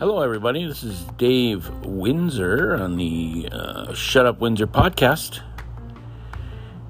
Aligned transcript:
Hello, 0.00 0.22
everybody. 0.22 0.66
This 0.66 0.82
is 0.82 1.04
Dave 1.16 1.70
Windsor 1.84 2.74
on 2.74 2.96
the 2.96 3.48
uh, 3.52 3.94
Shut 3.94 4.26
Up 4.26 4.40
Windsor 4.40 4.66
podcast. 4.66 5.40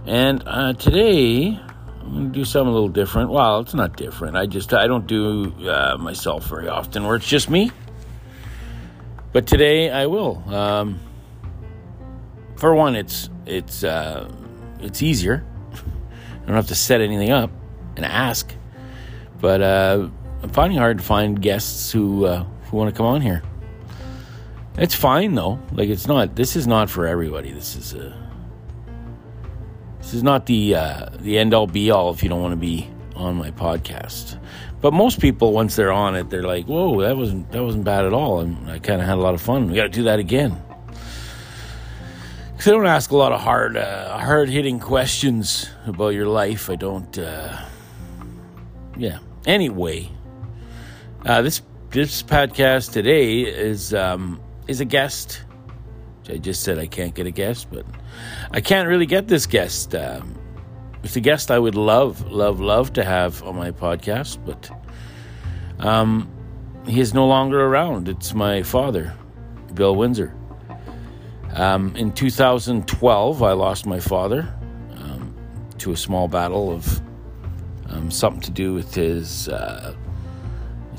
And 0.06 0.42
uh, 0.46 0.72
today, 0.72 1.60
I'm 2.00 2.12
going 2.12 2.32
to 2.32 2.38
do 2.38 2.46
something 2.46 2.70
a 2.70 2.72
little 2.72 2.88
different. 2.88 3.28
Well, 3.28 3.60
it's 3.60 3.74
not 3.74 3.94
different. 3.94 4.38
I 4.38 4.46
just, 4.46 4.72
I 4.72 4.86
don't 4.86 5.06
do 5.06 5.52
uh, 5.68 5.98
myself 6.00 6.46
very 6.46 6.68
often 6.68 7.04
where 7.04 7.16
it's 7.16 7.28
just 7.28 7.50
me. 7.50 7.70
But 9.34 9.46
today 9.46 9.90
I 9.90 10.06
will. 10.06 10.42
Um, 10.48 10.98
for 12.56 12.74
one, 12.74 12.96
it's, 12.96 13.28
it's, 13.44 13.84
uh, 13.84 14.32
it's 14.80 15.02
easier. 15.02 15.44
Don't 16.50 16.56
have 16.56 16.66
to 16.66 16.74
set 16.74 17.00
anything 17.00 17.30
up 17.30 17.48
and 17.94 18.04
ask. 18.04 18.52
But 19.40 19.62
uh, 19.62 20.08
I'm 20.42 20.48
finding 20.48 20.78
it 20.78 20.80
hard 20.80 20.98
to 20.98 21.04
find 21.04 21.40
guests 21.40 21.92
who 21.92 22.24
uh, 22.24 22.44
who 22.64 22.76
want 22.76 22.92
to 22.92 22.96
come 22.96 23.06
on 23.06 23.20
here. 23.20 23.44
It's 24.76 24.96
fine 24.96 25.36
though. 25.36 25.60
Like 25.70 25.88
it's 25.88 26.08
not. 26.08 26.34
This 26.34 26.56
is 26.56 26.66
not 26.66 26.90
for 26.90 27.06
everybody. 27.06 27.52
This 27.52 27.76
is 27.76 27.94
a. 27.94 28.28
This 29.98 30.12
is 30.12 30.24
not 30.24 30.46
the 30.46 30.74
uh, 30.74 31.10
the 31.20 31.38
end 31.38 31.54
all 31.54 31.68
be 31.68 31.92
all 31.92 32.10
if 32.10 32.20
you 32.20 32.28
don't 32.28 32.42
want 32.42 32.50
to 32.50 32.56
be 32.56 32.90
on 33.14 33.36
my 33.36 33.52
podcast. 33.52 34.36
But 34.80 34.92
most 34.92 35.20
people, 35.20 35.52
once 35.52 35.76
they're 35.76 35.92
on 35.92 36.16
it, 36.16 36.30
they're 36.30 36.42
like, 36.42 36.66
"Whoa, 36.66 37.00
that 37.02 37.16
wasn't 37.16 37.52
that 37.52 37.62
wasn't 37.62 37.84
bad 37.84 38.06
at 38.06 38.12
all," 38.12 38.40
and 38.40 38.68
I 38.68 38.80
kind 38.80 39.00
of 39.00 39.06
had 39.06 39.18
a 39.18 39.20
lot 39.20 39.34
of 39.34 39.40
fun. 39.40 39.68
We 39.68 39.76
got 39.76 39.84
to 39.84 39.88
do 39.88 40.02
that 40.02 40.18
again. 40.18 40.60
Because 42.60 42.72
I 42.74 42.76
don't 42.76 42.86
ask 42.86 43.10
a 43.10 43.16
lot 43.16 43.32
of 43.32 43.40
hard 43.40 43.78
uh, 43.78 44.18
hard 44.18 44.50
hitting 44.50 44.80
questions 44.80 45.70
about 45.86 46.10
your 46.10 46.26
life. 46.26 46.68
I 46.68 46.76
don't. 46.76 47.18
Uh, 47.18 47.58
yeah. 48.98 49.20
Anyway, 49.46 50.10
uh, 51.24 51.40
this 51.40 51.62
this 51.88 52.22
podcast 52.22 52.92
today 52.92 53.40
is 53.40 53.94
um, 53.94 54.42
is 54.68 54.82
a 54.82 54.84
guest. 54.84 55.42
I 56.28 56.36
just 56.36 56.62
said 56.62 56.78
I 56.78 56.86
can't 56.86 57.14
get 57.14 57.26
a 57.26 57.30
guest, 57.30 57.68
but 57.72 57.86
I 58.50 58.60
can't 58.60 58.90
really 58.90 59.06
get 59.06 59.26
this 59.26 59.46
guest. 59.46 59.94
Um, 59.94 60.38
it's 61.02 61.16
a 61.16 61.20
guest 61.20 61.50
I 61.50 61.58
would 61.58 61.76
love, 61.76 62.30
love, 62.30 62.60
love 62.60 62.92
to 62.92 63.02
have 63.02 63.42
on 63.42 63.56
my 63.56 63.70
podcast, 63.70 64.36
but 64.44 64.70
um, 65.78 66.30
he 66.86 67.00
is 67.00 67.14
no 67.14 67.26
longer 67.26 67.64
around. 67.64 68.06
It's 68.06 68.34
my 68.34 68.62
father, 68.62 69.14
Bill 69.72 69.96
Windsor. 69.96 70.34
Um, 71.54 71.94
in 71.96 72.12
2012, 72.12 73.42
I 73.42 73.52
lost 73.52 73.86
my 73.86 74.00
father 74.00 74.52
um, 74.96 75.34
to 75.78 75.92
a 75.92 75.96
small 75.96 76.28
battle 76.28 76.72
of 76.72 77.00
um, 77.88 78.10
something 78.10 78.40
to 78.42 78.50
do 78.50 78.72
with 78.72 78.94
his 78.94 79.48
uh, 79.48 79.94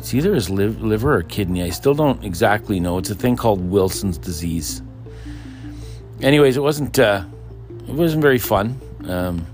it's 0.01 0.15
either 0.15 0.33
his 0.33 0.49
liver 0.49 1.15
or 1.15 1.21
kidney. 1.21 1.61
I 1.61 1.69
still 1.69 1.93
don't 1.93 2.23
exactly 2.23 2.79
know. 2.79 2.97
It's 2.97 3.11
a 3.11 3.15
thing 3.15 3.35
called 3.35 3.61
Wilson's 3.61 4.17
disease. 4.17 4.81
Anyways, 6.21 6.57
it 6.57 6.61
wasn't 6.61 6.97
uh, 6.97 7.23
it 7.87 7.93
wasn't 7.93 8.23
very 8.23 8.39
fun. 8.39 8.81
Um, 9.05 9.45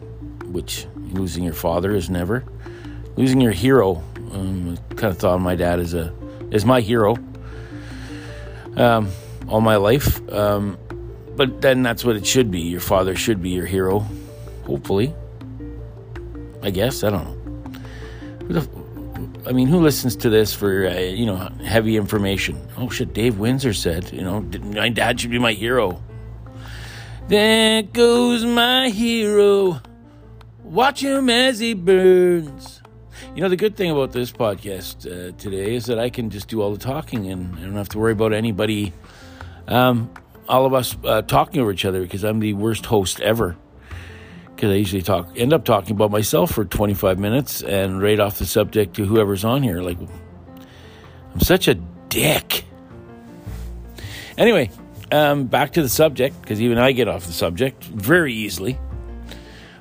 which 0.54 0.88
losing 0.96 1.44
your 1.44 1.54
father 1.54 1.94
is 1.94 2.10
never. 2.10 2.46
Losing 3.18 3.42
your 3.42 3.52
hero. 3.52 4.02
Um, 4.32 4.78
I 4.90 4.94
kind 4.94 5.12
of 5.12 5.18
thought 5.18 5.36
of 5.36 5.42
my 5.42 5.56
dad 5.56 5.82
as 5.82 5.94
a 5.94 6.14
as 6.54 6.64
my 6.64 6.80
hero. 6.80 7.18
Um, 8.78 9.10
all 9.50 9.60
my 9.60 9.76
life. 9.76 10.22
Um, 10.32 10.78
but 11.38 11.62
then 11.62 11.84
that's 11.84 12.04
what 12.04 12.16
it 12.16 12.26
should 12.26 12.52
be. 12.52 12.60
Your 12.60 12.82
father 12.82 13.16
should 13.16 13.42
be 13.42 13.52
your 13.52 13.66
hero. 13.66 14.06
Hopefully. 14.66 15.14
I 16.62 16.72
guess 16.72 17.04
I 17.04 17.12
don't 17.12 17.24
know. 18.50 18.84
I 19.48 19.54
mean, 19.54 19.68
who 19.68 19.80
listens 19.80 20.16
to 20.18 20.30
this 20.30 20.54
for, 20.54 20.88
uh, 20.88 21.00
you 21.00 21.26
know, 21.26 21.38
heavy 21.64 21.96
information? 21.96 22.60
Oh, 22.78 22.90
shit, 22.90 23.14
Dave 23.14 23.40
Windsor 23.40 23.74
said, 23.74 24.12
you 24.12 24.22
know, 24.22 24.42
my 24.42 24.90
dad 24.90 25.22
should 25.22 25.32
be 25.32 25.40
my 25.40 25.54
hero. 25.54 26.04
There 27.30 27.84
goes 27.84 28.44
my 28.44 28.90
hero. 28.90 29.80
Watch 30.64 31.02
him 31.02 31.30
as 31.30 31.60
he 31.60 31.74
burns. 31.74 32.82
You 33.36 33.42
know, 33.42 33.50
the 33.50 33.56
good 33.56 33.78
thing 33.78 33.92
about 33.92 34.12
this 34.12 34.32
podcast 34.32 35.06
uh, 35.06 35.32
today 35.38 35.76
is 35.76 35.86
that 35.86 36.00
I 36.00 36.10
can 36.10 36.30
just 36.30 36.50
do 36.50 36.62
all 36.62 36.72
the 36.72 36.80
talking 36.80 37.32
and 37.32 37.56
I 37.58 37.62
don't 37.62 37.76
have 37.76 37.90
to 37.90 38.00
worry 38.00 38.12
about 38.12 38.34
anybody, 38.34 38.92
um, 39.68 40.12
all 40.48 40.66
of 40.66 40.74
us 40.74 40.96
uh, 41.04 41.22
talking 41.22 41.62
over 41.62 41.72
each 41.72 41.86
other 41.86 42.02
because 42.02 42.24
I'm 42.24 42.40
the 42.40 42.54
worst 42.54 42.86
host 42.86 43.20
ever 43.22 43.58
because 44.56 44.72
I 44.72 44.76
usually 44.76 45.04
talk 45.04 45.30
end 45.36 45.54
up 45.54 45.66
talking 45.66 45.92
about 45.92 46.10
myself 46.10 46.52
for 46.52 46.66
25 46.66 47.20
minutes 47.20 47.62
and 47.62 48.02
right 48.02 48.20
off 48.20 48.40
the 48.40 48.46
subject 48.46 48.96
to 48.96 49.06
whoever's 49.06 49.46
on 49.46 49.62
here. 49.62 49.82
Like, 49.82 50.00
I'm 50.00 51.40
such 51.40 51.68
a 51.68 51.76
dick. 51.76 52.66
Anyway, 54.36 54.72
um, 55.12 55.46
back 55.46 55.74
to 55.74 55.82
the 55.82 55.90
subject 55.90 56.42
because 56.42 56.60
even 56.60 56.80
I 56.80 56.92
get 56.92 57.08
off 57.08 57.26
the 57.26 57.34
subject 57.34 57.84
very 57.84 58.34
easily, 58.34 58.74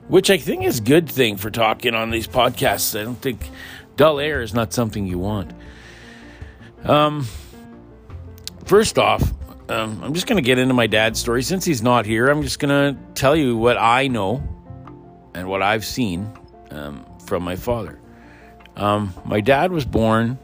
which 0.09 0.31
I 0.31 0.37
think 0.37 0.65
is 0.65 0.79
a 0.79 0.83
good 0.83 1.09
thing 1.09 1.39
for 1.39 1.51
talking 1.51 1.95
on 1.95 2.11
these 2.11 2.27
podcasts. 2.27 2.99
I 2.99 3.05
don't 3.05 3.21
think 3.21 3.49
dull 3.97 4.21
air 4.21 4.43
is 4.43 4.53
not 4.53 4.75
something 4.75 5.07
you 5.07 5.19
want. 5.19 5.53
Um, 6.85 7.27
first 8.67 8.99
off, 8.99 9.33
um, 9.69 10.03
I'm 10.03 10.15
just 10.15 10.27
going 10.27 10.37
to 10.37 10.47
get 10.47 10.59
into 10.59 10.75
my 10.75 10.87
dad's 10.87 11.19
story. 11.19 11.43
Since 11.43 11.65
he's 11.65 11.83
not 11.83 12.07
here, 12.07 12.29
I'm 12.29 12.43
just 12.43 12.59
going 12.59 12.95
to 12.95 13.01
tell 13.15 13.35
you 13.35 13.57
what 13.57 13.77
I 13.77 14.07
know 14.09 14.43
and 15.35 15.49
what 15.49 15.63
I've 15.63 15.85
seen 15.85 16.31
um, 16.71 17.05
from 17.25 17.43
my 17.43 17.57
father. 17.57 17.99
Um, 18.77 19.15
my 19.25 19.41
dad 19.41 19.73
was 19.73 19.85
born 19.85 20.39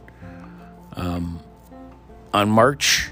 um, 0.96 1.40
on 2.32 2.50
March 2.50 3.10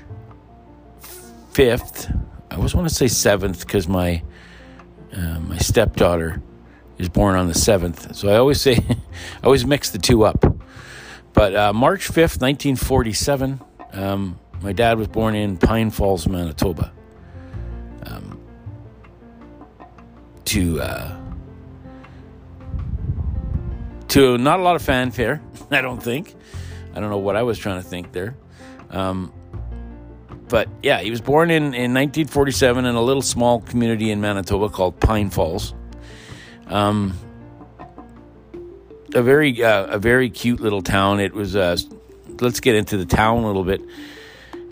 5th. 1.52 2.26
I 2.50 2.56
always 2.56 2.74
want 2.74 2.88
to 2.88 2.94
say 2.94 3.06
7th 3.06 3.60
because 3.60 3.86
my, 3.86 4.22
uh, 5.12 5.38
my 5.40 5.58
stepdaughter 5.58 6.42
is 6.98 7.08
born 7.08 7.36
on 7.36 7.46
the 7.46 7.54
7th. 7.54 8.14
So 8.14 8.28
I 8.28 8.36
always 8.36 8.60
say, 8.60 8.76
I 9.42 9.44
always 9.44 9.64
mix 9.64 9.90
the 9.90 9.98
two 9.98 10.24
up. 10.24 10.44
But 11.32 11.54
uh, 11.54 11.72
March 11.72 12.08
5th, 12.08 12.40
1947, 12.40 13.60
um, 13.92 14.38
my 14.62 14.72
dad 14.72 14.98
was 14.98 15.08
born 15.08 15.34
in 15.34 15.56
Pine 15.56 15.90
Falls, 15.90 16.26
Manitoba. 16.28 16.92
Um, 18.06 18.40
to 20.46 20.80
uh, 20.80 21.16
to 24.08 24.38
not 24.38 24.60
a 24.60 24.62
lot 24.62 24.76
of 24.76 24.82
fanfare, 24.82 25.42
I 25.70 25.80
don't 25.80 26.02
think. 26.02 26.34
I 26.94 27.00
don't 27.00 27.10
know 27.10 27.18
what 27.18 27.36
I 27.36 27.42
was 27.42 27.58
trying 27.58 27.80
to 27.82 27.88
think 27.88 28.12
there. 28.12 28.36
Um, 28.90 29.32
but 30.48 30.68
yeah, 30.82 31.00
he 31.00 31.10
was 31.10 31.20
born 31.20 31.50
in, 31.50 31.62
in 31.62 31.94
1947 31.94 32.84
in 32.84 32.96
a 32.96 33.02
little 33.02 33.22
small 33.22 33.60
community 33.60 34.10
in 34.10 34.20
Manitoba 34.20 34.68
called 34.68 34.98
Pine 34.98 35.30
Falls. 35.30 35.72
Um, 36.66 37.16
a 39.14 39.22
very 39.22 39.62
uh, 39.62 39.86
a 39.86 39.98
very 39.98 40.30
cute 40.30 40.60
little 40.60 40.82
town. 40.82 41.20
It 41.20 41.32
was. 41.32 41.56
Uh, 41.56 41.76
let's 42.40 42.60
get 42.60 42.74
into 42.74 42.96
the 42.96 43.06
town 43.06 43.42
a 43.42 43.46
little 43.46 43.64
bit. 43.64 43.80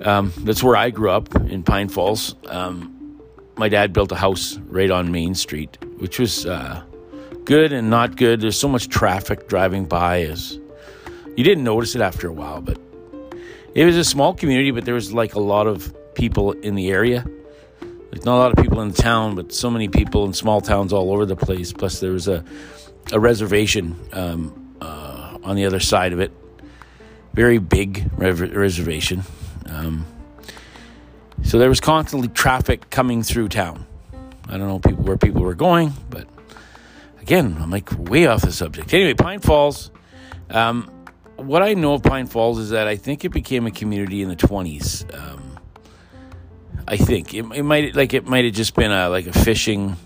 Um, 0.02 0.32
that's 0.38 0.62
where 0.62 0.76
I 0.76 0.90
grew 0.90 1.10
up 1.10 1.34
in 1.34 1.62
Pine 1.62 1.88
Falls. 1.88 2.34
Um, 2.46 3.20
my 3.56 3.68
dad 3.68 3.92
built 3.92 4.12
a 4.12 4.16
house 4.16 4.56
right 4.68 4.90
on 4.90 5.10
Main 5.10 5.34
Street, 5.34 5.78
which 5.98 6.18
was 6.18 6.46
uh, 6.46 6.82
good 7.44 7.72
and 7.72 7.90
not 7.90 8.16
good. 8.16 8.40
There's 8.40 8.58
so 8.58 8.68
much 8.68 8.88
traffic 8.88 9.48
driving 9.48 9.84
by. 9.84 10.18
Is 10.18 10.58
you 11.36 11.44
didn't 11.44 11.64
notice 11.64 11.94
it 11.94 12.00
after 12.00 12.28
a 12.28 12.32
while, 12.32 12.60
but 12.60 12.78
it 13.74 13.84
was 13.84 13.96
a 13.96 14.04
small 14.04 14.34
community. 14.34 14.70
But 14.70 14.84
there 14.84 14.94
was 14.94 15.12
like 15.12 15.34
a 15.34 15.40
lot 15.40 15.66
of 15.66 15.94
people 16.14 16.52
in 16.52 16.76
the 16.76 16.90
area. 16.90 17.26
Like 18.12 18.24
not 18.24 18.36
a 18.36 18.38
lot 18.38 18.56
of 18.56 18.64
people 18.64 18.80
in 18.80 18.88
the 18.88 19.02
town, 19.02 19.34
but 19.34 19.52
so 19.52 19.70
many 19.70 19.88
people 19.88 20.24
in 20.24 20.32
small 20.32 20.60
towns 20.60 20.92
all 20.92 21.12
over 21.12 21.26
the 21.26 21.36
place. 21.36 21.72
Plus, 21.72 22.00
there 22.00 22.12
was 22.12 22.28
a 22.28 22.44
a 23.12 23.18
reservation 23.18 23.96
um, 24.12 24.76
uh, 24.80 25.38
on 25.42 25.56
the 25.56 25.64
other 25.64 25.80
side 25.80 26.12
of 26.12 26.20
it. 26.20 26.32
Very 27.34 27.58
big 27.58 28.10
reservation. 28.16 29.22
Um, 29.68 30.06
so 31.42 31.58
there 31.58 31.68
was 31.68 31.80
constantly 31.80 32.28
traffic 32.28 32.90
coming 32.90 33.22
through 33.22 33.48
town. 33.48 33.86
I 34.48 34.52
don't 34.56 34.68
know 34.68 34.78
people 34.78 35.04
where 35.04 35.18
people 35.18 35.42
were 35.42 35.54
going, 35.54 35.92
but 36.10 36.26
again, 37.20 37.56
I'm 37.60 37.70
like 37.70 37.90
way 37.98 38.26
off 38.26 38.42
the 38.42 38.52
subject. 38.52 38.92
Anyway, 38.94 39.14
Pine 39.14 39.40
Falls. 39.40 39.90
Um, 40.50 40.90
what 41.36 41.62
I 41.62 41.74
know 41.74 41.94
of 41.94 42.02
Pine 42.02 42.26
Falls 42.26 42.58
is 42.58 42.70
that 42.70 42.88
I 42.88 42.96
think 42.96 43.24
it 43.24 43.28
became 43.28 43.66
a 43.66 43.70
community 43.70 44.22
in 44.22 44.28
the 44.28 44.36
20s. 44.36 45.14
Um, 45.14 45.58
I 46.86 46.96
think 46.96 47.34
it, 47.34 47.44
it 47.54 47.62
might 47.62 47.94
like 47.94 48.14
it 48.14 48.26
might 48.26 48.46
have 48.46 48.54
just 48.54 48.74
been 48.74 48.90
a 48.90 49.10
like 49.10 49.26
a 49.26 49.32
fishing 49.32 49.96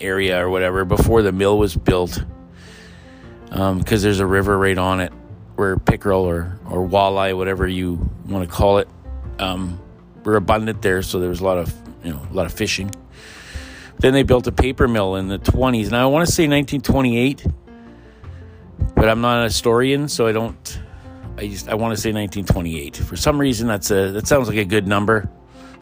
area 0.00 0.44
or 0.44 0.48
whatever 0.48 0.84
before 0.84 1.22
the 1.22 1.32
mill 1.32 1.58
was 1.58 1.76
built. 1.76 2.24
Because 3.48 3.60
um, 3.60 3.82
there's 3.82 4.20
a 4.20 4.26
river 4.26 4.56
right 4.56 4.78
on 4.78 5.00
it 5.00 5.12
where 5.56 5.76
pickerel 5.76 6.22
or 6.22 6.58
or 6.66 6.86
walleye, 6.86 7.36
whatever 7.36 7.66
you 7.66 8.08
want 8.26 8.48
to 8.48 8.54
call 8.54 8.78
it, 8.78 8.88
um, 9.40 9.80
were 10.24 10.36
abundant 10.36 10.82
there. 10.82 11.02
So 11.02 11.18
there 11.18 11.28
was 11.28 11.40
a 11.40 11.44
lot 11.44 11.58
of 11.58 11.74
you 12.04 12.12
know 12.12 12.22
a 12.30 12.34
lot 12.34 12.46
of 12.46 12.52
fishing. 12.52 12.90
Then 13.98 14.14
they 14.14 14.22
built 14.22 14.46
a 14.46 14.52
paper 14.52 14.88
mill 14.88 15.16
in 15.16 15.28
the 15.28 15.38
20s. 15.38 15.90
Now 15.90 16.04
I 16.04 16.06
want 16.06 16.26
to 16.26 16.32
say 16.32 16.48
1928. 16.48 17.46
but 18.94 19.08
I'm 19.08 19.20
not 19.20 19.40
a 19.40 19.44
historian, 19.44 20.08
so 20.08 20.26
I 20.26 20.32
don't. 20.32 20.80
I 21.36 21.48
just 21.48 21.68
I 21.68 21.74
want 21.74 21.94
to 21.94 22.00
say 22.00 22.12
1928 22.12 22.96
for 22.96 23.16
some 23.16 23.40
reason. 23.40 23.66
That's 23.66 23.90
a 23.90 24.12
that 24.12 24.26
sounds 24.26 24.48
like 24.48 24.58
a 24.58 24.64
good 24.64 24.86
number. 24.86 25.30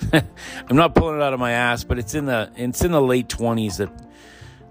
I'm 0.12 0.76
not 0.76 0.94
pulling 0.94 1.16
it 1.16 1.22
out 1.22 1.32
of 1.32 1.40
my 1.40 1.52
ass, 1.52 1.82
but 1.84 1.99
it's 1.99 2.14
in 2.14 2.26
the 2.26 2.52
it's 2.56 2.84
in 2.84 2.93
the 2.93 3.02
late 3.02 3.28
20s 3.28 3.78
that 3.78 3.90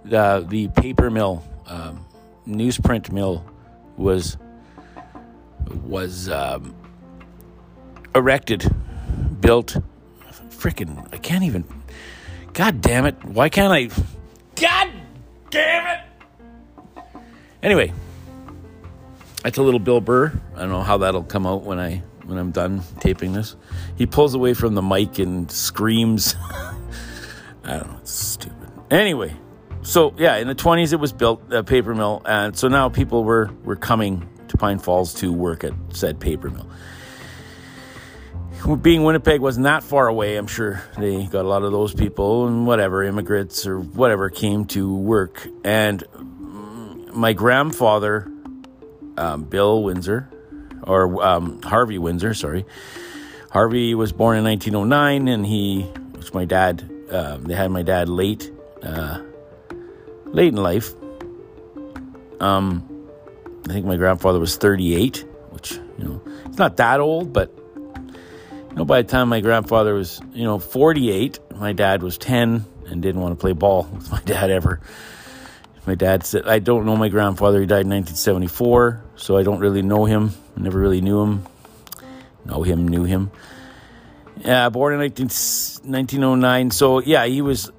the 0.05 0.45
the 0.47 0.67
paper 0.69 1.09
mill, 1.09 1.43
um, 1.67 2.05
newsprint 2.47 3.11
mill, 3.11 3.45
was 3.97 4.37
was 5.83 6.29
um, 6.29 6.73
erected, 8.15 8.73
built. 9.39 9.77
Freaking, 10.49 11.07
I 11.13 11.17
can't 11.17 11.43
even. 11.43 11.65
God 12.53 12.81
damn 12.81 13.05
it! 13.05 13.23
Why 13.23 13.49
can't 13.49 13.71
I? 13.71 13.85
God 14.55 14.91
damn 15.51 15.99
it! 15.99 17.03
Anyway, 17.61 17.93
that's 19.43 19.57
a 19.57 19.63
little 19.63 19.79
Bill 19.79 20.01
Burr. 20.01 20.33
I 20.55 20.59
don't 20.59 20.69
know 20.69 20.81
how 20.81 20.97
that'll 20.97 21.23
come 21.23 21.45
out 21.45 21.63
when 21.63 21.79
I 21.79 22.01
when 22.25 22.37
I'm 22.37 22.51
done 22.51 22.81
taping 22.99 23.33
this. 23.33 23.55
He 23.95 24.05
pulls 24.05 24.33
away 24.33 24.53
from 24.53 24.75
the 24.75 24.81
mic 24.81 25.19
and 25.19 25.49
screams. 25.51 26.35
I 27.63 27.77
don't 27.77 27.91
know. 27.91 27.97
It's 28.01 28.11
stupid. 28.11 28.69
Anyway, 28.89 29.35
so 29.81 30.13
yeah, 30.17 30.37
in 30.37 30.47
the 30.47 30.55
20s 30.55 30.93
it 30.93 30.99
was 30.99 31.13
built 31.13 31.51
a 31.51 31.63
paper 31.63 31.93
mill, 31.93 32.21
and 32.25 32.57
so 32.57 32.67
now 32.67 32.89
people 32.89 33.23
were 33.23 33.49
were 33.63 33.75
coming 33.75 34.27
to 34.47 34.57
Pine 34.57 34.79
Falls 34.79 35.13
to 35.15 35.31
work 35.31 35.63
at 35.63 35.73
said 35.93 36.19
paper 36.19 36.49
mill. 36.49 36.69
Being 38.81 39.03
Winnipeg 39.03 39.41
wasn't 39.41 39.65
that 39.65 39.83
far 39.83 40.07
away, 40.07 40.35
I'm 40.37 40.47
sure 40.47 40.83
they 40.97 41.25
got 41.25 41.45
a 41.45 41.47
lot 41.47 41.63
of 41.63 41.71
those 41.71 41.93
people 41.93 42.47
and 42.47 42.67
whatever 42.67 43.03
immigrants 43.03 43.65
or 43.65 43.79
whatever 43.79 44.29
came 44.29 44.65
to 44.65 44.95
work. 44.95 45.47
And 45.63 46.03
my 47.13 47.33
grandfather, 47.33 48.31
um, 49.17 49.43
Bill 49.43 49.83
Windsor, 49.83 50.29
or 50.83 51.23
um, 51.23 51.61
Harvey 51.61 51.97
Windsor, 51.97 52.33
sorry, 52.33 52.65
Harvey 53.51 53.95
was 53.95 54.11
born 54.11 54.37
in 54.37 54.43
1909, 54.43 55.27
and 55.27 55.45
he, 55.45 55.83
which 56.13 56.33
my 56.33 56.45
dad, 56.45 56.89
um, 57.09 57.43
they 57.43 57.55
had 57.55 57.71
my 57.71 57.81
dad 57.81 58.09
late, 58.09 58.51
uh, 58.83 59.19
late 60.25 60.49
in 60.49 60.57
life. 60.57 60.93
Um, 62.39 62.87
I 63.67 63.73
think 63.73 63.85
my 63.85 63.97
grandfather 63.97 64.39
was 64.39 64.57
38, 64.57 65.25
which, 65.49 65.71
you 65.71 66.03
know, 66.03 66.21
it's 66.45 66.57
not 66.57 66.77
that 66.77 66.99
old, 66.99 67.33
but, 67.33 67.51
know, 68.77 68.85
by 68.85 69.01
the 69.01 69.07
time 69.07 69.29
my 69.29 69.41
grandfather 69.41 69.93
was, 69.93 70.21
you 70.33 70.43
know, 70.43 70.59
48, 70.59 71.39
my 71.55 71.73
dad 71.73 72.03
was 72.03 72.17
10 72.17 72.65
and 72.87 73.01
didn't 73.01 73.21
want 73.21 73.37
to 73.37 73.41
play 73.41 73.53
ball 73.53 73.83
with 73.93 74.11
my 74.11 74.21
dad 74.21 74.49
ever. 74.49 74.79
My 75.85 75.95
dad 75.95 76.25
said, 76.25 76.47
I 76.47 76.59
don't 76.59 76.85
know 76.85 76.97
my 76.97 77.09
grandfather. 77.09 77.61
He 77.61 77.65
died 77.65 77.85
in 77.85 77.89
1974, 77.89 79.03
so 79.15 79.37
I 79.37 79.43
don't 79.43 79.59
really 79.59 79.81
know 79.81 80.05
him. 80.05 80.31
Never 80.55 80.79
really 80.79 80.99
knew 80.99 81.21
him. 81.21 81.45
Know 82.45 82.61
him, 82.63 82.87
knew 82.87 83.03
him. 83.03 83.31
Yeah, 84.39 84.69
born 84.69 84.93
in 84.93 84.99
19, 84.99 85.25
1909. 85.27 86.71
So, 86.71 86.99
yeah, 86.99 87.25
he 87.25 87.41
was, 87.41 87.71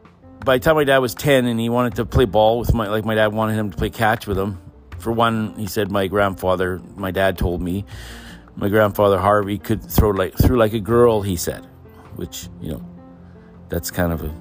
by 0.45 0.57
the 0.57 0.65
time 0.65 0.77
my 0.77 0.85
dad 0.85 0.99
was 0.99 1.15
10 1.15 1.47
and 1.47 1.61
he 1.61 1.69
wanted 1.69 1.97
to 1.97 2.07
play 2.07 2.25
ball 2.25 2.59
with 2.59 2.73
my, 2.73 2.89
like 2.89 3.05
my 3.05 3.15
dad 3.15 3.29
wanted 3.29 3.55
him 3.55 3.71
to 3.71 3.77
play 3.77 3.91
catch 3.91 4.27
with 4.27 4.39
him, 4.39 4.59
for 4.99 5.13
one, 5.13 5.55
he 5.57 5.67
said 5.67 5.91
my 5.91 6.07
grandfather, 6.07 6.81
my 6.97 7.11
dad 7.11 7.37
told 7.37 7.61
me, 7.61 7.85
my 8.59 8.69
grandfather 8.69 9.19
Harvey 9.19 9.57
could 9.57 9.83
throw 9.83 10.11
like 10.11 10.37
through 10.37 10.59
like 10.59 10.73
a 10.73 10.81
girl. 10.81 11.23
He 11.23 11.37
said, 11.37 11.65
which 12.17 12.49
you 12.61 12.73
know, 12.73 12.85
that's 13.69 13.91
kind 13.91 14.13
of 14.13 14.25
a. 14.25 14.35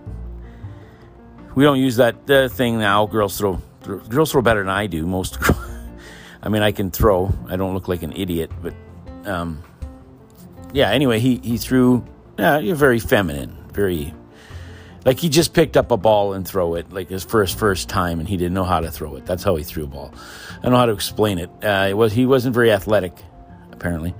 We 1.53 1.63
don't 1.63 1.79
use 1.79 1.97
that 1.97 2.29
uh, 2.29 2.49
thing 2.49 2.79
now. 2.79 3.05
Girls 3.05 3.37
throw 3.37 3.61
girls 4.09 4.31
throw 4.31 4.41
better 4.41 4.61
than 4.61 4.69
I 4.69 4.87
do. 4.87 5.05
Most, 5.05 5.37
I 6.41 6.49
mean, 6.49 6.63
I 6.63 6.71
can 6.71 6.89
throw. 6.89 7.31
I 7.47 7.57
don't 7.57 7.75
look 7.75 7.87
like 7.87 8.01
an 8.01 8.11
idiot, 8.13 8.51
but 8.61 8.73
um, 9.25 9.63
yeah. 10.73 10.89
Anyway, 10.89 11.19
he 11.19 11.37
he 11.37 11.57
threw. 11.57 12.03
Yeah, 12.39 12.57
you're 12.57 12.75
very 12.75 12.99
feminine, 12.99 13.55
very 13.71 14.13
like 15.05 15.19
he 15.19 15.29
just 15.29 15.53
picked 15.53 15.77
up 15.77 15.91
a 15.91 15.97
ball 15.97 16.33
and 16.33 16.47
throw 16.47 16.75
it 16.75 16.91
like 16.91 17.09
his 17.09 17.23
first 17.23 17.57
first 17.57 17.87
time 17.87 18.19
and 18.19 18.27
he 18.27 18.35
didn't 18.35 18.53
know 18.53 18.63
how 18.63 18.79
to 18.79 18.91
throw 18.91 19.15
it 19.15 19.25
that's 19.25 19.41
how 19.41 19.55
he 19.55 19.63
threw 19.63 19.85
a 19.85 19.87
ball 19.87 20.13
i 20.59 20.63
don't 20.63 20.73
know 20.73 20.77
how 20.77 20.85
to 20.85 20.91
explain 20.91 21.39
it 21.39 21.49
uh, 21.63 21.87
it 21.89 21.93
was 21.93 22.11
he 22.11 22.25
wasn't 22.25 22.53
very 22.53 22.71
athletic 22.71 23.13
apparently 23.77 24.13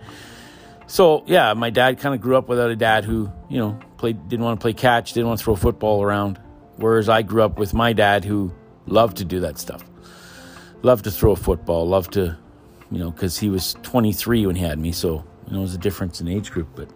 so 0.87 1.23
yeah 1.27 1.53
my 1.53 1.69
dad 1.69 1.99
kind 1.99 2.15
of 2.15 2.21
grew 2.21 2.37
up 2.37 2.47
without 2.47 2.69
a 2.69 2.75
dad 2.75 3.03
who 3.03 3.31
you 3.49 3.57
know 3.57 3.79
played 3.97 4.27
didn't 4.29 4.45
want 4.45 4.59
to 4.59 4.63
play 4.63 4.73
catch 4.73 5.13
didn't 5.13 5.27
want 5.27 5.39
to 5.39 5.43
throw 5.43 5.55
football 5.55 6.03
around 6.03 6.39
whereas 6.77 7.09
i 7.09 7.21
grew 7.21 7.41
up 7.41 7.57
with 7.57 7.73
my 7.73 7.93
dad 7.93 8.23
who 8.23 8.51
loved 8.85 9.17
to 9.17 9.25
do 9.25 9.39
that 9.39 9.57
stuff 9.57 9.83
loved 10.81 11.03
to 11.03 11.11
throw 11.11 11.31
a 11.31 11.35
football 11.35 11.87
loved 11.87 12.13
to 12.13 12.37
you 12.91 12.99
know 12.99 13.11
because 13.11 13.37
he 13.37 13.49
was 13.49 13.75
23 13.83 14.45
when 14.45 14.55
he 14.55 14.63
had 14.63 14.79
me 14.79 14.91
so 14.91 15.25
you 15.47 15.53
know 15.53 15.59
it 15.59 15.61
was 15.61 15.75
a 15.75 15.79
difference 15.79 16.21
in 16.21 16.27
age 16.27 16.51
group 16.51 16.67
but 16.75 16.89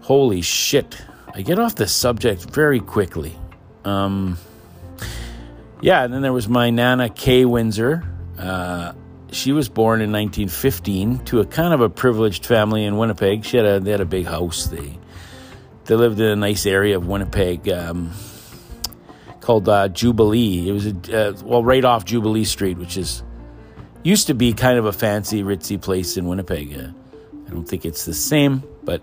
holy 0.00 0.40
shit 0.40 1.00
I 1.34 1.42
get 1.42 1.58
off 1.58 1.74
the 1.74 1.86
subject 1.86 2.50
very 2.50 2.80
quickly. 2.80 3.36
Um, 3.84 4.38
yeah, 5.80 6.02
and 6.02 6.12
then 6.12 6.22
there 6.22 6.32
was 6.32 6.48
my 6.48 6.70
Nana 6.70 7.08
Kay 7.08 7.44
Windsor. 7.44 8.02
Uh, 8.38 8.92
she 9.32 9.52
was 9.52 9.68
born 9.68 10.00
in 10.00 10.10
1915 10.12 11.18
to 11.26 11.40
a 11.40 11.46
kind 11.46 11.74
of 11.74 11.80
a 11.80 11.88
privileged 11.88 12.46
family 12.46 12.84
in 12.84 12.96
Winnipeg. 12.96 13.44
She 13.44 13.56
had 13.56 13.66
a 13.66 13.80
they 13.80 13.90
had 13.90 14.00
a 14.00 14.06
big 14.06 14.26
house. 14.26 14.66
They 14.66 14.98
they 15.84 15.94
lived 15.94 16.20
in 16.20 16.26
a 16.26 16.36
nice 16.36 16.66
area 16.66 16.96
of 16.96 17.06
Winnipeg 17.06 17.68
um, 17.68 18.12
called 19.40 19.68
uh, 19.68 19.88
Jubilee. 19.88 20.68
It 20.68 20.72
was 20.72 20.86
a, 20.86 21.28
uh, 21.30 21.32
well 21.42 21.64
right 21.64 21.84
off 21.84 22.04
Jubilee 22.04 22.44
Street, 22.44 22.78
which 22.78 22.96
is 22.96 23.22
used 24.02 24.26
to 24.28 24.34
be 24.34 24.52
kind 24.52 24.78
of 24.78 24.86
a 24.86 24.92
fancy 24.92 25.42
ritzy 25.42 25.80
place 25.80 26.16
in 26.16 26.26
Winnipeg. 26.26 26.78
Uh, 26.78 26.90
I 27.46 27.50
don't 27.50 27.66
think 27.66 27.84
it's 27.84 28.04
the 28.04 28.14
same, 28.14 28.62
but 28.84 29.02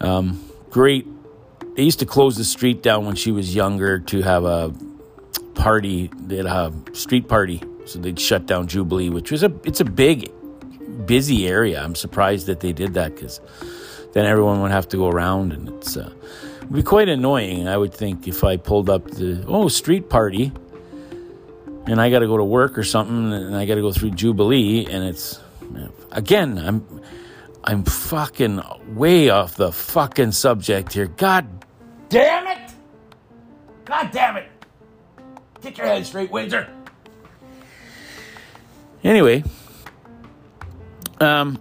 um, 0.00 0.44
great. 0.70 1.06
They 1.76 1.84
used 1.84 2.00
to 2.00 2.06
close 2.06 2.36
the 2.36 2.44
street 2.44 2.82
down 2.82 3.06
when 3.06 3.14
she 3.14 3.30
was 3.30 3.54
younger 3.54 3.98
to 4.00 4.22
have 4.22 4.44
a 4.44 4.74
party. 5.54 6.10
They'd 6.14 6.44
have 6.44 6.88
a 6.88 6.94
street 6.94 7.28
party, 7.28 7.62
so 7.88 7.98
they'd 7.98 8.20
shut 8.20 8.46
down 8.46 8.66
Jubilee, 8.66 9.08
which 9.08 9.30
was 9.30 9.42
a 9.42 9.52
it's 9.64 9.80
a 9.80 9.84
big, 9.84 10.30
busy 11.06 11.48
area. 11.48 11.82
I'm 11.82 11.94
surprised 11.94 12.46
that 12.46 12.60
they 12.60 12.72
did 12.72 12.94
that 12.94 13.14
because 13.14 13.40
then 14.12 14.26
everyone 14.26 14.60
would 14.62 14.70
have 14.70 14.88
to 14.88 14.96
go 14.96 15.08
around, 15.08 15.52
and 15.52 15.68
it's 15.68 15.96
uh, 15.96 16.12
would 16.60 16.72
be 16.72 16.82
quite 16.82 17.08
annoying. 17.08 17.66
I 17.66 17.76
would 17.76 17.94
think 17.94 18.28
if 18.28 18.44
I 18.44 18.56
pulled 18.56 18.90
up 18.90 19.10
the 19.10 19.42
oh 19.48 19.68
street 19.68 20.10
party, 20.10 20.52
and 21.86 22.00
I 22.00 22.10
got 22.10 22.18
to 22.18 22.26
go 22.26 22.36
to 22.36 22.44
work 22.44 22.76
or 22.76 22.84
something, 22.84 23.32
and 23.32 23.56
I 23.56 23.64
got 23.64 23.76
to 23.76 23.80
go 23.80 23.92
through 23.92 24.10
Jubilee, 24.10 24.86
and 24.86 25.04
it's 25.04 25.40
again 26.12 26.58
I'm 26.58 27.02
I'm 27.64 27.84
fucking 27.84 28.62
way 28.94 29.30
off 29.30 29.56
the 29.56 29.72
fucking 29.72 30.32
subject 30.32 30.92
here. 30.92 31.06
God 31.06 31.46
damn 32.10 32.46
it! 32.46 32.72
God 33.86 34.10
damn 34.12 34.36
it! 34.36 34.48
Get 35.62 35.78
your 35.78 35.86
head 35.86 36.06
straight, 36.06 36.30
Windsor. 36.30 36.68
Anyway, 39.04 39.44
um, 41.20 41.58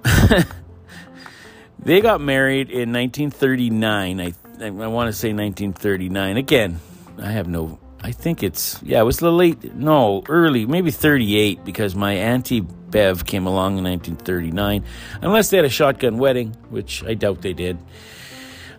they 1.80 2.02
got 2.02 2.22
married 2.22 2.70
in 2.70 2.92
1939. 2.92 4.22
I 4.22 4.34
I 4.60 4.70
want 4.70 5.08
to 5.08 5.14
say 5.14 5.34
1939. 5.34 6.38
Again, 6.38 6.80
I 7.22 7.32
have 7.32 7.48
no. 7.48 7.80
I 8.02 8.12
think 8.12 8.44
it's 8.44 8.82
yeah. 8.84 9.02
It 9.02 9.04
was 9.04 9.18
the 9.18 9.32
late 9.32 9.76
no 9.76 10.24
early 10.30 10.66
maybe 10.66 10.92
38 10.92 11.64
because 11.64 11.96
my 11.96 12.14
auntie 12.14 12.62
Bev 12.62 13.26
came 13.26 13.46
along 13.46 13.78
in 13.78 13.84
1939, 13.84 14.84
unless 15.22 15.50
they 15.50 15.58
had 15.58 15.66
a 15.66 15.70
shotgun 15.70 16.18
wedding, 16.18 16.56
which 16.70 17.04
I 17.04 17.14
doubt 17.14 17.42
they 17.42 17.54
did. 17.54 17.78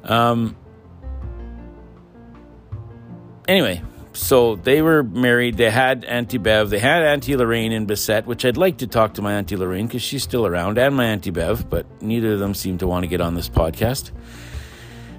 Um, 0.04 0.56
anyway, 3.46 3.82
so 4.18 4.56
they 4.56 4.82
were 4.82 5.04
married. 5.04 5.56
They 5.56 5.70
had 5.70 6.04
Auntie 6.04 6.38
Bev. 6.38 6.70
They 6.70 6.80
had 6.80 7.02
Auntie 7.02 7.36
Lorraine 7.36 7.70
in 7.70 7.86
Bissett, 7.86 8.26
which 8.26 8.44
I'd 8.44 8.56
like 8.56 8.78
to 8.78 8.86
talk 8.86 9.14
to 9.14 9.22
my 9.22 9.34
Auntie 9.34 9.56
Lorraine 9.56 9.86
because 9.86 10.02
she's 10.02 10.24
still 10.24 10.44
around, 10.44 10.76
and 10.76 10.96
my 10.96 11.04
Auntie 11.04 11.30
Bev, 11.30 11.70
but 11.70 11.86
neither 12.02 12.32
of 12.32 12.40
them 12.40 12.52
seem 12.52 12.78
to 12.78 12.86
want 12.86 13.04
to 13.04 13.06
get 13.06 13.20
on 13.20 13.34
this 13.34 13.48
podcast. 13.48 14.10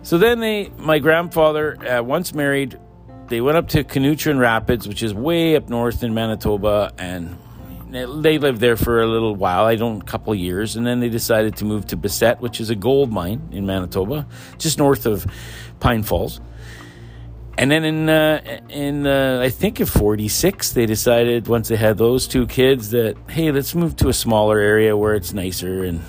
So 0.03 0.17
then 0.17 0.41
they, 0.41 0.69
my 0.77 0.99
grandfather, 0.99 1.77
uh, 1.87 2.03
once 2.03 2.33
married, 2.33 2.77
they 3.29 3.39
went 3.39 3.57
up 3.57 3.69
to 3.69 3.85
Canutrin 3.85 4.37
Rapids, 4.37 4.85
which 4.85 5.01
is 5.01 5.13
way 5.13 5.55
up 5.55 5.69
north 5.69 6.03
in 6.03 6.13
Manitoba, 6.13 6.91
and 6.97 7.37
they 7.89 8.37
lived 8.37 8.59
there 8.59 8.75
for 8.75 9.01
a 9.01 9.07
little 9.07 9.33
while, 9.33 9.63
I 9.63 9.75
don't, 9.75 10.01
a 10.01 10.05
couple 10.05 10.35
years, 10.35 10.75
and 10.75 10.85
then 10.85 10.99
they 10.99 11.09
decided 11.09 11.55
to 11.57 11.65
move 11.65 11.87
to 11.87 11.97
Bissett, 11.97 12.41
which 12.41 12.59
is 12.59 12.69
a 12.69 12.75
gold 12.75 13.11
mine 13.11 13.47
in 13.51 13.65
Manitoba, 13.65 14.27
just 14.57 14.77
north 14.77 15.05
of 15.05 15.25
Pine 15.79 16.03
Falls. 16.03 16.41
And 17.59 17.69
then 17.69 17.83
in 17.83 18.07
uh, 18.07 18.61
in 18.69 19.05
uh, 19.05 19.41
I 19.43 19.49
think 19.49 19.81
in 19.81 19.85
'46, 19.85 20.71
they 20.71 20.85
decided 20.85 21.49
once 21.49 21.67
they 21.67 21.75
had 21.75 21.97
those 21.97 22.25
two 22.25 22.47
kids 22.47 22.91
that 22.91 23.17
hey, 23.27 23.51
let's 23.51 23.75
move 23.75 23.97
to 23.97 24.07
a 24.07 24.13
smaller 24.13 24.59
area 24.59 24.95
where 24.95 25.13
it's 25.13 25.33
nicer 25.33 25.83
and 25.83 25.99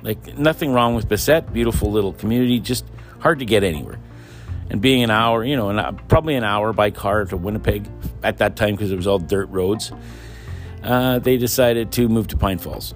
like 0.00 0.38
nothing 0.38 0.72
wrong 0.72 0.94
with 0.94 1.06
Bissett, 1.06 1.52
beautiful 1.52 1.92
little 1.92 2.14
community, 2.14 2.58
just 2.58 2.86
hard 3.18 3.40
to 3.40 3.44
get 3.44 3.62
anywhere. 3.62 3.98
And 4.70 4.80
being 4.80 5.02
an 5.02 5.10
hour, 5.10 5.44
you 5.44 5.56
know, 5.56 5.68
an, 5.68 6.00
probably 6.08 6.36
an 6.36 6.44
hour 6.44 6.72
by 6.72 6.90
car 6.90 7.26
to 7.26 7.36
Winnipeg 7.36 7.86
at 8.22 8.38
that 8.38 8.56
time 8.56 8.70
because 8.74 8.90
it 8.90 8.96
was 8.96 9.06
all 9.06 9.18
dirt 9.18 9.50
roads. 9.50 9.92
uh, 10.84 11.18
they 11.18 11.36
decided 11.36 11.92
to 11.92 12.08
move 12.08 12.28
to 12.28 12.36
Pine 12.38 12.58
Falls. 12.58 12.94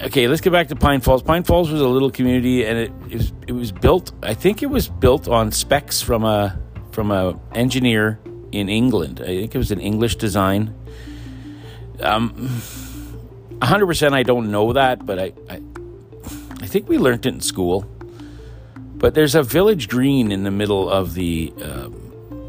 Okay, 0.00 0.26
let's 0.26 0.40
get 0.40 0.50
back 0.50 0.66
to 0.68 0.76
Pine 0.76 1.00
Falls. 1.00 1.22
Pine 1.22 1.44
Falls 1.44 1.70
was 1.70 1.80
a 1.80 1.86
little 1.86 2.10
community, 2.10 2.64
and 2.64 2.76
it, 2.76 2.92
it 3.08 3.14
was, 3.14 3.32
it 3.46 3.52
was 3.52 3.70
built. 3.70 4.12
I 4.22 4.34
think 4.34 4.62
it 4.64 4.66
was 4.66 4.88
built 4.88 5.28
on 5.28 5.52
specs 5.52 6.02
from 6.02 6.24
a 6.24 6.58
from 6.92 7.10
a 7.10 7.38
engineer 7.54 8.20
in 8.52 8.68
England. 8.68 9.20
I 9.20 9.26
think 9.26 9.54
it 9.54 9.58
was 9.58 9.70
an 9.70 9.80
English 9.80 10.16
design. 10.16 10.74
Um, 12.00 12.32
100% 13.58 14.12
I 14.12 14.22
don't 14.22 14.50
know 14.50 14.72
that, 14.72 15.06
but 15.06 15.18
I, 15.18 15.32
I, 15.48 15.62
I 16.60 16.66
think 16.66 16.88
we 16.88 16.98
learned 16.98 17.26
it 17.26 17.34
in 17.34 17.40
school. 17.40 17.86
But 18.74 19.14
there's 19.14 19.34
a 19.34 19.42
village 19.42 19.88
green 19.88 20.30
in 20.30 20.44
the 20.44 20.50
middle 20.50 20.88
of 20.88 21.14
the 21.14 21.52
uh, 21.60 21.88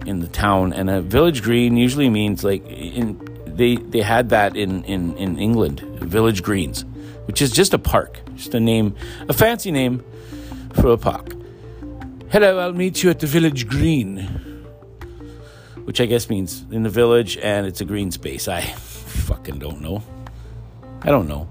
in 0.06 0.20
the 0.20 0.28
town, 0.28 0.72
and 0.74 0.90
a 0.90 1.02
village 1.02 1.42
green 1.42 1.78
usually 1.78 2.10
means 2.10 2.44
like 2.44 2.64
in 2.68 3.18
they 3.48 3.78
they 3.78 4.02
had 4.02 4.30
that 4.30 4.56
in 4.56 4.84
in 4.84 5.18
in 5.18 5.40
England, 5.40 5.80
village 5.80 6.44
greens, 6.44 6.86
which 7.26 7.42
is 7.42 7.50
just 7.50 7.74
a 7.74 7.80
park, 7.80 8.20
just 8.36 8.54
a 8.54 8.60
name, 8.60 8.96
a 9.28 9.34
fancy 9.34 9.72
name 9.72 10.04
for 10.74 10.92
a 10.92 10.98
park. 10.98 11.34
Hello, 12.34 12.58
I'll 12.58 12.74
meet 12.74 13.04
you 13.04 13.12
at 13.12 13.20
the 13.20 13.28
village 13.28 13.68
green, 13.68 14.18
which 15.84 16.02
I 16.02 16.08
guess 16.08 16.32
means 16.32 16.66
in 16.72 16.82
the 16.82 16.90
village, 16.90 17.38
and 17.38 17.68
it's 17.68 17.80
a 17.80 17.86
green 17.86 18.10
space. 18.10 18.48
I 18.48 18.62
fucking 18.62 19.60
don't 19.60 19.82
know. 19.82 20.02
I 21.04 21.12
don't 21.12 21.28
know. 21.28 21.48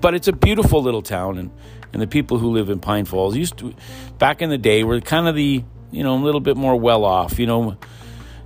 But 0.00 0.14
it's 0.14 0.28
a 0.28 0.32
beautiful 0.32 0.80
little 0.80 1.02
town, 1.02 1.36
and, 1.36 1.50
and 1.92 2.00
the 2.00 2.06
people 2.06 2.38
who 2.38 2.52
live 2.52 2.70
in 2.70 2.78
Pine 2.78 3.06
Falls 3.06 3.36
used 3.36 3.56
to, 3.56 3.74
back 4.18 4.40
in 4.40 4.50
the 4.50 4.56
day, 4.56 4.84
were 4.84 5.00
kind 5.00 5.26
of 5.26 5.34
the, 5.34 5.64
you 5.90 6.04
know, 6.04 6.14
a 6.14 6.22
little 6.22 6.40
bit 6.40 6.56
more 6.56 6.76
well 6.76 7.04
off. 7.04 7.40
You 7.40 7.48
know, 7.48 7.76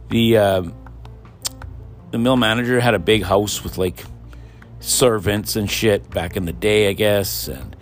the, 0.09 0.39
uh, 0.39 0.63
the 2.13 2.19
mill 2.19 2.39
manager 2.39 2.81
had 2.81 2.95
a 2.95 2.99
big 2.99 3.25
house 3.25 3.63
with 3.63 3.77
like 3.77 4.03
servants 4.81 5.55
and 5.55 5.71
shit 5.71 6.09
back 6.09 6.35
in 6.35 6.47
the 6.47 6.55
day, 6.55 6.89
I 6.89 6.95
guess. 6.95 7.47
And 7.47 7.77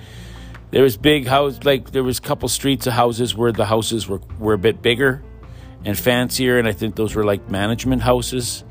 there 0.71 0.83
was 0.83 0.97
big 0.97 1.27
house, 1.27 1.61
like 1.65 1.93
there 1.93 2.05
was 2.05 2.19
a 2.19 2.23
couple 2.23 2.49
streets 2.49 2.87
of 2.87 2.93
houses 2.93 3.35
where 3.35 3.53
the 3.53 3.67
houses 3.67 4.09
were, 4.09 4.21
were 4.39 4.55
a 4.55 4.59
bit 4.59 4.83
bigger 4.83 5.23
and 5.85 5.99
fancier. 5.99 6.59
And 6.59 6.67
I 6.67 6.73
think 6.73 6.97
those 6.97 7.15
were 7.15 7.25
like 7.25 7.49
management 7.49 8.03
houses 8.03 8.65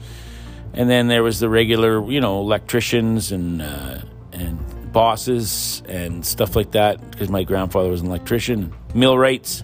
and 0.76 0.90
then 0.90 1.08
there 1.08 1.24
was 1.24 1.40
the 1.40 1.50
regular, 1.50 2.04
you 2.12 2.20
know, 2.20 2.42
electricians 2.42 3.32
and 3.32 3.62
uh, 3.62 4.00
and 4.34 4.92
bosses 4.92 5.82
and 5.88 6.26
stuff 6.26 6.56
like 6.56 6.72
that. 6.72 7.12
Because 7.12 7.30
my 7.30 7.44
grandfather 7.44 7.90
was 7.90 8.02
an 8.02 8.08
electrician, 8.08 8.74
millwrights, 8.94 9.64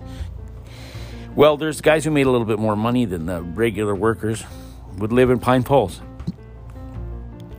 welders, 1.35 1.81
guys 1.81 2.05
who 2.05 2.11
made 2.11 2.27
a 2.27 2.31
little 2.31 2.47
bit 2.47 2.59
more 2.59 2.77
money 2.77 3.05
than 3.05 3.25
the 3.25 3.41
regular 3.41 3.93
workers 3.93 4.43
would 4.97 5.11
live 5.11 5.29
in 5.29 5.39
Pine 5.39 5.63
Falls. 5.63 6.01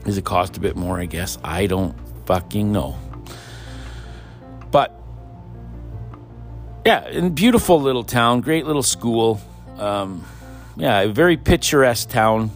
Does 0.04 0.16
it 0.16 0.24
cost 0.24 0.56
a 0.56 0.60
bit 0.60 0.74
more? 0.74 0.98
I 0.98 1.04
guess 1.04 1.38
I 1.44 1.66
don't 1.66 1.94
fucking 2.24 2.72
know. 2.72 2.96
Yeah, 6.84 7.28
beautiful 7.28 7.80
little 7.80 8.04
town, 8.04 8.40
great 8.40 8.66
little 8.66 8.82
school. 8.82 9.40
Um, 9.78 10.24
yeah, 10.76 11.00
a 11.00 11.08
very 11.08 11.36
picturesque 11.36 12.08
town 12.08 12.50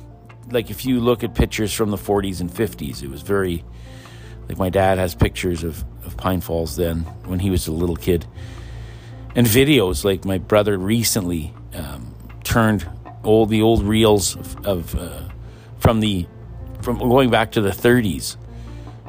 like 0.50 0.70
if 0.70 0.84
you 0.84 1.00
look 1.00 1.24
at 1.24 1.34
pictures 1.34 1.72
from 1.72 1.90
the 1.90 1.96
40s 1.96 2.40
and 2.40 2.50
50s, 2.50 3.02
it 3.02 3.10
was 3.10 3.22
very 3.22 3.64
like 4.48 4.58
my 4.58 4.70
dad 4.70 4.98
has 4.98 5.14
pictures 5.14 5.64
of, 5.64 5.84
of 6.04 6.16
Pine 6.16 6.40
Falls 6.40 6.76
then 6.76 7.00
when 7.24 7.40
he 7.40 7.50
was 7.50 7.66
a 7.66 7.72
little 7.72 7.96
kid, 7.96 8.26
and 9.34 9.46
videos. 9.46 10.04
Like 10.04 10.24
my 10.24 10.38
brother 10.38 10.78
recently 10.78 11.52
um, 11.74 12.14
turned 12.44 12.88
all 13.24 13.46
the 13.46 13.62
old 13.62 13.82
reels 13.82 14.36
of, 14.36 14.66
of 14.66 14.94
uh, 14.94 15.22
from 15.78 16.00
the 16.00 16.26
from 16.80 16.98
going 16.98 17.30
back 17.30 17.52
to 17.52 17.60
the 17.60 17.70
30s. 17.70 18.36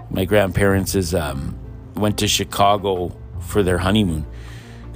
My 0.10 0.26
grandparents 0.26 0.96
is 0.96 1.14
um, 1.14 1.58
went 1.96 2.18
to 2.20 2.28
Chicago 2.28 3.16
for 3.42 3.62
their 3.62 3.78
honeymoon 3.78 4.26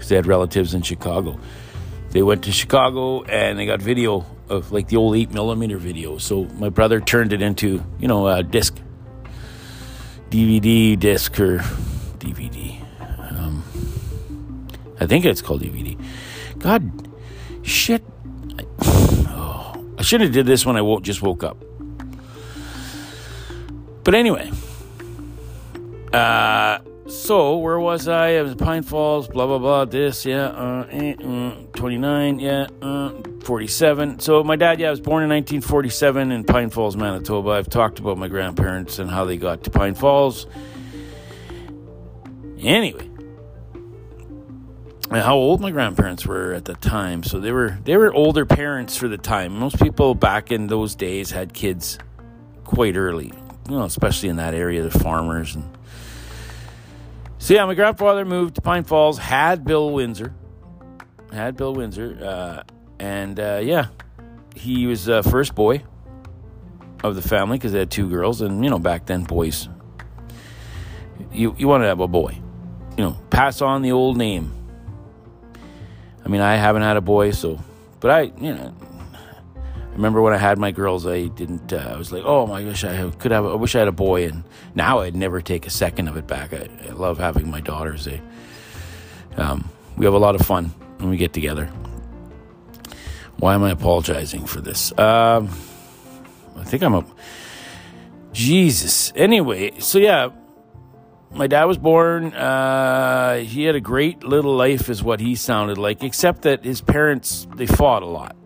because 0.01 0.09
they 0.09 0.15
had 0.15 0.25
relatives 0.25 0.73
in 0.73 0.81
Chicago. 0.81 1.39
They 2.09 2.23
went 2.23 2.45
to 2.45 2.51
Chicago 2.51 3.21
and 3.21 3.59
they 3.59 3.67
got 3.67 3.83
video 3.83 4.25
of 4.49 4.71
like 4.71 4.87
the 4.87 4.97
old 4.97 5.15
eight 5.15 5.31
millimeter 5.31 5.77
video. 5.77 6.17
So 6.17 6.45
my 6.57 6.69
brother 6.69 6.99
turned 6.99 7.33
it 7.33 7.43
into 7.43 7.83
you 7.99 8.07
know 8.07 8.27
a 8.27 8.41
disc, 8.41 8.75
DVD 10.31 10.97
disc 10.97 11.39
or 11.39 11.59
DVD. 12.17 12.81
Um, 13.29 13.63
I 14.99 15.05
think 15.05 15.23
it's 15.25 15.43
called 15.43 15.61
DVD. 15.61 16.03
God, 16.57 16.91
shit. 17.61 18.03
I, 18.57 18.65
oh, 19.29 19.85
I 19.99 20.01
should 20.01 20.21
have 20.21 20.31
did 20.31 20.47
this 20.47 20.65
when 20.65 20.77
I 20.77 20.81
woke, 20.81 21.03
just 21.03 21.21
woke 21.21 21.43
up. 21.43 21.63
But 24.03 24.15
anyway, 24.15 24.49
uh, 26.11 26.79
so 27.31 27.55
where 27.59 27.79
was 27.79 28.09
I? 28.09 28.33
I 28.33 28.41
was 28.41 28.55
Pine 28.55 28.83
Falls, 28.83 29.29
blah 29.29 29.47
blah 29.47 29.57
blah. 29.57 29.85
This, 29.85 30.25
yeah, 30.25 30.47
uh, 30.47 30.85
eh, 30.91 31.13
uh, 31.13 31.55
29, 31.77 32.39
yeah, 32.39 32.67
uh, 32.81 33.13
47. 33.43 34.19
So 34.19 34.43
my 34.43 34.57
dad, 34.57 34.81
yeah, 34.81 34.87
I 34.87 34.89
was 34.89 34.99
born 34.99 35.23
in 35.23 35.29
1947 35.29 36.33
in 36.33 36.43
Pine 36.43 36.69
Falls, 36.69 36.97
Manitoba. 36.97 37.51
I've 37.51 37.69
talked 37.69 37.99
about 37.99 38.17
my 38.17 38.27
grandparents 38.27 38.99
and 38.99 39.09
how 39.09 39.23
they 39.23 39.37
got 39.37 39.63
to 39.63 39.69
Pine 39.69 39.95
Falls. 39.95 40.45
Anyway, 42.59 43.09
how 45.09 45.37
old 45.37 45.61
my 45.61 45.71
grandparents 45.71 46.25
were 46.25 46.51
at 46.51 46.65
the 46.65 46.73
time. 46.73 47.23
So 47.23 47.39
they 47.39 47.53
were 47.53 47.77
they 47.85 47.95
were 47.95 48.13
older 48.13 48.45
parents 48.45 48.97
for 48.97 49.07
the 49.07 49.17
time. 49.17 49.57
Most 49.57 49.79
people 49.81 50.15
back 50.15 50.51
in 50.51 50.67
those 50.67 50.95
days 50.95 51.31
had 51.31 51.53
kids 51.53 51.97
quite 52.65 52.97
early, 52.97 53.31
you 53.69 53.77
know, 53.77 53.85
especially 53.85 54.27
in 54.27 54.35
that 54.35 54.53
area, 54.53 54.81
the 54.81 54.99
farmers 54.99 55.55
and 55.55 55.77
so 57.41 57.55
yeah, 57.55 57.65
my 57.65 57.73
grandfather 57.73 58.23
moved 58.23 58.53
to 58.53 58.61
Pine 58.61 58.83
Falls, 58.83 59.17
had 59.17 59.65
Bill 59.65 59.89
Windsor, 59.89 60.35
had 61.33 61.57
Bill 61.57 61.73
Windsor, 61.73 62.19
uh, 62.23 62.63
and 62.99 63.39
uh, 63.39 63.59
yeah, 63.63 63.87
he 64.55 64.85
was 64.85 65.05
the 65.05 65.23
first 65.23 65.55
boy 65.55 65.81
of 67.03 67.15
the 67.15 67.21
family 67.23 67.57
because 67.57 67.71
they 67.71 67.79
had 67.79 67.89
two 67.89 68.07
girls, 68.07 68.41
and 68.41 68.63
you 68.63 68.69
know 68.69 68.77
back 68.77 69.07
then 69.07 69.23
boys, 69.23 69.67
you 71.31 71.55
you 71.57 71.67
wanted 71.67 71.85
to 71.85 71.89
have 71.89 71.99
a 71.99 72.07
boy, 72.07 72.37
you 72.95 73.03
know, 73.03 73.17
pass 73.31 73.59
on 73.59 73.81
the 73.81 73.91
old 73.91 74.17
name. 74.17 74.53
I 76.23 76.29
mean, 76.29 76.41
I 76.41 76.57
haven't 76.57 76.83
had 76.83 76.95
a 76.95 77.01
boy, 77.01 77.31
so, 77.31 77.59
but 78.01 78.11
I, 78.11 78.21
you 78.39 78.53
know, 78.53 78.71
I 79.91 79.93
remember 79.95 80.21
when 80.21 80.31
I 80.31 80.37
had 80.37 80.57
my 80.57 80.71
girls, 80.71 81.05
I 81.05 81.27
didn't. 81.27 81.73
Uh, 81.73 81.91
I 81.93 81.97
was 81.97 82.13
like, 82.13 82.23
"Oh 82.25 82.47
my 82.47 82.63
gosh, 82.63 82.85
I 82.85 83.09
could 83.09 83.31
have. 83.31 83.45
I 83.45 83.55
wish 83.55 83.75
I 83.75 83.79
had 83.79 83.89
a 83.89 83.91
boy." 83.91 84.25
And 84.25 84.45
now 84.73 84.99
I'd 84.99 85.17
never 85.17 85.41
take 85.41 85.67
a 85.67 85.69
second 85.69 86.07
of 86.07 86.15
it 86.15 86.27
back. 86.27 86.53
I, 86.53 86.69
I 86.87 86.93
love 86.93 87.17
having 87.17 87.51
my 87.51 87.59
daughters. 87.59 88.05
They, 88.05 88.21
um, 89.35 89.69
we 89.97 90.05
have 90.05 90.13
a 90.13 90.17
lot 90.17 90.35
of 90.35 90.45
fun 90.45 90.67
when 90.97 91.09
we 91.09 91.17
get 91.17 91.33
together. 91.33 91.65
Why 93.37 93.53
am 93.53 93.63
I 93.63 93.71
apologizing 93.71 94.45
for 94.45 94.61
this? 94.61 94.97
Um, 94.97 95.49
I 96.55 96.63
think 96.63 96.83
I'm 96.83 96.93
a 96.93 97.05
Jesus. 98.31 99.11
Anyway, 99.13 99.77
so 99.79 99.99
yeah, 99.99 100.29
my 101.33 101.47
dad 101.47 101.65
was 101.65 101.77
born. 101.77 102.33
Uh, 102.33 103.39
he 103.39 103.65
had 103.65 103.75
a 103.75 103.81
great 103.81 104.23
little 104.23 104.55
life, 104.55 104.89
is 104.89 105.03
what 105.03 105.19
he 105.19 105.35
sounded 105.35 105.77
like. 105.77 106.01
Except 106.01 106.43
that 106.43 106.63
his 106.63 106.79
parents 106.79 107.45
they 107.57 107.65
fought 107.65 108.03
a 108.03 108.07
lot 108.07 108.37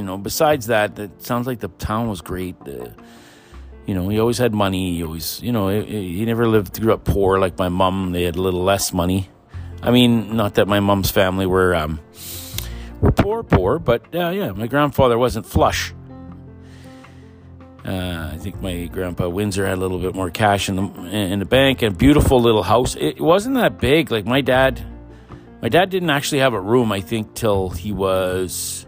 you 0.00 0.06
know, 0.06 0.16
besides 0.16 0.68
that, 0.68 0.98
it 0.98 1.22
sounds 1.22 1.46
like 1.46 1.60
the 1.60 1.68
town 1.68 2.08
was 2.08 2.22
great. 2.22 2.56
You 3.86 3.94
know, 3.94 4.08
he 4.08 4.18
always 4.18 4.38
had 4.38 4.54
money. 4.54 4.96
He 4.96 5.04
always, 5.04 5.42
you 5.42 5.52
know, 5.52 5.68
he, 5.68 6.16
he 6.16 6.24
never 6.24 6.48
lived, 6.48 6.80
grew 6.80 6.94
up 6.94 7.04
poor 7.04 7.38
like 7.38 7.58
my 7.58 7.68
mom. 7.68 8.12
They 8.12 8.22
had 8.22 8.36
a 8.36 8.40
little 8.40 8.64
less 8.64 8.94
money. 8.94 9.28
I 9.82 9.90
mean, 9.90 10.34
not 10.34 10.54
that 10.54 10.66
my 10.68 10.80
mom's 10.80 11.10
family 11.10 11.44
were 11.44 11.74
um, 11.74 12.00
were 13.02 13.12
poor, 13.12 13.42
poor, 13.42 13.78
but 13.78 14.14
uh, 14.14 14.30
yeah, 14.30 14.52
my 14.52 14.68
grandfather 14.68 15.18
wasn't 15.18 15.44
flush. 15.44 15.92
Uh, 17.84 18.30
I 18.32 18.38
think 18.38 18.62
my 18.62 18.86
grandpa 18.86 19.28
Windsor 19.28 19.66
had 19.66 19.76
a 19.76 19.80
little 19.80 19.98
bit 19.98 20.14
more 20.14 20.30
cash 20.30 20.70
in 20.70 20.76
the 20.76 20.82
in 21.10 21.38
the 21.40 21.44
bank 21.44 21.82
and 21.82 21.96
beautiful 21.96 22.40
little 22.40 22.62
house. 22.62 22.96
It 22.96 23.20
wasn't 23.20 23.56
that 23.56 23.78
big. 23.78 24.10
Like 24.10 24.24
my 24.24 24.40
dad, 24.40 24.80
my 25.60 25.68
dad 25.68 25.90
didn't 25.90 26.10
actually 26.10 26.38
have 26.38 26.54
a 26.54 26.60
room. 26.60 26.90
I 26.90 27.02
think 27.02 27.34
till 27.34 27.68
he 27.68 27.92
was 27.92 28.86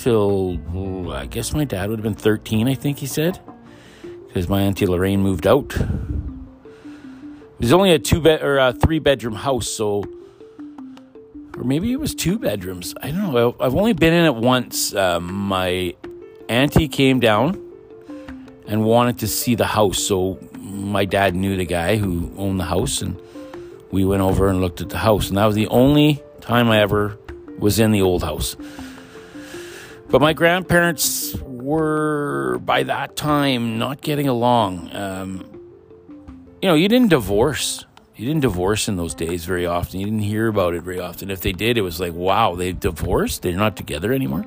till 0.00 1.12
I 1.12 1.26
guess 1.26 1.52
my 1.52 1.64
dad 1.64 1.90
would 1.90 1.98
have 1.98 2.02
been 2.02 2.14
13, 2.14 2.66
I 2.66 2.74
think 2.74 2.98
he 2.98 3.06
said, 3.06 3.38
because 4.26 4.48
my 4.48 4.62
auntie 4.62 4.86
Lorraine 4.86 5.20
moved 5.20 5.46
out. 5.46 5.74
It 5.76 7.64
was 7.64 7.72
only 7.72 7.92
a 7.92 7.98
two 7.98 8.22
bed 8.22 8.42
or 8.42 8.58
a 8.58 8.72
three 8.72 8.98
bedroom 8.98 9.34
house, 9.34 9.68
so 9.68 10.04
or 11.56 11.64
maybe 11.64 11.92
it 11.92 12.00
was 12.00 12.14
two 12.14 12.38
bedrooms. 12.38 12.94
I 13.02 13.10
don't 13.10 13.34
know. 13.34 13.54
I've 13.60 13.76
only 13.76 13.92
been 13.92 14.14
in 14.14 14.24
it 14.24 14.34
once. 14.34 14.94
Um, 14.94 15.30
my 15.30 15.94
auntie 16.48 16.88
came 16.88 17.20
down 17.20 17.62
and 18.66 18.84
wanted 18.84 19.18
to 19.18 19.28
see 19.28 19.54
the 19.54 19.66
house, 19.66 19.98
so 19.98 20.38
my 20.58 21.04
dad 21.04 21.34
knew 21.34 21.58
the 21.58 21.66
guy 21.66 21.96
who 21.96 22.32
owned 22.38 22.58
the 22.58 22.64
house, 22.64 23.02
and 23.02 23.20
we 23.90 24.06
went 24.06 24.22
over 24.22 24.48
and 24.48 24.62
looked 24.62 24.80
at 24.80 24.88
the 24.88 24.98
house, 24.98 25.28
and 25.28 25.36
that 25.36 25.44
was 25.44 25.56
the 25.56 25.66
only 25.66 26.22
time 26.40 26.70
I 26.70 26.80
ever 26.80 27.18
was 27.58 27.78
in 27.78 27.92
the 27.92 28.00
old 28.00 28.22
house. 28.22 28.56
But 30.10 30.20
my 30.20 30.32
grandparents 30.32 31.36
were 31.42 32.58
by 32.58 32.82
that 32.82 33.14
time 33.14 33.78
not 33.78 34.00
getting 34.00 34.26
along. 34.26 34.90
Um, 34.92 35.46
you 36.60 36.68
know, 36.68 36.74
you 36.74 36.88
didn't 36.88 37.10
divorce. 37.10 37.86
You 38.16 38.26
didn't 38.26 38.42
divorce 38.42 38.88
in 38.88 38.96
those 38.96 39.14
days 39.14 39.44
very 39.44 39.66
often. 39.66 40.00
You 40.00 40.06
didn't 40.06 40.22
hear 40.22 40.48
about 40.48 40.74
it 40.74 40.82
very 40.82 40.98
often. 40.98 41.30
If 41.30 41.42
they 41.42 41.52
did, 41.52 41.78
it 41.78 41.82
was 41.82 42.00
like, 42.00 42.12
wow, 42.12 42.56
they 42.56 42.72
divorced. 42.72 43.42
They're 43.42 43.56
not 43.56 43.76
together 43.76 44.12
anymore. 44.12 44.44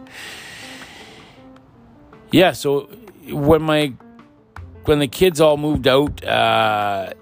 Yeah. 2.29 2.51
So 2.51 2.89
when 3.29 3.61
my 3.61 3.93
when 4.83 4.99
the 4.99 5.07
kids 5.07 5.39
all 5.39 5.55
moved 5.55 5.87
out, 5.87 6.23
uh, 6.25 7.13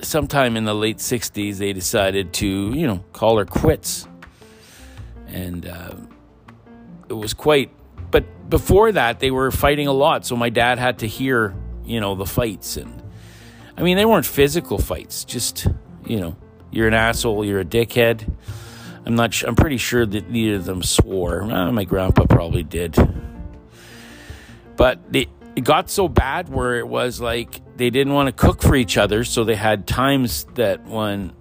sometime 0.00 0.56
in 0.56 0.64
the 0.64 0.74
late 0.74 0.98
'60s, 0.98 1.58
they 1.58 1.74
decided 1.74 2.32
to, 2.34 2.46
you 2.46 2.86
know, 2.86 3.04
call 3.12 3.36
her 3.36 3.44
quits, 3.44 4.08
and 5.26 5.66
uh, 5.66 5.94
it 7.08 7.14
was 7.14 7.34
quite. 7.34 7.70
But 8.10 8.48
before 8.48 8.92
that, 8.92 9.20
they 9.20 9.30
were 9.30 9.50
fighting 9.50 9.86
a 9.86 9.92
lot. 9.92 10.24
So 10.26 10.36
my 10.36 10.50
dad 10.50 10.78
had 10.78 11.00
to 11.00 11.06
hear, 11.06 11.54
you 11.84 12.00
know, 12.00 12.14
the 12.14 12.26
fights 12.26 12.76
and 12.76 13.02
I 13.76 13.82
mean, 13.82 13.96
they 13.96 14.04
weren't 14.04 14.26
physical 14.26 14.78
fights, 14.78 15.24
just, 15.24 15.66
you 16.06 16.20
know, 16.20 16.36
you're 16.70 16.86
an 16.86 16.94
asshole, 16.94 17.44
you're 17.44 17.60
a 17.60 17.64
dickhead. 17.64 18.30
I'm 19.06 19.16
not 19.16 19.42
I'm 19.42 19.56
pretty 19.56 19.76
sure 19.76 20.06
that 20.06 20.30
neither 20.30 20.56
of 20.56 20.64
them 20.64 20.82
swore. 20.82 21.44
Well, 21.44 21.72
my 21.72 21.84
grandpa 21.84 22.24
probably 22.26 22.62
did. 22.62 22.96
But 24.76 25.00
it, 25.12 25.28
it 25.56 25.62
got 25.62 25.90
so 25.90 26.08
bad 26.08 26.48
where 26.48 26.76
it 26.78 26.88
was 26.88 27.20
like 27.20 27.60
they 27.76 27.90
didn't 27.90 28.12
want 28.12 28.28
to 28.28 28.32
cook 28.32 28.62
for 28.62 28.74
each 28.74 28.96
other, 28.96 29.24
so 29.24 29.44
they 29.44 29.56
had 29.56 29.86
times 29.86 30.44
that 30.54 30.84
when 30.86 31.32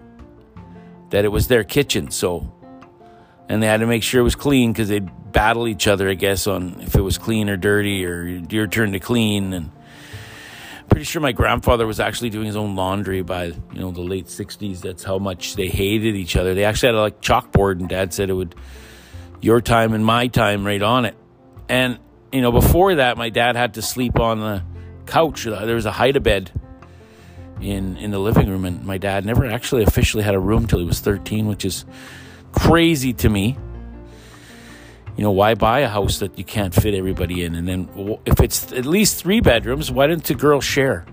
that 1.09 1.25
it 1.25 1.29
was 1.29 1.47
their 1.47 1.63
kitchen, 1.63 2.11
so 2.11 2.51
and 3.47 3.61
they 3.61 3.67
had 3.67 3.79
to 3.79 3.87
make 3.87 4.03
sure 4.03 4.21
it 4.21 4.23
was 4.23 4.35
clean 4.35 4.73
because 4.73 4.89
they'd 4.89 5.09
battle 5.33 5.67
each 5.67 5.87
other, 5.87 6.09
I 6.09 6.13
guess, 6.13 6.47
on 6.47 6.79
if 6.79 6.95
it 6.95 7.01
was 7.01 7.17
clean 7.17 7.49
or 7.49 7.57
dirty 7.57 8.05
or 8.05 8.23
your 8.25 8.67
turn 8.67 8.93
to 8.93 8.99
clean. 8.99 9.51
And 9.53 9.71
pretty 10.87 11.03
sure 11.05 11.21
my 11.21 11.31
grandfather 11.31 11.85
was 11.87 11.99
actually 11.99 12.29
doing 12.29 12.45
his 12.45 12.55
own 12.55 12.75
laundry 12.75 13.23
by 13.23 13.45
you 13.45 13.55
know 13.73 13.91
the 13.91 14.01
late 14.01 14.27
60s 14.27 14.81
that's 14.81 15.03
how 15.03 15.17
much 15.17 15.55
they 15.55 15.67
hated 15.67 16.15
each 16.15 16.35
other. 16.35 16.53
They 16.53 16.63
actually 16.63 16.89
had 16.89 16.95
a 16.95 17.01
like 17.01 17.21
chalkboard 17.21 17.79
and 17.79 17.89
dad 17.89 18.13
said 18.13 18.29
it 18.29 18.33
would 18.33 18.55
your 19.41 19.59
time 19.59 19.93
and 19.93 20.05
my 20.05 20.27
time 20.27 20.65
right 20.65 20.81
on 20.81 21.05
it. 21.05 21.15
And 21.67 21.97
you 22.31 22.41
know 22.41 22.51
before 22.51 22.95
that 22.95 23.17
my 23.17 23.29
dad 23.29 23.55
had 23.55 23.73
to 23.73 23.81
sleep 23.81 24.19
on 24.19 24.39
the 24.39 24.63
couch. 25.05 25.47
Uh, 25.47 25.65
there 25.65 25.75
was 25.75 25.87
a 25.87 25.91
hide 25.91 26.15
a 26.15 26.21
bed 26.21 26.51
in 27.59 27.97
in 27.97 28.11
the 28.11 28.19
living 28.19 28.47
room 28.47 28.63
and 28.63 28.85
my 28.85 28.99
dad 28.99 29.25
never 29.25 29.47
actually 29.47 29.83
officially 29.83 30.23
had 30.23 30.35
a 30.35 30.39
room 30.39 30.67
till 30.67 30.79
he 30.79 30.85
was 30.85 30.99
13 30.99 31.47
which 31.47 31.65
is 31.65 31.85
crazy 32.51 33.13
to 33.13 33.29
me 33.29 33.57
you 35.15 35.23
know, 35.23 35.31
why 35.31 35.55
buy 35.55 35.79
a 35.81 35.87
house 35.87 36.19
that 36.19 36.37
you 36.37 36.43
can't 36.43 36.73
fit 36.73 36.93
everybody 36.93 37.43
in? 37.43 37.55
And 37.55 37.67
then 37.67 38.19
if 38.25 38.39
it's 38.39 38.71
at 38.73 38.85
least 38.85 39.21
three 39.21 39.41
bedrooms, 39.41 39.91
why 39.91 40.07
didn't 40.07 40.25
the 40.25 40.35
girl 40.35 40.61
share? 40.61 41.05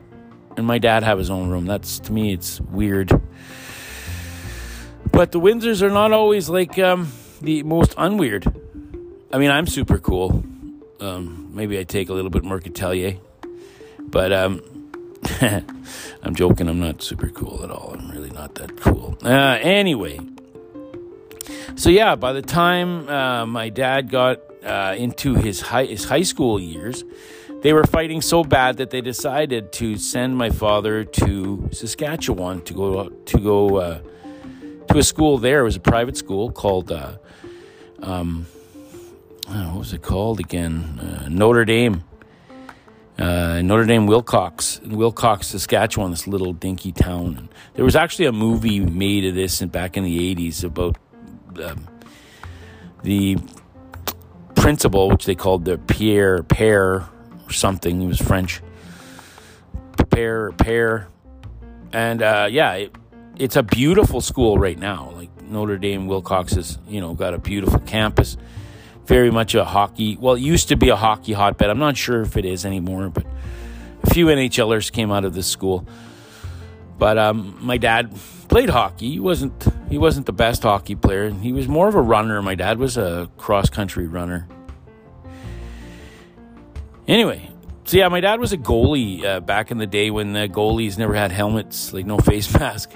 And 0.57 0.66
my 0.66 0.78
dad 0.78 1.02
have 1.02 1.19
his 1.19 1.30
own 1.30 1.49
room. 1.49 1.66
That's 1.66 1.99
to 2.00 2.12
me, 2.12 2.33
it's 2.33 2.61
weird. 2.61 3.11
But 5.12 5.33
the 5.33 5.40
Windsors 5.40 5.83
are 5.83 5.90
not 5.90 6.12
always 6.12 6.49
like 6.49 6.78
um, 6.78 7.12
the 7.40 7.62
most 7.62 7.95
unweird. 7.97 8.47
I 9.33 9.38
mean, 9.38 9.50
I'm 9.50 9.66
super 9.66 9.99
cool. 9.99 10.45
Um, 11.00 11.50
maybe 11.54 11.78
I 11.78 11.85
take 11.85 12.09
a 12.09 12.12
little 12.12 12.30
bit 12.30 12.45
more 12.45 12.61
Catelier, 12.61 13.19
but 14.00 14.33
um, 14.33 14.62
I'm 16.23 16.35
joking. 16.35 16.69
I'm 16.69 16.80
not 16.80 17.02
super 17.02 17.28
cool 17.28 17.62
at 17.64 17.71
all. 17.71 17.95
I'm 17.99 18.11
really 18.11 18.30
not 18.30 18.54
that 18.57 18.76
cool. 18.80 19.16
Uh, 19.23 19.59
anyway, 19.61 20.21
so 21.76 21.90
yeah, 21.90 22.14
by 22.14 22.33
the 22.33 22.42
time 22.42 23.09
uh, 23.09 23.47
my 23.47 23.69
dad 23.69 24.11
got 24.11 24.40
uh, 24.64 24.95
into 24.97 25.35
his 25.35 25.61
high 25.61 25.87
his 25.87 26.04
high 26.04 26.23
school 26.23 26.61
years, 26.61 27.04
they 27.62 27.73
were 27.73 27.85
fighting 27.85 28.21
so 28.21 28.45
bad 28.45 28.78
that 28.78 28.90
they 28.90 29.00
decided 29.00 29.73
to 29.73 29.97
send 29.97 30.37
my 30.37 30.50
father 30.50 31.04
to 31.04 31.69
Saskatchewan 31.73 32.62
to 32.62 32.74
go 32.74 33.09
to 33.09 33.38
go 33.38 33.77
uh, 33.77 34.01
to 34.88 34.98
a 34.98 35.03
school 35.03 35.38
there. 35.38 35.61
It 35.61 35.64
was 35.64 35.77
a 35.77 35.81
private 35.81 36.16
school 36.16 36.51
called 36.51 36.90
uh, 36.90 37.16
um, 38.03 38.46
what 39.46 39.79
was 39.79 39.92
it 39.92 40.03
called 40.03 40.40
again? 40.40 41.01
Uh, 41.01 41.29
Notre 41.29 41.64
Dame. 41.64 42.05
Uh, 43.18 43.61
Notre 43.61 43.85
Dame 43.85 44.07
Wilcox, 44.07 44.81
Wilcox, 44.83 45.48
Saskatchewan, 45.48 46.11
this 46.11 46.27
little 46.27 46.55
dinky 46.55 46.90
town. 46.90 47.51
There 47.74 47.85
was 47.85 47.94
actually 47.94 48.24
a 48.24 48.33
movie 48.33 48.81
made 48.81 49.27
of 49.27 49.35
this 49.35 49.61
back 49.61 49.98
in 49.98 50.05
the 50.05 50.35
80s 50.35 50.64
about 50.64 50.96
um, 51.58 51.88
the 53.02 53.38
principal, 54.54 55.08
which 55.08 55.24
they 55.24 55.34
called 55.34 55.64
the 55.64 55.78
Pierre 55.78 56.42
Père 56.42 57.08
or 57.48 57.52
something. 57.52 58.00
He 58.00 58.06
was 58.06 58.20
French. 58.20 58.62
Père 59.96 60.50
Père, 60.56 61.06
and 61.92 62.22
uh, 62.22 62.48
yeah, 62.50 62.72
it, 62.74 62.94
it's 63.36 63.56
a 63.56 63.62
beautiful 63.62 64.20
school 64.20 64.58
right 64.58 64.78
now. 64.78 65.12
Like 65.14 65.42
Notre 65.42 65.78
Dame 65.78 66.06
Wilcox 66.06 66.54
has, 66.54 66.78
you 66.88 67.00
know, 67.00 67.14
got 67.14 67.32
a 67.32 67.38
beautiful 67.38 67.80
campus. 67.80 68.36
Very 69.06 69.30
much 69.30 69.54
a 69.54 69.64
hockey. 69.64 70.16
Well, 70.20 70.34
it 70.34 70.40
used 70.40 70.68
to 70.68 70.76
be 70.76 70.88
a 70.90 70.96
hockey 70.96 71.32
hotbed. 71.32 71.70
I'm 71.70 71.78
not 71.78 71.96
sure 71.96 72.22
if 72.22 72.36
it 72.36 72.44
is 72.44 72.64
anymore, 72.64 73.08
but 73.08 73.24
a 74.02 74.10
few 74.10 74.26
NHLers 74.26 74.92
came 74.92 75.10
out 75.10 75.24
of 75.24 75.34
this 75.34 75.46
school. 75.46 75.86
But 76.98 77.18
um, 77.18 77.56
my 77.60 77.78
dad 77.78 78.12
played 78.50 78.68
hockey. 78.68 79.12
He 79.12 79.20
wasn't 79.20 79.66
he 79.88 79.96
wasn't 79.96 80.26
the 80.26 80.32
best 80.32 80.64
hockey 80.64 80.96
player. 80.96 81.30
He 81.30 81.52
was 81.52 81.68
more 81.68 81.88
of 81.88 81.94
a 81.94 82.02
runner. 82.02 82.42
My 82.42 82.56
dad 82.56 82.78
was 82.78 82.98
a 82.98 83.30
cross 83.38 83.70
country 83.70 84.06
runner. 84.06 84.46
Anyway, 87.08 87.48
so 87.84 87.96
yeah, 87.96 88.08
my 88.08 88.20
dad 88.20 88.38
was 88.38 88.52
a 88.52 88.58
goalie 88.58 89.24
uh, 89.24 89.40
back 89.40 89.70
in 89.70 89.78
the 89.78 89.86
day 89.86 90.10
when 90.10 90.32
the 90.32 90.48
goalies 90.48 90.98
never 90.98 91.14
had 91.14 91.32
helmets, 91.32 91.92
like 91.92 92.04
no 92.06 92.18
face 92.30 92.52
mask. 92.58 92.92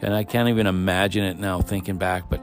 And 0.00 0.14
I 0.14 0.22
can't 0.22 0.48
even 0.48 0.68
imagine 0.68 1.24
it 1.24 1.38
now 1.38 1.60
thinking 1.60 1.96
back. 1.96 2.30
But 2.30 2.40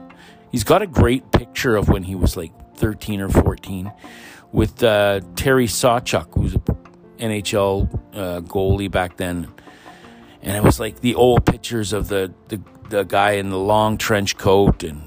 he's 0.50 0.64
got 0.64 0.82
a 0.82 0.86
great 0.86 1.32
picture 1.32 1.74
of 1.76 1.88
when 1.88 2.02
he 2.02 2.14
was 2.14 2.36
like 2.36 2.52
13 2.76 3.22
or 3.22 3.28
14 3.28 3.90
with 4.52 4.82
uh, 4.82 5.20
Terry 5.36 5.66
Sawchuk, 5.66 6.34
who's 6.34 6.54
an 6.54 6.62
NHL 7.18 7.94
uh, 8.12 8.40
goalie 8.42 8.90
back 8.90 9.16
then 9.16 9.52
and 10.46 10.56
it 10.56 10.62
was 10.62 10.78
like 10.78 11.00
the 11.00 11.16
old 11.16 11.44
pictures 11.44 11.92
of 11.92 12.06
the, 12.06 12.32
the, 12.48 12.60
the 12.88 13.02
guy 13.02 13.32
in 13.32 13.50
the 13.50 13.58
long 13.58 13.98
trench 13.98 14.38
coat 14.38 14.84
and 14.84 15.02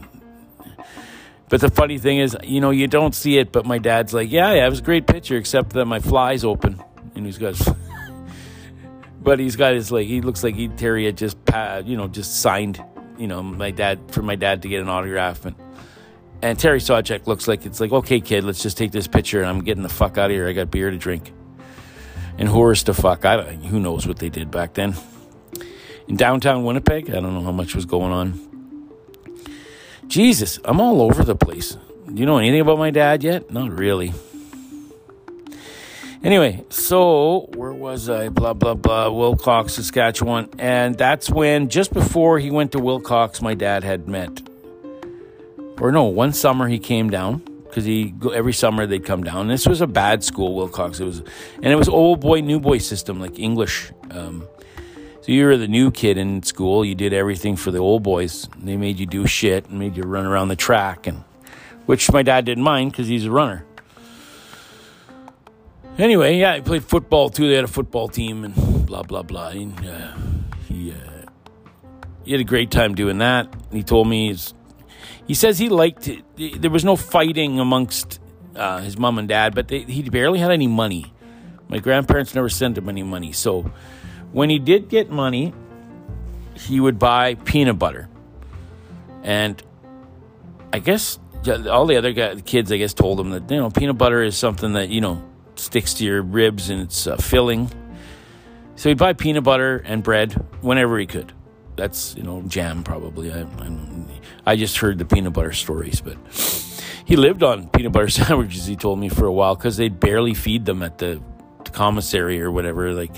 but 1.47 1.61
the 1.61 1.71
funny 1.71 1.97
thing 1.97 2.19
is 2.19 2.37
you 2.43 2.61
know 2.61 2.69
you 2.69 2.87
don't 2.87 3.15
see 3.15 3.37
it 3.37 3.51
but 3.51 3.65
my 3.65 3.79
dad's 3.79 4.13
like 4.13 4.29
yeah 4.29 4.53
yeah 4.53 4.67
it 4.67 4.69
was 4.69 4.79
a 4.79 4.83
great 4.83 5.07
picture 5.07 5.37
except 5.37 5.71
that 5.71 5.85
my 5.85 5.99
fly's 5.99 6.43
open 6.43 6.83
and 7.15 7.25
he's 7.25 7.37
got 7.37 7.55
but 9.21 9.39
he's 9.39 9.55
got 9.55 9.73
his 9.73 9.91
like 9.91 10.05
he 10.05 10.21
looks 10.21 10.43
like 10.43 10.55
he 10.55 10.67
terry 10.67 11.05
had 11.05 11.17
just 11.17 11.37
you 11.85 11.97
know 11.97 12.07
just 12.07 12.41
signed 12.41 12.83
you 13.17 13.27
know 13.27 13.41
my 13.41 13.71
dad 13.71 13.97
for 14.11 14.21
my 14.21 14.35
dad 14.35 14.61
to 14.61 14.67
get 14.67 14.81
an 14.81 14.89
autograph 14.89 15.45
and 15.45 15.55
and 16.41 16.57
Terry 16.57 16.79
Sawchuk 16.79 17.27
looks 17.27 17.49
like 17.49 17.65
it's 17.65 17.81
like, 17.81 17.91
okay, 17.91 18.21
kid, 18.21 18.45
let's 18.45 18.63
just 18.63 18.77
take 18.77 18.93
this 18.93 19.07
picture 19.07 19.41
and 19.41 19.49
I'm 19.49 19.61
getting 19.61 19.83
the 19.83 19.89
fuck 19.89 20.17
out 20.17 20.31
of 20.31 20.31
here. 20.31 20.47
I 20.47 20.53
got 20.53 20.71
beer 20.71 20.89
to 20.89 20.97
drink. 20.97 21.33
And 22.37 22.47
whores 22.47 22.85
to 22.85 22.93
fuck. 22.93 23.25
I 23.25 23.35
don't, 23.35 23.65
who 23.65 23.77
knows 23.77 24.07
what 24.07 24.19
they 24.19 24.29
did 24.29 24.49
back 24.49 24.73
then 24.73 24.95
in 26.09 26.17
downtown 26.17 26.65
Winnipeg. 26.65 27.09
I 27.09 27.13
don't 27.13 27.33
know 27.33 27.43
how 27.43 27.51
much 27.51 27.75
was 27.75 27.85
going 27.85 28.11
on. 28.11 28.49
Jesus, 30.07 30.59
I'm 30.65 30.81
all 30.81 31.01
over 31.01 31.23
the 31.23 31.35
place. 31.35 31.77
Do 32.07 32.15
you 32.15 32.25
know 32.25 32.39
anything 32.39 32.61
about 32.61 32.79
my 32.79 32.89
dad 32.89 33.23
yet? 33.23 33.51
Not 33.51 33.71
really. 33.71 34.11
Anyway, 36.21 36.65
so 36.69 37.49
where 37.53 37.71
was 37.71 38.09
I? 38.09 38.29
Blah, 38.29 38.53
blah, 38.53 38.73
blah. 38.73 39.09
Wilcox, 39.09 39.75
Saskatchewan. 39.75 40.49
And 40.57 40.97
that's 40.97 41.29
when, 41.29 41.69
just 41.69 41.93
before 41.93 42.39
he 42.39 42.51
went 42.51 42.73
to 42.73 42.79
Wilcox, 42.79 43.41
my 43.41 43.53
dad 43.53 43.83
had 43.83 44.09
met. 44.09 44.41
Or 45.79 45.91
no, 45.91 46.05
one 46.05 46.33
summer 46.33 46.67
he 46.67 46.79
came 46.79 47.09
down 47.09 47.37
because 47.63 47.85
he 47.85 48.13
every 48.33 48.51
summer 48.51 48.85
they'd 48.85 49.05
come 49.05 49.23
down. 49.23 49.47
This 49.47 49.65
was 49.65 49.79
a 49.79 49.87
bad 49.87 50.23
school, 50.23 50.55
Wilcox. 50.55 50.99
It 50.99 51.05
was, 51.05 51.19
and 51.19 51.67
it 51.67 51.75
was 51.75 51.87
old 51.87 52.19
boy, 52.19 52.41
new 52.41 52.59
boy 52.59 52.79
system, 52.79 53.21
like 53.21 53.39
English. 53.39 53.91
Um, 54.11 54.45
so 55.29 55.33
you 55.33 55.45
were 55.45 55.57
the 55.57 55.67
new 55.67 55.91
kid 55.91 56.17
in 56.17 56.41
school. 56.41 56.83
You 56.83 56.95
did 56.95 57.13
everything 57.13 57.55
for 57.55 57.69
the 57.69 57.77
old 57.77 58.01
boys. 58.01 58.49
They 58.57 58.77
made 58.77 58.97
you 58.97 59.05
do 59.05 59.27
shit 59.27 59.69
and 59.69 59.77
made 59.77 59.95
you 59.95 60.01
run 60.01 60.25
around 60.25 60.47
the 60.47 60.55
track, 60.55 61.05
and 61.05 61.23
which 61.85 62.11
my 62.11 62.23
dad 62.23 62.45
didn't 62.45 62.63
mind 62.63 62.93
because 62.93 63.07
he's 63.07 63.25
a 63.27 63.31
runner. 63.31 63.63
Anyway, 65.99 66.39
yeah, 66.39 66.55
he 66.55 66.61
played 66.61 66.83
football 66.83 67.29
too. 67.29 67.47
They 67.47 67.53
had 67.53 67.63
a 67.63 67.67
football 67.67 68.07
team 68.07 68.43
and 68.43 68.55
blah 68.87 69.03
blah 69.03 69.21
blah. 69.21 69.49
And, 69.49 69.77
uh, 69.85 70.15
he 70.67 70.93
uh, 70.93 71.29
he 72.25 72.31
had 72.31 72.41
a 72.41 72.43
great 72.43 72.71
time 72.71 72.95
doing 72.95 73.19
that. 73.19 73.53
He 73.71 73.83
told 73.83 74.07
me 74.07 74.29
he's, 74.29 74.55
he 75.27 75.35
says 75.35 75.59
he 75.59 75.69
liked 75.69 76.07
it. 76.07 76.23
There 76.59 76.71
was 76.71 76.83
no 76.83 76.95
fighting 76.95 77.59
amongst 77.59 78.19
uh, 78.55 78.79
his 78.79 78.97
mom 78.97 79.19
and 79.19 79.27
dad, 79.27 79.53
but 79.53 79.67
they, 79.67 79.81
he 79.81 80.01
barely 80.09 80.39
had 80.39 80.49
any 80.49 80.65
money. 80.65 81.13
My 81.67 81.77
grandparents 81.77 82.33
never 82.33 82.49
sent 82.49 82.79
him 82.79 82.89
any 82.89 83.03
money, 83.03 83.31
so 83.31 83.71
when 84.31 84.49
he 84.49 84.59
did 84.59 84.89
get 84.89 85.09
money, 85.09 85.53
he 86.53 86.79
would 86.79 86.99
buy 86.99 87.35
peanut 87.35 87.79
butter. 87.79 88.09
And 89.23 89.61
I 90.71 90.79
guess 90.79 91.19
all 91.47 91.85
the 91.85 91.97
other 91.97 92.13
guys, 92.13 92.41
kids, 92.45 92.71
I 92.71 92.77
guess, 92.77 92.93
told 92.93 93.19
him 93.19 93.31
that 93.31 93.49
you 93.49 93.57
know 93.57 93.69
peanut 93.69 93.97
butter 93.97 94.21
is 94.23 94.37
something 94.37 94.73
that 94.73 94.89
you 94.89 95.01
know 95.01 95.23
sticks 95.55 95.95
to 95.95 96.05
your 96.05 96.21
ribs 96.21 96.69
and 96.69 96.81
it's 96.81 97.07
uh, 97.07 97.17
filling. 97.17 97.69
So 98.75 98.89
he'd 98.89 98.97
buy 98.97 99.13
peanut 99.13 99.43
butter 99.43 99.77
and 99.85 100.03
bread 100.03 100.33
whenever 100.61 100.97
he 100.99 101.05
could. 101.05 101.33
That's 101.75 102.15
you 102.15 102.23
know 102.23 102.41
jam 102.43 102.83
probably. 102.83 103.31
I, 103.31 103.41
I, 103.41 103.71
I 104.45 104.55
just 104.55 104.77
heard 104.77 104.97
the 104.97 105.05
peanut 105.05 105.33
butter 105.33 105.53
stories, 105.53 106.01
but 106.01 106.17
he 107.05 107.15
lived 107.15 107.43
on 107.43 107.69
peanut 107.69 107.91
butter 107.91 108.09
sandwiches. 108.09 108.65
He 108.65 108.75
told 108.75 108.99
me 108.99 109.09
for 109.09 109.25
a 109.25 109.33
while 109.33 109.55
because 109.55 109.77
they'd 109.77 109.99
barely 109.99 110.33
feed 110.33 110.65
them 110.65 110.83
at 110.83 110.97
the, 110.97 111.21
the 111.63 111.71
commissary 111.71 112.41
or 112.41 112.51
whatever. 112.51 112.93
Like 112.93 113.15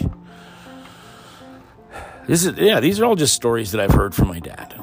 this 2.31 2.45
is 2.45 2.57
yeah, 2.57 2.79
these 2.79 2.97
are 3.01 3.03
all 3.03 3.17
just 3.17 3.33
stories 3.33 3.73
that 3.73 3.81
I've 3.81 3.91
heard 3.91 4.15
from 4.15 4.29
my 4.29 4.39
dad. 4.39 4.73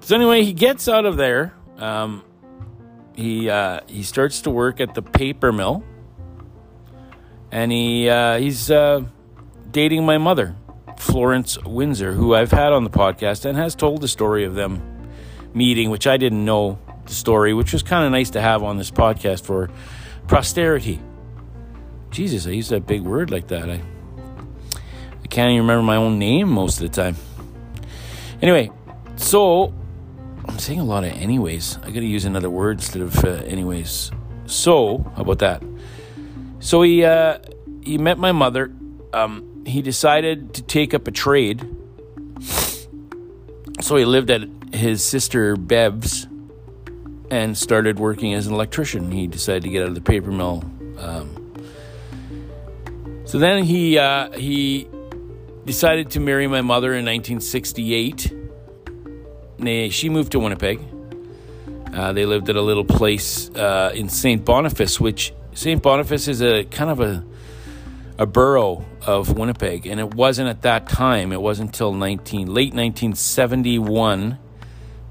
So 0.00 0.16
anyway, 0.16 0.42
he 0.42 0.52
gets 0.52 0.88
out 0.88 1.06
of 1.06 1.16
there. 1.16 1.54
Um, 1.76 2.24
he 3.14 3.48
uh, 3.48 3.82
he 3.86 4.02
starts 4.02 4.40
to 4.40 4.50
work 4.50 4.80
at 4.80 4.92
the 4.92 5.00
paper 5.00 5.52
mill, 5.52 5.84
and 7.52 7.70
he 7.70 8.08
uh, 8.08 8.38
he's 8.40 8.72
uh, 8.72 9.04
dating 9.70 10.04
my 10.04 10.18
mother, 10.18 10.56
Florence 10.96 11.62
Windsor, 11.62 12.12
who 12.12 12.34
I've 12.34 12.50
had 12.50 12.72
on 12.72 12.82
the 12.82 12.90
podcast 12.90 13.44
and 13.44 13.56
has 13.56 13.76
told 13.76 14.00
the 14.00 14.08
story 14.08 14.42
of 14.42 14.56
them 14.56 14.82
meeting, 15.54 15.90
which 15.90 16.08
I 16.08 16.16
didn't 16.16 16.44
know 16.44 16.80
the 17.04 17.14
story, 17.14 17.54
which 17.54 17.72
was 17.72 17.84
kind 17.84 18.04
of 18.04 18.10
nice 18.10 18.30
to 18.30 18.40
have 18.40 18.64
on 18.64 18.78
this 18.78 18.90
podcast 18.90 19.44
for 19.44 19.70
posterity. 20.26 20.98
Jesus, 22.10 22.48
I 22.48 22.50
use 22.50 22.70
that 22.70 22.84
big 22.84 23.02
word 23.02 23.30
like 23.30 23.46
that. 23.46 23.70
I 23.70 23.80
I 25.28 25.30
can't 25.30 25.50
even 25.50 25.60
remember 25.66 25.82
my 25.82 25.96
own 25.96 26.18
name 26.18 26.48
most 26.48 26.80
of 26.80 26.90
the 26.90 27.02
time. 27.02 27.14
Anyway, 28.40 28.70
so 29.16 29.74
I'm 30.46 30.58
saying 30.58 30.80
a 30.80 30.84
lot 30.84 31.04
of 31.04 31.12
anyways. 31.12 31.76
I 31.82 31.90
got 31.90 32.00
to 32.00 32.06
use 32.06 32.24
another 32.24 32.48
word 32.48 32.78
instead 32.78 33.02
of 33.02 33.22
uh, 33.22 33.28
anyways. 33.44 34.10
So, 34.46 35.12
how 35.14 35.22
about 35.22 35.40
that? 35.40 35.62
So 36.60 36.80
he 36.80 37.04
uh, 37.04 37.40
he 37.82 37.98
met 37.98 38.16
my 38.16 38.32
mother. 38.32 38.72
Um, 39.12 39.64
he 39.66 39.82
decided 39.82 40.54
to 40.54 40.62
take 40.62 40.94
up 40.94 41.06
a 41.06 41.10
trade. 41.10 41.60
So 43.82 43.96
he 43.96 44.06
lived 44.06 44.30
at 44.30 44.48
his 44.72 45.04
sister 45.04 45.56
Bev's 45.56 46.26
and 47.30 47.56
started 47.56 47.98
working 47.98 48.32
as 48.32 48.46
an 48.46 48.54
electrician. 48.54 49.12
He 49.12 49.26
decided 49.26 49.64
to 49.64 49.68
get 49.68 49.82
out 49.82 49.88
of 49.88 49.94
the 49.94 50.00
paper 50.00 50.32
mill. 50.32 50.64
Um, 50.96 51.52
so 53.26 53.38
then 53.38 53.64
he 53.64 53.98
uh, 53.98 54.30
he 54.32 54.88
decided 55.68 56.10
to 56.10 56.18
marry 56.18 56.46
my 56.46 56.62
mother 56.62 56.94
in 56.94 57.04
1968 57.04 58.32
she 59.90 60.08
moved 60.08 60.32
to 60.32 60.38
Winnipeg. 60.38 60.80
Uh, 61.92 62.12
they 62.12 62.24
lived 62.24 62.48
at 62.48 62.56
a 62.56 62.62
little 62.62 62.84
place 62.84 63.50
uh, 63.50 63.92
in 63.94 64.08
St. 64.08 64.44
Boniface, 64.44 64.98
which 64.98 65.34
St. 65.52 65.82
Boniface 65.82 66.26
is 66.26 66.42
a 66.42 66.64
kind 66.64 66.90
of 66.90 67.00
a 67.00 67.24
a 68.20 68.26
borough 68.26 68.84
of 69.06 69.36
Winnipeg, 69.38 69.86
and 69.86 70.00
it 70.00 70.14
wasn't 70.14 70.48
at 70.48 70.62
that 70.62 70.88
time. 70.88 71.32
It 71.32 71.40
wasn't 71.40 71.68
until 71.68 71.92
19 71.92 72.48
late 72.48 72.74
1971 72.74 74.38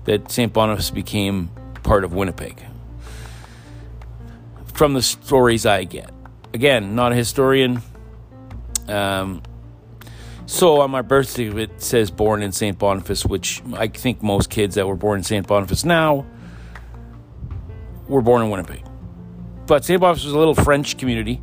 that 0.05 0.29
St. 0.31 0.51
Boniface 0.51 0.89
became 0.89 1.49
part 1.83 2.03
of 2.03 2.13
Winnipeg. 2.13 2.61
From 4.73 4.93
the 4.93 5.01
stories 5.01 5.65
I 5.65 5.85
get, 5.85 6.11
again, 6.53 6.95
not 6.95 7.13
a 7.13 7.15
historian. 7.15 7.81
Um, 8.87 9.41
so 10.47 10.79
on 10.79 10.91
my 10.91 11.01
birthday, 11.01 11.49
it 11.49 11.81
says 11.81 12.09
born 12.09 12.41
in 12.41 12.53
St. 12.53 12.79
Boniface, 12.79 13.25
which 13.25 13.61
I 13.73 13.87
think 13.87 14.23
most 14.23 14.49
kids 14.49 14.75
that 14.75 14.87
were 14.87 14.95
born 14.95 15.19
in 15.19 15.23
St. 15.23 15.45
Boniface 15.45 15.83
now 15.83 16.25
were 18.07 18.21
born 18.21 18.41
in 18.41 18.49
Winnipeg. 18.49 18.83
But 19.65 19.83
St. 19.83 19.99
Boniface 19.99 20.23
was 20.23 20.33
a 20.33 20.39
little 20.39 20.55
French 20.55 20.97
community. 20.97 21.41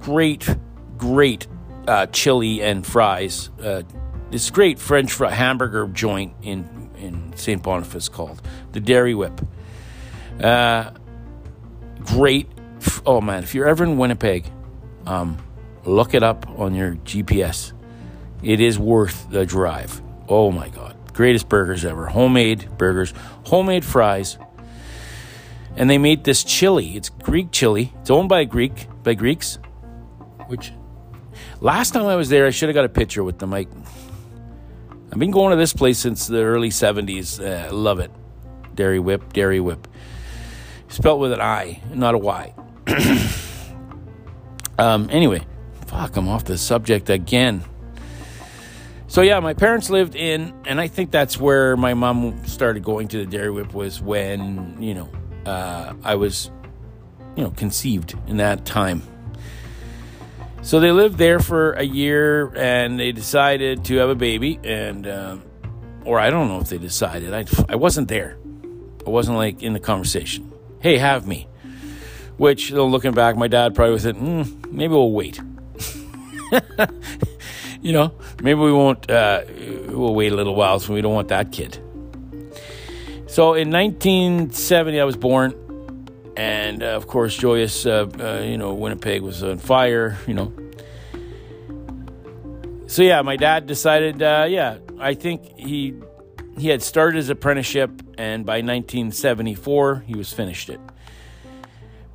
Great, 0.00 0.48
great 0.98 1.46
uh, 1.86 2.06
chili 2.06 2.60
and 2.60 2.84
fries. 2.84 3.48
Uh, 3.62 3.84
this 4.32 4.50
great 4.50 4.80
French 4.80 5.12
fry, 5.12 5.30
hamburger 5.30 5.86
joint 5.86 6.34
in 6.42 6.90
in 6.98 7.32
St. 7.36 7.62
Boniface 7.62 8.08
called 8.08 8.42
the 8.72 8.80
Dairy 8.80 9.14
Whip. 9.14 9.40
Uh, 10.42 10.90
great. 12.00 12.48
Oh 13.06 13.20
man, 13.20 13.44
if 13.44 13.54
you're 13.54 13.68
ever 13.68 13.84
in 13.84 13.98
Winnipeg, 13.98 14.46
um, 15.06 15.38
look 15.84 16.12
it 16.12 16.24
up 16.24 16.48
on 16.58 16.74
your 16.74 16.96
GPS. 16.96 17.72
It 18.42 18.60
is 18.60 18.78
worth 18.78 19.28
the 19.30 19.44
drive. 19.44 20.00
Oh 20.28 20.50
my 20.50 20.68
God. 20.68 20.96
Greatest 21.12 21.48
burgers 21.48 21.84
ever. 21.84 22.06
Homemade 22.06 22.78
burgers, 22.78 23.12
homemade 23.44 23.84
fries. 23.84 24.38
And 25.76 25.88
they 25.88 25.98
made 25.98 26.24
this 26.24 26.44
chili. 26.44 26.96
It's 26.96 27.08
Greek 27.08 27.50
chili. 27.52 27.92
It's 28.00 28.10
owned 28.10 28.28
by 28.28 28.44
Greek 28.44 28.86
by 29.02 29.14
Greeks. 29.14 29.58
Which 30.46 30.72
last 31.60 31.92
time 31.92 32.06
I 32.06 32.16
was 32.16 32.28
there, 32.28 32.46
I 32.46 32.50
should 32.50 32.68
have 32.68 32.74
got 32.74 32.84
a 32.84 32.88
picture 32.88 33.22
with 33.22 33.38
them. 33.38 33.54
I, 33.54 33.66
I've 35.12 35.18
been 35.18 35.30
going 35.30 35.50
to 35.50 35.56
this 35.56 35.72
place 35.72 35.98
since 35.98 36.26
the 36.26 36.42
early 36.42 36.70
70s. 36.70 37.40
Uh, 37.40 37.66
I 37.66 37.70
love 37.70 38.00
it. 38.00 38.10
Dairy 38.74 38.98
Whip, 38.98 39.32
Dairy 39.32 39.60
Whip. 39.60 39.86
Spelled 40.88 41.20
with 41.20 41.32
an 41.32 41.40
I, 41.40 41.80
not 41.92 42.14
a 42.14 42.18
Y. 42.18 42.54
um, 44.78 45.08
anyway, 45.10 45.46
fuck, 45.86 46.16
I'm 46.16 46.28
off 46.28 46.44
the 46.44 46.58
subject 46.58 47.10
again. 47.10 47.62
So 49.10 49.22
yeah, 49.22 49.40
my 49.40 49.54
parents 49.54 49.90
lived 49.90 50.14
in, 50.14 50.54
and 50.64 50.80
I 50.80 50.86
think 50.86 51.10
that's 51.10 51.36
where 51.36 51.76
my 51.76 51.94
mom 51.94 52.46
started 52.46 52.84
going 52.84 53.08
to 53.08 53.18
the 53.18 53.26
Dairy 53.26 53.50
Whip 53.50 53.74
was 53.74 54.00
when 54.00 54.80
you 54.80 54.94
know 54.94 55.10
uh, 55.44 55.94
I 56.04 56.14
was, 56.14 56.48
you 57.34 57.42
know, 57.42 57.50
conceived 57.50 58.14
in 58.28 58.36
that 58.36 58.64
time. 58.64 59.02
So 60.62 60.78
they 60.78 60.92
lived 60.92 61.18
there 61.18 61.40
for 61.40 61.72
a 61.72 61.82
year, 61.82 62.54
and 62.54 63.00
they 63.00 63.10
decided 63.10 63.84
to 63.86 63.96
have 63.96 64.10
a 64.10 64.14
baby, 64.14 64.60
and 64.62 65.08
um, 65.08 65.42
or 66.04 66.20
I 66.20 66.30
don't 66.30 66.46
know 66.46 66.60
if 66.60 66.68
they 66.68 66.78
decided. 66.78 67.34
I 67.34 67.46
I 67.68 67.74
wasn't 67.74 68.06
there. 68.06 68.38
I 69.04 69.10
wasn't 69.10 69.38
like 69.38 69.60
in 69.60 69.72
the 69.72 69.80
conversation. 69.80 70.52
Hey, 70.78 70.98
have 70.98 71.26
me. 71.26 71.48
Which, 72.36 72.70
looking 72.70 73.12
back, 73.12 73.36
my 73.36 73.48
dad 73.48 73.74
probably 73.74 73.98
said, 73.98 74.14
mm, 74.14 74.70
maybe 74.70 74.92
we'll 74.92 75.10
wait. 75.10 75.40
you 77.82 77.92
know, 77.92 78.12
maybe 78.42 78.60
we 78.60 78.72
won't, 78.72 79.10
uh, 79.10 79.42
we'll 79.88 80.14
wait 80.14 80.32
a 80.32 80.36
little 80.36 80.54
while 80.54 80.80
so 80.80 80.92
we 80.94 81.00
don't 81.00 81.14
want 81.14 81.28
that 81.28 81.52
kid. 81.52 81.78
So 83.26 83.54
in 83.54 83.70
1970, 83.70 85.00
I 85.00 85.04
was 85.04 85.16
born. 85.16 85.54
And 86.36 86.82
uh, 86.82 86.86
of 86.86 87.06
course, 87.06 87.36
joyous, 87.36 87.84
uh, 87.86 88.08
uh, 88.18 88.42
you 88.44 88.56
know, 88.56 88.72
Winnipeg 88.74 89.22
was 89.22 89.42
on 89.42 89.58
fire, 89.58 90.18
you 90.26 90.34
know. 90.34 90.52
So 92.86 93.02
yeah, 93.02 93.22
my 93.22 93.36
dad 93.36 93.66
decided, 93.66 94.22
uh, 94.22 94.46
yeah, 94.48 94.78
I 94.98 95.14
think 95.14 95.58
he 95.58 95.94
he 96.58 96.68
had 96.68 96.82
started 96.82 97.16
his 97.16 97.30
apprenticeship, 97.30 97.90
and 98.18 98.44
by 98.44 98.56
1974, 98.56 100.04
he 100.06 100.14
was 100.14 100.32
finished 100.32 100.68
it. 100.68 100.80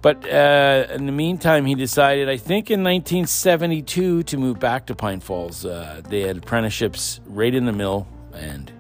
But 0.06 0.24
uh, 0.32 0.86
in 0.92 1.08
the 1.08 1.12
meantime, 1.12 1.66
he 1.66 1.74
decided, 1.74 2.30
I 2.30 2.38
think 2.38 2.70
in 2.70 2.84
1972, 2.84 4.22
to 4.22 4.38
move 4.38 4.60
back 4.60 4.86
to 4.86 4.94
Pine 4.94 5.20
Falls. 5.20 5.66
Uh, 5.66 6.04
they 6.08 6.22
had 6.22 6.38
apprenticeships 6.38 7.22
right 7.26 7.52
in 7.52 7.66
the 7.66 7.72
mill, 7.72 8.08
and 8.32 8.72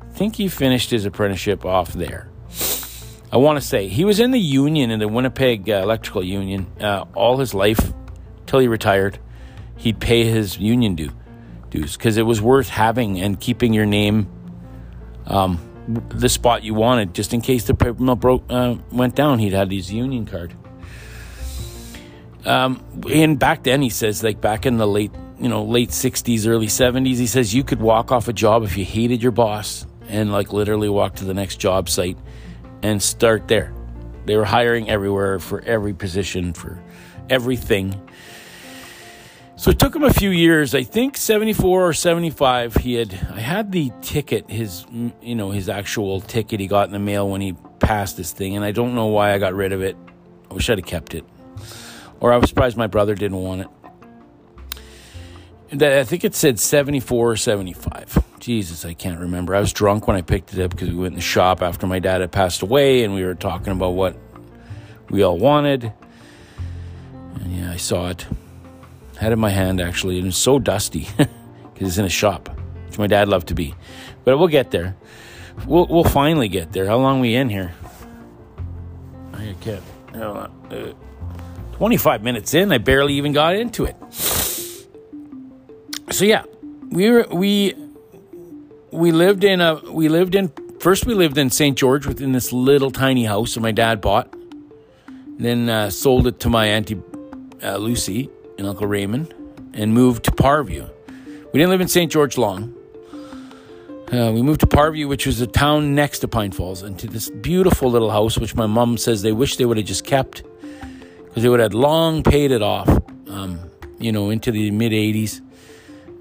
I 0.00 0.06
think 0.14 0.36
he 0.36 0.48
finished 0.48 0.90
his 0.90 1.04
apprenticeship 1.04 1.66
off 1.66 1.92
there. 1.92 2.30
I 3.30 3.36
want 3.36 3.60
to 3.60 3.66
say 3.66 3.88
he 3.88 4.06
was 4.06 4.18
in 4.18 4.30
the 4.30 4.40
union, 4.40 4.90
in 4.90 5.00
the 5.00 5.06
Winnipeg 5.06 5.68
uh, 5.68 5.82
Electrical 5.82 6.24
Union, 6.24 6.66
uh, 6.80 7.04
all 7.14 7.36
his 7.36 7.52
life 7.52 7.92
till 8.46 8.60
he 8.60 8.66
retired. 8.66 9.18
He'd 9.76 10.00
pay 10.00 10.24
his 10.24 10.56
union 10.56 10.94
due, 10.94 11.12
dues 11.68 11.94
because 11.94 12.16
it 12.16 12.24
was 12.24 12.40
worth 12.40 12.70
having 12.70 13.20
and 13.20 13.38
keeping 13.38 13.74
your 13.74 13.84
name 13.84 14.28
um, 15.26 15.58
the 15.86 16.28
spot 16.28 16.62
you 16.62 16.74
wanted, 16.74 17.14
just 17.14 17.34
in 17.34 17.40
case 17.40 17.64
the 17.64 17.74
paper 17.74 18.02
mill 18.02 18.16
broke 18.16 18.44
uh, 18.48 18.76
went 18.90 19.14
down. 19.14 19.38
He'd 19.38 19.52
had 19.52 19.70
his 19.70 19.92
union 19.92 20.26
card. 20.26 20.54
Um, 22.44 22.84
and 23.12 23.38
back 23.38 23.62
then, 23.62 23.80
he 23.82 23.90
says, 23.90 24.22
like 24.22 24.40
back 24.40 24.66
in 24.66 24.76
the 24.76 24.86
late, 24.86 25.12
you 25.38 25.48
know, 25.48 25.64
late 25.64 25.90
'60s, 25.90 26.46
early 26.46 26.66
'70s, 26.66 27.16
he 27.16 27.26
says 27.26 27.54
you 27.54 27.64
could 27.64 27.80
walk 27.80 28.12
off 28.12 28.28
a 28.28 28.32
job 28.32 28.64
if 28.64 28.76
you 28.76 28.84
hated 28.84 29.22
your 29.22 29.32
boss 29.32 29.86
and 30.08 30.32
like 30.32 30.52
literally 30.52 30.88
walk 30.88 31.16
to 31.16 31.24
the 31.24 31.34
next 31.34 31.56
job 31.56 31.88
site 31.88 32.18
and 32.82 33.02
start 33.02 33.48
there. 33.48 33.72
They 34.26 34.36
were 34.36 34.44
hiring 34.44 34.88
everywhere 34.88 35.38
for 35.38 35.60
every 35.62 35.94
position 35.94 36.52
for 36.52 36.82
everything. 37.30 38.00
So 39.56 39.70
it 39.70 39.78
took 39.78 39.94
him 39.94 40.02
a 40.02 40.12
few 40.12 40.30
years. 40.30 40.74
I 40.74 40.82
think 40.82 41.16
74 41.16 41.88
or 41.88 41.92
75 41.92 42.74
he 42.76 42.94
had 42.94 43.14
I 43.32 43.40
had 43.40 43.70
the 43.70 43.92
ticket 44.02 44.50
his 44.50 44.84
mm, 44.86 45.12
you 45.22 45.36
know 45.36 45.50
his 45.50 45.68
actual 45.68 46.20
ticket 46.20 46.58
he 46.60 46.66
got 46.66 46.86
in 46.88 46.92
the 46.92 46.98
mail 46.98 47.28
when 47.28 47.40
he 47.40 47.54
passed 47.78 48.16
this 48.16 48.32
thing 48.32 48.56
and 48.56 48.64
I 48.64 48.72
don't 48.72 48.94
know 48.94 49.06
why 49.06 49.32
I 49.32 49.38
got 49.38 49.54
rid 49.54 49.72
of 49.72 49.80
it. 49.82 49.96
I 50.50 50.54
wish 50.54 50.68
I'd 50.68 50.78
have 50.78 50.86
kept 50.86 51.14
it. 51.14 51.24
Or 52.20 52.32
I 52.32 52.36
was 52.36 52.48
surprised 52.48 52.76
my 52.76 52.88
brother 52.88 53.14
didn't 53.14 53.38
want 53.38 53.60
it. 53.62 53.68
I 55.82 56.04
think 56.04 56.24
it 56.24 56.34
said 56.34 56.60
74 56.60 57.32
or 57.32 57.36
75. 57.36 58.22
Jesus, 58.38 58.84
I 58.84 58.94
can't 58.94 59.18
remember. 59.18 59.54
I 59.54 59.60
was 59.60 59.72
drunk 59.72 60.06
when 60.06 60.16
I 60.16 60.22
picked 60.22 60.52
it 60.52 60.62
up 60.62 60.70
because 60.70 60.90
we 60.90 60.96
went 60.96 61.12
in 61.12 61.16
the 61.16 61.22
shop 61.22 61.62
after 61.62 61.86
my 61.86 61.98
dad 61.98 62.20
had 62.20 62.30
passed 62.30 62.62
away 62.62 63.02
and 63.02 63.14
we 63.14 63.24
were 63.24 63.34
talking 63.34 63.72
about 63.72 63.90
what 63.90 64.16
we 65.10 65.22
all 65.22 65.38
wanted. 65.38 65.92
And 67.40 67.56
yeah, 67.56 67.72
I 67.72 67.76
saw 67.76 68.10
it. 68.10 68.26
Had 69.24 69.32
in 69.32 69.38
my 69.38 69.48
hand 69.48 69.80
actually, 69.80 70.18
and 70.18 70.28
it's 70.28 70.36
so 70.36 70.58
dusty 70.58 71.08
because 71.16 71.88
it's 71.88 71.96
in 71.96 72.04
a 72.04 72.10
shop, 72.10 72.50
which 72.86 72.98
my 72.98 73.06
dad 73.06 73.26
loved 73.26 73.48
to 73.48 73.54
be. 73.54 73.74
But 74.22 74.38
we'll 74.38 74.48
get 74.48 74.70
there. 74.70 74.96
We'll, 75.66 75.86
we'll 75.86 76.04
finally 76.04 76.46
get 76.48 76.72
there. 76.72 76.84
How 76.84 76.98
long 76.98 77.20
we 77.20 77.34
in 77.34 77.48
here? 77.48 77.72
I 79.32 79.54
can't. 79.62 79.82
Uh, 80.14 80.48
25 81.72 82.22
minutes 82.22 82.52
in, 82.52 82.70
I 82.70 82.76
barely 82.76 83.14
even 83.14 83.32
got 83.32 83.56
into 83.56 83.86
it. 83.86 83.96
So 86.12 86.26
yeah, 86.26 86.44
we 86.90 87.08
were, 87.08 87.26
we 87.32 87.74
we 88.90 89.10
lived 89.10 89.42
in 89.42 89.62
a 89.62 89.76
we 89.90 90.10
lived 90.10 90.34
in 90.34 90.52
first 90.80 91.06
we 91.06 91.14
lived 91.14 91.38
in 91.38 91.48
St. 91.48 91.78
George 91.78 92.04
within 92.04 92.32
this 92.32 92.52
little 92.52 92.90
tiny 92.90 93.24
house 93.24 93.54
that 93.54 93.60
my 93.60 93.72
dad 93.72 94.02
bought. 94.02 94.34
Then 95.38 95.70
uh, 95.70 95.88
sold 95.88 96.26
it 96.26 96.40
to 96.40 96.50
my 96.50 96.66
auntie 96.66 97.00
uh, 97.62 97.78
Lucy 97.78 98.28
and 98.58 98.66
Uncle 98.66 98.86
Raymond, 98.86 99.34
and 99.72 99.92
moved 99.92 100.24
to 100.24 100.30
Powerview. 100.30 100.90
We 101.52 101.58
didn't 101.58 101.70
live 101.70 101.80
in 101.80 101.88
St. 101.88 102.10
George 102.10 102.36
long. 102.36 102.74
Uh, 104.12 104.30
we 104.32 104.42
moved 104.42 104.60
to 104.60 104.66
Powerview, 104.66 105.08
which 105.08 105.26
was 105.26 105.40
a 105.40 105.46
town 105.46 105.94
next 105.94 106.20
to 106.20 106.28
Pine 106.28 106.52
Falls, 106.52 106.82
and 106.82 106.98
to 106.98 107.06
this 107.06 107.30
beautiful 107.30 107.90
little 107.90 108.10
house, 108.10 108.38
which 108.38 108.54
my 108.54 108.66
mom 108.66 108.96
says 108.96 109.22
they 109.22 109.32
wish 109.32 109.56
they 109.56 109.64
would 109.64 109.76
have 109.76 109.86
just 109.86 110.04
kept 110.04 110.42
because 111.34 111.42
they 111.42 111.48
would 111.48 111.60
have 111.60 111.74
long 111.74 112.22
paid 112.22 112.52
it 112.52 112.62
off, 112.62 112.88
um, 113.28 113.58
you 113.98 114.12
know, 114.12 114.30
into 114.30 114.52
the 114.52 114.70
mid 114.70 114.92
80s. 114.92 115.40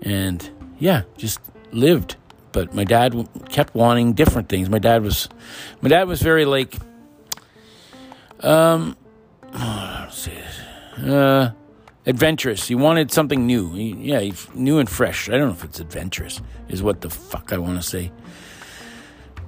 And 0.02 0.50
yeah, 0.80 1.04
just 1.18 1.40
lived. 1.72 2.16
But 2.52 2.74
my 2.74 2.84
dad 2.84 3.28
kept 3.50 3.76
wanting 3.76 4.14
different 4.14 4.50
things. 4.50 4.70
My 4.70 4.80
dad 4.80 5.04
was, 5.04 5.30
my 5.82 5.90
dad 5.90 6.08
was 6.08 6.22
very 6.22 6.46
like, 6.46 6.76
um, 8.40 8.98
oh, 9.54 10.10
uh, 10.98 11.52
adventurous. 12.06 12.68
He 12.68 12.76
wanted 12.76 13.12
something 13.12 13.46
new. 13.46 13.74
He, 13.74 13.94
yeah, 13.94 14.32
new 14.54 14.80
and 14.80 14.90
fresh. 14.90 15.30
I 15.30 15.34
don't 15.34 15.48
know 15.48 15.54
if 15.54 15.64
it's 15.64 15.80
adventurous, 15.80 16.42
is 16.70 16.84
what 16.84 17.02
the 17.02 17.10
fuck 17.10 17.54
I 17.54 17.58
want 17.58 17.82
to 17.82 17.88
say. 17.88 18.12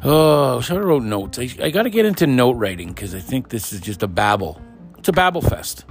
Oh, 0.04 0.62
so 0.62 0.76
I 0.76 0.80
wrote 0.80 1.04
notes. 1.04 1.40
I, 1.40 1.50
I 1.62 1.70
got 1.72 1.84
to 1.84 1.90
get 1.90 2.06
into 2.06 2.28
note 2.28 2.58
writing 2.58 2.90
because 2.90 3.16
I 3.16 3.20
think 3.20 3.50
this 3.50 3.74
is 3.74 3.82
just 3.82 4.04
a 4.04 4.08
babble 4.08 4.62
to 5.04 5.12
Babelfest. 5.12 5.84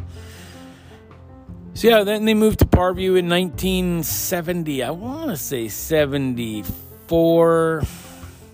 So 1.75 1.89
yeah, 1.89 2.05
then 2.05 2.25
they 2.25 2.35
moved 2.35 2.61
to 2.61 2.67
Powerview 2.67 3.19
in 3.19 3.29
1970. 3.29 4.85
I 4.85 4.91
want 4.91 5.31
to 5.31 5.37
say 5.37 5.67
74. 5.67 7.83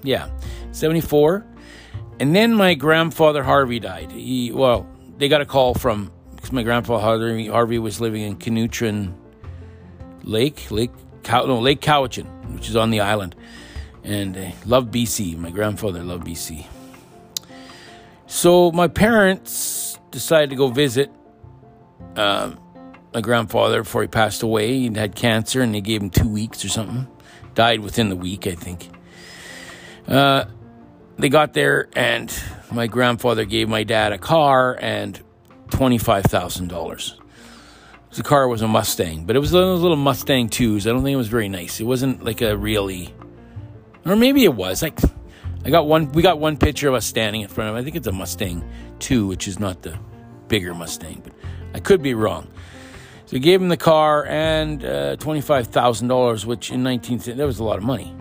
Yeah, 0.02 0.30
74. 0.72 1.44
And 2.18 2.34
then 2.34 2.54
my 2.54 2.72
grandfather 2.74 3.42
Harvey 3.42 3.78
died. 3.78 4.10
He 4.12 4.52
well, 4.52 4.86
they 5.18 5.28
got 5.28 5.42
a 5.42 5.46
call 5.46 5.74
from 5.74 6.10
my 6.52 6.62
grandfather 6.62 7.02
Harvey, 7.02 7.46
Harvey 7.48 7.78
was 7.78 8.00
living 8.00 8.22
in 8.22 8.36
Canutrin 8.36 9.14
Lake, 10.22 10.70
Lake 10.70 10.90
no 11.28 11.58
Lake 11.58 11.80
Cowichan, 11.80 12.54
which 12.54 12.68
is 12.68 12.76
on 12.76 12.90
the 12.90 13.00
island, 13.00 13.34
and 14.04 14.36
uh, 14.36 14.50
loved 14.66 14.92
BC. 14.92 15.36
My 15.36 15.50
grandfather 15.50 16.02
loved 16.02 16.26
BC. 16.26 16.66
So 18.26 18.70
my 18.72 18.88
parents 18.88 19.98
decided 20.10 20.50
to 20.50 20.56
go 20.56 20.68
visit 20.68 21.10
uh, 22.16 22.52
my 23.12 23.20
grandfather 23.20 23.82
before 23.82 24.02
he 24.02 24.08
passed 24.08 24.42
away. 24.42 24.78
He 24.78 24.94
had 24.94 25.14
cancer 25.14 25.60
and 25.60 25.74
they 25.74 25.80
gave 25.80 26.02
him 26.02 26.10
two 26.10 26.28
weeks 26.28 26.64
or 26.64 26.68
something. 26.68 27.06
Died 27.54 27.80
within 27.80 28.08
the 28.08 28.16
week, 28.16 28.46
I 28.46 28.54
think. 28.54 28.88
Uh, 30.06 30.44
they 31.18 31.28
got 31.28 31.52
there 31.52 31.88
and 31.94 32.32
my 32.72 32.86
grandfather 32.86 33.44
gave 33.44 33.68
my 33.68 33.82
dad 33.82 34.12
a 34.12 34.18
car 34.18 34.76
and 34.80 35.20
$25,000. 35.70 37.14
The 38.12 38.22
car 38.24 38.48
was 38.48 38.60
a 38.60 38.68
Mustang, 38.68 39.24
but 39.24 39.36
it 39.36 39.38
was 39.38 39.52
one 39.52 39.62
of 39.62 39.68
those 39.68 39.82
little 39.82 39.96
Mustang 39.96 40.48
2s. 40.48 40.82
I 40.82 40.90
don't 40.90 41.04
think 41.04 41.14
it 41.14 41.16
was 41.16 41.28
very 41.28 41.48
nice. 41.48 41.78
It 41.78 41.84
wasn't 41.84 42.24
like 42.24 42.40
a 42.40 42.56
really, 42.56 43.14
or 44.04 44.16
maybe 44.16 44.44
it 44.44 44.54
was. 44.54 44.82
Like, 44.82 44.98
I 45.64 45.70
got 45.70 45.86
one. 45.86 46.10
We 46.12 46.22
got 46.22 46.40
one 46.40 46.56
picture 46.56 46.88
of 46.88 46.94
us 46.94 47.06
standing 47.06 47.42
in 47.42 47.48
front 47.48 47.70
of. 47.70 47.76
I 47.76 47.84
think 47.84 47.94
it's 47.94 48.08
a 48.08 48.12
Mustang 48.12 48.68
Two, 48.98 49.28
which 49.28 49.46
is 49.46 49.60
not 49.60 49.82
the 49.82 49.96
bigger 50.48 50.74
Mustang, 50.74 51.20
but 51.22 51.32
I 51.72 51.78
could 51.78 52.02
be 52.02 52.14
wrong. 52.14 52.48
So 53.26 53.36
he 53.36 53.40
gave 53.40 53.62
him 53.62 53.68
the 53.68 53.76
car 53.76 54.26
and 54.26 54.84
uh, 54.84 55.16
twenty-five 55.16 55.68
thousand 55.68 56.08
dollars, 56.08 56.44
which 56.44 56.72
in 56.72 56.82
nineteen 56.82 57.18
that 57.18 57.36
was 57.36 57.60
a 57.60 57.64
lot 57.64 57.78
of 57.78 57.84
money. 57.84 58.12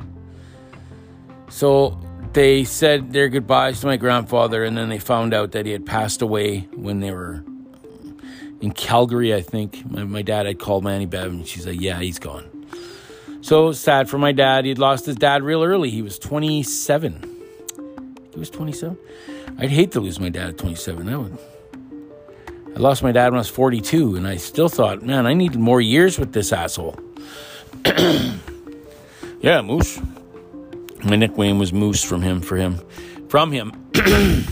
So 1.49 1.99
they 2.39 2.63
said 2.63 3.11
their 3.11 3.27
goodbyes 3.27 3.81
to 3.81 3.85
my 3.85 3.97
grandfather, 3.97 4.63
and 4.63 4.77
then 4.77 4.87
they 4.87 4.97
found 4.97 5.33
out 5.33 5.51
that 5.51 5.65
he 5.65 5.73
had 5.73 5.85
passed 5.85 6.21
away 6.21 6.69
when 6.73 7.01
they 7.01 7.11
were 7.11 7.43
in 8.61 8.71
Calgary. 8.71 9.35
I 9.35 9.41
think 9.41 9.85
my, 9.91 10.05
my 10.05 10.21
dad 10.21 10.45
had 10.45 10.57
called 10.57 10.85
Manny 10.85 11.05
Bev, 11.05 11.33
and 11.33 11.45
she's 11.45 11.67
like, 11.67 11.81
"Yeah, 11.81 11.99
he's 11.99 12.17
gone." 12.17 12.45
So 13.41 13.73
sad 13.73 14.09
for 14.09 14.17
my 14.17 14.31
dad. 14.31 14.63
He'd 14.63 14.79
lost 14.79 15.05
his 15.05 15.17
dad 15.17 15.43
real 15.43 15.61
early. 15.61 15.89
He 15.89 16.01
was 16.01 16.17
27. 16.17 17.41
He 18.31 18.39
was 18.39 18.49
27. 18.49 18.97
I'd 19.57 19.69
hate 19.69 19.91
to 19.91 19.99
lose 19.99 20.17
my 20.17 20.29
dad 20.29 20.51
at 20.51 20.57
27. 20.57 21.07
That 21.07 21.19
would. 21.19 21.37
I 22.73 22.79
lost 22.79 23.03
my 23.03 23.11
dad 23.11 23.31
when 23.31 23.35
I 23.35 23.39
was 23.39 23.49
42, 23.49 24.15
and 24.15 24.25
I 24.25 24.37
still 24.37 24.69
thought, 24.69 25.03
man, 25.03 25.25
I 25.27 25.33
needed 25.33 25.59
more 25.59 25.81
years 25.81 26.17
with 26.17 26.31
this 26.31 26.53
asshole. 26.53 26.97
yeah, 29.41 29.61
Moose. 29.61 29.99
My 31.03 31.15
nickname 31.15 31.59
was 31.59 31.71
Moose 31.71 32.03
from 32.03 32.21
him. 32.21 32.41
For 32.41 32.57
him, 32.57 32.79
from 33.29 33.51
him. 33.51 33.71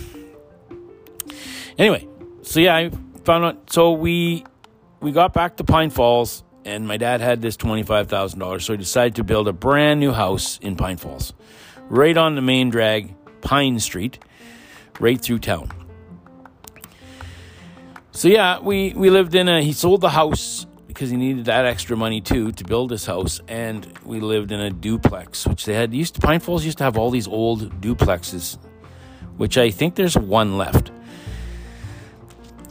anyway, 1.77 2.07
so 2.41 2.59
yeah, 2.59 2.75
I 2.75 2.91
found 3.23 3.45
out. 3.45 3.71
So 3.71 3.91
we 3.91 4.45
we 5.01 5.11
got 5.11 5.33
back 5.33 5.57
to 5.57 5.63
Pine 5.63 5.89
Falls 5.89 6.43
and 6.67 6.85
my 6.85 6.97
dad 6.97 7.21
had 7.21 7.41
this 7.41 7.55
$25,000, 7.57 8.61
so 8.61 8.73
he 8.73 8.77
decided 8.77 9.15
to 9.15 9.23
build 9.23 9.47
a 9.47 9.53
brand 9.53 10.01
new 10.01 10.11
house 10.11 10.59
in 10.59 10.75
Pine 10.75 10.97
Falls, 10.97 11.33
right 11.87 12.15
on 12.17 12.35
the 12.35 12.41
main 12.41 12.69
drag, 12.69 13.15
Pine 13.41 13.79
Street, 13.79 14.19
right 14.99 15.19
through 15.19 15.39
town. 15.39 15.71
So 18.11 18.27
yeah, 18.27 18.59
we, 18.59 18.93
we 18.93 19.09
lived 19.09 19.33
in 19.33 19.47
a, 19.47 19.63
he 19.63 19.71
sold 19.71 20.01
the 20.01 20.09
house 20.09 20.66
because 20.97 21.11
he 21.11 21.15
needed 21.15 21.45
that 21.45 21.63
extra 21.63 21.95
money 21.95 22.19
too 22.19 22.51
to 22.51 22.63
build 22.63 22.89
his 22.89 23.05
house, 23.05 23.39
and 23.47 23.85
we 24.03 24.19
lived 24.19 24.51
in 24.51 24.59
a 24.59 24.71
duplex, 24.71 25.45
which 25.45 25.63
they 25.63 25.75
had, 25.75 25.93
used 25.93 26.15
to, 26.15 26.21
Pine 26.21 26.39
Falls 26.39 26.65
used 26.65 26.79
to 26.79 26.83
have 26.83 26.97
all 26.97 27.11
these 27.11 27.27
old 27.27 27.79
duplexes, 27.81 28.57
which 29.35 29.59
I 29.59 29.69
think 29.69 29.93
there's 29.93 30.17
one 30.17 30.57
left. 30.57 30.89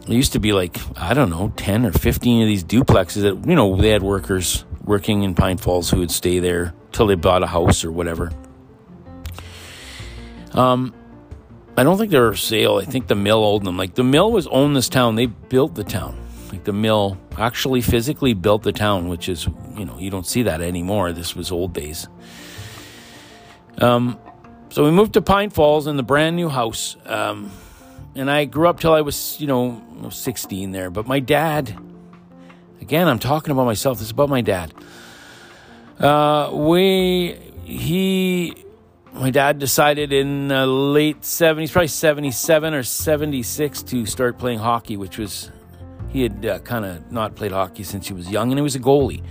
There 0.07 0.17
used 0.17 0.33
to 0.33 0.41
be 0.41 0.53
like, 0.53 0.77
I 1.01 1.15
don't 1.15 1.31
know, 1.31 1.53
10 1.57 1.87
or 1.87 1.93
15 1.93 2.43
of 2.43 2.49
these 2.49 2.65
duplexes 2.65 3.23
that, 3.23 3.49
you 3.49 3.55
know, 3.55 3.77
they 3.77 3.91
had 3.91 4.03
workers 4.03 4.65
working 4.83 5.23
in 5.23 5.37
Pine 5.37 5.59
Falls 5.59 5.89
who 5.89 5.99
would 5.99 6.11
stay 6.11 6.41
there 6.41 6.75
till 6.91 7.07
they 7.07 7.15
bought 7.15 7.45
a 7.45 7.47
house 7.47 7.85
or 7.85 7.93
whatever. 7.93 8.33
Um, 10.51 10.93
I 11.77 11.85
don't 11.85 11.97
think 11.97 12.11
they 12.11 12.19
were 12.19 12.33
for 12.33 12.39
sale. 12.39 12.79
I 12.79 12.87
think 12.87 13.07
the 13.07 13.15
mill 13.15 13.45
owned 13.45 13.65
them. 13.65 13.77
Like 13.77 13.95
the 13.95 14.03
mill 14.03 14.33
was 14.33 14.49
owned 14.49 14.75
this 14.75 14.89
town. 14.89 15.15
They 15.15 15.27
built 15.27 15.77
the 15.77 15.85
town. 15.85 16.26
Like 16.57 16.65
the 16.65 16.73
mill 16.73 17.19
actually 17.37 17.83
physically 17.83 18.33
built 18.33 18.63
the 18.63 18.73
town, 18.73 19.09
which 19.09 19.29
is, 19.29 19.47
you 19.77 19.85
know, 19.85 19.99
you 19.99 20.09
don't 20.09 20.27
see 20.27 20.45
that 20.45 20.63
anymore. 20.63 21.13
This 21.13 21.37
was 21.37 21.53
old 21.53 21.75
days. 21.75 22.09
Um, 23.77 24.19
so 24.71 24.83
we 24.83 24.91
moved 24.91 25.13
to 25.13 25.21
Pine 25.21 25.51
Falls 25.51 25.87
in 25.87 25.99
the 25.99 26.03
brand 26.03 26.35
new 26.35 26.49
house. 26.49 26.97
Um, 27.05 27.53
and 28.15 28.31
I 28.31 28.47
grew 28.47 28.69
up 28.69 28.81
till 28.81 28.95
I 28.95 29.03
was, 29.03 29.39
you 29.39 29.47
know, 29.47 30.09
16 30.11 30.71
there. 30.73 30.89
But 30.89 31.07
my 31.07 31.21
dad, 31.21 31.79
again, 32.81 33.07
I'm 33.07 33.19
talking 33.19 33.51
about 33.51 33.67
myself. 33.67 33.99
This 33.99 34.07
is 34.07 34.13
about 34.13 34.31
my 34.31 34.41
dad. 34.41 34.73
Uh, 36.01 36.53
we, 36.55 37.37
he, 37.65 38.65
my 39.13 39.29
dad 39.29 39.59
decided 39.59 40.11
in 40.11 40.49
the 40.49 40.67
late 40.67 41.21
70s, 41.21 41.71
probably 41.71 41.89
77 41.89 42.73
or 42.73 42.83
76, 42.83 43.83
to 43.83 44.07
start 44.07 44.39
playing 44.39 44.61
hockey, 44.61 44.97
which 44.97 45.19
was, 45.19 45.51
he 46.17 46.23
had 46.25 46.47
uh, 46.47 46.59
kind 46.61 46.85
of 46.85 47.13
not 47.13 47.37
played 47.37 47.53
hockey 47.53 47.83
since 47.83 48.09
he 48.09 48.15
was 48.15 48.31
young, 48.31 48.51
and 48.51 48.59
he 48.59 48.63
was 48.63 48.75
a 48.75 48.81
goalie. 48.81 49.23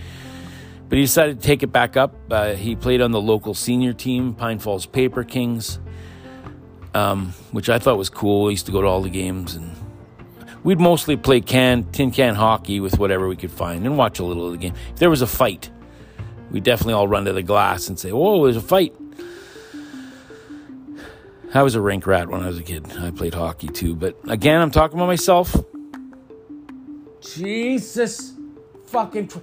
But 0.88 0.98
he 0.98 1.04
decided 1.04 1.42
to 1.42 1.46
take 1.46 1.64
it 1.64 1.72
back 1.72 1.98
up. 1.98 2.16
Uh, 2.30 2.54
he 2.54 2.76
played 2.76 3.02
on 3.02 3.12
the 3.12 3.22
local 3.22 3.54
senior 3.54 3.94
team, 3.94 4.34
Pine 4.34 4.60
Falls 4.60 4.86
Paper 4.86 5.24
Kings 5.24 5.80
um, 6.96 7.34
which 7.52 7.70
I 7.70 7.78
thought 7.78 7.98
was 7.98 8.10
cool. 8.10 8.48
I 8.48 8.52
used 8.52 8.66
to 8.68 8.72
go 8.72 8.82
to 8.82 8.88
all 8.88 9.02
the 9.02 9.10
games, 9.10 9.54
and 9.54 9.76
we'd 10.64 10.80
mostly 10.80 11.18
play 11.18 11.42
can 11.42 11.84
tin 11.92 12.10
can 12.12 12.36
hockey 12.36 12.80
with 12.80 12.98
whatever 12.98 13.28
we 13.28 13.36
could 13.36 13.52
find, 13.52 13.86
and 13.86 13.98
watch 13.98 14.20
a 14.20 14.24
little 14.24 14.48
of 14.48 14.54
the 14.54 14.58
game. 14.58 14.74
If 14.94 15.00
there 15.00 15.10
was 15.10 15.22
a 15.22 15.28
fight, 15.28 15.70
we'd 16.52 16.64
definitely 16.64 16.94
all 16.94 17.08
run 17.08 17.26
to 17.26 17.34
the 17.34 17.44
glass 17.44 17.90
and 17.90 18.00
say, 18.00 18.12
"Whoa, 18.12 18.44
there's 18.46 18.56
a 18.56 18.62
fight!" 18.62 18.96
I 21.54 21.64
was 21.64 21.76
a 21.76 21.82
rink 21.82 22.08
rat 22.08 22.30
when 22.30 22.42
I 22.42 22.48
was 22.48 22.58
a 22.58 22.64
kid. 22.64 22.86
I 22.98 23.12
played 23.12 23.34
hockey 23.34 23.68
too, 23.68 23.96
but 23.96 24.18
again, 24.28 24.62
I'm 24.62 24.72
talking 24.72 24.98
about 24.98 25.08
myself. 25.08 25.56
Jesus, 27.34 28.34
fucking. 28.88 29.28
Tr- 29.28 29.40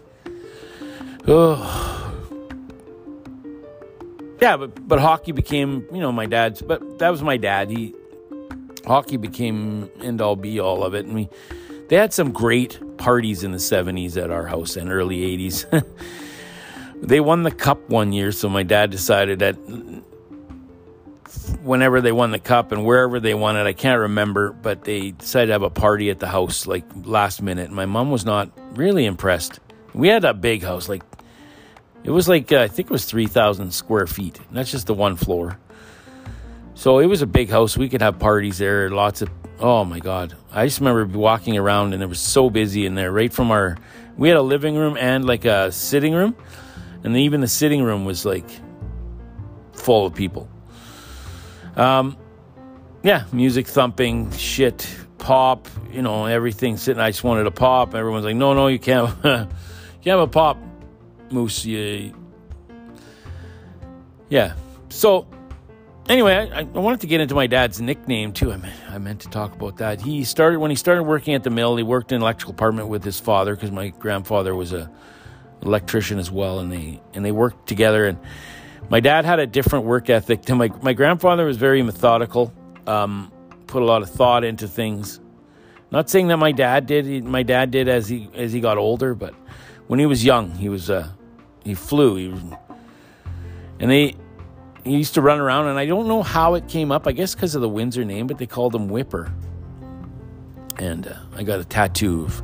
yeah, 4.41 4.57
but 4.57 4.87
but 4.89 5.01
hockey 5.01 5.33
became 5.33 5.87
you 5.93 6.01
know 6.01 6.13
my 6.13 6.27
dad's. 6.27 6.63
But 6.63 6.99
that 6.99 7.11
was 7.11 7.23
my 7.23 7.37
dad. 7.37 7.71
He 7.71 7.95
hockey 8.87 9.17
became 9.17 9.91
end 10.01 10.21
all 10.21 10.37
be 10.37 10.61
all 10.61 10.85
of 10.85 10.95
it, 10.95 11.07
and 11.07 11.15
we 11.15 11.29
they 11.89 11.97
had 11.97 12.13
some 12.13 12.33
great 12.33 12.81
parties 12.99 13.45
in 13.45 13.53
the 13.53 13.59
'70s 13.59 14.23
at 14.23 14.31
our 14.31 14.47
house 14.47 14.77
and 14.77 14.91
early 14.91 15.19
'80s. 15.37 15.85
they 17.03 17.21
won 17.21 17.43
the 17.43 17.51
cup 17.51 17.89
one 17.89 18.13
year, 18.13 18.33
so 18.33 18.49
my 18.49 18.63
dad 18.63 18.91
decided 18.91 19.39
that 19.41 19.57
whenever 21.63 22.01
they 22.01 22.13
won 22.13 22.31
the 22.31 22.39
cup 22.39 22.73
and 22.73 22.85
wherever 22.85 23.21
they 23.21 23.35
won 23.35 23.57
it, 23.57 23.65
I 23.65 23.73
can't 23.73 24.01
remember, 24.01 24.53
but 24.53 24.85
they 24.85 25.13
decided 25.13 25.47
to 25.47 25.53
have 25.53 25.63
a 25.63 25.71
party 25.71 26.11
at 26.11 26.19
the 26.19 26.29
house 26.29 26.67
like 26.67 26.85
last 27.05 27.43
minute. 27.43 27.71
My 27.71 27.87
mom 27.87 28.11
was 28.11 28.25
not 28.25 28.51
really 28.77 29.05
impressed. 29.05 29.61
We 29.95 30.09
had 30.09 30.25
a 30.25 30.35
big 30.35 30.63
house, 30.63 30.89
like 30.89 31.03
it 32.05 32.11
was 32.11 32.29
like 32.29 32.51
uh, 32.53 32.61
I 32.61 32.69
think 32.69 32.91
it 32.91 32.93
was 32.93 33.05
three 33.05 33.27
thousand 33.27 33.73
square 33.73 34.07
feet. 34.07 34.41
that's 34.51 34.71
just 34.71 34.87
the 34.87 34.95
one 34.95 35.17
floor. 35.17 35.59
So 36.75 36.99
it 36.99 37.07
was 37.07 37.23
a 37.23 37.27
big 37.27 37.51
house. 37.51 37.77
We 37.77 37.89
could 37.89 38.03
have 38.03 38.19
parties 38.19 38.59
there. 38.59 38.91
Lots 38.91 39.23
of 39.23 39.31
oh 39.61 39.85
my 39.85 40.01
god! 40.01 40.35
I 40.51 40.67
just 40.67 40.81
remember 40.81 41.07
walking 41.17 41.57
around 41.57 41.95
and 41.95 42.03
it 42.03 42.07
was 42.07 42.21
so 42.21 42.51
busy 42.51 42.87
in 42.87 42.95
there. 42.95 43.13
Right 43.13 43.33
from 43.33 43.51
our, 43.51 43.77
we 44.17 44.29
had 44.29 44.37
a 44.37 44.43
living 44.43 44.75
room 44.75 44.97
and 44.99 45.25
like 45.25 45.45
a 45.45 45.71
sitting 45.71 46.15
room, 46.15 46.35
and 47.05 47.17
even 47.17 47.41
the 47.41 47.49
sitting 47.49 47.83
room 47.83 48.05
was 48.05 48.25
like 48.25 48.49
full 49.73 50.07
of 50.07 50.15
people. 50.15 50.49
Um, 51.77 52.17
yeah, 53.03 53.25
music 53.33 53.67
thumping, 53.67 54.31
shit, 54.33 54.89
pop, 55.19 55.69
you 55.93 56.03
know, 56.03 56.27
everything 56.27 56.77
sitting. 56.77 57.01
I 57.01 57.11
just 57.11 57.25
wanted 57.25 57.47
a 57.47 57.51
pop. 57.51 57.95
Everyone's 57.95 58.25
like, 58.25 58.37
no, 58.37 58.55
no, 58.55 58.69
you 58.69 58.79
can't. 58.79 59.09
you 59.25 59.49
can't 60.03 60.05
have 60.05 60.21
a 60.21 60.27
pop, 60.27 60.59
Moose. 61.31 61.65
Yeah. 64.29 64.55
So, 64.89 65.27
anyway, 66.09 66.51
I, 66.53 66.61
I, 66.61 66.63
wanted 66.63 67.01
to 67.01 67.07
get 67.07 67.21
into 67.21 67.35
my 67.35 67.47
dad's 67.47 67.81
nickname 67.81 68.33
too. 68.33 68.53
I 68.53 68.57
meant, 68.57 68.75
I 68.91 68.99
meant 68.99 69.21
to 69.21 69.29
talk 69.29 69.55
about 69.55 69.79
that. 69.79 70.01
He 70.01 70.25
started 70.25 70.59
when 70.59 70.71
he 70.71 70.77
started 70.77 71.05
working 71.05 71.35
at 71.35 71.43
the 71.43 71.51
mill. 71.51 71.77
He 71.77 71.83
worked 71.83 72.13
in 72.13 72.17
an 72.17 72.23
electrical 72.23 72.53
department 72.53 72.89
with 72.89 73.05
his 73.05 73.19
father 73.19 73.55
because 73.55 73.71
my 73.71 73.89
grandfather 73.89 74.55
was 74.55 74.73
a 74.73 74.91
electrician 75.63 76.19
as 76.19 76.31
well, 76.31 76.59
and 76.59 76.71
they 76.71 77.01
and 77.15 77.25
they 77.25 77.33
worked 77.33 77.69
together 77.69 78.07
and 78.07 78.19
my 78.93 79.01
dad 79.01 79.25
had 79.25 79.41
a 79.41 79.47
different 79.47 79.87
work 79.87 80.11
ethic 80.11 80.43
to 80.43 80.55
my 80.55 80.71
my 80.83 80.93
grandfather 80.93 81.47
was 81.47 81.57
very 81.57 81.83
methodical, 81.83 82.53
um, 82.87 83.33
put 83.67 83.81
a 83.81 83.87
lot 83.87 84.03
of 84.03 84.11
thought 84.11 84.45
into 84.45 84.69
things. 84.69 85.19
Not 85.91 86.11
saying 86.11 86.29
that 86.29 86.37
my 86.37 86.53
dad 86.53 86.87
did. 86.87 87.25
my 87.25 87.43
dad 87.43 87.71
did 87.71 87.89
as 87.89 88.07
he 88.07 88.29
as 88.35 88.53
he 88.53 88.61
got 88.61 88.77
older, 88.77 89.15
but 89.15 89.35
when 89.87 89.99
he 89.99 90.05
was 90.05 90.23
young, 90.23 90.51
he 90.51 90.69
was 90.69 90.91
uh, 90.91 91.09
he 91.65 91.75
flew. 91.75 92.17
He 92.17 92.29
was, 92.29 92.43
and 93.81 93.91
they 93.91 94.15
he 94.85 94.99
used 94.99 95.15
to 95.15 95.23
run 95.23 95.41
around, 95.41 95.69
and 95.69 95.79
I 95.79 95.87
don't 95.87 96.07
know 96.07 96.23
how 96.23 96.53
it 96.53 96.69
came 96.69 96.93
up. 96.93 97.07
I 97.07 97.13
guess 97.13 97.35
because 97.35 97.55
of 97.55 97.63
the 97.63 97.71
Windsor 97.71 98.05
name, 98.05 98.27
but 98.27 98.37
they 98.37 98.47
called 98.47 98.75
him 98.75 98.89
Whipper. 98.89 99.33
And 100.77 101.07
uh, 101.07 101.15
I 101.35 101.45
got 101.45 101.61
a 101.61 101.65
tattoo 101.65 102.25
of 102.25 102.43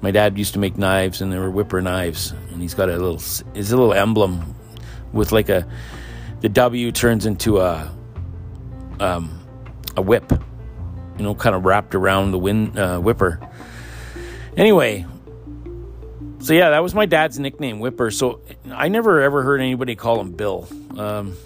my 0.00 0.12
dad 0.12 0.38
used 0.38 0.52
to 0.52 0.60
make 0.60 0.78
knives, 0.78 1.20
and 1.20 1.32
they 1.32 1.38
were 1.38 1.50
Whipper 1.50 1.82
knives, 1.82 2.34
and 2.52 2.62
he's 2.62 2.74
got 2.74 2.88
a 2.88 2.92
little 2.92 3.20
his 3.52 3.70
little 3.70 3.92
emblem 3.92 4.54
with 5.12 5.32
like 5.32 5.48
a 5.48 5.66
the 6.40 6.48
W 6.48 6.92
turns 6.92 7.26
into 7.26 7.60
a 7.60 7.90
um, 9.00 9.38
a 9.96 10.02
whip, 10.02 10.32
you 11.18 11.24
know, 11.24 11.34
kind 11.34 11.54
of 11.54 11.64
wrapped 11.64 11.94
around 11.94 12.32
the 12.32 12.38
wind 12.38 12.78
uh, 12.78 12.98
whipper. 12.98 13.40
Anyway, 14.56 15.06
so 16.42 16.54
yeah, 16.54 16.70
that 16.70 16.82
was 16.82 16.92
my 16.92 17.06
dad's 17.06 17.38
nickname, 17.38 17.78
Whipper. 17.78 18.10
So 18.10 18.40
I 18.70 18.88
never 18.88 19.20
ever 19.20 19.44
heard 19.44 19.60
anybody 19.60 19.94
call 19.94 20.20
him 20.20 20.32
Bill. 20.32 20.66
Um, 20.98 21.36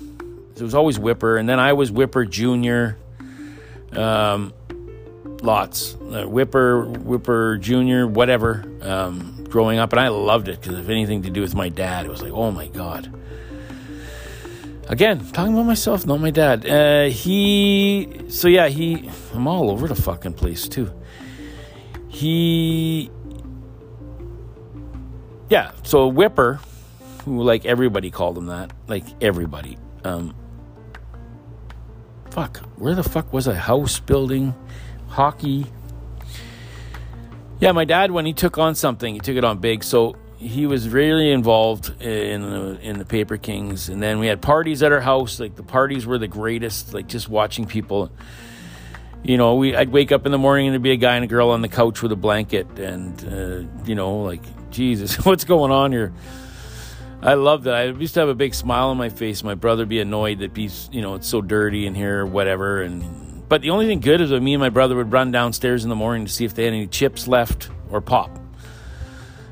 it 0.57 0.62
was 0.62 0.74
always 0.74 0.98
Whipper, 0.98 1.37
and 1.37 1.46
then 1.46 1.61
I 1.61 1.74
was 1.74 1.92
Whipper 1.92 2.24
Junior. 2.24 2.96
Um, 3.92 4.55
lots, 5.42 5.94
uh, 5.96 6.24
Whipper, 6.24 6.87
Whipper 6.87 7.59
Junior, 7.59 8.07
whatever. 8.07 8.64
Um, 8.81 9.44
growing 9.50 9.79
up, 9.79 9.92
and 9.92 10.00
I 10.00 10.09
loved 10.09 10.48
it 10.48 10.61
because 10.61 10.79
if 10.79 10.88
anything 10.88 11.22
to 11.22 11.31
do 11.31 11.42
with 11.42 11.55
my 11.55 11.68
dad, 11.68 12.07
it 12.07 12.09
was 12.09 12.22
like, 12.22 12.33
oh 12.33 12.50
my 12.50 12.66
god. 12.66 13.12
Again, 14.88 15.18
talking 15.33 15.53
about 15.53 15.66
myself, 15.66 16.07
not 16.07 16.20
my 16.20 16.31
dad. 16.31 16.64
Uh, 16.64 17.09
he, 17.09 18.20
so 18.29 18.46
yeah, 18.46 18.68
he, 18.68 19.11
I'm 19.35 19.49
all 19.49 19.70
over 19.70 19.88
the 19.88 19.96
fucking 19.96 20.35
place 20.35 20.68
too. 20.68 20.92
He, 22.09 23.11
yeah, 25.51 25.72
so 25.83 26.07
Whipper, 26.07 26.61
who 27.25 27.42
like 27.42 27.66
everybody 27.66 28.12
called 28.12 28.38
him 28.38 28.46
that, 28.46 28.72
like 28.87 29.05
everybody. 29.20 29.77
Um, 30.05 30.37
fuck, 32.31 32.59
where 32.77 32.94
the 32.94 33.03
fuck 33.03 33.33
was 33.33 33.49
I? 33.49 33.55
House 33.55 33.99
building, 33.99 34.55
hockey. 35.09 35.66
Yeah, 37.59 37.72
my 37.72 37.85
dad, 37.85 38.12
when 38.12 38.25
he 38.25 38.33
took 38.33 38.57
on 38.57 38.77
something, 38.77 39.14
he 39.14 39.20
took 39.20 39.37
it 39.37 39.42
on 39.42 39.59
big. 39.59 39.83
So 39.83 40.14
he 40.38 40.66
was 40.66 40.88
really 40.88 41.33
involved 41.33 42.01
in 42.03 42.42
the, 42.42 42.79
in 42.81 42.99
the 42.99 43.05
Paper 43.05 43.38
Kings, 43.38 43.88
and 43.88 44.03
then 44.03 44.18
we 44.18 44.27
had 44.27 44.42
parties 44.42 44.83
at 44.83 44.92
our 44.92 45.01
house. 45.01 45.40
Like 45.40 45.57
the 45.57 45.62
parties 45.62 46.07
were 46.07 46.18
the 46.18 46.29
greatest. 46.29 46.92
Like 46.92 47.07
just 47.07 47.29
watching 47.29 47.66
people. 47.66 48.11
You 49.22 49.38
know, 49.38 49.55
we 49.55 49.75
I'd 49.75 49.90
wake 49.90 50.12
up 50.12 50.27
in 50.27 50.33
the 50.33 50.38
morning 50.38 50.66
and 50.66 50.75
there'd 50.75 50.83
be 50.83 50.92
a 50.92 50.96
guy 50.96 51.16
and 51.16 51.25
a 51.25 51.29
girl 51.29 51.51
on 51.51 51.62
the 51.62 51.68
couch 51.68 52.03
with 52.03 52.12
a 52.12 52.16
blanket, 52.16 52.79
and 52.79 53.25
uh, 53.25 53.85
you 53.85 53.94
know, 53.94 54.22
like 54.22 54.42
Jesus, 54.70 55.16
what's 55.25 55.44
going 55.44 55.72
on 55.72 55.90
here? 55.90 56.12
I 57.22 57.35
love 57.35 57.64
that. 57.64 57.75
I 57.75 57.85
used 57.87 58.14
to 58.14 58.20
have 58.20 58.29
a 58.29 58.35
big 58.35 58.55
smile 58.55 58.88
on 58.88 58.99
my 58.99 59.09
face. 59.09 59.42
My 59.42 59.55
brother 59.55 59.87
be 59.87 60.01
annoyed 60.01 60.40
that 60.40 60.55
he's, 60.55 60.88
you 60.92 61.01
know, 61.01 61.14
it's 61.14 61.27
so 61.27 61.40
dirty 61.40 61.87
in 61.87 61.94
here, 61.94 62.20
or 62.20 62.27
whatever. 62.27 62.83
And 62.83 63.49
but 63.49 63.62
the 63.62 63.70
only 63.70 63.87
thing 63.87 64.01
good 64.01 64.20
is 64.20 64.31
that 64.31 64.40
me 64.40 64.53
and 64.53 64.61
my 64.61 64.68
brother 64.68 64.94
would 64.96 65.11
run 65.11 65.31
downstairs 65.31 65.83
in 65.83 65.88
the 65.88 65.96
morning 65.96 66.27
to 66.27 66.33
see 66.33 66.44
if 66.44 66.55
they 66.55 66.64
had 66.64 66.75
any 66.75 66.87
chips 66.87 67.27
left 67.27 67.70
or 67.90 68.03
pop 68.03 68.45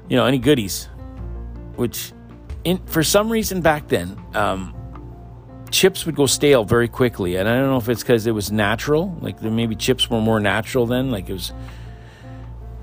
you 0.09 0.17
know, 0.17 0.27
any 0.27 0.39
goodies. 0.39 0.89
Which, 1.77 2.13
in, 2.63 2.79
for 2.87 3.03
some 3.03 3.31
reason 3.31 3.61
back 3.61 3.89
then, 3.89 4.17
um, 4.35 4.75
chips 5.71 6.07
would 6.07 6.15
go 6.15 6.27
stale 6.27 6.65
very 6.65 6.89
quickly, 6.89 7.37
and 7.37 7.49
I 7.49 7.57
don't 7.57 7.69
know 7.69 7.79
if 7.79 7.89
it's 7.89 8.03
because 8.03 8.27
it 8.27 8.33
was 8.33 8.53
natural. 8.53 9.17
Like 9.21 9.43
maybe 9.43 9.75
chips 9.75 10.09
were 10.09 10.21
more 10.21 10.41
natural 10.41 10.87
then. 10.87 11.11
Like 11.11 11.29
it 11.29 11.33
was 11.33 11.53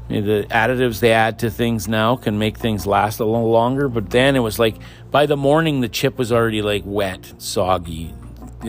the 0.09 0.45
additives 0.49 0.99
they 0.99 1.13
add 1.13 1.39
to 1.39 1.49
things 1.49 1.87
now 1.87 2.17
can 2.17 2.37
make 2.37 2.57
things 2.57 2.85
last 2.85 3.19
a 3.19 3.25
little 3.25 3.49
longer. 3.49 3.87
But 3.87 4.09
then 4.09 4.35
it 4.35 4.39
was 4.39 4.59
like 4.59 4.75
by 5.09 5.25
the 5.25 5.37
morning 5.37 5.79
the 5.79 5.89
chip 5.89 6.17
was 6.17 6.31
already 6.31 6.61
like 6.61 6.83
wet, 6.85 7.33
soggy. 7.37 8.13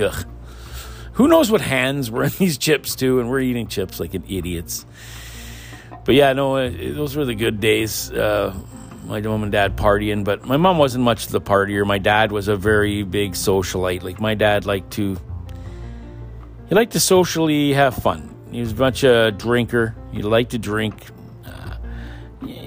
Ugh. 0.01 0.27
Who 1.15 1.29
knows 1.29 1.51
what 1.51 1.61
hands 1.61 2.11
were 2.11 2.25
in 2.25 2.33
these 2.39 2.57
chips 2.57 2.95
too? 2.95 3.19
And 3.19 3.29
we're 3.29 3.41
eating 3.41 3.67
chips 3.67 3.99
like 3.99 4.15
an 4.15 4.25
idiots 4.29 4.87
but 6.05 6.15
yeah, 6.15 6.33
no, 6.33 6.57
it, 6.57 6.95
those 6.95 7.17
were 7.17 7.25
the 7.25 7.35
good 7.35 7.61
days. 7.61 8.11
Uh, 8.11 8.55
my 9.05 9.21
mom 9.21 9.43
and 9.43 9.53
dad 9.53 9.77
partying, 9.77 10.25
but 10.25 10.45
my 10.45 10.57
mom 10.57 10.79
wasn't 10.79 11.05
much 11.05 11.27
of 11.27 11.33
the 11.33 11.41
partier. 11.41 11.87
My 11.87 11.99
dad 11.99 12.33
was 12.33 12.49
a 12.49 12.57
very 12.57 13.03
big 13.03 13.33
socialite. 13.33 14.03
Like 14.03 14.21
my 14.21 14.35
dad 14.35 14.65
liked 14.65 14.93
to, 14.93 15.19
he 16.69 16.75
liked 16.75 16.93
to 16.93 17.01
socially 17.01 17.73
have 17.73 17.95
fun. 17.95 18.35
He 18.51 18.61
was 18.61 18.75
much 18.75 19.03
a 19.03 19.31
drinker. 19.33 19.95
He 20.13 20.23
liked 20.23 20.51
to 20.53 20.59
drink. 20.59 21.07
Uh, 21.45 21.77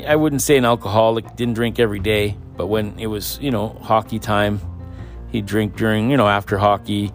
I 0.07 0.15
wouldn't 0.15 0.41
say 0.41 0.57
an 0.57 0.65
alcoholic. 0.65 1.35
Didn't 1.35 1.53
drink 1.53 1.79
every 1.79 1.99
day, 1.99 2.37
but 2.57 2.67
when 2.67 2.99
it 2.99 3.07
was 3.07 3.39
you 3.41 3.51
know 3.51 3.69
hockey 3.69 4.19
time, 4.19 4.59
he'd 5.31 5.45
drink 5.45 5.75
during 5.75 6.09
you 6.09 6.17
know 6.17 6.27
after 6.27 6.57
hockey. 6.57 7.11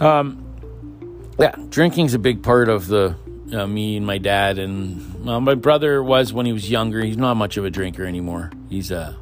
Um, 0.00 0.44
yeah, 1.38 1.54
drinking's 1.68 2.14
a 2.14 2.18
big 2.18 2.42
part 2.42 2.68
of 2.68 2.88
the 2.88 3.16
uh, 3.52 3.66
me 3.66 3.96
and 3.96 4.06
my 4.06 4.18
dad 4.18 4.58
and 4.58 5.24
my 5.24 5.54
brother 5.54 6.02
was 6.02 6.32
when 6.32 6.46
he 6.46 6.52
was 6.52 6.70
younger. 6.70 7.00
He's 7.02 7.16
not 7.16 7.34
much 7.34 7.56
of 7.56 7.64
a 7.64 7.70
drinker 7.70 8.04
anymore. 8.04 8.50
He's 8.68 8.92
uh 8.92 9.14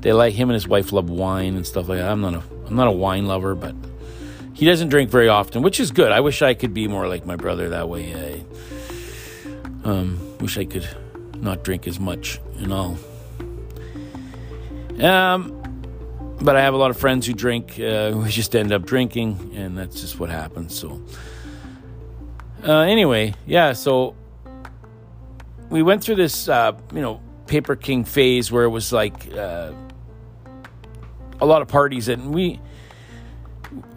they 0.00 0.12
like 0.12 0.34
him 0.34 0.48
and 0.50 0.54
his 0.54 0.68
wife 0.68 0.92
love 0.92 1.10
wine 1.10 1.56
and 1.56 1.66
stuff 1.66 1.88
like 1.88 1.98
that. 1.98 2.10
I'm 2.10 2.20
not 2.20 2.34
a 2.34 2.42
I'm 2.66 2.76
not 2.76 2.88
a 2.88 2.92
wine 2.92 3.26
lover, 3.26 3.54
but 3.54 3.74
he 4.54 4.64
doesn't 4.64 4.88
drink 4.88 5.10
very 5.10 5.28
often, 5.28 5.62
which 5.62 5.80
is 5.80 5.90
good. 5.90 6.12
I 6.12 6.20
wish 6.20 6.42
I 6.42 6.54
could 6.54 6.72
be 6.72 6.88
more 6.88 7.08
like 7.08 7.26
my 7.26 7.36
brother 7.36 7.70
that 7.70 7.88
way. 7.88 8.14
I 8.14 9.88
um, 9.88 10.38
wish 10.38 10.56
I 10.58 10.64
could 10.64 10.88
not 11.36 11.62
drink 11.62 11.86
as 11.86 12.00
much 12.00 12.40
and 12.58 12.72
all. 12.72 12.96
Um, 15.00 15.52
but 16.40 16.56
I 16.56 16.62
have 16.62 16.72
a 16.72 16.78
lot 16.78 16.90
of 16.90 16.96
friends 16.96 17.26
who 17.26 17.34
drink, 17.34 17.78
uh, 17.78 18.12
who 18.12 18.26
just 18.28 18.56
end 18.56 18.72
up 18.72 18.86
drinking, 18.86 19.52
and 19.54 19.76
that's 19.76 20.00
just 20.00 20.18
what 20.18 20.30
happens. 20.30 20.78
So. 20.78 21.02
Uh, 22.66 22.80
anyway, 22.80 23.32
yeah, 23.46 23.72
so 23.72 24.16
we 25.70 25.82
went 25.82 26.02
through 26.02 26.16
this, 26.16 26.48
uh, 26.48 26.72
you 26.92 27.00
know, 27.00 27.20
Paper 27.46 27.76
King 27.76 28.04
phase 28.04 28.50
where 28.50 28.64
it 28.64 28.70
was 28.70 28.92
like 28.92 29.32
uh, 29.32 29.72
a 31.40 31.46
lot 31.46 31.62
of 31.62 31.68
parties, 31.68 32.08
and 32.08 32.34
we. 32.34 32.60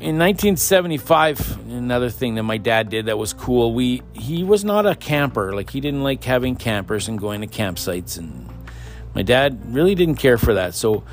In 0.02 0.18
1975, 0.18 1.70
another 1.70 2.10
thing 2.10 2.36
that 2.36 2.44
my 2.44 2.58
dad 2.58 2.90
did 2.90 3.06
that 3.06 3.18
was 3.18 3.34
cool. 3.34 3.74
We 3.74 4.02
he 4.14 4.44
was 4.44 4.66
not 4.66 4.86
a 4.86 4.96
camper. 4.96 5.54
Like 5.54 5.70
he 5.70 5.80
didn't 5.80 6.04
like 6.04 6.24
having 6.24 6.56
campers 6.56 7.08
and 7.08 7.20
going 7.20 7.42
to 7.42 7.48
campsites 7.48 8.18
and 8.18 8.50
my 9.14 9.24
dad 9.24 9.74
really 9.74 9.96
didn't 9.96 10.16
care 10.16 10.38
for 10.38 10.54
that. 10.56 10.74
So 10.74 11.04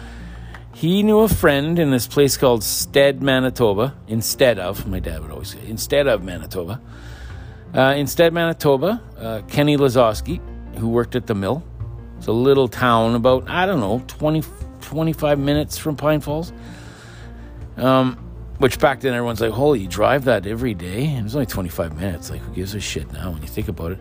he 0.75 1.03
knew 1.03 1.21
a 1.21 1.29
friend 1.29 1.79
in 1.79 1.91
this 1.91 2.07
place 2.07 2.37
called 2.37 2.63
Stead, 2.63 3.23
Manitoba, 3.23 3.95
instead 4.09 4.59
of, 4.59 4.87
my 4.87 5.01
dad 5.01 5.23
would 5.23 5.31
always 5.31 5.51
say, 5.51 5.67
instead 5.67 6.07
of 6.07 6.23
Manitoba. 6.23 6.81
Uh, 7.77 7.95
instead, 7.95 8.33
Manitoba, 8.33 9.03
uh, 9.19 9.43
Kenny 9.49 9.77
Lazowski, 9.77 10.41
who 10.79 10.89
worked 10.89 11.15
at 11.15 11.27
the 11.27 11.35
mill. 11.35 11.63
It's 12.17 12.27
a 12.27 12.33
little 12.33 12.69
town 12.69 13.15
about, 13.15 13.51
I 13.51 13.67
don't 13.67 13.81
know, 13.81 14.03
20, 14.09 14.43
25 14.81 15.39
minutes 15.39 15.77
from 15.77 15.95
Pine 15.95 16.23
Falls. 16.23 16.55
Um, 17.77 18.17
which 18.59 18.79
back 18.79 19.01
then 19.01 19.13
everyone's 19.13 19.43
like, 19.43 19.51
holy, 19.51 19.81
you 19.81 19.89
drive 19.89 20.25
that 20.25 20.47
every 20.47 20.73
day? 20.73 21.05
And 21.05 21.25
was 21.25 21.35
only 21.35 21.45
25 21.45 21.95
minutes. 22.01 22.31
Like, 22.31 22.41
who 22.41 22.55
gives 22.55 22.75
a 22.75 22.81
shit 22.81 23.13
now 23.13 23.33
when 23.33 23.43
you 23.43 23.49
think 23.49 23.69
about 23.69 23.93
it? 23.93 23.99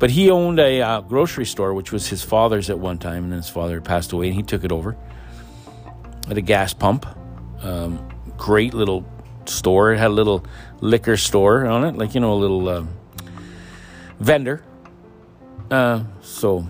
But 0.00 0.10
he 0.10 0.28
owned 0.28 0.58
a 0.58 0.82
uh, 0.82 1.00
grocery 1.02 1.46
store, 1.46 1.74
which 1.74 1.92
was 1.92 2.08
his 2.08 2.24
father's 2.24 2.70
at 2.70 2.80
one 2.80 2.98
time, 2.98 3.22
and 3.22 3.32
then 3.32 3.38
his 3.38 3.48
father 3.48 3.80
passed 3.80 4.12
away, 4.12 4.26
and 4.26 4.34
he 4.34 4.42
took 4.42 4.64
it 4.64 4.72
over 4.72 4.96
at 6.28 6.36
a 6.36 6.42
gas 6.42 6.74
pump. 6.74 7.06
Um, 7.62 8.08
great 8.36 8.74
little 8.74 9.06
store. 9.48 9.92
It 9.92 9.98
had 9.98 10.08
a 10.08 10.14
little 10.14 10.44
liquor 10.80 11.16
store 11.16 11.66
on 11.66 11.84
it, 11.84 11.96
like 11.96 12.14
you 12.14 12.20
know, 12.20 12.32
a 12.32 12.40
little 12.40 12.68
uh, 12.68 12.84
vendor. 14.20 14.62
Uh, 15.70 16.04
so 16.22 16.66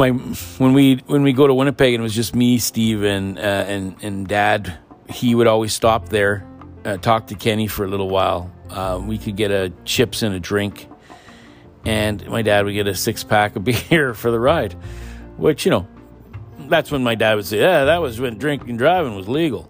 my 0.00 0.10
when 0.10 0.72
we 0.72 0.96
when 1.06 1.22
we 1.22 1.32
go 1.32 1.46
to 1.46 1.54
Winnipeg 1.54 1.94
and 1.94 2.00
it 2.00 2.02
was 2.02 2.14
just 2.14 2.34
me, 2.34 2.58
Steve, 2.58 3.04
and 3.04 3.38
uh, 3.38 3.42
and 3.42 3.96
and 4.02 4.26
Dad, 4.26 4.78
he 5.08 5.34
would 5.34 5.46
always 5.46 5.72
stop 5.72 6.08
there, 6.08 6.46
uh, 6.84 6.96
talk 6.96 7.28
to 7.28 7.34
Kenny 7.36 7.68
for 7.68 7.84
a 7.84 7.88
little 7.88 8.08
while. 8.08 8.50
Uh, 8.70 9.00
we 9.04 9.18
could 9.18 9.36
get 9.36 9.50
a 9.50 9.72
chips 9.84 10.22
and 10.22 10.34
a 10.34 10.40
drink, 10.40 10.88
and 11.84 12.26
my 12.28 12.42
dad 12.42 12.64
would 12.64 12.72
get 12.72 12.86
a 12.86 12.94
six 12.94 13.22
pack 13.22 13.56
of 13.56 13.64
beer 13.90 14.14
for 14.14 14.30
the 14.30 14.40
ride, 14.40 14.72
which 15.36 15.64
you 15.64 15.70
know 15.70 15.86
that's 16.68 16.90
when 16.90 17.04
my 17.04 17.14
dad 17.14 17.34
would 17.34 17.46
say, 17.46 17.58
"Yeah, 17.60 17.84
that 17.84 17.98
was 17.98 18.18
when 18.18 18.38
drinking 18.38 18.70
and 18.70 18.78
driving 18.78 19.14
was 19.14 19.28
legal." 19.28 19.69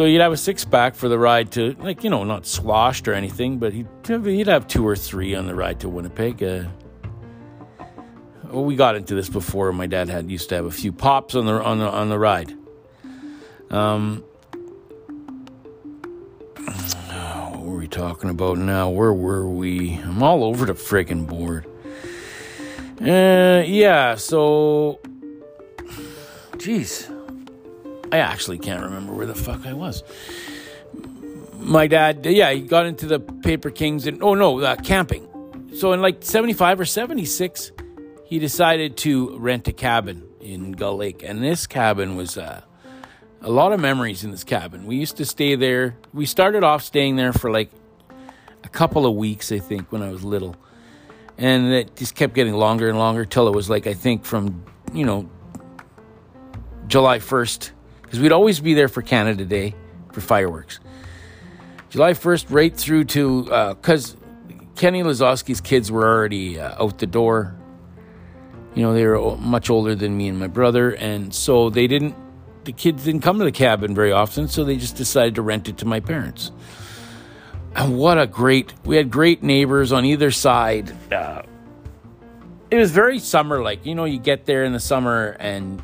So 0.00 0.06
you'd 0.06 0.22
have 0.22 0.32
a 0.32 0.36
six 0.38 0.64
pack 0.64 0.94
for 0.94 1.10
the 1.10 1.18
ride 1.18 1.52
to, 1.52 1.74
like 1.74 2.02
you 2.02 2.08
know, 2.08 2.24
not 2.24 2.46
sloshed 2.46 3.06
or 3.06 3.12
anything, 3.12 3.58
but 3.58 3.74
he'd 3.74 3.86
he'd 4.06 4.46
have 4.46 4.66
two 4.66 4.88
or 4.88 4.96
three 4.96 5.34
on 5.34 5.46
the 5.46 5.54
ride 5.54 5.78
to 5.80 5.90
Winnipeg. 5.90 6.42
Uh, 6.42 6.64
well, 8.44 8.64
we 8.64 8.76
got 8.76 8.96
into 8.96 9.14
this 9.14 9.28
before. 9.28 9.70
My 9.74 9.86
dad 9.86 10.08
had 10.08 10.30
used 10.30 10.48
to 10.48 10.54
have 10.54 10.64
a 10.64 10.70
few 10.70 10.90
pops 10.90 11.34
on 11.34 11.44
the 11.44 11.62
on 11.62 11.80
the 11.80 11.84
on 11.86 12.08
the 12.08 12.18
ride. 12.18 12.56
Um, 13.68 14.24
what 16.56 17.60
were 17.60 17.76
we 17.76 17.86
talking 17.86 18.30
about 18.30 18.56
now? 18.56 18.88
Where 18.88 19.12
were 19.12 19.50
we? 19.50 19.96
I'm 19.96 20.22
all 20.22 20.44
over 20.44 20.64
the 20.64 20.72
friggin' 20.72 21.26
board. 21.26 21.66
Uh, 23.02 23.64
yeah. 23.66 24.14
So 24.14 24.98
Jeez. 26.56 27.19
I 28.12 28.18
actually 28.18 28.58
can't 28.58 28.82
remember 28.82 29.12
where 29.12 29.26
the 29.26 29.34
fuck 29.34 29.66
I 29.66 29.72
was. 29.72 30.02
My 31.58 31.86
dad, 31.86 32.26
yeah, 32.26 32.50
he 32.50 32.62
got 32.62 32.86
into 32.86 33.06
the 33.06 33.20
Paper 33.20 33.70
Kings 33.70 34.06
and, 34.06 34.22
oh 34.22 34.34
no, 34.34 34.60
uh, 34.60 34.76
camping. 34.76 35.28
So 35.76 35.92
in 35.92 36.02
like 36.02 36.24
75 36.24 36.80
or 36.80 36.84
76, 36.84 37.72
he 38.24 38.38
decided 38.38 38.96
to 38.98 39.38
rent 39.38 39.68
a 39.68 39.72
cabin 39.72 40.26
in 40.40 40.72
Gull 40.72 40.96
Lake. 40.96 41.22
And 41.22 41.42
this 41.42 41.66
cabin 41.66 42.16
was 42.16 42.36
uh, 42.36 42.62
a 43.40 43.50
lot 43.50 43.72
of 43.72 43.80
memories 43.80 44.24
in 44.24 44.30
this 44.30 44.44
cabin. 44.44 44.86
We 44.86 44.96
used 44.96 45.16
to 45.18 45.24
stay 45.24 45.54
there. 45.54 45.96
We 46.12 46.26
started 46.26 46.64
off 46.64 46.82
staying 46.82 47.16
there 47.16 47.32
for 47.32 47.50
like 47.50 47.70
a 48.64 48.68
couple 48.68 49.06
of 49.06 49.14
weeks, 49.14 49.52
I 49.52 49.58
think, 49.58 49.92
when 49.92 50.02
I 50.02 50.10
was 50.10 50.24
little. 50.24 50.56
And 51.38 51.72
it 51.72 51.96
just 51.96 52.14
kept 52.14 52.34
getting 52.34 52.54
longer 52.54 52.88
and 52.88 52.98
longer 52.98 53.24
till 53.24 53.48
it 53.48 53.54
was 53.54 53.70
like, 53.70 53.86
I 53.86 53.94
think, 53.94 54.24
from, 54.24 54.64
you 54.92 55.06
know, 55.06 55.28
July 56.86 57.18
1st, 57.18 57.70
because 58.10 58.18
we'd 58.18 58.32
always 58.32 58.58
be 58.58 58.74
there 58.74 58.88
for 58.88 59.02
Canada 59.02 59.44
Day 59.44 59.72
for 60.10 60.20
fireworks. 60.20 60.80
July 61.90 62.10
1st, 62.10 62.46
right 62.50 62.76
through 62.76 63.04
to, 63.04 63.44
because 63.44 64.16
uh, 64.16 64.18
Kenny 64.74 65.04
Lazowski's 65.04 65.60
kids 65.60 65.92
were 65.92 66.04
already 66.04 66.58
uh, 66.58 66.82
out 66.82 66.98
the 66.98 67.06
door. 67.06 67.54
You 68.74 68.82
know, 68.82 68.94
they 68.94 69.06
were 69.06 69.36
much 69.36 69.70
older 69.70 69.94
than 69.94 70.16
me 70.16 70.26
and 70.26 70.40
my 70.40 70.48
brother, 70.48 70.90
and 70.90 71.32
so 71.32 71.70
they 71.70 71.86
didn't, 71.86 72.16
the 72.64 72.72
kids 72.72 73.04
didn't 73.04 73.20
come 73.20 73.38
to 73.38 73.44
the 73.44 73.52
cabin 73.52 73.94
very 73.94 74.10
often, 74.10 74.48
so 74.48 74.64
they 74.64 74.76
just 74.76 74.96
decided 74.96 75.36
to 75.36 75.42
rent 75.42 75.68
it 75.68 75.78
to 75.78 75.84
my 75.84 76.00
parents. 76.00 76.50
And 77.76 77.96
what 77.96 78.18
a 78.18 78.26
great, 78.26 78.74
we 78.84 78.96
had 78.96 79.08
great 79.08 79.44
neighbors 79.44 79.92
on 79.92 80.04
either 80.04 80.32
side. 80.32 80.92
Uh, 81.12 81.42
it 82.72 82.76
was 82.76 82.90
very 82.90 83.20
summer 83.20 83.62
like. 83.62 83.86
You 83.86 83.94
know, 83.94 84.04
you 84.04 84.18
get 84.18 84.46
there 84.46 84.64
in 84.64 84.72
the 84.72 84.80
summer 84.80 85.36
and 85.38 85.80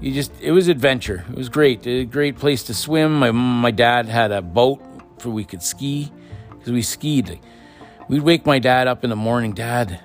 you 0.00 0.12
just 0.12 0.32
it 0.40 0.52
was 0.52 0.68
adventure. 0.68 1.24
It 1.28 1.36
was 1.36 1.48
great. 1.48 1.86
A 1.86 2.04
great 2.04 2.38
place 2.38 2.62
to 2.64 2.74
swim. 2.74 3.18
My 3.18 3.30
my 3.30 3.70
dad 3.70 4.06
had 4.06 4.32
a 4.32 4.42
boat 4.42 4.82
for 5.18 5.30
we 5.30 5.44
could 5.44 5.62
ski 5.62 6.10
because 6.50 6.72
we 6.72 6.82
skied. 6.82 7.38
We'd 8.08 8.22
wake 8.22 8.46
my 8.46 8.58
dad 8.58 8.88
up 8.88 9.04
in 9.04 9.10
the 9.10 9.16
morning. 9.16 9.52
Dad, 9.52 10.00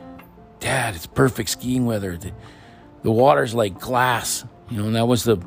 Dad, 0.59 0.95
it's 0.95 1.07
perfect 1.07 1.49
skiing 1.49 1.85
weather. 1.85 2.17
The, 2.17 2.31
the 3.03 3.11
water's 3.11 3.53
like 3.53 3.79
glass. 3.79 4.45
You 4.69 4.77
know, 4.79 4.85
and 4.87 4.95
that 4.95 5.07
was 5.07 5.23
the 5.23 5.37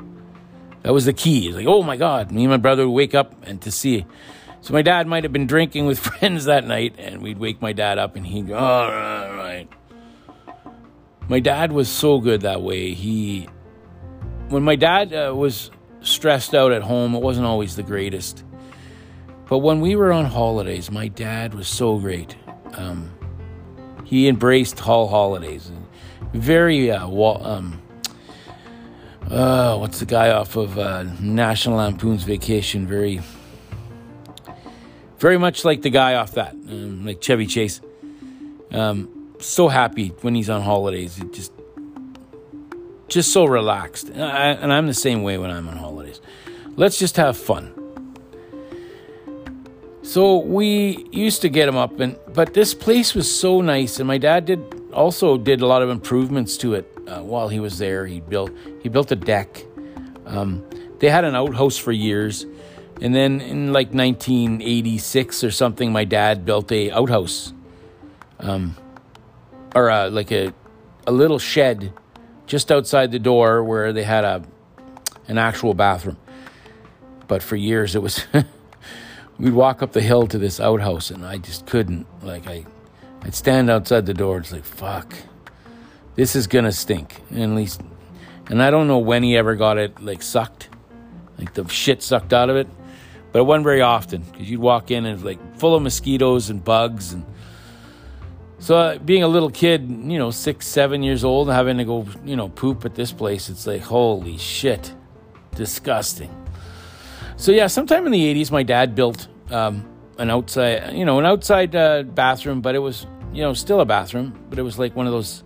that 0.82 0.92
was 0.92 1.04
the 1.04 1.12
key. 1.12 1.48
It's 1.48 1.56
like, 1.56 1.66
oh 1.66 1.82
my 1.82 1.96
God. 1.96 2.30
Me 2.30 2.44
and 2.44 2.50
my 2.50 2.56
brother 2.56 2.86
would 2.86 2.94
wake 2.94 3.14
up 3.14 3.34
and 3.44 3.60
to 3.62 3.70
see. 3.70 4.06
So 4.60 4.72
my 4.72 4.82
dad 4.82 5.06
might 5.06 5.24
have 5.24 5.32
been 5.32 5.46
drinking 5.46 5.86
with 5.86 5.98
friends 6.18 6.46
that 6.46 6.66
night, 6.66 6.94
and 6.98 7.22
we'd 7.22 7.38
wake 7.38 7.60
my 7.60 7.72
dad 7.72 7.98
up 7.98 8.16
and 8.16 8.26
he'd 8.26 8.48
go, 8.48 8.56
all 8.56 8.88
right. 8.88 9.68
My 11.28 11.40
dad 11.40 11.72
was 11.72 11.88
so 11.88 12.20
good 12.20 12.40
that 12.40 12.62
way. 12.62 12.94
He 12.94 13.48
when 14.48 14.62
my 14.62 14.76
dad 14.76 15.12
uh, 15.12 15.34
was 15.34 15.70
stressed 16.00 16.54
out 16.54 16.72
at 16.72 16.82
home, 16.82 17.14
it 17.14 17.20
wasn't 17.20 17.46
always 17.46 17.76
the 17.76 17.82
greatest. 17.82 18.44
But 19.48 19.58
when 19.58 19.80
we 19.80 19.96
were 19.96 20.12
on 20.12 20.26
holidays, 20.26 20.90
my 20.90 21.08
dad 21.08 21.54
was 21.54 21.68
so 21.68 21.98
great. 21.98 22.36
Um, 22.74 23.10
he 24.04 24.28
embraced 24.28 24.78
hall 24.78 25.08
holidays. 25.08 25.70
Very, 26.32 26.90
uh, 26.90 27.06
um, 27.06 27.82
uh, 29.30 29.76
what's 29.76 30.00
the 30.00 30.06
guy 30.06 30.30
off 30.30 30.56
of 30.56 30.78
uh, 30.78 31.04
National 31.20 31.76
Lampoon's 31.76 32.24
Vacation? 32.24 32.86
Very, 32.86 33.20
very 35.18 35.38
much 35.38 35.64
like 35.64 35.82
the 35.82 35.90
guy 35.90 36.14
off 36.14 36.32
that, 36.32 36.52
um, 36.52 37.04
like 37.04 37.20
Chevy 37.20 37.46
Chase. 37.46 37.80
Um, 38.70 39.34
so 39.40 39.68
happy 39.68 40.08
when 40.20 40.34
he's 40.34 40.50
on 40.50 40.62
holidays. 40.62 41.18
It 41.18 41.32
just 41.32 41.52
just 43.08 43.32
so 43.32 43.44
relaxed. 43.44 44.08
And, 44.08 44.22
I, 44.22 44.48
and 44.48 44.72
I'm 44.72 44.86
the 44.86 44.94
same 44.94 45.22
way 45.22 45.38
when 45.38 45.50
I'm 45.50 45.68
on 45.68 45.76
holidays. 45.76 46.20
Let's 46.76 46.98
just 46.98 47.16
have 47.16 47.36
fun. 47.36 47.74
So 50.02 50.38
we 50.38 51.06
used 51.12 51.42
to 51.42 51.50
get 51.50 51.68
him 51.68 51.76
up, 51.76 52.00
and 52.00 52.16
but 52.32 52.54
this 52.54 52.72
place 52.72 53.14
was 53.14 53.30
so 53.30 53.60
nice, 53.60 53.98
and 53.98 54.06
my 54.06 54.16
dad 54.16 54.46
did 54.46 54.90
also 54.90 55.36
did 55.36 55.60
a 55.60 55.66
lot 55.66 55.82
of 55.82 55.90
improvements 55.90 56.56
to 56.58 56.74
it 56.74 56.90
uh, 57.06 57.20
while 57.20 57.48
he 57.48 57.60
was 57.60 57.76
there. 57.76 58.06
He 58.06 58.20
built 58.20 58.50
he 58.82 58.88
built 58.88 59.12
a 59.12 59.16
deck. 59.16 59.62
Um, 60.24 60.64
they 61.00 61.10
had 61.10 61.24
an 61.24 61.34
outhouse 61.34 61.76
for 61.76 61.92
years, 61.92 62.46
and 63.02 63.14
then 63.14 63.42
in 63.42 63.74
like 63.74 63.92
1986 63.92 65.44
or 65.44 65.50
something, 65.50 65.92
my 65.92 66.04
dad 66.04 66.46
built 66.46 66.72
a 66.72 66.90
outhouse, 66.90 67.52
um, 68.38 68.76
or 69.74 69.90
uh, 69.90 70.08
like 70.08 70.32
a 70.32 70.54
a 71.06 71.12
little 71.12 71.38
shed 71.38 71.92
just 72.48 72.72
outside 72.72 73.12
the 73.12 73.18
door 73.18 73.62
where 73.62 73.92
they 73.92 74.02
had 74.02 74.24
a 74.24 74.42
an 75.28 75.38
actual 75.38 75.74
bathroom. 75.74 76.16
But 77.28 77.42
for 77.42 77.54
years 77.54 77.94
it 77.94 78.02
was 78.02 78.26
we'd 79.38 79.52
walk 79.52 79.82
up 79.82 79.92
the 79.92 80.00
hill 80.00 80.26
to 80.26 80.38
this 80.38 80.58
outhouse 80.58 81.10
and 81.10 81.24
I 81.24 81.36
just 81.38 81.66
couldn't 81.66 82.06
like 82.22 82.48
I 82.48 82.64
I'd 83.22 83.34
stand 83.34 83.70
outside 83.70 84.06
the 84.06 84.14
door 84.14 84.38
it's 84.38 84.50
like 84.50 84.64
fuck. 84.64 85.14
This 86.16 86.34
is 86.34 86.48
gonna 86.48 86.72
stink. 86.72 87.20
And 87.30 87.42
at 87.42 87.50
least 87.50 87.82
and 88.48 88.62
I 88.62 88.70
don't 88.70 88.88
know 88.88 88.98
when 88.98 89.22
he 89.22 89.36
ever 89.36 89.54
got 89.54 89.76
it 89.78 90.02
like 90.02 90.22
sucked 90.22 90.70
like 91.38 91.54
the 91.54 91.68
shit 91.68 92.02
sucked 92.02 92.32
out 92.32 92.50
of 92.50 92.56
it. 92.56 92.66
But 93.30 93.40
it 93.40 93.42
wasn't 93.42 93.64
very 93.64 93.82
often 93.82 94.22
because 94.22 94.50
you'd 94.50 94.60
walk 94.60 94.90
in 94.90 95.04
and 95.04 95.22
like 95.22 95.38
full 95.58 95.74
of 95.74 95.82
mosquitoes 95.82 96.48
and 96.48 96.64
bugs 96.64 97.12
and 97.12 97.26
so, 98.60 98.76
uh, 98.76 98.98
being 98.98 99.22
a 99.22 99.28
little 99.28 99.50
kid, 99.50 99.88
you 99.88 100.18
know, 100.18 100.32
six, 100.32 100.66
seven 100.66 101.02
years 101.02 101.24
old, 101.24 101.48
having 101.48 101.78
to 101.78 101.84
go, 101.84 102.06
you 102.24 102.34
know, 102.34 102.48
poop 102.48 102.84
at 102.84 102.94
this 102.94 103.12
place, 103.12 103.48
it's 103.48 103.66
like, 103.66 103.82
holy 103.82 104.36
shit, 104.36 104.92
disgusting. 105.54 106.34
So, 107.36 107.52
yeah, 107.52 107.68
sometime 107.68 108.04
in 108.06 108.12
the 108.12 108.34
80s, 108.34 108.50
my 108.50 108.64
dad 108.64 108.96
built 108.96 109.28
um, 109.50 109.88
an 110.18 110.28
outside, 110.28 110.92
you 110.92 111.04
know, 111.04 111.20
an 111.20 111.26
outside 111.26 111.76
uh, 111.76 112.02
bathroom, 112.02 112.60
but 112.60 112.74
it 112.74 112.80
was, 112.80 113.06
you 113.32 113.42
know, 113.42 113.54
still 113.54 113.80
a 113.80 113.84
bathroom, 113.84 114.36
but 114.50 114.58
it 114.58 114.62
was 114.62 114.76
like 114.76 114.96
one 114.96 115.06
of 115.06 115.12
those 115.12 115.44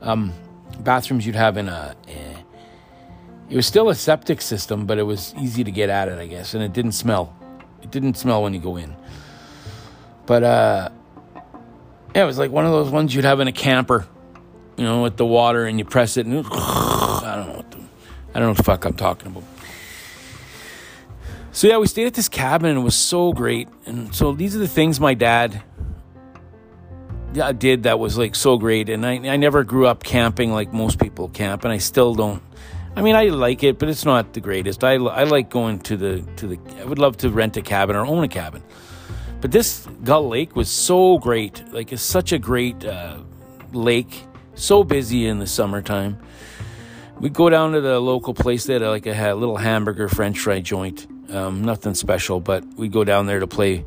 um, 0.00 0.32
bathrooms 0.80 1.26
you'd 1.26 1.34
have 1.34 1.56
in 1.56 1.68
a. 1.68 1.96
Eh, 2.06 2.42
it 3.48 3.56
was 3.56 3.66
still 3.66 3.88
a 3.88 3.94
septic 3.94 4.40
system, 4.40 4.86
but 4.86 4.98
it 4.98 5.04
was 5.04 5.34
easy 5.38 5.64
to 5.64 5.70
get 5.70 5.88
at 5.88 6.08
it, 6.08 6.18
I 6.18 6.26
guess, 6.26 6.54
and 6.54 6.62
it 6.62 6.72
didn't 6.72 6.92
smell. 6.92 7.36
It 7.82 7.90
didn't 7.90 8.14
smell 8.14 8.42
when 8.42 8.54
you 8.54 8.60
go 8.60 8.76
in. 8.76 8.94
But, 10.26 10.42
uh, 10.42 10.88
yeah, 12.16 12.22
it 12.22 12.26
was 12.26 12.38
like 12.38 12.50
one 12.50 12.64
of 12.64 12.72
those 12.72 12.90
ones 12.90 13.14
you'd 13.14 13.26
have 13.26 13.40
in 13.40 13.46
a 13.46 13.52
camper, 13.52 14.06
you 14.78 14.84
know, 14.84 15.02
with 15.02 15.18
the 15.18 15.26
water 15.26 15.66
and 15.66 15.78
you 15.78 15.84
press 15.84 16.16
it 16.16 16.24
and 16.24 16.46
I 16.46 17.34
don't 17.36 17.46
know, 17.46 17.88
I 18.34 18.38
don't 18.38 18.42
know 18.42 18.48
what 18.48 18.56
the 18.56 18.62
fuck 18.62 18.86
I'm 18.86 18.94
talking 18.94 19.26
about. 19.26 19.44
So 21.52 21.66
yeah, 21.66 21.76
we 21.76 21.86
stayed 21.86 22.06
at 22.06 22.14
this 22.14 22.30
cabin 22.30 22.70
and 22.70 22.78
it 22.78 22.82
was 22.82 22.94
so 22.94 23.34
great. 23.34 23.68
And 23.84 24.14
so 24.14 24.32
these 24.32 24.56
are 24.56 24.58
the 24.58 24.66
things 24.66 24.98
my 24.98 25.12
dad 25.12 25.62
did 27.58 27.82
that 27.82 27.98
was 27.98 28.16
like 28.16 28.34
so 28.34 28.56
great. 28.56 28.88
And 28.88 29.04
I, 29.04 29.16
I 29.32 29.36
never 29.36 29.62
grew 29.62 29.86
up 29.86 30.02
camping 30.02 30.52
like 30.52 30.72
most 30.72 30.98
people 30.98 31.28
camp, 31.28 31.64
and 31.64 31.72
I 31.72 31.76
still 31.76 32.14
don't. 32.14 32.42
I 32.94 33.02
mean, 33.02 33.14
I 33.14 33.24
like 33.24 33.62
it, 33.62 33.78
but 33.78 33.90
it's 33.90 34.06
not 34.06 34.32
the 34.32 34.40
greatest. 34.40 34.82
I, 34.82 34.94
I 34.94 35.24
like 35.24 35.50
going 35.50 35.80
to 35.80 35.98
the 35.98 36.24
to 36.36 36.46
the. 36.46 36.58
I 36.80 36.84
would 36.86 36.98
love 36.98 37.18
to 37.18 37.28
rent 37.28 37.58
a 37.58 37.62
cabin 37.62 37.94
or 37.94 38.06
own 38.06 38.24
a 38.24 38.28
cabin, 38.28 38.62
but 39.40 39.52
this 39.52 39.86
Gull 40.04 40.28
Lake 40.28 40.56
was 40.56 40.70
so 40.70 41.18
great. 41.18 41.62
Like 41.72 41.92
it's 41.92 42.02
such 42.02 42.32
a 42.32 42.38
great 42.38 42.84
uh, 42.84 43.18
lake, 43.72 44.24
so 44.54 44.84
busy 44.84 45.26
in 45.26 45.38
the 45.38 45.46
summertime. 45.46 46.18
We'd 47.18 47.32
go 47.32 47.48
down 47.48 47.72
to 47.72 47.80
the 47.80 47.98
local 47.98 48.34
place 48.34 48.66
that 48.66 48.82
like 48.82 49.06
a 49.06 49.34
little 49.34 49.56
hamburger 49.56 50.08
French 50.08 50.38
fry 50.38 50.60
joint 50.60 51.06
um, 51.30 51.64
nothing 51.64 51.94
special, 51.94 52.40
but 52.40 52.64
we'd 52.76 52.92
go 52.92 53.04
down 53.04 53.26
there 53.26 53.40
to 53.40 53.46
play 53.46 53.84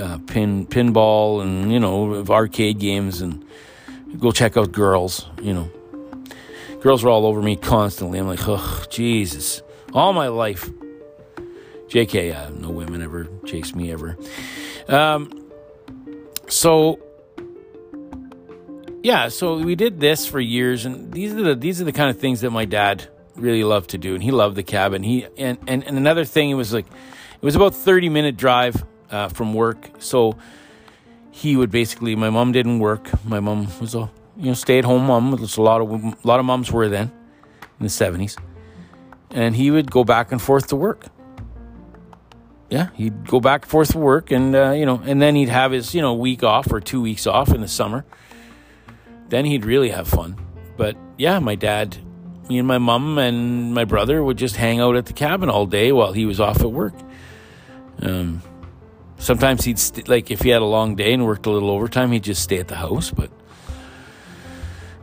uh, 0.00 0.18
pin 0.26 0.66
pinball 0.66 1.40
and 1.42 1.72
you 1.72 1.78
know 1.78 2.24
arcade 2.28 2.78
games 2.78 3.20
and 3.20 3.44
go 4.18 4.32
check 4.32 4.56
out 4.56 4.72
girls. 4.72 5.26
You 5.42 5.54
know, 5.54 5.70
girls 6.80 7.02
were 7.04 7.10
all 7.10 7.26
over 7.26 7.42
me 7.42 7.56
constantly. 7.56 8.18
I'm 8.18 8.26
like, 8.26 8.46
oh 8.46 8.84
Jesus, 8.90 9.62
all 9.92 10.12
my 10.12 10.28
life. 10.28 10.68
Jk, 11.88 12.34
uh, 12.34 12.50
no 12.50 12.70
women 12.70 13.02
ever 13.02 13.28
chased 13.46 13.76
me 13.76 13.92
ever. 13.92 14.16
Um, 14.88 15.30
so 16.48 16.98
yeah, 19.04 19.28
so 19.28 19.58
we 19.58 19.74
did 19.74 20.00
this 20.00 20.26
for 20.26 20.40
years, 20.40 20.86
and 20.86 21.12
these 21.12 21.34
are 21.34 21.42
the 21.42 21.54
these 21.54 21.80
are 21.80 21.84
the 21.84 21.92
kind 21.92 22.08
of 22.08 22.18
things 22.18 22.40
that 22.40 22.50
my 22.50 22.64
dad 22.64 23.06
really 23.36 23.62
loved 23.62 23.90
to 23.90 23.98
do, 23.98 24.14
and 24.14 24.22
he 24.22 24.30
loved 24.30 24.56
the 24.56 24.62
cabin. 24.62 25.02
He 25.02 25.26
and 25.36 25.58
and, 25.66 25.84
and 25.84 25.98
another 25.98 26.24
thing, 26.24 26.48
it 26.48 26.54
was 26.54 26.72
like 26.72 26.86
it 26.86 27.42
was 27.42 27.54
about 27.54 27.74
thirty 27.74 28.08
minute 28.08 28.38
drive 28.38 28.82
uh, 29.10 29.28
from 29.28 29.52
work, 29.52 29.90
so 29.98 30.38
he 31.30 31.54
would 31.54 31.70
basically. 31.70 32.16
My 32.16 32.30
mom 32.30 32.52
didn't 32.52 32.78
work. 32.78 33.10
My 33.26 33.40
mom 33.40 33.68
was 33.78 33.94
a 33.94 34.10
you 34.38 34.46
know 34.46 34.54
stay 34.54 34.78
at 34.78 34.86
home 34.86 35.06
mom. 35.06 35.32
There's 35.36 35.58
a 35.58 35.62
lot 35.62 35.82
of 35.82 35.90
a 35.92 36.16
lot 36.24 36.40
of 36.40 36.46
moms 36.46 36.72
were 36.72 36.88
then 36.88 37.12
in 37.78 37.84
the 37.84 37.90
seventies, 37.90 38.38
and 39.30 39.54
he 39.54 39.70
would 39.70 39.90
go 39.90 40.04
back 40.04 40.32
and 40.32 40.40
forth 40.40 40.68
to 40.68 40.76
work. 40.76 41.08
Yeah, 42.74 42.88
he'd 42.94 43.28
go 43.28 43.38
back 43.38 43.62
and 43.62 43.70
forth 43.70 43.92
to 43.92 43.98
work, 43.98 44.32
and 44.32 44.52
uh, 44.56 44.72
you 44.72 44.84
know, 44.84 45.00
and 45.04 45.22
then 45.22 45.36
he'd 45.36 45.48
have 45.48 45.70
his 45.70 45.94
you 45.94 46.02
know 46.02 46.12
week 46.14 46.42
off 46.42 46.72
or 46.72 46.80
two 46.80 47.00
weeks 47.00 47.24
off 47.24 47.50
in 47.50 47.60
the 47.60 47.68
summer. 47.68 48.04
Then 49.28 49.44
he'd 49.44 49.64
really 49.64 49.90
have 49.90 50.08
fun. 50.08 50.36
But 50.76 50.96
yeah, 51.16 51.38
my 51.38 51.54
dad 51.54 51.96
me 52.48 52.58
and 52.58 52.66
my 52.66 52.78
mom 52.78 53.16
and 53.16 53.72
my 53.72 53.84
brother 53.84 54.24
would 54.24 54.38
just 54.38 54.56
hang 54.56 54.80
out 54.80 54.96
at 54.96 55.06
the 55.06 55.12
cabin 55.12 55.48
all 55.48 55.66
day 55.66 55.92
while 55.92 56.12
he 56.12 56.26
was 56.26 56.40
off 56.40 56.62
at 56.62 56.72
work. 56.72 56.94
Um, 58.00 58.42
sometimes 59.18 59.64
he'd 59.64 59.78
st- 59.78 60.08
like 60.08 60.32
if 60.32 60.40
he 60.42 60.48
had 60.48 60.60
a 60.60 60.66
long 60.66 60.96
day 60.96 61.12
and 61.12 61.24
worked 61.24 61.46
a 61.46 61.50
little 61.50 61.70
overtime, 61.70 62.10
he'd 62.10 62.24
just 62.24 62.42
stay 62.42 62.58
at 62.58 62.66
the 62.66 62.74
house. 62.74 63.12
But 63.12 63.30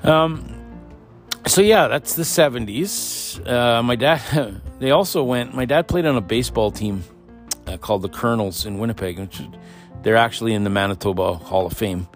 um, 0.03 0.45
so 1.47 1.61
yeah, 1.61 1.87
that's 1.87 2.15
the 2.15 2.25
seventies. 2.25 3.39
Uh, 3.45 3.81
my 3.81 3.95
dad, 3.95 4.61
they 4.79 4.91
also 4.91 5.23
went. 5.23 5.55
My 5.55 5.63
dad 5.63 5.87
played 5.87 6.05
on 6.05 6.17
a 6.17 6.21
baseball 6.21 6.69
team 6.69 7.05
uh, 7.67 7.77
called 7.77 8.01
the 8.01 8.09
Colonels 8.09 8.65
in 8.65 8.77
Winnipeg, 8.77 9.19
which 9.19 9.41
they're 10.03 10.17
actually 10.17 10.53
in 10.53 10.63
the 10.63 10.69
Manitoba 10.69 11.35
Hall 11.35 11.65
of 11.65 11.73
Fame 11.73 12.07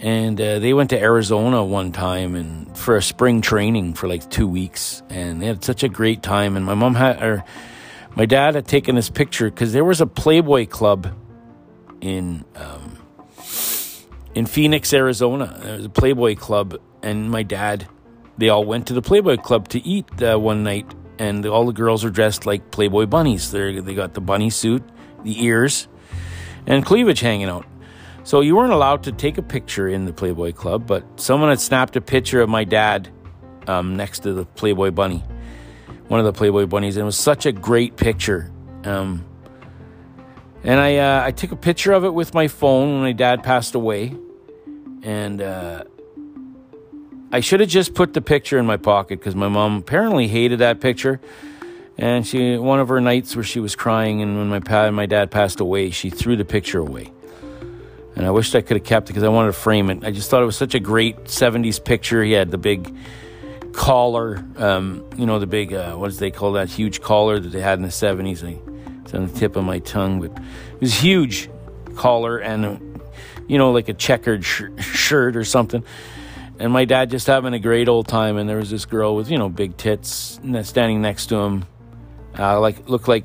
and 0.00 0.40
uh, 0.40 0.58
they 0.60 0.72
went 0.72 0.90
to 0.90 1.00
Arizona 1.00 1.64
one 1.64 1.90
time 1.92 2.34
and 2.34 2.76
for 2.76 2.96
a 2.96 3.02
spring 3.02 3.40
training 3.40 3.94
for 3.94 4.06
like 4.06 4.30
two 4.30 4.46
weeks, 4.46 5.02
and 5.10 5.42
they 5.42 5.46
had 5.46 5.64
such 5.64 5.82
a 5.82 5.88
great 5.88 6.22
time. 6.22 6.56
And 6.56 6.64
my 6.64 6.74
mom 6.74 6.94
had, 6.94 7.22
or 7.22 7.44
my 8.14 8.24
dad 8.24 8.54
had 8.54 8.66
taken 8.66 8.94
this 8.94 9.10
picture 9.10 9.50
because 9.50 9.72
there 9.72 9.84
was 9.84 10.00
a 10.00 10.06
Playboy 10.06 10.66
Club 10.66 11.12
in 12.00 12.44
um, 12.54 12.96
in 14.34 14.46
Phoenix, 14.46 14.92
Arizona. 14.92 15.58
There 15.60 15.76
was 15.76 15.84
a 15.86 15.90
Playboy 15.90 16.36
Club, 16.36 16.80
and 17.02 17.28
my 17.28 17.42
dad, 17.42 17.88
they 18.36 18.48
all 18.50 18.64
went 18.64 18.86
to 18.88 18.94
the 18.94 19.02
Playboy 19.02 19.38
Club 19.38 19.66
to 19.70 19.84
eat 19.84 20.22
uh, 20.22 20.38
one 20.38 20.62
night, 20.62 20.86
and 21.18 21.44
all 21.46 21.66
the 21.66 21.72
girls 21.72 22.04
are 22.04 22.10
dressed 22.10 22.46
like 22.46 22.70
Playboy 22.70 23.06
bunnies. 23.06 23.50
They 23.50 23.80
they 23.80 23.94
got 23.94 24.14
the 24.14 24.20
bunny 24.20 24.50
suit, 24.50 24.82
the 25.22 25.44
ears, 25.44 25.88
and 26.66 26.84
cleavage 26.84 27.20
hanging 27.20 27.48
out. 27.48 27.66
So 28.24 28.40
you 28.40 28.56
weren't 28.56 28.72
allowed 28.72 29.04
to 29.04 29.12
take 29.12 29.38
a 29.38 29.42
picture 29.42 29.88
in 29.88 30.04
the 30.04 30.12
Playboy 30.12 30.52
Club, 30.52 30.86
but 30.86 31.02
someone 31.18 31.48
had 31.48 31.60
snapped 31.60 31.96
a 31.96 32.00
picture 32.00 32.42
of 32.42 32.48
my 32.48 32.64
dad 32.64 33.08
um, 33.66 33.96
next 33.96 34.20
to 34.20 34.34
the 34.34 34.44
Playboy 34.44 34.90
Bunny, 34.90 35.24
one 36.08 36.20
of 36.20 36.26
the 36.26 36.32
Playboy 36.32 36.66
Bunnies, 36.66 36.96
and 36.96 37.02
it 37.02 37.06
was 37.06 37.16
such 37.18 37.46
a 37.46 37.52
great 37.52 37.96
picture. 37.96 38.50
Um, 38.84 39.24
and 40.62 40.78
I 40.78 40.96
uh, 40.96 41.24
I 41.24 41.30
took 41.30 41.52
a 41.52 41.56
picture 41.56 41.92
of 41.92 42.04
it 42.04 42.12
with 42.12 42.34
my 42.34 42.48
phone 42.48 42.92
when 42.92 43.02
my 43.02 43.12
dad 43.12 43.42
passed 43.42 43.74
away, 43.74 44.14
and 45.02 45.40
uh, 45.40 45.84
I 47.30 47.40
should 47.40 47.60
have 47.60 47.68
just 47.68 47.94
put 47.94 48.14
the 48.14 48.22
picture 48.22 48.58
in 48.58 48.66
my 48.66 48.76
pocket 48.76 49.18
because 49.18 49.34
my 49.34 49.48
mom 49.48 49.78
apparently 49.78 50.28
hated 50.28 50.60
that 50.60 50.80
picture. 50.80 51.20
And 51.98 52.26
she 52.26 52.56
one 52.56 52.80
of 52.80 52.88
her 52.88 53.00
nights 53.00 53.34
where 53.34 53.44
she 53.44 53.58
was 53.58 53.74
crying, 53.74 54.22
and 54.22 54.38
when 54.38 54.48
my 54.48 54.60
pa- 54.60 54.90
my 54.92 55.06
dad 55.06 55.30
passed 55.30 55.58
away, 55.58 55.90
she 55.90 56.10
threw 56.10 56.36
the 56.36 56.44
picture 56.44 56.78
away 56.78 57.12
and 58.18 58.26
I 58.26 58.32
wished 58.32 58.56
I 58.56 58.62
could 58.62 58.76
have 58.76 58.84
kept 58.84 59.06
it 59.06 59.12
because 59.12 59.22
I 59.22 59.28
wanted 59.28 59.50
to 59.50 59.52
frame 59.52 59.90
it. 59.90 60.04
I 60.04 60.10
just 60.10 60.28
thought 60.28 60.42
it 60.42 60.46
was 60.46 60.56
such 60.56 60.74
a 60.74 60.80
great 60.80 61.16
70s 61.24 61.82
picture. 61.82 62.22
He 62.24 62.32
had 62.32 62.50
the 62.50 62.58
big 62.58 62.92
collar, 63.72 64.44
um, 64.56 65.04
you 65.16 65.24
know, 65.24 65.38
the 65.38 65.46
big, 65.46 65.72
uh, 65.72 65.94
what 65.94 66.10
do 66.10 66.16
they 66.16 66.32
call 66.32 66.52
that 66.54 66.68
huge 66.68 67.00
collar 67.00 67.38
that 67.38 67.50
they 67.50 67.60
had 67.60 67.78
in 67.78 67.82
the 67.82 67.90
70s? 67.90 68.44
I, 68.44 68.58
it's 69.02 69.14
on 69.14 69.28
the 69.28 69.38
tip 69.38 69.54
of 69.54 69.64
my 69.64 69.78
tongue, 69.78 70.20
but 70.20 70.32
it 70.32 70.80
was 70.80 70.94
huge 70.94 71.48
collar 71.94 72.38
and, 72.38 73.00
you 73.46 73.56
know, 73.56 73.70
like 73.70 73.88
a 73.88 73.94
checkered 73.94 74.44
sh- 74.44 74.64
shirt 74.80 75.36
or 75.36 75.44
something. 75.44 75.84
And 76.58 76.72
my 76.72 76.84
dad 76.84 77.10
just 77.10 77.26
having 77.26 77.54
a 77.54 77.58
great 77.58 77.88
old 77.88 78.08
time. 78.08 78.36
And 78.36 78.48
there 78.48 78.56
was 78.56 78.70
this 78.70 78.84
girl 78.84 79.14
with, 79.14 79.30
you 79.30 79.38
know, 79.38 79.48
big 79.48 79.76
tits 79.76 80.40
standing 80.62 81.00
next 81.00 81.26
to 81.26 81.36
him, 81.36 81.66
uh, 82.38 82.60
like, 82.60 82.88
looked 82.88 83.08
like 83.08 83.24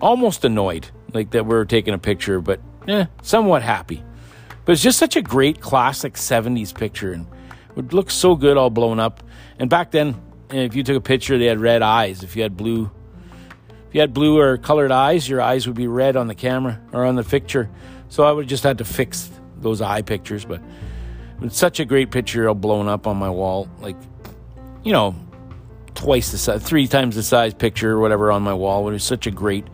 almost 0.00 0.44
annoyed, 0.44 0.88
like 1.12 1.30
that 1.32 1.44
we 1.44 1.54
were 1.54 1.64
taking 1.64 1.94
a 1.94 1.98
picture, 1.98 2.40
but 2.40 2.60
eh, 2.88 3.06
somewhat 3.22 3.62
happy. 3.62 4.02
But 4.64 4.72
it's 4.72 4.82
just 4.82 4.98
such 4.98 5.16
a 5.16 5.22
great 5.22 5.60
classic 5.60 6.14
70s 6.14 6.74
picture 6.74 7.12
and 7.12 7.26
would 7.74 7.92
look 7.92 8.10
so 8.10 8.36
good 8.36 8.56
all 8.56 8.70
blown 8.70 9.00
up. 9.00 9.22
And 9.58 9.68
back 9.68 9.90
then, 9.90 10.20
if 10.50 10.74
you 10.74 10.82
took 10.82 10.96
a 10.96 11.00
picture, 11.00 11.38
they 11.38 11.46
had 11.46 11.60
red 11.60 11.82
eyes. 11.82 12.22
If 12.22 12.36
you 12.36 12.42
had 12.42 12.56
blue, 12.56 12.90
if 13.88 13.94
you 13.94 14.00
had 14.00 14.12
blue 14.12 14.38
or 14.38 14.58
colored 14.58 14.92
eyes, 14.92 15.28
your 15.28 15.40
eyes 15.40 15.66
would 15.66 15.76
be 15.76 15.86
red 15.86 16.16
on 16.16 16.26
the 16.26 16.34
camera 16.34 16.80
or 16.92 17.04
on 17.04 17.16
the 17.16 17.24
picture. 17.24 17.70
So 18.08 18.24
I 18.24 18.32
would 18.32 18.48
just 18.48 18.62
had 18.62 18.78
to 18.78 18.84
fix 18.84 19.30
those 19.58 19.80
eye 19.80 20.02
pictures. 20.02 20.44
But 20.44 20.60
it's 21.44 21.58
such 21.58 21.80
a 21.80 21.84
great 21.84 22.10
picture 22.10 22.48
all 22.48 22.54
blown 22.54 22.88
up 22.88 23.06
on 23.06 23.16
my 23.16 23.30
wall, 23.30 23.68
like 23.80 23.96
you 24.82 24.92
know, 24.92 25.14
twice 25.94 26.32
the 26.32 26.38
size, 26.38 26.62
three 26.62 26.86
times 26.86 27.16
the 27.16 27.22
size 27.22 27.54
picture 27.54 27.92
or 27.92 28.00
whatever 28.00 28.32
on 28.32 28.42
my 28.42 28.54
wall. 28.54 28.88
It 28.88 28.92
was 28.92 29.04
such 29.04 29.26
a 29.26 29.30
great 29.30 29.66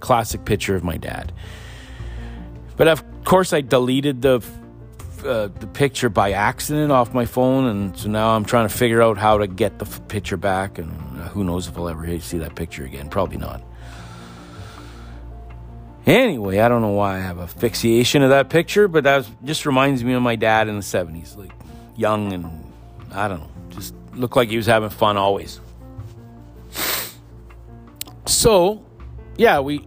classic 0.00 0.44
picture 0.44 0.74
of 0.74 0.84
my 0.84 0.96
dad. 0.96 1.32
But 2.76 2.88
of 2.88 3.04
course, 3.24 3.52
I 3.52 3.60
deleted 3.60 4.22
the 4.22 4.44
uh, 5.24 5.48
the 5.48 5.66
picture 5.66 6.08
by 6.08 6.32
accident 6.32 6.92
off 6.92 7.12
my 7.12 7.24
phone, 7.24 7.66
and 7.66 7.96
so 7.96 8.08
now 8.08 8.36
I'm 8.36 8.44
trying 8.44 8.68
to 8.68 8.74
figure 8.74 9.02
out 9.02 9.18
how 9.18 9.38
to 9.38 9.46
get 9.46 9.78
the 9.78 9.86
f- 9.86 10.06
picture 10.08 10.36
back. 10.36 10.78
And 10.78 10.90
uh, 11.20 11.28
who 11.28 11.42
knows 11.42 11.66
if 11.68 11.76
I'll 11.76 11.88
ever 11.88 12.20
see 12.20 12.38
that 12.38 12.54
picture 12.54 12.84
again? 12.84 13.08
Probably 13.08 13.38
not. 13.38 13.62
Anyway, 16.06 16.60
I 16.60 16.68
don't 16.68 16.82
know 16.82 16.90
why 16.90 17.16
I 17.16 17.18
have 17.18 17.38
a 17.38 17.48
fixation 17.48 18.22
of 18.22 18.30
that 18.30 18.48
picture, 18.48 18.86
but 18.86 19.04
that 19.04 19.26
just 19.44 19.66
reminds 19.66 20.04
me 20.04 20.12
of 20.12 20.22
my 20.22 20.36
dad 20.36 20.68
in 20.68 20.76
the 20.76 20.82
70s, 20.82 21.36
like 21.36 21.50
young 21.96 22.32
and 22.32 22.72
I 23.10 23.26
don't 23.26 23.40
know, 23.40 23.50
just 23.70 23.92
looked 24.14 24.36
like 24.36 24.48
he 24.48 24.56
was 24.56 24.66
having 24.66 24.90
fun 24.90 25.16
always. 25.16 25.60
So, 28.26 28.84
yeah, 29.36 29.60
we 29.60 29.86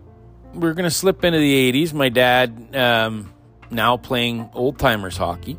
we're 0.53 0.73
to 0.73 0.91
slip 0.91 1.23
into 1.23 1.39
the 1.39 1.71
80s. 1.71 1.93
My 1.93 2.09
dad 2.09 2.75
um, 2.75 3.33
now 3.69 3.97
playing 3.97 4.49
old 4.53 4.79
timers 4.79 5.17
hockey. 5.17 5.57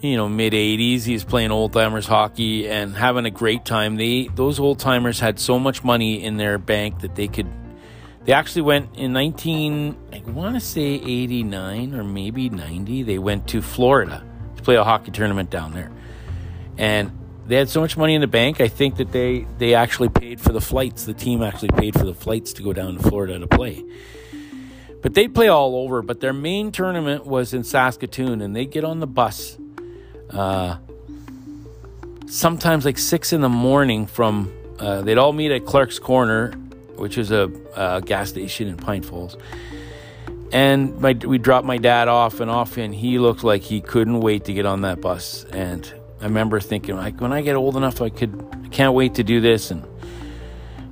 You 0.00 0.16
know, 0.16 0.28
mid 0.28 0.52
80s, 0.52 1.04
he's 1.04 1.24
playing 1.24 1.50
old 1.50 1.72
timers 1.72 2.06
hockey 2.06 2.68
and 2.68 2.94
having 2.94 3.24
a 3.24 3.30
great 3.30 3.64
time. 3.64 3.96
They 3.96 4.28
those 4.34 4.60
old 4.60 4.78
timers 4.78 5.18
had 5.18 5.40
so 5.40 5.58
much 5.58 5.82
money 5.82 6.22
in 6.22 6.36
their 6.36 6.58
bank 6.58 7.00
that 7.00 7.14
they 7.14 7.26
could. 7.26 7.48
They 8.24 8.32
actually 8.32 8.62
went 8.62 8.94
in 8.96 9.12
19, 9.12 9.96
I 10.12 10.30
want 10.30 10.54
to 10.54 10.60
say 10.60 10.94
89 10.94 11.94
or 11.94 12.04
maybe 12.04 12.48
90. 12.48 13.02
They 13.02 13.18
went 13.18 13.46
to 13.48 13.60
Florida 13.60 14.24
to 14.56 14.62
play 14.62 14.76
a 14.76 14.84
hockey 14.84 15.10
tournament 15.10 15.50
down 15.50 15.74
there, 15.74 15.90
and 16.78 17.12
they 17.46 17.56
had 17.56 17.68
so 17.68 17.80
much 17.80 17.96
money 17.96 18.14
in 18.14 18.22
the 18.22 18.26
bank. 18.26 18.60
I 18.60 18.68
think 18.68 18.96
that 18.96 19.12
they 19.12 19.46
they 19.58 19.74
actually 19.74 20.08
paid 20.08 20.40
for 20.40 20.52
the 20.52 20.60
flights. 20.60 21.04
The 21.04 21.12
team 21.12 21.42
actually 21.42 21.68
paid 21.70 21.94
for 21.98 22.06
the 22.06 22.14
flights 22.14 22.54
to 22.54 22.62
go 22.62 22.72
down 22.72 22.96
to 22.96 23.02
Florida 23.02 23.38
to 23.38 23.46
play. 23.46 23.84
But 25.02 25.12
they 25.12 25.28
play 25.28 25.48
all 25.48 25.76
over. 25.76 26.00
But 26.00 26.20
their 26.20 26.32
main 26.32 26.72
tournament 26.72 27.26
was 27.26 27.52
in 27.52 27.62
Saskatoon, 27.62 28.40
and 28.40 28.56
they 28.56 28.64
get 28.64 28.84
on 28.84 29.00
the 29.00 29.06
bus. 29.06 29.58
Uh, 30.30 30.78
sometimes 32.26 32.86
like 32.86 32.96
six 32.96 33.34
in 33.34 33.42
the 33.42 33.50
morning 33.50 34.06
from, 34.06 34.50
uh, 34.78 35.02
they'd 35.02 35.18
all 35.18 35.34
meet 35.34 35.52
at 35.52 35.66
Clark's 35.66 35.98
Corner, 35.98 36.54
which 36.96 37.18
is 37.18 37.30
a, 37.30 37.50
a 37.74 38.00
gas 38.00 38.28
station 38.28 38.68
in 38.68 38.76
Pine 38.76 39.02
Falls. 39.02 39.36
And 40.52 41.00
my, 41.00 41.12
we 41.14 41.38
dropped 41.38 41.66
my 41.66 41.78
dad 41.78 42.06
off 42.06 42.40
and 42.40 42.50
off, 42.50 42.76
and 42.76 42.94
he 42.94 43.18
looked 43.18 43.42
like 43.42 43.62
he 43.62 43.80
couldn't 43.80 44.20
wait 44.20 44.44
to 44.44 44.52
get 44.52 44.66
on 44.66 44.82
that 44.82 45.00
bus. 45.00 45.44
And 45.44 45.92
I 46.20 46.24
remember 46.24 46.60
thinking, 46.60 46.96
like, 46.96 47.20
when 47.20 47.32
I 47.32 47.42
get 47.42 47.56
old 47.56 47.76
enough, 47.76 48.00
I 48.00 48.08
could, 48.08 48.46
I 48.64 48.68
can't 48.68 48.94
wait 48.94 49.14
to 49.16 49.24
do 49.24 49.40
this. 49.40 49.70
And 49.70 49.84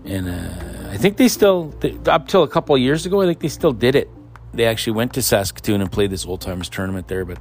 and 0.05 0.29
uh, 0.29 0.91
I 0.91 0.97
think 0.97 1.17
they 1.17 1.29
still, 1.29 1.73
up 2.07 2.27
till 2.27 2.43
a 2.43 2.49
couple 2.49 2.75
of 2.75 2.81
years 2.81 3.07
ago, 3.07 3.23
I 3.23 3.27
think 3.27 3.39
they 3.39 3.49
still 3.49 3.73
did 3.73 3.95
it. 3.95 4.11
They 4.53 4.67
actually 4.67 4.95
went 4.95 5.15
to 5.15 5.23
Saskatoon 5.23 5.81
and 5.81 5.91
played 5.91 6.11
this 6.11 6.27
old 6.27 6.41
timers 6.41 6.69
tournament 6.69 7.09
there, 7.09 7.25
but 7.25 7.39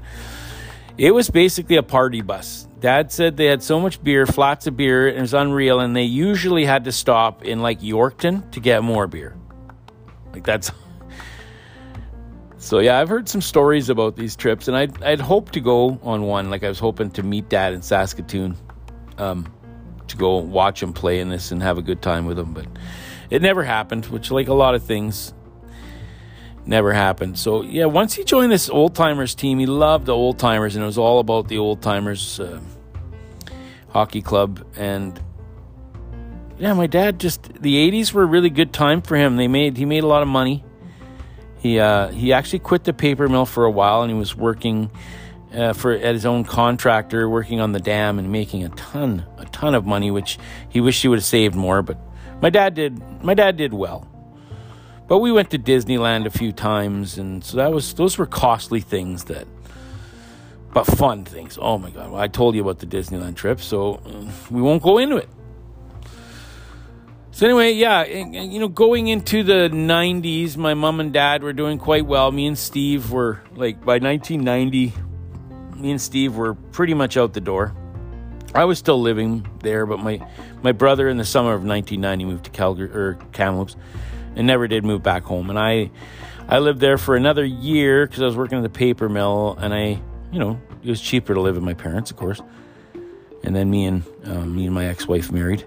it 0.98 1.12
was 1.12 1.30
basically 1.30 1.76
a 1.76 1.84
party 1.84 2.22
bus. 2.22 2.68
Dad 2.82 3.12
said 3.12 3.38
they 3.38 3.46
had 3.46 3.62
so 3.62 3.80
much 3.80 4.04
beer, 4.04 4.26
flats 4.26 4.66
of 4.66 4.76
beer, 4.76 5.08
and 5.08 5.20
it 5.20 5.22
was 5.22 5.36
unreal. 5.36 5.80
And 5.80 5.96
they 5.96 6.04
usually 6.04 6.66
had 6.66 6.86
to 6.86 6.92
stop 6.92 7.46
in 7.46 7.60
like 7.62 7.80
Yorkton 7.80 8.50
to 8.52 8.60
get 8.60 8.84
more 8.84 9.08
beer. 9.08 9.38
Like 10.34 10.44
that's. 10.44 10.72
So 12.58 12.78
yeah, 12.78 13.00
I've 13.00 13.10
heard 13.10 13.28
some 13.28 13.42
stories 13.42 13.90
about 13.90 14.16
these 14.16 14.36
trips, 14.36 14.68
and 14.68 14.78
I'd 14.78 15.02
I'd 15.02 15.20
hope 15.20 15.50
to 15.54 15.60
go 15.60 16.00
on 16.04 16.22
one. 16.22 16.52
Like 16.52 16.64
I 16.64 16.70
was 16.70 16.78
hoping 16.78 17.10
to 17.14 17.24
meet 17.24 17.50
Dad 17.50 17.74
in 17.74 17.82
Saskatoon, 17.82 18.56
um, 19.18 19.52
to 20.08 20.16
go 20.16 20.38
watch 20.38 20.84
him 20.84 20.94
play 20.94 21.22
in 21.22 21.30
this 21.30 21.52
and 21.52 21.64
have 21.64 21.80
a 21.80 21.82
good 21.82 22.04
time 22.04 22.28
with 22.28 22.38
him, 22.38 22.54
but 22.54 22.68
it 23.32 23.42
never 23.42 23.64
happened. 23.64 24.06
Which, 24.06 24.30
like 24.30 24.48
a 24.48 24.54
lot 24.54 24.76
of 24.76 24.84
things, 24.84 25.34
never 26.72 26.92
happened. 26.94 27.38
So 27.38 27.62
yeah, 27.62 27.86
once 27.86 28.16
he 28.16 28.24
joined 28.24 28.52
this 28.52 28.68
old 28.68 28.96
timers 28.96 29.36
team, 29.36 29.60
he 29.60 29.68
loved 29.68 30.08
the 30.08 30.16
old 30.16 30.40
timers, 30.40 30.76
and 30.76 30.82
it 30.82 30.88
was 30.88 30.98
all 30.98 31.20
about 31.20 31.48
the 31.48 31.60
old 31.60 31.84
timers 31.84 32.40
uh, 32.40 32.60
hockey 33.90 34.24
club. 34.24 34.66
And 34.76 35.22
yeah, 36.58 36.74
my 36.74 36.88
dad 36.88 37.20
just 37.20 37.44
the 37.62 37.76
'80s 37.92 38.14
were 38.14 38.24
a 38.24 38.26
really 38.26 38.50
good 38.50 38.74
time 38.74 39.04
for 39.04 39.16
him. 39.16 39.36
They 39.36 39.48
made 39.48 39.78
he 39.78 39.86
made 39.86 40.04
a 40.04 40.08
lot 40.08 40.24
of 40.24 40.28
money. 40.28 40.64
He 41.60 41.80
uh, 41.80 42.08
he 42.08 42.34
actually 42.34 42.60
quit 42.60 42.86
the 42.86 42.94
paper 42.94 43.30
mill 43.30 43.46
for 43.46 43.66
a 43.66 43.72
while, 43.72 44.02
and 44.02 44.12
he 44.12 44.18
was 44.18 44.36
working. 44.36 44.90
Uh, 45.54 45.74
for 45.74 45.92
at 45.92 46.14
his 46.14 46.26
own 46.26 46.46
contractor, 46.46 47.28
working 47.28 47.60
on 47.60 47.74
the 47.74 47.80
dam 47.82 48.20
and 48.20 48.32
making 48.32 48.64
a 48.64 48.70
ton, 48.70 49.26
a 49.38 49.44
ton 49.44 49.76
of 49.76 49.86
money, 49.86 50.10
which 50.10 50.40
he 50.70 50.80
wished 50.80 51.02
he 51.02 51.10
would 51.10 51.18
have 51.18 51.26
saved 51.26 51.56
more. 51.56 51.82
But 51.82 52.00
my 52.42 52.50
dad 52.50 52.74
did. 52.74 53.22
My 53.22 53.34
dad 53.34 53.58
did 53.58 53.74
well. 53.74 54.11
But 55.12 55.18
we 55.18 55.34
went 55.34 55.50
to 55.50 55.60
Disneyland 55.60 56.26
a 56.26 56.30
few 56.30 56.54
times, 56.54 57.18
and 57.18 57.44
so 57.44 57.58
that 57.58 57.74
was 57.74 57.96
those 57.96 58.18
were 58.18 58.26
costly 58.26 58.80
things 58.80 59.26
that, 59.26 59.46
but 60.74 60.86
fun 60.86 61.26
things. 61.26 61.60
Oh 61.62 61.78
my 61.78 61.90
God! 61.90 62.12
Well, 62.12 62.22
I 62.22 62.30
told 62.30 62.56
you 62.56 62.62
about 62.62 62.80
the 62.80 62.86
Disneyland 62.86 63.36
trip, 63.36 63.60
so 63.60 63.96
uh, 64.06 64.32
we 64.50 64.62
won't 64.62 64.82
go 64.82 65.00
into 65.00 65.18
it. 65.18 65.28
So 67.32 67.46
anyway, 67.46 67.74
yeah, 67.74 68.06
you 68.06 68.58
know, 68.62 68.70
going 68.70 69.10
into 69.10 69.44
the 69.44 69.70
'90s, 69.70 70.56
my 70.56 70.76
mom 70.76 71.02
and 71.02 71.12
dad 71.12 71.44
were 71.44 71.52
doing 71.52 71.78
quite 71.78 72.06
well. 72.06 72.32
Me 72.32 72.48
and 72.48 72.58
Steve 72.58 73.12
were 73.12 73.42
like 73.54 73.84
by 73.84 74.00
1990, 74.00 74.94
me 75.76 75.92
and 75.92 76.02
Steve 76.02 76.38
were 76.38 76.54
pretty 76.54 76.94
much 76.94 77.18
out 77.18 77.34
the 77.34 77.42
door. 77.42 77.76
I 78.56 78.64
was 78.64 78.80
still 78.80 79.02
living 79.02 79.46
there, 79.60 79.86
but 79.86 80.00
my 80.00 80.26
my 80.64 80.72
brother 80.72 81.10
in 81.10 81.18
the 81.18 81.26
summer 81.26 81.50
of 81.50 81.66
1990 81.66 82.24
moved 82.24 82.46
to 82.46 82.52
Calgary 82.52 82.90
or 82.92 83.20
Kamloops 83.34 83.76
and 84.36 84.48
never 84.48 84.68
did 84.68 84.84
move 84.84 85.04
back 85.04 85.24
home. 85.24 85.50
And 85.50 85.60
I, 85.60 85.92
I 86.48 86.60
lived 86.60 86.80
there 86.80 86.98
for 86.98 87.16
another 87.16 87.46
year 87.46 88.06
because 88.06 88.22
I 88.22 88.26
was 88.26 88.36
working 88.36 88.58
at 88.58 88.64
the 88.64 88.70
paper 88.70 89.10
mill, 89.10 89.58
and 89.60 89.74
I, 89.74 90.02
you 90.32 90.40
know, 90.40 90.60
it 90.84 90.90
was 90.90 91.02
cheaper 91.02 91.34
to 91.34 91.42
live 91.42 91.56
with 91.56 91.64
my 91.64 91.74
parents, 91.74 92.12
of 92.12 92.18
course. 92.18 92.42
And 93.44 93.56
then 93.56 93.70
me 93.70 93.86
and 93.86 94.04
um, 94.26 94.56
me 94.56 94.66
and 94.66 94.76
my 94.76 94.86
ex-wife 94.86 95.32
married 95.32 95.66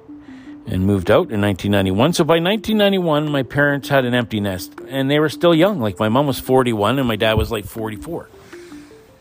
and 0.66 0.86
moved 0.86 1.10
out 1.10 1.30
in 1.30 1.40
1991. 1.40 2.14
So 2.14 2.24
by 2.24 2.34
1991, 2.34 3.30
my 3.30 3.42
parents 3.42 3.88
had 3.88 4.04
an 4.04 4.14
empty 4.14 4.40
nest, 4.40 4.74
and 4.88 5.10
they 5.10 5.18
were 5.18 5.28
still 5.28 5.54
young. 5.54 5.80
Like 5.80 5.98
my 5.98 6.08
mom 6.08 6.26
was 6.26 6.38
41, 6.38 6.98
and 6.98 7.06
my 7.06 7.16
dad 7.16 7.34
was 7.34 7.50
like 7.50 7.64
44. 7.64 8.28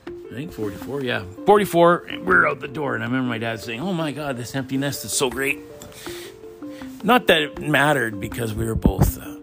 I 0.07 0.35
think 0.35 0.51
44, 0.51 1.03
yeah. 1.03 1.23
44, 1.45 2.09
we're 2.23 2.47
out 2.47 2.59
the 2.59 2.67
door. 2.67 2.95
And 2.95 3.03
I 3.03 3.07
remember 3.07 3.29
my 3.29 3.37
dad 3.37 3.59
saying, 3.59 3.81
Oh 3.81 3.93
my 3.93 4.11
God, 4.11 4.35
this 4.35 4.55
empty 4.55 4.77
nest 4.77 5.05
is 5.05 5.13
so 5.13 5.29
great. 5.29 5.59
Not 7.03 7.27
that 7.27 7.41
it 7.41 7.59
mattered 7.59 8.19
because 8.19 8.53
we 8.53 8.65
were 8.65 8.75
both 8.75 9.19
uh, 9.19 9.33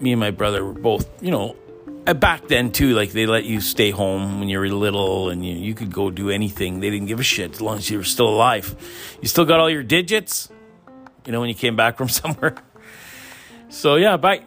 me 0.00 0.12
and 0.12 0.20
my 0.20 0.30
brother 0.30 0.64
were 0.64 0.72
both, 0.72 1.08
you 1.22 1.30
know, 1.30 1.56
uh, 2.06 2.14
back 2.14 2.48
then 2.48 2.70
too, 2.70 2.94
like 2.94 3.12
they 3.12 3.26
let 3.26 3.44
you 3.44 3.60
stay 3.60 3.90
home 3.90 4.40
when 4.40 4.48
you 4.48 4.58
were 4.58 4.68
little 4.68 5.28
and 5.28 5.44
you, 5.44 5.54
you 5.54 5.74
could 5.74 5.92
go 5.92 6.10
do 6.10 6.30
anything. 6.30 6.80
They 6.80 6.90
didn't 6.90 7.06
give 7.06 7.20
a 7.20 7.24
shit 7.24 7.52
as 7.52 7.60
long 7.60 7.78
as 7.78 7.90
you 7.90 7.98
were 7.98 8.04
still 8.04 8.28
alive. 8.28 8.74
You 9.20 9.28
still 9.28 9.44
got 9.44 9.60
all 9.60 9.70
your 9.70 9.82
digits, 9.82 10.48
you 11.26 11.32
know, 11.32 11.40
when 11.40 11.48
you 11.48 11.54
came 11.54 11.76
back 11.76 11.98
from 11.98 12.08
somewhere. 12.20 12.56
So 13.68 13.96
yeah, 13.96 14.16
by 14.16 14.42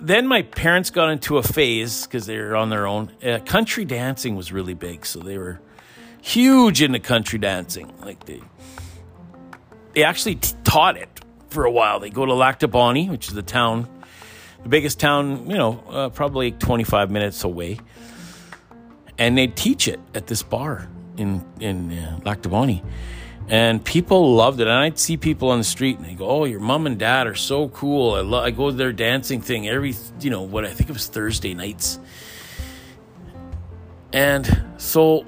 then 0.00 0.26
my 0.26 0.42
parents 0.42 0.90
got 0.90 1.10
into 1.10 1.38
a 1.38 1.42
phase 1.42 2.06
because 2.06 2.26
they 2.26 2.38
were 2.38 2.56
on 2.56 2.70
their 2.70 2.86
own. 2.86 3.10
Uh, 3.22 3.38
country 3.40 3.84
dancing 3.84 4.36
was 4.36 4.52
really 4.52 4.74
big, 4.74 5.04
so 5.04 5.20
they 5.20 5.38
were 5.38 5.60
huge 6.22 6.80
into 6.80 7.00
country 7.00 7.38
dancing. 7.38 7.92
Like 8.00 8.24
they, 8.24 8.40
they 9.92 10.04
actually 10.04 10.36
t- 10.36 10.56
taught 10.64 10.96
it 10.96 11.13
for 11.54 11.64
a 11.64 11.70
while. 11.70 12.00
They 12.00 12.10
go 12.10 12.26
to 12.26 12.34
Lac 12.34 12.60
which 12.60 13.28
is 13.28 13.34
the 13.34 13.42
town 13.42 13.88
the 14.64 14.70
biggest 14.70 14.98
town, 14.98 15.48
you 15.48 15.56
know, 15.56 15.84
uh, 15.90 16.08
probably 16.08 16.50
25 16.50 17.10
minutes 17.10 17.44
away. 17.44 17.78
And 19.18 19.38
they 19.38 19.46
teach 19.46 19.86
it 19.86 20.00
at 20.14 20.26
this 20.26 20.42
bar 20.42 20.88
in 21.16 21.44
in 21.60 21.92
uh. 21.92 22.82
And 23.46 23.84
people 23.84 24.34
loved 24.34 24.60
it. 24.60 24.66
And 24.66 24.76
I'd 24.76 24.98
see 24.98 25.18
people 25.18 25.50
on 25.50 25.58
the 25.58 25.64
street 25.64 25.98
and 25.98 26.06
they 26.06 26.14
go, 26.14 26.26
Oh, 26.28 26.44
your 26.44 26.60
mom 26.60 26.86
and 26.86 26.98
dad 26.98 27.26
are 27.26 27.34
so 27.34 27.68
cool. 27.68 28.14
I, 28.14 28.20
lo- 28.20 28.42
I 28.42 28.50
go 28.50 28.70
to 28.70 28.76
their 28.76 28.92
dancing 28.92 29.42
thing 29.42 29.68
every, 29.68 29.94
you 30.20 30.30
know, 30.30 30.42
what 30.42 30.64
I 30.64 30.70
think 30.70 30.88
it 30.88 30.94
was 30.94 31.06
Thursday 31.06 31.52
nights. 31.52 32.00
And 34.14 34.64
so 34.78 35.26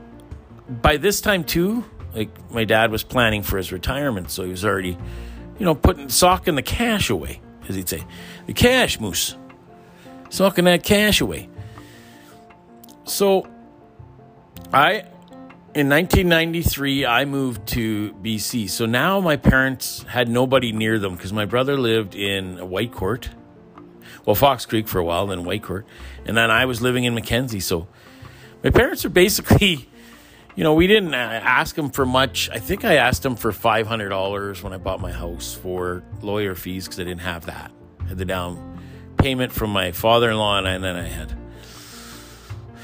by 0.68 0.96
this 0.96 1.20
time, 1.20 1.44
too, 1.44 1.84
like 2.14 2.30
my 2.50 2.64
dad 2.64 2.90
was 2.90 3.02
planning 3.02 3.42
for 3.42 3.58
his 3.58 3.70
retirement. 3.70 4.30
So 4.30 4.44
he 4.44 4.50
was 4.50 4.64
already, 4.64 4.96
you 5.58 5.64
know, 5.64 5.74
putting 5.74 6.08
socking 6.08 6.54
the 6.54 6.62
cash 6.62 7.10
away 7.10 7.40
as 7.68 7.76
he'd 7.76 7.88
say, 7.88 8.04
the 8.46 8.52
cash 8.52 9.00
moose, 9.00 9.36
sucking 10.30 10.64
that 10.64 10.82
cash 10.82 11.20
away. 11.20 11.48
So, 13.04 13.46
I, 14.72 15.04
in 15.74 15.88
1993, 15.88 17.06
I 17.06 17.24
moved 17.24 17.66
to 17.68 18.12
BC. 18.14 18.68
So 18.68 18.86
now 18.86 19.20
my 19.20 19.36
parents 19.36 20.02
had 20.04 20.28
nobody 20.28 20.72
near 20.72 20.98
them 20.98 21.14
because 21.14 21.32
my 21.32 21.44
brother 21.44 21.76
lived 21.76 22.14
in 22.14 22.56
Whitecourt, 22.56 23.28
well, 24.24 24.34
Fox 24.34 24.66
Creek 24.66 24.88
for 24.88 24.98
a 24.98 25.04
while, 25.04 25.28
then 25.28 25.44
Whitecourt, 25.44 25.84
and 26.24 26.36
then 26.36 26.50
I 26.50 26.64
was 26.64 26.82
living 26.82 27.04
in 27.04 27.14
Mackenzie. 27.14 27.60
So 27.60 27.86
my 28.64 28.70
parents 28.70 29.04
are 29.04 29.10
basically 29.10 29.88
you 30.56 30.64
know, 30.64 30.72
we 30.72 30.86
didn't 30.86 31.14
uh, 31.14 31.18
ask 31.18 31.76
them 31.76 31.90
for 31.90 32.06
much. 32.06 32.48
I 32.50 32.58
think 32.58 32.84
I 32.84 32.94
asked 32.94 33.22
them 33.22 33.36
for 33.36 33.52
$500 33.52 34.62
when 34.62 34.72
I 34.72 34.78
bought 34.78 35.00
my 35.00 35.12
house 35.12 35.52
for 35.54 36.02
lawyer 36.22 36.54
fees 36.54 36.86
because 36.86 36.98
I 36.98 37.04
didn't 37.04 37.20
have 37.20 37.44
that. 37.46 37.70
I 38.00 38.04
had 38.04 38.18
the 38.18 38.24
down 38.24 38.80
payment 39.18 39.52
from 39.52 39.70
my 39.70 39.92
father 39.92 40.30
in 40.30 40.38
law, 40.38 40.58
and 40.58 40.82
then 40.82 40.96
I 40.96 41.02
had, 41.02 41.36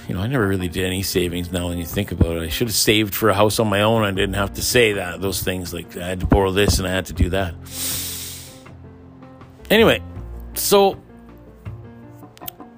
you 0.07 0.15
know, 0.15 0.21
I 0.21 0.27
never 0.27 0.47
really 0.47 0.69
did 0.69 0.85
any 0.85 1.03
savings 1.03 1.51
now 1.51 1.69
when 1.69 1.79
you 1.79 1.87
think 1.87 2.13
about 2.13 2.37
it. 2.37 2.43
I 2.43 2.49
should 2.49 2.69
have 2.69 2.75
saved 2.75 3.15
for 3.15 3.31
a 3.31 3.35
house 3.35 3.59
on 3.59 3.69
my 3.69 3.81
own. 3.81 4.03
I 4.03 4.11
didn't 4.11 4.35
have 4.35 4.53
to 4.55 4.63
say 4.63 4.93
that, 4.93 5.23
those 5.23 5.43
things 5.43 5.73
like 5.73 5.97
I 5.97 6.07
had 6.07 6.21
to 6.21 6.27
borrow 6.27 6.51
this 6.51 6.79
and 6.79 6.87
I 6.87 6.91
had 6.91 7.07
to 7.07 7.15
do 7.15 7.31
that. 7.31 7.55
Anyway, 9.71 10.03
so 10.53 11.01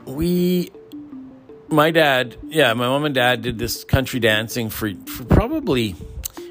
we 0.07 0.70
my 1.75 1.91
dad, 1.91 2.37
yeah, 2.49 2.72
my 2.75 2.87
mom 2.87 3.05
and 3.05 3.14
dad 3.14 3.43
did 3.43 3.59
this 3.59 3.85
country 3.85 4.20
dancing 4.20 4.70
for, 4.70 4.93
for 5.07 5.25
probably 5.25 5.95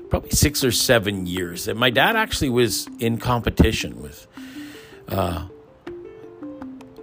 probably 0.10 0.30
six 0.30 0.64
or 0.64 0.72
seven 0.72 1.26
years. 1.26 1.68
And 1.68 1.80
my 1.80 1.90
dad 1.90 2.16
actually 2.16 2.50
was 2.50 2.88
in 3.00 3.18
competition 3.18 4.00
with 4.02 4.28
uh, 5.08 5.48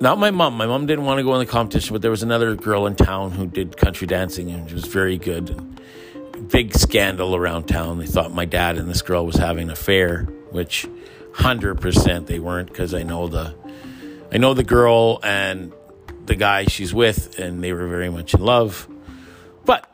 not 0.00 0.18
my 0.18 0.30
mom. 0.30 0.56
My 0.56 0.66
mom 0.66 0.86
didn't 0.86 1.04
want 1.04 1.18
to 1.18 1.24
go 1.24 1.34
in 1.34 1.40
the 1.40 1.46
competition, 1.46 1.92
but 1.92 2.02
there 2.02 2.10
was 2.12 2.22
another 2.22 2.54
girl 2.54 2.86
in 2.86 2.94
town 2.94 3.32
who 3.32 3.46
did 3.46 3.76
country 3.76 4.06
dancing 4.06 4.50
and 4.50 4.68
she 4.68 4.74
was 4.74 4.86
very 4.86 5.18
good. 5.18 5.50
And 5.50 5.80
big 6.50 6.74
scandal 6.74 7.36
around 7.36 7.64
town. 7.64 7.98
They 7.98 8.06
thought 8.06 8.32
my 8.32 8.44
dad 8.44 8.78
and 8.78 8.88
this 8.88 9.02
girl 9.02 9.26
was 9.26 9.36
having 9.36 9.64
an 9.64 9.70
affair, 9.70 10.24
which 10.50 10.86
100% 11.34 12.26
they 12.26 12.38
weren't 12.38 12.68
because 12.68 12.94
I 12.94 13.02
know 13.02 13.28
the 13.28 13.54
I 14.32 14.38
know 14.38 14.54
the 14.54 14.64
girl 14.64 15.18
and 15.24 15.72
the 16.30 16.36
guy 16.36 16.64
she's 16.64 16.94
with, 16.94 17.38
and 17.38 17.62
they 17.62 17.72
were 17.72 17.88
very 17.88 18.08
much 18.08 18.34
in 18.34 18.40
love. 18.40 18.88
But 19.64 19.86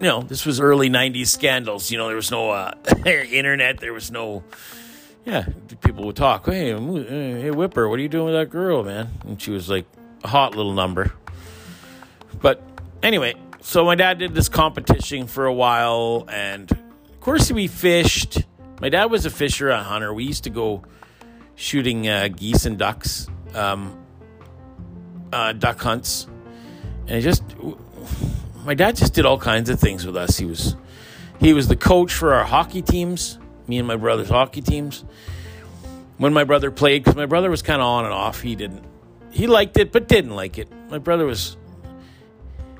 you 0.00 0.06
know, 0.06 0.22
this 0.22 0.46
was 0.46 0.60
early 0.60 0.88
'90s 0.88 1.26
scandals. 1.26 1.90
You 1.90 1.98
know, 1.98 2.06
there 2.06 2.16
was 2.16 2.30
no 2.30 2.50
uh, 2.50 2.72
internet. 3.06 3.80
There 3.80 3.92
was 3.92 4.10
no. 4.10 4.44
Yeah, 5.26 5.46
people 5.80 6.04
would 6.04 6.16
talk. 6.16 6.46
Hey, 6.46 6.70
hey, 6.70 7.50
Whipper, 7.50 7.88
what 7.88 7.98
are 7.98 8.02
you 8.02 8.08
doing 8.08 8.26
with 8.26 8.34
that 8.34 8.50
girl, 8.50 8.84
man? 8.84 9.08
And 9.26 9.40
she 9.40 9.50
was 9.50 9.68
like 9.68 9.86
a 10.22 10.28
hot 10.28 10.54
little 10.54 10.74
number. 10.74 11.12
But 12.40 12.62
anyway, 13.02 13.34
so 13.62 13.86
my 13.86 13.94
dad 13.94 14.18
did 14.18 14.34
this 14.34 14.50
competition 14.50 15.26
for 15.26 15.46
a 15.46 15.52
while 15.52 16.26
and 16.28 16.70
of 16.70 17.20
course, 17.20 17.50
we 17.50 17.68
fished. 17.68 18.42
My 18.82 18.90
dad 18.90 19.06
was 19.06 19.24
a 19.24 19.30
fisher, 19.30 19.70
a 19.70 19.82
hunter. 19.82 20.12
We 20.12 20.24
used 20.24 20.44
to 20.44 20.50
go 20.50 20.82
shooting 21.54 22.06
uh, 22.06 22.28
geese 22.28 22.66
and 22.66 22.76
ducks, 22.76 23.28
um, 23.54 24.03
uh, 25.34 25.52
duck 25.52 25.80
hunts, 25.80 26.28
and 27.08 27.22
just 27.22 27.42
my 28.64 28.74
dad 28.74 28.94
just 28.94 29.14
did 29.14 29.26
all 29.26 29.38
kinds 29.38 29.68
of 29.68 29.80
things 29.80 30.06
with 30.06 30.16
us. 30.16 30.38
He 30.38 30.46
was 30.46 30.76
he 31.40 31.52
was 31.52 31.66
the 31.66 31.76
coach 31.76 32.12
for 32.12 32.34
our 32.34 32.44
hockey 32.44 32.82
teams, 32.82 33.38
me 33.66 33.78
and 33.78 33.88
my 33.88 33.96
brother's 33.96 34.28
hockey 34.28 34.62
teams. 34.62 35.04
When 36.16 36.32
my 36.32 36.44
brother 36.44 36.70
played, 36.70 37.02
because 37.02 37.16
my 37.16 37.26
brother 37.26 37.50
was 37.50 37.62
kind 37.62 37.82
of 37.82 37.86
on 37.88 38.04
and 38.04 38.14
off, 38.14 38.40
he 38.40 38.54
didn't. 38.54 38.84
He 39.32 39.48
liked 39.48 39.76
it, 39.76 39.90
but 39.90 40.06
didn't 40.06 40.36
like 40.36 40.58
it. 40.58 40.68
My 40.88 40.98
brother 40.98 41.26
was, 41.26 41.56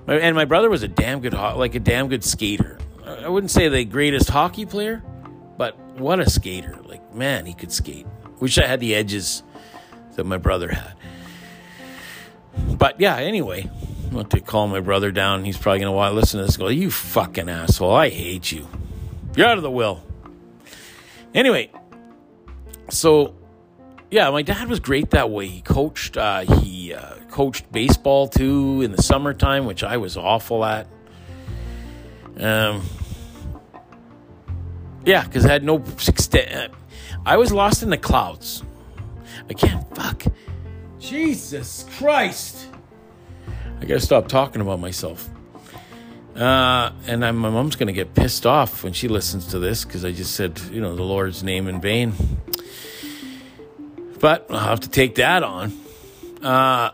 and 0.07 0.37
my 0.37 0.45
brother 0.45 0.71
was 0.71 0.85
a 0.85 0.89
damn 0.89 1.19
good, 1.21 1.33
like 1.33 1.75
a 1.75 1.81
damn 1.81 2.07
good 2.07 2.23
skater. 2.23 2.79
I 3.05 3.29
wouldn't 3.29 3.51
say 3.51 3.69
the 3.69 3.85
greatest 3.85 4.31
hockey 4.31 4.65
player, 4.65 5.03
but 5.59 5.77
what 5.99 6.21
a 6.21 6.31
skater! 6.31 6.79
Like 6.85 7.13
man, 7.13 7.47
he 7.47 7.55
could 7.55 7.73
skate. 7.73 8.07
Wish 8.39 8.59
I 8.59 8.67
had 8.67 8.79
the 8.79 8.95
edges 8.95 9.43
that 10.15 10.25
my 10.25 10.39
brother 10.39 10.71
had. 10.71 10.95
But 12.57 13.01
yeah, 13.01 13.17
anyway, 13.17 13.71
I 14.11 14.15
want 14.15 14.31
to 14.31 14.41
call 14.41 14.69
my 14.69 14.81
brother 14.81 15.11
down. 15.11 15.45
He's 15.45 15.59
probably 15.59 15.81
going 15.81 15.93
to 15.93 16.15
listen 16.15 16.41
to 16.41 16.47
this 16.47 16.57
and 16.57 16.63
go, 16.63 16.69
You 16.69 16.91
fucking 16.91 17.49
asshole. 17.49 17.95
I 17.95 18.09
hate 18.09 18.53
you. 18.53 18.69
You're 19.37 19.49
out 19.49 19.57
of 19.57 19.63
the 19.63 19.71
will. 19.71 20.03
Anyway, 21.35 21.71
so 22.91 23.35
yeah, 24.11 24.31
my 24.31 24.43
dad 24.43 24.69
was 24.69 24.79
great 24.79 25.11
that 25.11 25.31
way. 25.31 25.49
He 25.49 25.61
coached, 25.61 26.17
uh, 26.17 26.43
he 26.43 26.95
uh, 26.95 27.17
coached 27.31 27.71
baseball 27.73 28.29
too 28.29 28.81
in 28.83 28.93
the 28.93 29.03
summertime, 29.03 29.67
which 29.67 29.83
I 29.83 29.97
was 29.97 30.17
awful 30.17 30.65
at. 30.65 30.87
Um, 32.37 32.83
yeah, 35.05 35.25
because 35.25 35.45
I 35.45 35.53
had 35.53 35.65
no 35.65 35.77
extent. 36.07 36.73
I 37.27 37.37
was 37.37 37.53
lost 37.53 37.83
in 37.83 37.91
the 37.91 37.99
clouds. 37.99 38.63
I 39.51 39.55
can't 39.55 39.85
fuck. 39.97 40.25
Jesus 41.05 41.85
Christ. 41.99 42.67
I 43.79 43.85
gotta 43.85 44.01
stop 44.01 44.27
talking 44.27 44.63
about 44.63 44.81
myself. 44.81 45.29
Uh, 46.35 46.93
and 47.07 47.25
I'm, 47.25 47.37
my 47.37 47.51
mom's 47.51 47.77
gonna 47.77 47.93
get 47.93 48.15
pissed 48.15 48.47
off 48.47 48.83
when 48.83 48.95
she 48.95 49.07
listens 49.09 49.47
to 49.49 49.59
this 49.59 49.85
because 49.85 50.05
I 50.05 50.13
just 50.13 50.35
said, 50.35 50.59
you 50.73 50.81
know, 50.81 50.97
the 50.97 51.03
Lord's 51.03 51.45
name 51.45 51.69
in 51.69 51.81
vain. 51.81 52.15
But 54.19 54.47
I'll 54.49 54.61
have 54.61 54.81
to 54.81 54.89
take 54.89 55.17
that 55.17 55.43
on. 55.43 55.75
Uh, 56.43 56.93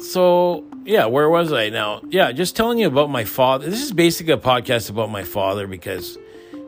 so 0.00 0.64
yeah, 0.84 1.06
where 1.06 1.28
was 1.28 1.52
I 1.52 1.70
now? 1.70 2.02
Yeah, 2.08 2.30
just 2.30 2.54
telling 2.54 2.78
you 2.78 2.86
about 2.86 3.10
my 3.10 3.24
father. 3.24 3.68
This 3.68 3.82
is 3.82 3.92
basically 3.92 4.32
a 4.32 4.38
podcast 4.38 4.90
about 4.90 5.10
my 5.10 5.24
father 5.24 5.66
because 5.66 6.16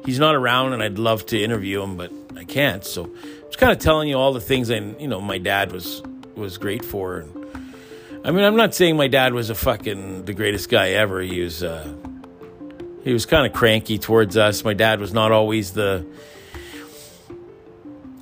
he's 0.05 0.19
not 0.19 0.35
around 0.35 0.73
and 0.73 0.83
I'd 0.83 0.99
love 0.99 1.27
to 1.27 1.41
interview 1.41 1.81
him, 1.81 1.97
but 1.97 2.13
I 2.37 2.43
can't. 2.43 2.85
So 2.85 3.11
Just 3.47 3.59
kind 3.59 3.73
of 3.73 3.79
telling 3.79 4.09
you 4.09 4.17
all 4.17 4.33
the 4.33 4.41
things 4.41 4.71
I, 4.71 4.77
you 4.77 5.09
know, 5.09 5.21
my 5.21 5.39
dad 5.39 5.73
was 5.73 6.03
was 6.35 6.59
great 6.59 6.85
for. 6.85 7.19
And, 7.19 7.47
I 8.25 8.31
mean, 8.31 8.45
I'm 8.45 8.57
not 8.57 8.75
saying 8.75 8.97
my 8.97 9.09
dad 9.09 9.35
was 9.35 9.51
a 9.51 9.55
fucking 9.55 10.25
the 10.25 10.35
greatest 10.35 10.69
guy 10.69 10.91
ever. 10.91 11.21
He 11.21 11.41
was 11.41 11.63
uh, 11.63 11.95
he 13.05 13.13
was 13.13 13.25
kind 13.25 13.47
of 13.47 13.53
cranky 13.53 13.99
towards 13.99 14.37
us. 14.37 14.65
My 14.65 14.75
dad 14.75 15.01
was 15.01 15.13
not 15.13 15.33
always 15.33 15.73
the. 15.73 16.05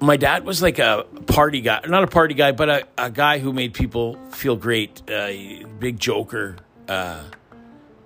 My 0.01 0.19
dad 0.19 0.45
was 0.45 0.61
like 0.61 0.79
a 0.79 1.07
party 1.27 1.63
guy, 1.63 1.81
not 1.87 2.05
a 2.05 2.07
party 2.07 2.35
guy, 2.35 2.53
but 2.53 2.69
a, 2.69 2.87
a 2.99 3.11
guy 3.11 3.39
who 3.39 3.55
made 3.55 3.73
people 3.73 4.19
feel 4.31 4.57
great. 4.57 5.11
Uh, 5.11 5.67
big 5.79 5.99
joker. 5.99 6.57
Uh, 6.87 7.23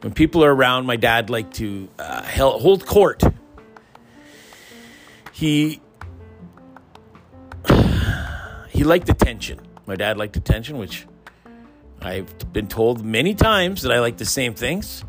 when 0.02 0.12
people 0.14 0.44
are 0.44 0.54
around, 0.54 0.86
my 0.86 0.94
dad 0.94 1.30
liked 1.30 1.54
to 1.54 1.88
uh, 1.98 2.22
hold 2.22 2.86
court. 2.86 3.24
He 5.32 5.80
he 8.78 8.84
liked 8.84 9.08
attention. 9.08 9.58
My 9.86 9.96
dad 9.96 10.18
liked 10.18 10.36
attention, 10.36 10.78
which 10.78 11.04
I've 12.00 12.52
been 12.52 12.68
told 12.68 13.04
many 13.04 13.34
times 13.34 13.82
that 13.82 13.90
I 13.90 13.98
like 13.98 14.18
the 14.18 14.24
same 14.24 14.54
things. 14.54 15.02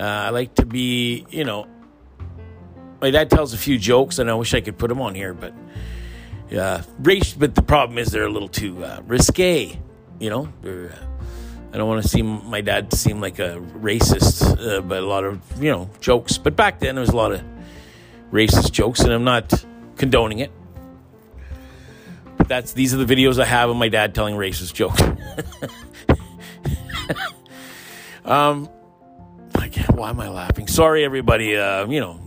Uh, 0.00 0.04
I 0.04 0.30
like 0.30 0.54
to 0.54 0.64
be, 0.64 1.26
you 1.28 1.44
know, 1.44 1.66
my 3.02 3.10
dad 3.10 3.28
tells 3.28 3.52
a 3.52 3.58
few 3.58 3.78
jokes, 3.78 4.18
and 4.18 4.30
I 4.30 4.34
wish 4.34 4.54
I 4.54 4.62
could 4.62 4.78
put 4.78 4.88
them 4.88 5.02
on 5.02 5.14
here, 5.14 5.34
but 5.34 5.52
yeah, 6.48 6.84
race. 7.00 7.34
But 7.34 7.54
the 7.54 7.60
problem 7.60 7.98
is 7.98 8.08
they're 8.08 8.24
a 8.24 8.32
little 8.32 8.48
too 8.48 8.82
uh, 8.82 9.02
risque. 9.04 9.78
You 10.18 10.30
know, 10.30 10.48
they're, 10.62 10.94
I 11.74 11.76
don't 11.76 11.88
want 11.90 12.02
to 12.02 12.08
seem 12.08 12.46
my 12.46 12.62
dad 12.62 12.94
seem 12.94 13.20
like 13.20 13.38
a 13.38 13.60
racist, 13.76 14.40
uh, 14.58 14.80
but 14.80 15.02
a 15.02 15.06
lot 15.06 15.24
of 15.24 15.62
you 15.62 15.70
know 15.70 15.90
jokes. 16.00 16.38
But 16.38 16.56
back 16.56 16.80
then 16.80 16.94
there 16.94 17.02
was 17.02 17.10
a 17.10 17.16
lot 17.16 17.32
of 17.32 17.42
racist 18.32 18.72
jokes, 18.72 19.00
and 19.00 19.12
I'm 19.12 19.24
not 19.24 19.52
condoning 19.98 20.38
it. 20.38 20.50
That's 22.48 22.72
these 22.72 22.94
are 22.94 23.04
the 23.04 23.12
videos 23.12 23.40
I 23.40 23.44
have 23.44 23.70
of 23.70 23.76
my 23.76 23.88
dad 23.88 24.14
telling 24.14 24.36
racist 24.36 24.74
jokes. 24.74 25.02
um, 28.24 28.68
like, 29.54 29.76
why 29.90 30.10
am 30.10 30.20
I 30.20 30.28
laughing? 30.28 30.68
Sorry, 30.68 31.04
everybody. 31.04 31.56
Uh, 31.56 31.86
you 31.86 32.00
know, 32.00 32.20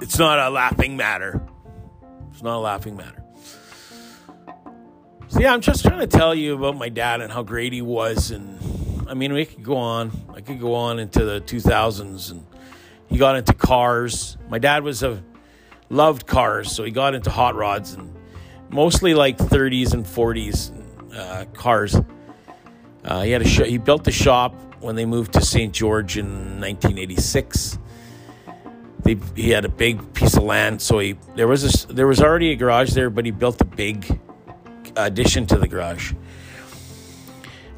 it's 0.00 0.18
not 0.18 0.38
a 0.38 0.50
laughing 0.50 0.96
matter. 0.96 1.42
It's 2.30 2.42
not 2.42 2.56
a 2.56 2.60
laughing 2.60 2.96
matter. 2.96 3.24
So 5.28 5.40
yeah, 5.40 5.52
I'm 5.52 5.60
just 5.60 5.82
trying 5.82 6.00
to 6.00 6.06
tell 6.06 6.34
you 6.34 6.54
about 6.54 6.76
my 6.76 6.90
dad 6.90 7.20
and 7.20 7.32
how 7.32 7.42
great 7.42 7.72
he 7.72 7.82
was, 7.82 8.30
and 8.30 8.58
I 9.08 9.14
mean, 9.14 9.32
we 9.32 9.46
could 9.46 9.62
go 9.62 9.76
on. 9.76 10.12
I 10.34 10.42
could 10.42 10.60
go 10.60 10.74
on 10.74 10.98
into 10.98 11.24
the 11.24 11.40
2000s, 11.40 12.30
and 12.30 12.44
he 13.08 13.16
got 13.16 13.36
into 13.36 13.54
cars. 13.54 14.36
My 14.50 14.58
dad 14.58 14.84
was 14.84 15.02
a 15.02 15.22
loved 15.88 16.26
cars, 16.26 16.70
so 16.70 16.84
he 16.84 16.90
got 16.90 17.14
into 17.14 17.30
hot 17.30 17.54
rods 17.54 17.94
and 17.94 18.14
mostly 18.70 19.14
like 19.14 19.38
30s 19.38 19.94
and 19.94 20.04
40s 20.04 20.72
uh, 21.14 21.44
cars. 21.54 21.96
Uh, 23.04 23.22
he 23.22 23.30
had 23.30 23.42
a 23.42 23.48
sh- 23.48 23.66
he 23.66 23.78
built 23.78 24.04
the 24.04 24.12
shop 24.12 24.54
when 24.80 24.96
they 24.96 25.06
moved 25.06 25.32
to 25.32 25.40
St. 25.40 25.72
George 25.72 26.16
in 26.18 26.60
1986. 26.60 27.78
They, 29.00 29.16
he 29.34 29.50
had 29.50 29.64
a 29.64 29.68
big 29.68 30.12
piece 30.12 30.36
of 30.36 30.42
land, 30.42 30.82
so 30.82 30.98
he 30.98 31.16
there 31.34 31.48
was 31.48 31.84
a, 31.84 31.92
there 31.92 32.06
was 32.06 32.20
already 32.20 32.52
a 32.52 32.56
garage 32.56 32.92
there, 32.92 33.10
but 33.10 33.24
he 33.24 33.30
built 33.30 33.60
a 33.60 33.64
big 33.64 34.20
addition 34.96 35.46
to 35.46 35.56
the 35.56 35.68
garage, 35.68 36.12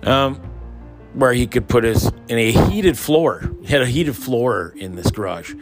um, 0.02 0.36
where 1.12 1.32
he 1.32 1.46
could 1.46 1.68
put 1.68 1.84
his 1.84 2.10
in 2.28 2.38
a 2.38 2.50
heated 2.50 2.98
floor. 2.98 3.48
He 3.60 3.66
had 3.68 3.82
a 3.82 3.86
heated 3.86 4.16
floor 4.16 4.74
in 4.76 4.96
this 4.96 5.10
garage 5.10 5.54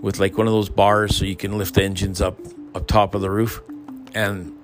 with 0.00 0.18
like 0.18 0.36
one 0.36 0.46
of 0.46 0.52
those 0.52 0.68
bars, 0.68 1.16
so 1.16 1.24
you 1.24 1.36
can 1.36 1.56
lift 1.56 1.74
the 1.76 1.84
engines 1.84 2.20
up 2.20 2.38
up 2.74 2.86
top 2.86 3.14
of 3.14 3.20
the 3.20 3.30
roof, 3.30 3.62
and 4.14 4.56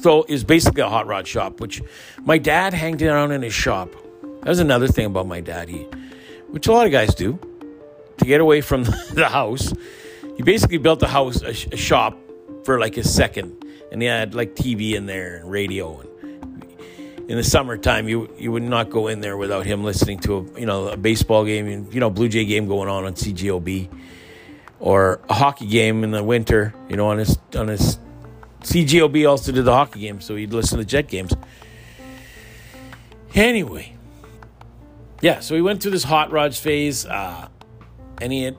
so 0.00 0.24
is 0.28 0.44
basically 0.44 0.82
a 0.82 0.88
hot 0.88 1.06
rod 1.06 1.26
shop, 1.26 1.60
which 1.60 1.82
my 2.24 2.38
dad 2.38 2.74
hanged 2.74 3.02
around 3.02 3.32
in 3.32 3.42
his 3.42 3.54
shop. 3.54 3.90
That 4.42 4.48
was 4.48 4.58
another 4.58 4.88
thing 4.88 5.06
about 5.06 5.26
my 5.26 5.40
dad, 5.40 5.68
he, 5.68 5.86
which 6.48 6.66
a 6.66 6.72
lot 6.72 6.86
of 6.86 6.92
guys 6.92 7.14
do, 7.14 7.38
to 8.18 8.24
get 8.24 8.40
away 8.40 8.60
from 8.60 8.84
the 9.12 9.28
house. 9.28 9.72
He 10.36 10.42
basically 10.42 10.78
built 10.78 11.02
a 11.02 11.08
house, 11.08 11.42
a, 11.42 11.50
a 11.72 11.76
shop 11.76 12.18
for 12.64 12.78
like 12.78 12.96
a 12.96 13.04
second, 13.04 13.64
and 13.90 14.02
he 14.02 14.08
had 14.08 14.34
like 14.34 14.54
TV 14.54 14.92
in 14.92 15.06
there 15.06 15.36
and 15.36 15.50
radio. 15.50 16.00
And 16.00 17.30
in 17.30 17.36
the 17.36 17.44
summertime, 17.44 18.08
you 18.08 18.30
you 18.38 18.52
would 18.52 18.62
not 18.62 18.90
go 18.90 19.08
in 19.08 19.20
there 19.20 19.36
without 19.36 19.64
him 19.64 19.84
listening 19.84 20.18
to 20.20 20.36
a 20.36 20.60
you 20.60 20.66
know 20.66 20.88
a 20.88 20.96
baseball 20.96 21.44
game, 21.44 21.88
you 21.90 22.00
know 22.00 22.10
Blue 22.10 22.28
Jay 22.28 22.44
game 22.44 22.66
going 22.66 22.88
on 22.88 23.04
on 23.04 23.14
CJOB, 23.14 23.88
or 24.80 25.20
a 25.28 25.34
hockey 25.34 25.66
game 25.66 26.04
in 26.04 26.10
the 26.10 26.22
winter, 26.22 26.74
you 26.88 26.96
know 26.96 27.08
on 27.08 27.18
his 27.18 27.38
on 27.56 27.68
his 27.68 27.98
CJOB 28.64 29.28
also 29.28 29.52
did 29.52 29.64
the 29.64 29.72
hockey 29.72 30.00
games, 30.00 30.24
so 30.24 30.36
he'd 30.36 30.52
listen 30.52 30.78
to 30.78 30.84
Jet 30.84 31.06
games. 31.06 31.32
Anyway, 33.34 33.94
yeah, 35.20 35.40
so 35.40 35.54
he 35.54 35.60
went 35.60 35.82
through 35.82 35.90
this 35.90 36.04
hot 36.04 36.30
rods 36.30 36.58
phase, 36.58 37.04
uh, 37.04 37.48
and 38.20 38.32
he 38.32 38.42
had 38.44 38.54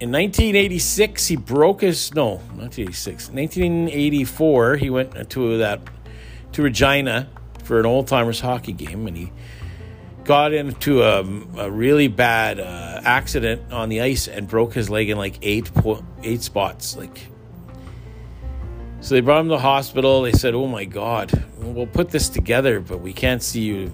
in 0.00 0.12
1986 0.12 1.26
he 1.26 1.36
broke 1.36 1.80
his 1.80 2.14
no 2.14 2.36
1986 2.54 3.30
1984 3.30 4.76
he 4.76 4.90
went 4.90 5.28
to 5.28 5.58
that 5.58 5.80
to 6.52 6.62
Regina 6.62 7.28
for 7.64 7.80
an 7.80 7.86
old 7.86 8.06
timers 8.06 8.38
hockey 8.40 8.72
game, 8.72 9.06
and 9.06 9.16
he 9.16 9.32
got 10.24 10.52
into 10.52 11.02
a, 11.02 11.20
a 11.58 11.70
really 11.70 12.06
bad 12.06 12.60
uh, 12.60 13.00
accident 13.02 13.72
on 13.72 13.88
the 13.88 14.00
ice 14.02 14.28
and 14.28 14.46
broke 14.46 14.72
his 14.74 14.88
leg 14.88 15.10
in 15.10 15.18
like 15.18 15.38
eight 15.42 15.72
po- 15.74 16.04
eight 16.22 16.42
spots, 16.42 16.96
like 16.96 17.28
so 19.00 19.14
they 19.14 19.20
brought 19.20 19.40
him 19.40 19.46
to 19.46 19.54
the 19.54 19.60
hospital. 19.60 20.22
They 20.22 20.32
said, 20.32 20.54
"Oh 20.54 20.66
my 20.66 20.84
God, 20.84 21.30
we'll 21.58 21.86
put 21.86 22.10
this 22.10 22.28
together, 22.28 22.80
but 22.80 23.00
we 23.00 23.12
can't 23.12 23.42
see 23.42 23.62
you. 23.62 23.92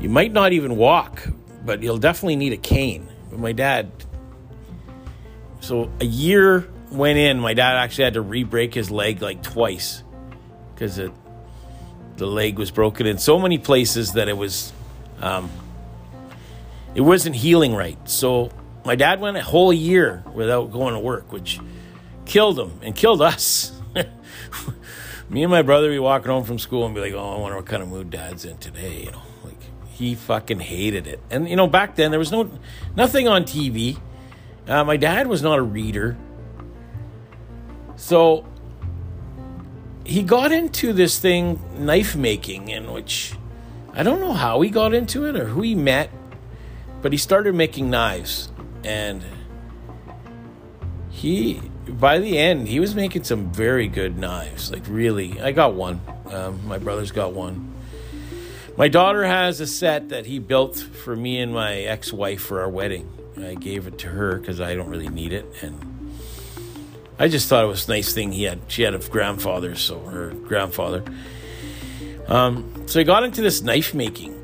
You 0.00 0.08
might 0.08 0.32
not 0.32 0.52
even 0.52 0.76
walk, 0.76 1.26
but 1.64 1.82
you'll 1.82 1.98
definitely 1.98 2.36
need 2.36 2.52
a 2.52 2.58
cane." 2.58 3.08
But 3.30 3.38
my 3.38 3.52
dad. 3.52 3.90
So 5.60 5.90
a 6.00 6.04
year 6.04 6.68
went 6.90 7.18
in. 7.18 7.40
My 7.40 7.54
dad 7.54 7.76
actually 7.76 8.04
had 8.04 8.14
to 8.14 8.20
re-break 8.20 8.74
his 8.74 8.90
leg 8.90 9.20
like 9.22 9.42
twice 9.42 10.02
because 10.74 11.00
the 12.16 12.26
leg 12.26 12.58
was 12.58 12.70
broken 12.70 13.06
in 13.06 13.18
so 13.18 13.38
many 13.38 13.58
places 13.58 14.12
that 14.12 14.28
it 14.28 14.36
was 14.36 14.72
um, 15.20 15.50
it 16.94 17.00
wasn't 17.00 17.36
healing 17.36 17.74
right. 17.74 17.98
So 18.08 18.50
my 18.84 18.96
dad 18.96 19.20
went 19.20 19.36
a 19.36 19.42
whole 19.42 19.72
year 19.72 20.24
without 20.34 20.72
going 20.72 20.94
to 20.94 21.00
work, 21.00 21.32
which 21.32 21.60
killed 22.24 22.58
him 22.58 22.72
and 22.82 22.94
killed 22.94 23.22
us. 23.22 23.77
Me 25.30 25.42
and 25.42 25.50
my 25.50 25.62
brother 25.62 25.90
be 25.90 25.98
walking 25.98 26.30
home 26.30 26.44
from 26.44 26.58
school 26.58 26.86
and 26.86 26.94
be 26.94 27.00
like, 27.00 27.12
"Oh, 27.12 27.36
I 27.36 27.38
wonder 27.38 27.56
what 27.56 27.66
kind 27.66 27.82
of 27.82 27.88
mood 27.90 28.10
Dad's 28.10 28.44
in 28.44 28.56
today." 28.58 29.04
You 29.04 29.10
know, 29.10 29.22
like 29.44 29.60
he 29.88 30.14
fucking 30.14 30.60
hated 30.60 31.06
it. 31.06 31.20
And 31.30 31.48
you 31.48 31.56
know, 31.56 31.66
back 31.66 31.96
then 31.96 32.10
there 32.10 32.18
was 32.18 32.32
no 32.32 32.50
nothing 32.96 33.28
on 33.28 33.44
TV. 33.44 33.98
Uh, 34.66 34.84
my 34.84 34.96
dad 34.96 35.26
was 35.26 35.42
not 35.42 35.58
a 35.58 35.62
reader, 35.62 36.16
so 37.96 38.46
he 40.04 40.22
got 40.22 40.52
into 40.52 40.94
this 40.94 41.18
thing, 41.18 41.60
knife 41.76 42.16
making, 42.16 42.68
in 42.68 42.90
which 42.90 43.34
I 43.92 44.02
don't 44.02 44.20
know 44.20 44.32
how 44.32 44.62
he 44.62 44.70
got 44.70 44.94
into 44.94 45.26
it 45.26 45.36
or 45.36 45.44
who 45.46 45.60
he 45.60 45.74
met, 45.74 46.10
but 47.02 47.12
he 47.12 47.18
started 47.18 47.54
making 47.54 47.90
knives, 47.90 48.50
and 48.84 49.22
he 51.10 51.60
by 51.88 52.18
the 52.18 52.38
end, 52.38 52.68
he 52.68 52.80
was 52.80 52.94
making 52.94 53.24
some 53.24 53.52
very 53.52 53.88
good 53.88 54.18
knives. 54.18 54.70
Like, 54.70 54.82
really. 54.88 55.40
I 55.40 55.52
got 55.52 55.74
one. 55.74 56.00
Um, 56.26 56.66
my 56.66 56.78
brother's 56.78 57.10
got 57.10 57.32
one. 57.32 57.74
My 58.76 58.88
daughter 58.88 59.24
has 59.24 59.60
a 59.60 59.66
set 59.66 60.10
that 60.10 60.26
he 60.26 60.38
built 60.38 60.76
for 60.76 61.16
me 61.16 61.40
and 61.40 61.52
my 61.52 61.78
ex 61.78 62.12
wife 62.12 62.40
for 62.40 62.60
our 62.60 62.68
wedding. 62.68 63.10
I 63.36 63.54
gave 63.54 63.86
it 63.86 63.98
to 63.98 64.08
her 64.08 64.38
because 64.38 64.60
I 64.60 64.74
don't 64.74 64.88
really 64.88 65.08
need 65.08 65.32
it. 65.32 65.46
And 65.62 66.12
I 67.18 67.28
just 67.28 67.48
thought 67.48 67.64
it 67.64 67.68
was 67.68 67.88
a 67.88 67.90
nice 67.90 68.12
thing 68.12 68.30
he 68.30 68.44
had. 68.44 68.60
She 68.68 68.82
had 68.82 68.94
a 68.94 68.98
grandfather, 68.98 69.74
so 69.74 69.98
her 70.00 70.30
grandfather. 70.30 71.02
Um, 72.28 72.84
so 72.86 72.98
he 72.98 73.04
got 73.04 73.24
into 73.24 73.42
this 73.42 73.62
knife 73.62 73.94
making. 73.94 74.40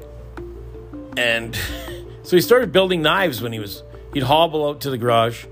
And 1.16 1.54
so 2.24 2.36
he 2.36 2.40
started 2.40 2.72
building 2.72 3.02
knives 3.02 3.40
when 3.40 3.52
he 3.52 3.60
was, 3.60 3.82
he'd 4.12 4.24
hobble 4.24 4.68
out 4.68 4.80
to 4.80 4.90
the 4.90 4.98
garage 4.98 5.46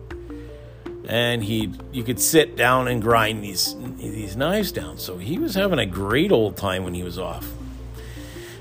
and 1.09 1.43
he 1.43 1.73
you 1.93 2.05
could 2.05 2.21
sit 2.21 2.57
down 2.57 2.89
and 2.89 3.03
grind 3.03 3.43
these 3.43 3.77
these 3.97 4.37
knives 4.37 4.73
down. 4.73 4.99
So 4.99 5.19
he 5.19 5.39
was 5.39 5.55
having 5.55 5.79
a 5.79 5.87
great 5.87 6.33
old 6.33 6.57
time 6.57 6.85
when 6.85 6.95
he 6.95 7.03
was 7.03 7.19
off. 7.19 7.47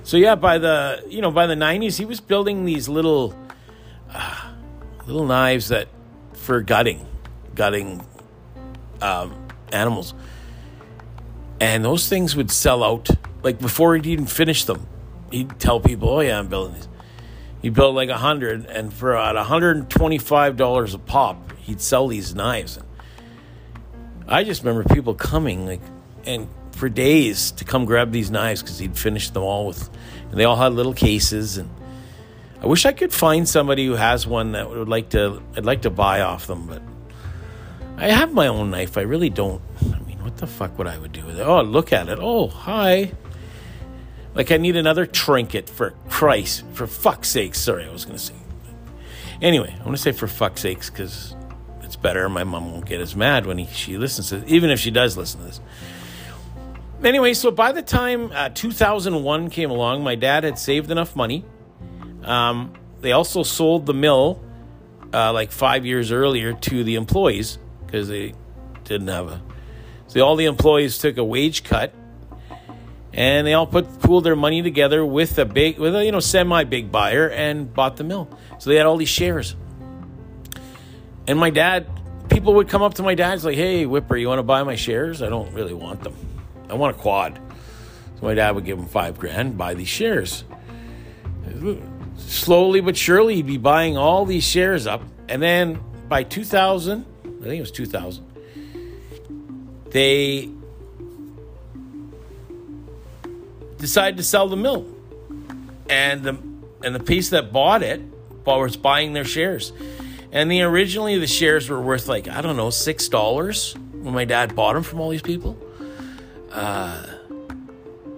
So 0.03 0.17
yeah, 0.17 0.35
by 0.35 0.57
the 0.57 1.03
you 1.07 1.21
know 1.21 1.31
by 1.31 1.47
the 1.47 1.55
'90s, 1.55 1.97
he 1.97 2.05
was 2.05 2.19
building 2.19 2.65
these 2.65 2.89
little 2.89 3.35
uh, 4.13 4.51
little 5.05 5.25
knives 5.25 5.69
that 5.69 5.87
for 6.33 6.61
gutting, 6.61 7.05
gutting 7.53 8.03
um, 9.01 9.35
animals, 9.71 10.13
and 11.59 11.85
those 11.85 12.09
things 12.09 12.35
would 12.35 12.51
sell 12.51 12.83
out 12.83 13.09
like 13.43 13.59
before 13.59 13.95
he'd 13.95 14.07
even 14.07 14.25
finish 14.25 14.65
them. 14.65 14.87
He'd 15.31 15.59
tell 15.59 15.79
people, 15.79 16.09
"Oh 16.09 16.19
yeah, 16.21 16.39
I'm 16.39 16.47
building 16.47 16.75
these." 16.75 16.87
He 17.61 17.69
built 17.69 17.93
like 17.93 18.09
a 18.09 18.17
hundred, 18.17 18.65
and 18.65 18.91
for 18.91 19.13
about 19.13 19.37
hundred 19.45 19.77
and 19.77 19.89
twenty-five 19.89 20.57
dollars 20.57 20.95
a 20.95 20.99
pop, 20.99 21.50
he'd 21.71 21.79
sell 21.79 22.07
these 22.07 22.35
knives. 22.35 22.77
I 24.27 24.43
just 24.43 24.63
remember 24.63 24.93
people 24.93 25.13
coming 25.13 25.65
like 25.65 25.81
and 26.25 26.49
for 26.73 26.89
days 26.89 27.51
to 27.51 27.65
come 27.65 27.85
grab 27.85 28.11
these 28.11 28.29
knives 28.29 28.61
because 28.61 28.77
he'd 28.77 28.97
finished 28.97 29.33
them 29.33 29.43
all 29.43 29.67
with, 29.67 29.89
and 30.29 30.39
they 30.39 30.43
all 30.43 30.57
had 30.57 30.73
little 30.73 30.93
cases. 30.93 31.57
And 31.57 31.69
I 32.61 32.65
wish 32.65 32.85
I 32.85 32.91
could 32.91 33.13
find 33.13 33.47
somebody 33.47 33.85
who 33.85 33.93
has 33.93 34.27
one 34.27 34.51
that 34.51 34.69
would 34.69 34.89
like 34.89 35.09
to. 35.09 35.41
I'd 35.55 35.65
like 35.65 35.83
to 35.83 35.89
buy 35.89 36.21
off 36.21 36.47
them, 36.47 36.67
but 36.67 36.81
I 37.95 38.09
have 38.09 38.33
my 38.33 38.47
own 38.47 38.71
knife. 38.71 38.97
I 38.97 39.01
really 39.01 39.29
don't. 39.29 39.61
I 39.93 39.99
mean, 39.99 40.21
what 40.21 40.37
the 40.37 40.47
fuck 40.47 40.77
would 40.77 40.87
I 40.87 40.97
would 40.97 41.13
do 41.13 41.25
with 41.25 41.39
it? 41.39 41.43
Oh, 41.43 41.61
look 41.61 41.93
at 41.93 42.09
it. 42.09 42.19
Oh, 42.21 42.47
hi. 42.47 43.13
Like 44.35 44.51
I 44.51 44.57
need 44.57 44.75
another 44.75 45.05
trinket 45.05 45.69
for 45.69 45.93
Christ, 46.09 46.65
for 46.73 46.85
fuck's 46.85 47.29
sake. 47.29 47.55
Sorry, 47.55 47.85
I 47.85 47.91
was 47.91 48.03
to 48.05 48.17
say. 48.17 48.33
Anyway, 49.41 49.75
I 49.77 49.83
want 49.83 49.97
to 49.97 50.01
say 50.01 50.11
for 50.11 50.27
fuck's 50.27 50.61
sakes 50.61 50.89
because 50.89 51.35
better. 52.01 52.27
My 52.29 52.43
mom 52.43 52.71
won't 52.71 52.85
get 52.85 53.01
as 53.01 53.15
mad 53.15 53.45
when 53.45 53.57
he, 53.57 53.65
she 53.73 53.97
listens 53.97 54.29
to 54.29 54.37
it, 54.37 54.47
even 54.47 54.69
if 54.69 54.79
she 54.79 54.91
does 54.91 55.17
listen 55.17 55.41
to 55.41 55.45
this. 55.47 55.61
Anyway, 57.03 57.33
so 57.33 57.49
by 57.49 57.71
the 57.71 57.81
time 57.81 58.31
uh, 58.31 58.49
2001 58.49 59.49
came 59.49 59.71
along, 59.71 60.03
my 60.03 60.15
dad 60.15 60.43
had 60.43 60.59
saved 60.59 60.91
enough 60.91 61.15
money. 61.15 61.43
Um, 62.23 62.73
they 62.99 63.11
also 63.11 63.41
sold 63.41 63.87
the 63.87 63.93
mill 63.93 64.43
uh, 65.13 65.33
like 65.33 65.51
five 65.51 65.85
years 65.85 66.11
earlier 66.11 66.53
to 66.53 66.83
the 66.83 66.95
employees 66.95 67.57
because 67.85 68.07
they 68.07 68.33
didn't 68.83 69.07
have 69.07 69.27
a. 69.27 69.41
So 70.07 70.21
all 70.21 70.35
the 70.35 70.45
employees 70.45 70.97
took 70.99 71.17
a 71.17 71.23
wage 71.23 71.63
cut, 71.63 71.93
and 73.13 73.47
they 73.47 73.53
all 73.53 73.67
put 73.67 73.99
pooled 74.01 74.23
their 74.23 74.35
money 74.35 74.61
together 74.61 75.05
with 75.05 75.39
a 75.39 75.45
big, 75.45 75.79
with 75.79 75.95
a 75.95 76.05
you 76.05 76.11
know 76.11 76.19
semi 76.19 76.63
big 76.65 76.91
buyer 76.91 77.29
and 77.29 77.73
bought 77.73 77.97
the 77.97 78.03
mill. 78.03 78.29
So 78.59 78.69
they 78.69 78.75
had 78.75 78.85
all 78.85 78.97
these 78.97 79.09
shares. 79.09 79.55
And 81.31 81.39
my 81.39 81.49
dad, 81.49 81.87
people 82.29 82.55
would 82.55 82.67
come 82.67 82.81
up 82.81 82.95
to 82.95 83.03
my 83.03 83.15
dad's 83.15 83.45
like, 83.45 83.55
"Hey, 83.55 83.85
Whipper, 83.85 84.17
you 84.17 84.27
want 84.27 84.39
to 84.39 84.43
buy 84.43 84.63
my 84.63 84.75
shares? 84.75 85.21
I 85.21 85.29
don't 85.29 85.53
really 85.53 85.73
want 85.73 86.03
them. 86.03 86.13
I 86.69 86.73
want 86.73 86.97
a 86.97 86.99
quad." 86.99 87.39
So 88.19 88.25
my 88.25 88.33
dad 88.33 88.53
would 88.53 88.65
give 88.65 88.77
him 88.77 88.85
five 88.85 89.17
grand, 89.17 89.57
buy 89.57 89.73
these 89.73 89.87
shares. 89.87 90.43
Slowly 92.17 92.81
but 92.81 92.97
surely, 92.97 93.35
he'd 93.35 93.47
be 93.47 93.55
buying 93.55 93.95
all 93.95 94.25
these 94.25 94.43
shares 94.43 94.85
up, 94.85 95.03
and 95.29 95.41
then 95.41 95.79
by 96.09 96.23
2000, 96.23 97.05
I 97.23 97.43
think 97.43 97.55
it 97.55 97.61
was 97.61 97.71
2000, 97.71 98.25
they 99.91 100.49
decided 103.77 104.17
to 104.17 104.23
sell 104.23 104.49
the 104.49 104.57
mill, 104.57 104.85
and 105.89 106.23
the 106.23 106.37
and 106.83 106.93
the 106.93 106.99
piece 106.99 107.29
that 107.29 107.53
bought 107.53 107.83
it 107.83 108.01
was 108.45 108.75
buying 108.75 109.13
their 109.13 109.23
shares. 109.23 109.71
And 110.31 110.49
the 110.49 110.61
originally 110.61 111.17
the 111.17 111.27
shares 111.27 111.69
were 111.69 111.81
worth 111.81 112.07
like 112.07 112.27
I 112.27 112.41
don't 112.41 112.55
know 112.55 112.69
six 112.69 113.09
dollars 113.09 113.73
when 113.93 114.13
my 114.13 114.25
dad 114.25 114.55
bought 114.55 114.73
them 114.73 114.83
from 114.83 114.99
all 114.99 115.09
these 115.09 115.21
people. 115.21 115.57
Uh, 116.51 117.05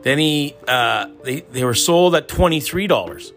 then 0.03 0.19
he 0.19 0.55
uh, 0.67 1.07
they 1.23 1.41
they 1.41 1.63
were 1.63 1.73
sold 1.73 2.15
at 2.15 2.27
twenty 2.27 2.59
three 2.59 2.87
dollars. 2.87 3.33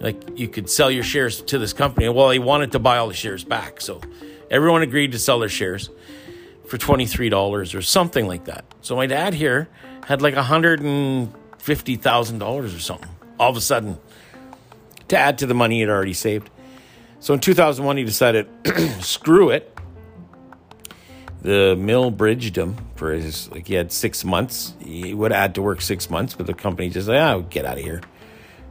Like 0.00 0.38
you 0.38 0.48
could 0.48 0.68
sell 0.68 0.90
your 0.90 1.04
shares 1.04 1.42
to 1.42 1.58
this 1.58 1.72
company. 1.72 2.08
Well, 2.08 2.30
he 2.30 2.38
wanted 2.38 2.72
to 2.72 2.78
buy 2.78 2.98
all 2.98 3.08
the 3.08 3.14
shares 3.14 3.44
back, 3.44 3.80
so 3.80 4.00
everyone 4.50 4.82
agreed 4.82 5.12
to 5.12 5.18
sell 5.18 5.38
their 5.38 5.48
shares 5.48 5.90
for 6.66 6.78
twenty 6.78 7.06
three 7.06 7.28
dollars 7.28 7.74
or 7.74 7.82
something 7.82 8.26
like 8.26 8.46
that. 8.46 8.64
So 8.80 8.96
my 8.96 9.06
dad 9.06 9.34
here 9.34 9.68
had 10.06 10.22
like 10.22 10.34
a 10.34 10.42
hundred 10.42 10.80
and 10.80 11.32
fifty 11.58 11.96
thousand 11.96 12.38
dollars 12.38 12.74
or 12.74 12.80
something 12.80 13.10
all 13.38 13.50
of 13.50 13.56
a 13.56 13.60
sudden 13.60 13.98
to 15.08 15.16
add 15.18 15.38
to 15.38 15.46
the 15.46 15.54
money 15.54 15.80
he'd 15.80 15.88
already 15.88 16.12
saved. 16.12 16.50
So 17.24 17.32
in 17.32 17.40
2001, 17.40 17.96
he 17.96 18.04
decided, 18.04 18.46
screw 19.00 19.48
it. 19.48 19.78
The 21.40 21.74
mill 21.74 22.10
bridged 22.10 22.54
him 22.54 22.76
for 22.96 23.12
his, 23.12 23.50
like, 23.50 23.66
he 23.66 23.72
had 23.72 23.90
six 23.92 24.26
months. 24.26 24.74
He 24.78 25.14
would 25.14 25.32
have 25.32 25.40
had 25.40 25.54
to 25.54 25.62
work 25.62 25.80
six 25.80 26.10
months, 26.10 26.34
but 26.34 26.44
the 26.44 26.52
company 26.52 26.90
just 26.90 27.08
like, 27.08 27.16
oh, 27.16 27.38
ah, 27.38 27.48
get 27.48 27.64
out 27.64 27.78
of 27.78 27.82
here. 27.82 28.02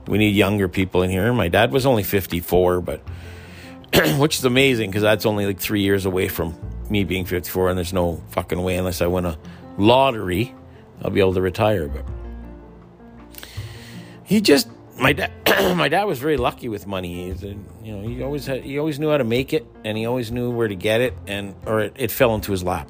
We 0.06 0.20
need 0.20 0.36
younger 0.36 0.70
people 0.70 1.02
in 1.02 1.10
here. 1.10 1.34
My 1.34 1.48
dad 1.48 1.72
was 1.72 1.88
only 1.88 2.04
54, 2.04 2.82
but, 2.82 3.00
which 4.20 4.38
is 4.38 4.46
amazing 4.46 4.92
because 4.92 5.02
that's 5.02 5.26
only 5.26 5.48
like 5.48 5.60
three 5.60 5.82
years 5.82 6.06
away 6.06 6.28
from 6.28 6.56
me 6.92 7.06
being 7.06 7.26
54, 7.26 7.70
and 7.70 7.78
there's 7.78 7.92
no 7.92 8.22
fucking 8.30 8.62
way 8.62 8.76
unless 8.76 9.02
I 9.02 9.08
win 9.08 9.26
a 9.26 9.36
lottery, 9.80 10.54
I'll 11.02 11.10
be 11.10 11.22
able 11.22 11.34
to 11.34 11.42
retire. 11.42 11.88
But 11.88 12.06
he 14.24 14.42
just 14.42 14.68
my 14.98 15.14
dad 15.14 15.32
my 15.76 15.88
dad 15.88 16.04
was 16.06 16.20
very 16.20 16.38
lucky 16.38 16.70
with 16.70 16.88
money. 16.88 17.30
He's 17.30 17.44
a, 17.44 17.56
you 17.84 17.96
know, 17.96 18.08
he 18.08 18.24
always 18.24 18.46
had, 18.46 18.64
he 18.64 18.80
always 18.80 19.00
knew 19.00 19.10
how 19.10 19.18
to 19.18 19.24
make 19.24 19.54
it, 19.54 19.66
and 19.84 19.98
he 19.98 20.06
always 20.06 20.32
knew 20.32 20.52
where 20.52 20.68
to 20.68 20.76
get 20.76 21.02
it, 21.02 21.14
and 21.28 21.56
or 21.66 21.82
it, 21.82 21.94
it 21.96 22.12
fell 22.12 22.36
into 22.36 22.52
his 22.52 22.64
lap. 22.64 22.90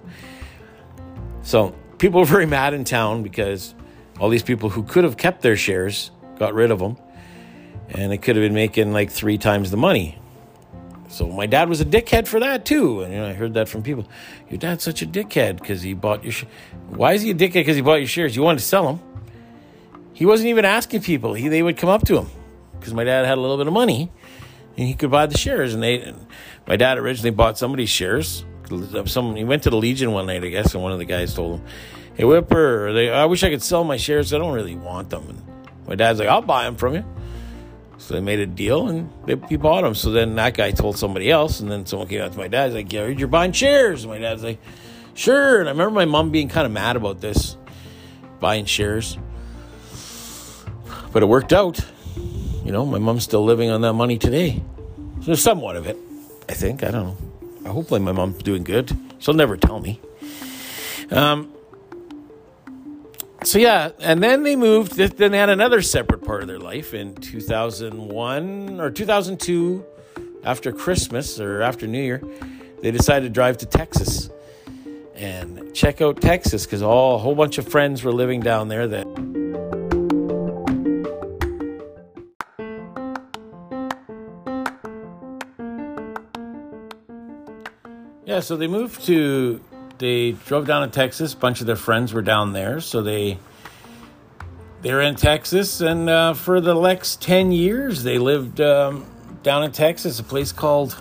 So 1.42 1.76
people 1.98 2.20
were 2.20 2.26
very 2.26 2.46
mad 2.46 2.74
in 2.74 2.84
town 2.84 3.24
because 3.24 3.76
all 4.20 4.30
these 4.30 4.44
people 4.44 4.70
who 4.70 4.84
could 4.84 5.04
have 5.04 5.18
kept 5.18 5.42
their 5.42 5.58
shares 5.58 6.12
got 6.38 6.54
rid 6.54 6.72
of 6.72 6.80
them, 6.80 6.98
and 7.90 8.12
they 8.12 8.18
could 8.18 8.36
have 8.36 8.44
been 8.44 8.54
making 8.54 8.94
like 8.94 9.12
three 9.12 9.38
times 9.38 9.72
the 9.72 9.78
money. 9.78 10.20
So 11.10 11.28
my 11.28 11.46
dad 11.46 11.70
was 11.70 11.80
a 11.80 11.86
dickhead 11.86 12.28
for 12.28 12.40
that 12.40 12.66
too, 12.66 13.02
and 13.02 13.14
you 13.14 13.20
know, 13.20 13.28
I 13.28 13.34
heard 13.34 13.54
that 13.54 13.70
from 13.70 13.84
people. 13.84 14.08
Your 14.50 14.58
dad's 14.58 14.84
such 14.84 15.02
a 15.02 15.06
dickhead 15.06 15.60
because 15.60 15.82
he 15.82 15.94
bought 15.94 16.24
your. 16.24 16.34
Sh- 16.34 16.46
Why 16.90 17.14
is 17.14 17.22
he 17.22 17.32
a 17.32 17.36
dickhead? 17.36 17.54
Because 17.54 17.76
he 17.76 17.82
bought 17.82 17.96
your 17.96 18.08
shares. 18.08 18.36
You 18.36 18.42
wanted 18.42 18.60
to 18.60 18.66
sell 18.66 18.88
them 18.88 19.13
he 20.14 20.26
wasn't 20.26 20.50
even 20.50 20.66
asking 20.66 21.02
people. 21.02 21.34
He, 21.34 21.48
they 21.48 21.64
would 21.64 21.78
come 21.78 21.90
up 21.90 22.06
to 22.06 22.18
him 22.18 22.30
because 22.80 22.94
my 22.94 23.04
dad 23.04 23.26
had 23.26 23.38
a 23.38 23.42
little 23.42 23.58
bit 23.58 23.68
of 23.68 23.74
money 23.74 24.12
and 24.78 24.88
he 24.88 24.94
could 24.94 25.12
buy 25.12 25.26
the 25.26 25.38
shares. 25.38 25.74
And 25.74 25.84
they, 25.84 26.02
and 26.02 26.26
my 26.68 26.76
dad 26.76 26.98
originally 26.98 27.32
bought 27.32 27.58
somebody's 27.58 27.90
shares. 27.90 28.46
Some 29.06 29.36
he 29.36 29.44
went 29.44 29.64
to 29.64 29.70
the 29.70 29.78
Legion 29.78 30.12
one 30.12 30.26
night, 30.26 30.44
I 30.44 30.50
guess, 30.50 30.74
and 30.74 30.82
one 30.82 30.92
of 30.92 31.00
the 31.00 31.06
guys 31.06 31.34
told 31.34 31.60
him, 31.60 31.66
"Hey 32.16 32.24
Whipper, 32.24 32.94
they, 32.94 33.12
I 33.12 33.26
wish 33.26 33.44
I 33.44 33.50
could 33.50 33.62
sell 33.62 33.84
my 33.84 33.98
shares. 33.98 34.34
I 34.34 34.38
don't 34.38 34.54
really 34.54 34.76
want 34.76 35.10
them." 35.10 35.26
And 35.30 35.42
my 35.88 35.96
dad's 35.96 36.18
like, 36.18 36.30
"I'll 36.30 36.42
buy 36.42 36.64
them 36.64 36.76
from 36.76 36.96
you." 36.96 37.06
So 37.98 38.16
they 38.16 38.22
made 38.22 38.40
a 38.40 38.48
deal 38.48 38.88
and 38.88 39.12
they, 39.26 39.36
he 39.48 39.58
bought 39.58 39.82
them. 39.82 39.96
So 39.96 40.12
then 40.12 40.36
that 40.36 40.56
guy 40.56 40.72
told 40.72 40.98
somebody 40.98 41.30
else, 41.30 41.60
and 41.60 41.70
then 41.70 41.86
someone 41.86 42.08
came 42.08 42.22
out 42.22 42.32
to 42.32 42.38
my 42.38 42.48
dad. 42.48 42.68
He's 42.68 42.76
like, 42.76 42.92
"Yeah, 42.92 43.06
you're 43.08 43.28
buying 43.28 43.52
shares." 43.52 44.06
And 44.06 44.12
my 44.12 44.18
dad's 44.18 44.44
like, 44.44 44.60
"Sure." 45.14 45.60
And 45.60 45.68
I 45.68 45.72
remember 45.74 45.94
my 45.94 46.06
mom 46.06 46.32
being 46.32 46.48
kind 46.48 46.66
of 46.66 46.72
mad 46.72 46.96
about 46.96 47.22
this, 47.22 47.58
buying 48.40 48.66
shares. 48.66 49.18
But 51.14 51.24
it 51.24 51.28
worked 51.28 51.54
out. 51.54 51.80
You 52.66 52.72
know, 52.72 52.86
my 52.86 52.98
mom's 52.98 53.24
still 53.24 53.46
living 53.46 53.70
on 53.70 53.82
that 53.82 53.94
money 53.94 54.18
today. 54.18 54.64
So 55.22 55.36
somewhat 55.36 55.76
of 55.76 55.88
it. 55.88 55.98
I 56.50 56.54
think. 56.54 56.84
I 56.84 56.92
don't 56.92 57.16
know. 57.64 57.72
Hopefully, 57.72 58.00
my 58.02 58.12
mom's 58.12 58.44
doing 58.44 58.64
good. 58.64 58.92
She'll 59.20 59.34
never 59.34 59.56
tell 59.56 59.80
me. 59.80 60.02
Um, 61.12 61.54
so 63.44 63.60
yeah, 63.60 63.92
and 64.00 64.24
then 64.24 64.44
they 64.44 64.56
moved. 64.56 64.94
Then 64.94 65.32
they 65.32 65.38
had 65.38 65.50
another 65.50 65.82
separate 65.82 66.24
part 66.24 66.42
of 66.42 66.48
their 66.48 66.60
life 66.60 66.94
in 66.94 67.16
2001 67.16 68.80
or 68.82 68.90
2002, 68.90 69.86
after 70.44 70.72
Christmas 70.72 71.40
or 71.40 71.62
after 71.62 71.88
New 71.88 72.02
Year. 72.02 72.22
They 72.82 72.92
decided 72.92 73.28
to 73.28 73.30
drive 73.30 73.58
to 73.60 73.66
Texas 73.66 74.30
and 75.16 75.74
check 75.74 76.02
out 76.02 76.20
Texas 76.22 76.66
because 76.66 76.82
all 76.82 77.16
a 77.16 77.20
whole 77.20 77.36
bunch 77.36 77.58
of 77.58 77.68
friends 77.68 78.04
were 78.04 78.12
living 78.12 78.42
down 78.42 78.68
there 78.68 78.88
that. 78.88 79.43
Yeah, 88.34 88.40
so 88.40 88.58
they 88.58 88.66
moved 88.66 89.06
to 89.06 89.62
they 90.00 90.32
drove 90.32 90.66
down 90.66 90.90
to 90.90 90.92
Texas. 90.92 91.36
A 91.36 91.38
bunch 91.38 91.62
of 91.62 91.68
their 91.68 91.76
friends 91.76 92.14
were 92.14 92.24
down 92.24 92.52
there, 92.52 92.82
so 92.82 93.04
they 93.04 93.38
they 94.82 94.92
were 94.92 95.02
in 95.02 95.14
Texas, 95.14 95.82
and 95.82 96.10
uh, 96.10 96.34
for 96.34 96.60
the 96.60 96.74
next 96.74 97.22
ten 97.22 97.52
years, 97.52 98.02
they 98.02 98.18
lived 98.18 98.60
um, 98.60 99.06
down 99.44 99.64
in 99.64 99.72
Texas, 99.72 100.18
a 100.18 100.24
place 100.24 100.52
called. 100.52 100.98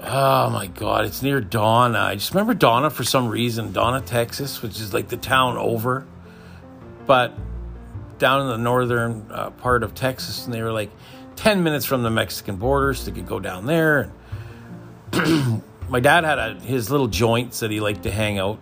Oh 0.00 0.48
my 0.48 0.68
God! 0.68 1.06
It's 1.06 1.22
near 1.22 1.40
Donna. 1.40 1.98
I 1.98 2.14
just 2.14 2.32
remember 2.32 2.54
Donna 2.54 2.88
for 2.88 3.02
some 3.02 3.26
reason. 3.26 3.72
Donna, 3.72 4.00
Texas, 4.00 4.62
which 4.62 4.78
is 4.78 4.94
like 4.94 5.08
the 5.08 5.16
town 5.16 5.56
over, 5.56 6.06
but 7.04 7.36
down 8.18 8.42
in 8.42 8.46
the 8.46 8.58
northern 8.58 9.26
uh, 9.28 9.50
part 9.50 9.82
of 9.82 9.92
Texas, 9.92 10.44
and 10.44 10.54
they 10.54 10.62
were 10.62 10.70
like 10.70 10.92
ten 11.34 11.64
minutes 11.64 11.84
from 11.84 12.04
the 12.04 12.10
Mexican 12.10 12.54
border, 12.54 12.94
so 12.94 13.06
they 13.06 13.10
could 13.10 13.26
go 13.26 13.40
down 13.40 13.66
there. 13.66 14.02
And 14.02 14.12
my 15.88 16.00
dad 16.00 16.24
had 16.24 16.38
a, 16.38 16.54
his 16.60 16.90
little 16.90 17.08
joints 17.08 17.60
that 17.60 17.70
he 17.70 17.80
liked 17.80 18.02
to 18.04 18.10
hang 18.10 18.38
out. 18.38 18.58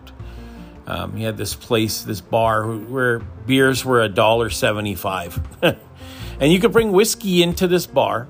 Um, 0.86 1.16
he 1.16 1.22
had 1.22 1.36
this 1.36 1.55
place, 1.55 2.03
this 2.03 2.20
bar 2.20 2.66
where 2.66 3.20
beers 3.20 3.84
were 3.84 4.03
a 4.03 4.09
dollar 4.09 4.50
seventy-five, 4.50 5.40
and 5.62 6.53
you 6.53 6.59
could 6.61 6.72
bring 6.72 6.90
whiskey 6.92 7.42
into 7.42 7.68
this 7.68 7.86
bar 7.86 8.26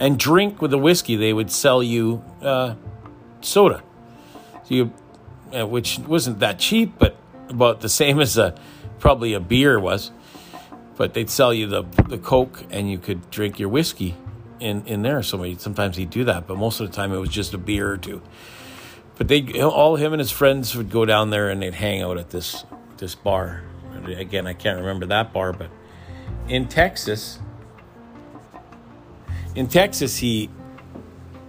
and 0.00 0.18
drink 0.18 0.60
with 0.60 0.72
the 0.72 0.78
whiskey. 0.78 1.16
They 1.16 1.32
would 1.32 1.50
sell 1.50 1.82
you 1.82 2.24
uh, 2.42 2.74
soda, 3.40 3.82
so 4.64 4.74
you, 4.74 4.92
uh, 5.56 5.66
which 5.66 6.00
wasn't 6.00 6.40
that 6.40 6.58
cheap, 6.58 6.94
but 6.98 7.16
about 7.48 7.80
the 7.80 7.88
same 8.00 8.18
as 8.18 8.36
a 8.36 8.54
probably 8.98 9.32
a 9.32 9.40
beer 9.40 9.78
was. 9.78 10.10
But 10.96 11.14
they'd 11.14 11.30
sell 11.30 11.54
you 11.54 11.68
the 11.68 11.84
the 12.08 12.18
coke, 12.18 12.64
and 12.70 12.90
you 12.90 12.98
could 12.98 13.30
drink 13.30 13.60
your 13.60 13.68
whiskey 13.68 14.16
in 14.60 14.86
in 14.86 15.02
there. 15.02 15.22
So 15.22 15.54
sometimes 15.56 15.96
he'd 15.96 16.10
do 16.10 16.24
that, 16.24 16.46
but 16.46 16.56
most 16.56 16.80
of 16.80 16.88
the 16.88 16.94
time 16.94 17.12
it 17.12 17.18
was 17.18 17.30
just 17.30 17.54
a 17.54 17.58
beer 17.58 17.90
or 17.90 17.96
two. 17.96 18.22
But 19.16 19.28
they 19.28 19.60
all 19.60 19.96
him 19.96 20.12
and 20.12 20.20
his 20.20 20.30
friends 20.30 20.74
would 20.76 20.90
go 20.90 21.04
down 21.04 21.30
there 21.30 21.50
and 21.50 21.60
they'd 21.60 21.74
hang 21.74 22.02
out 22.02 22.16
at 22.16 22.30
this 22.30 22.64
this 22.98 23.14
bar. 23.14 23.62
Again, 24.06 24.46
I 24.46 24.54
can't 24.54 24.78
remember 24.78 25.06
that 25.06 25.32
bar, 25.32 25.52
but 25.52 25.70
in 26.48 26.68
Texas, 26.68 27.38
in 29.54 29.66
Texas 29.66 30.16
he 30.18 30.48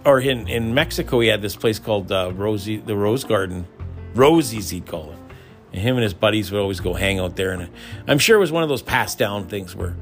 or 0.04 0.20
in 0.20 0.48
in 0.48 0.74
Mexico 0.74 1.20
he 1.20 1.28
had 1.28 1.40
this 1.40 1.56
place 1.56 1.78
called 1.78 2.12
uh, 2.12 2.32
Rosie 2.34 2.76
the 2.76 2.96
Rose 2.96 3.24
Garden, 3.24 3.66
Rosie's 4.14 4.70
he'd 4.70 4.86
call 4.86 5.12
it. 5.12 5.18
And 5.72 5.80
him 5.80 5.96
and 5.96 6.02
his 6.02 6.12
buddies 6.12 6.52
would 6.52 6.60
always 6.60 6.80
go 6.80 6.92
hang 6.92 7.18
out 7.18 7.36
there, 7.36 7.52
and 7.52 7.70
I'm 8.06 8.18
sure 8.18 8.36
it 8.36 8.40
was 8.40 8.52
one 8.52 8.62
of 8.62 8.68
those 8.68 8.82
passed 8.82 9.16
down 9.16 9.48
things 9.48 9.74
where 9.74 9.96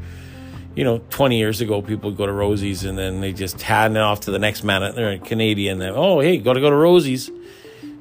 you 0.74 0.84
know, 0.84 0.98
20 1.10 1.38
years 1.38 1.60
ago, 1.60 1.82
people 1.82 2.10
would 2.10 2.16
go 2.16 2.26
to 2.26 2.32
Rosie's 2.32 2.84
and 2.84 2.96
then 2.96 3.20
they 3.20 3.32
just 3.32 3.60
hand 3.62 3.96
it 3.96 4.00
off 4.00 4.20
to 4.20 4.30
the 4.30 4.38
next 4.38 4.62
man. 4.62 4.94
They're 4.94 5.10
uh, 5.10 5.14
a 5.14 5.18
Canadian. 5.18 5.78
Then, 5.78 5.92
oh, 5.94 6.20
hey, 6.20 6.38
got 6.38 6.54
to 6.54 6.60
go 6.60 6.70
to 6.70 6.76
Rosie's. 6.76 7.30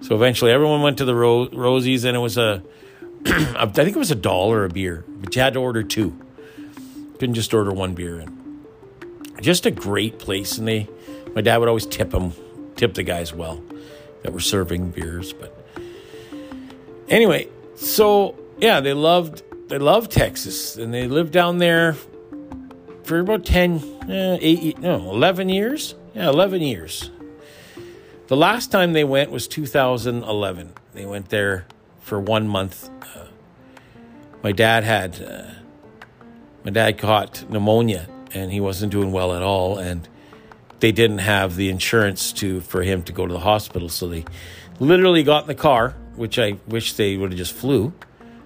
So 0.01 0.15
eventually 0.15 0.51
everyone 0.51 0.81
went 0.81 0.97
to 0.99 1.05
the 1.05 1.15
Ro- 1.15 1.49
Rosie's 1.49 2.03
and 2.03 2.15
it 2.15 2.19
was 2.19 2.37
a, 2.37 2.63
I 3.25 3.65
think 3.65 3.95
it 3.95 3.99
was 3.99 4.11
a 4.11 4.15
dollar 4.15 4.65
a 4.65 4.69
beer, 4.69 5.03
but 5.07 5.35
you 5.35 5.41
had 5.41 5.53
to 5.53 5.59
order 5.59 5.83
two. 5.83 6.15
Couldn't 7.19 7.35
just 7.35 7.53
order 7.53 7.71
one 7.71 7.95
beer. 7.95 8.19
And 8.19 8.35
just 9.41 9.65
a 9.65 9.71
great 9.71 10.19
place. 10.19 10.57
And 10.57 10.67
they, 10.67 10.87
my 11.35 11.41
dad 11.41 11.57
would 11.57 11.67
always 11.67 11.85
tip 11.85 12.11
them, 12.11 12.33
tip 12.75 12.93
the 12.93 13.03
guys 13.03 13.33
well 13.33 13.61
that 14.21 14.31
were 14.31 14.39
serving 14.39 14.91
beers. 14.91 15.33
But 15.33 15.57
anyway, 17.09 17.49
so 17.75 18.37
yeah, 18.59 18.79
they 18.79 18.93
loved, 18.93 19.41
they 19.69 19.79
loved 19.79 20.11
Texas 20.11 20.77
and 20.77 20.93
they 20.93 21.07
lived 21.07 21.33
down 21.33 21.57
there 21.57 21.95
for 23.09 23.17
about 23.17 23.43
10, 23.43 23.81
eh, 24.07 24.37
8, 24.39 24.79
no, 24.81 24.97
11 25.09 25.49
years. 25.49 25.95
Yeah, 26.13 26.29
11 26.29 26.61
years. 26.61 27.09
The 28.27 28.37
last 28.37 28.71
time 28.71 28.93
they 28.93 29.03
went 29.03 29.31
was 29.31 29.47
2011. 29.47 30.73
They 30.93 31.07
went 31.07 31.29
there 31.29 31.65
for 32.01 32.19
one 32.19 32.47
month. 32.47 32.87
Uh, 33.01 33.25
my 34.43 34.51
dad 34.51 34.83
had, 34.83 35.19
uh, 35.19 35.55
my 36.63 36.69
dad 36.69 36.99
caught 36.99 37.49
pneumonia 37.49 38.07
and 38.31 38.51
he 38.51 38.59
wasn't 38.59 38.91
doing 38.91 39.11
well 39.11 39.33
at 39.33 39.41
all. 39.41 39.79
And 39.79 40.07
they 40.79 40.91
didn't 40.91 41.17
have 41.17 41.55
the 41.55 41.69
insurance 41.69 42.31
to 42.33 42.61
for 42.61 42.83
him 42.83 43.01
to 43.01 43.11
go 43.11 43.25
to 43.25 43.33
the 43.33 43.39
hospital. 43.39 43.89
So 43.89 44.07
they 44.07 44.23
literally 44.79 45.23
got 45.23 45.45
in 45.45 45.47
the 45.47 45.55
car, 45.55 45.95
which 46.15 46.37
I 46.37 46.59
wish 46.67 46.93
they 46.93 47.17
would 47.17 47.31
have 47.31 47.39
just 47.39 47.53
flew. 47.53 47.91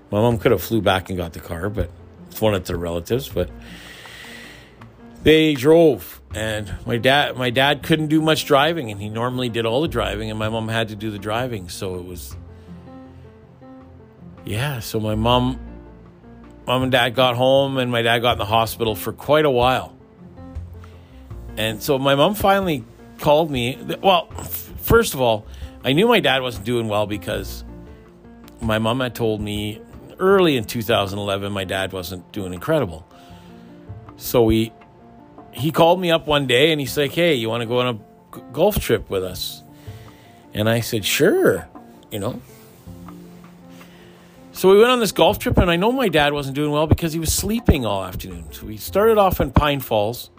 My 0.10 0.22
mom 0.22 0.38
could 0.38 0.54
have 0.54 0.64
flew 0.64 0.82
back 0.82 1.10
and 1.10 1.18
got 1.18 1.34
the 1.34 1.42
car, 1.42 1.70
but 1.70 1.90
it's 2.30 2.40
one 2.40 2.54
of 2.54 2.64
their 2.64 2.78
relatives. 2.78 3.28
But 3.28 3.50
they 5.24 5.54
drove 5.54 6.22
and 6.36 6.76
my 6.86 6.98
dad 6.98 7.36
my 7.38 7.50
dad 7.50 7.82
couldn't 7.84 8.08
do 8.08 8.22
much 8.22 8.46
driving 8.46 8.92
and 8.92 9.02
he 9.02 9.10
normally 9.10 9.50
did 9.50 9.66
all 9.66 9.82
the 9.82 9.88
driving 9.88 10.30
and 10.30 10.38
my 10.38 10.50
mom 10.50 10.68
had 10.68 10.90
to 10.90 10.96
do 10.96 11.12
the 11.12 11.20
driving 11.20 11.70
so 11.70 11.96
it 11.96 12.06
was 12.06 12.36
yeah 14.46 14.80
so 14.80 15.00
my 15.00 15.16
mom 15.16 15.60
mom 16.68 16.84
and 16.84 16.92
dad 16.92 17.16
got 17.16 17.36
home 17.36 17.78
and 17.78 17.92
my 17.92 18.02
dad 18.02 18.20
got 18.20 18.34
in 18.34 18.38
the 18.38 18.46
hospital 18.46 18.96
for 18.96 19.12
quite 19.12 19.46
a 19.46 19.50
while. 19.50 19.96
And 21.58 21.84
so 21.84 22.00
my 22.00 22.16
mom 22.16 22.36
finally 22.36 22.84
called 23.20 23.52
me 23.52 23.78
well 24.02 24.26
first 24.82 25.14
of 25.14 25.22
all 25.22 25.46
i 25.84 25.94
knew 25.94 26.08
my 26.08 26.20
dad 26.20 26.42
wasn't 26.42 26.66
doing 26.66 26.90
well 26.90 27.06
because 27.06 27.64
my 28.60 28.80
mom 28.80 29.00
had 29.00 29.16
told 29.16 29.40
me 29.40 29.80
early 30.20 30.58
in 30.58 30.66
2011 30.66 31.52
my 31.52 31.64
dad 31.64 31.94
wasn't 31.94 32.30
doing 32.32 32.54
incredible. 32.54 33.08
So 34.18 34.44
we 34.44 34.72
he 35.54 35.72
called 35.72 36.00
me 36.00 36.12
up 36.12 36.28
one 36.28 36.48
day 36.48 36.72
and 36.72 36.80
he's 36.80 36.98
like, 36.98 37.12
Hey, 37.12 37.36
you 37.36 37.50
want 37.50 37.62
to 37.62 37.68
go 37.68 37.80
on 37.80 38.00
a 38.34 38.40
golf 38.52 38.80
trip 38.80 39.10
with 39.10 39.24
us? 39.24 39.64
And 40.54 40.70
I 40.70 40.82
said, 40.82 41.06
Sure, 41.06 41.68
you 42.12 42.20
know. 42.20 42.42
So 44.56 44.70
we 44.70 44.78
went 44.78 44.92
on 44.92 45.00
this 45.00 45.12
golf 45.12 45.40
trip, 45.40 45.58
and 45.58 45.70
I 45.72 45.78
know 45.78 45.92
my 45.92 46.10
dad 46.10 46.32
wasn't 46.32 46.56
doing 46.56 46.72
well 46.72 46.86
because 46.86 47.12
he 47.12 47.20
was 47.20 47.34
sleeping 47.34 47.88
all 47.88 48.06
afternoon. 48.06 48.54
So 48.54 48.68
we 48.68 48.78
started 48.78 49.18
off 49.18 49.42
in 49.42 49.52
Pine 49.52 49.80
Falls, 49.80 50.30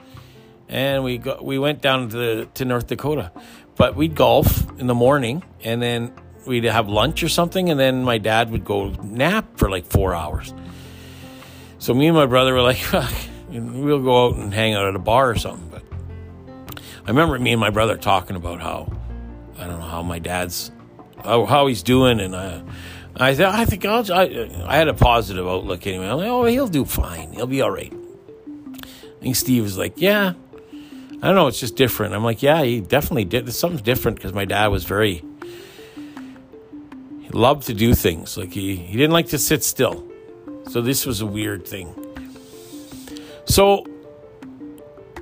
and 0.69 1.03
we 1.03 1.19
got, 1.19 1.45
we 1.45 1.59
went 1.59 1.83
down 1.83 2.09
to 2.11 2.17
the, 2.17 2.49
to 2.55 2.65
North 2.65 2.87
Dakota. 2.87 3.33
But 3.75 3.97
we'd 3.97 4.15
golf 4.15 4.71
in 4.79 4.87
the 4.87 4.95
morning, 4.95 5.43
and 5.65 5.83
then 5.83 6.13
we'd 6.47 6.63
have 6.63 6.89
lunch 6.89 7.25
or 7.25 7.29
something, 7.29 7.71
and 7.71 7.79
then 7.79 8.05
my 8.05 8.19
dad 8.19 8.51
would 8.53 8.65
go 8.65 8.91
nap 9.03 9.59
for 9.59 9.69
like 9.69 9.85
four 9.85 10.15
hours. 10.15 10.55
So 11.81 11.93
me 11.93 12.07
and 12.07 12.17
my 12.17 12.27
brother 12.27 12.55
were 12.55 12.63
like, 12.63 12.79
we'll 13.55 14.03
go 14.03 14.27
out 14.27 14.37
and 14.37 14.53
hang 14.53 14.75
out 14.75 14.87
at 14.87 14.95
a 14.95 15.01
bar 15.01 15.31
or 15.31 15.37
something. 15.37 15.69
But 15.69 15.83
I 17.05 17.09
remember 17.09 17.39
me 17.39 17.53
and 17.53 17.61
my 17.61 17.71
brother 17.71 17.97
talking 17.97 18.37
about 18.37 18.61
how 18.61 18.93
I 19.59 19.67
don't 19.67 19.79
know 19.79 19.87
how 19.87 20.03
my 20.03 20.19
dad's 20.19 20.71
how, 21.23 21.47
how 21.47 21.67
he's 21.67 21.83
doing, 21.83 22.21
and 22.21 22.35
uh, 22.35 22.63
I 23.17 23.31
I 23.31 23.35
thought 23.35 23.55
I 23.55 23.65
think 23.65 23.85
I'll, 23.85 24.13
I 24.13 24.51
I 24.67 24.77
had 24.77 24.89
a 24.89 24.95
positive 24.95 25.47
outlook 25.47 25.87
anyway. 25.87 26.09
I'm 26.09 26.19
like, 26.19 26.29
oh, 26.29 26.45
he'll 26.45 26.69
do 26.69 26.85
fine. 26.85 27.33
He'll 27.33 27.47
be 27.47 27.63
all 27.63 27.71
right. 27.71 27.93
I 27.93 29.21
think 29.21 29.37
Steve 29.37 29.63
was 29.63 29.79
like, 29.79 29.95
yeah. 29.97 30.35
I 31.23 31.29
don't 31.29 31.37
know. 31.37 31.47
It's 31.47 31.61
just 31.61 31.77
different. 31.77 32.15
I'm 32.15 32.23
like, 32.23 32.43
yeah, 32.43 32.63
he 32.65 32.81
definitely 32.83 33.25
did. 33.25 33.51
Something's 33.55 33.81
different 33.81 34.19
because 34.19 34.35
my 34.35 34.45
dad 34.45 34.67
was 34.67 34.85
very. 34.85 35.25
He 37.21 37.29
loved 37.31 37.67
to 37.69 37.75
do 37.75 37.95
things. 37.95 38.37
Like 38.37 38.53
he 38.53 38.77
he 38.77 38.93
didn't 38.99 39.13
like 39.13 39.29
to 39.29 39.39
sit 39.39 39.65
still. 39.65 40.07
So 40.69 40.83
this 40.83 41.07
was 41.07 41.23
a 41.23 41.27
weird 41.27 41.67
thing. 41.67 41.95
So 43.55 43.87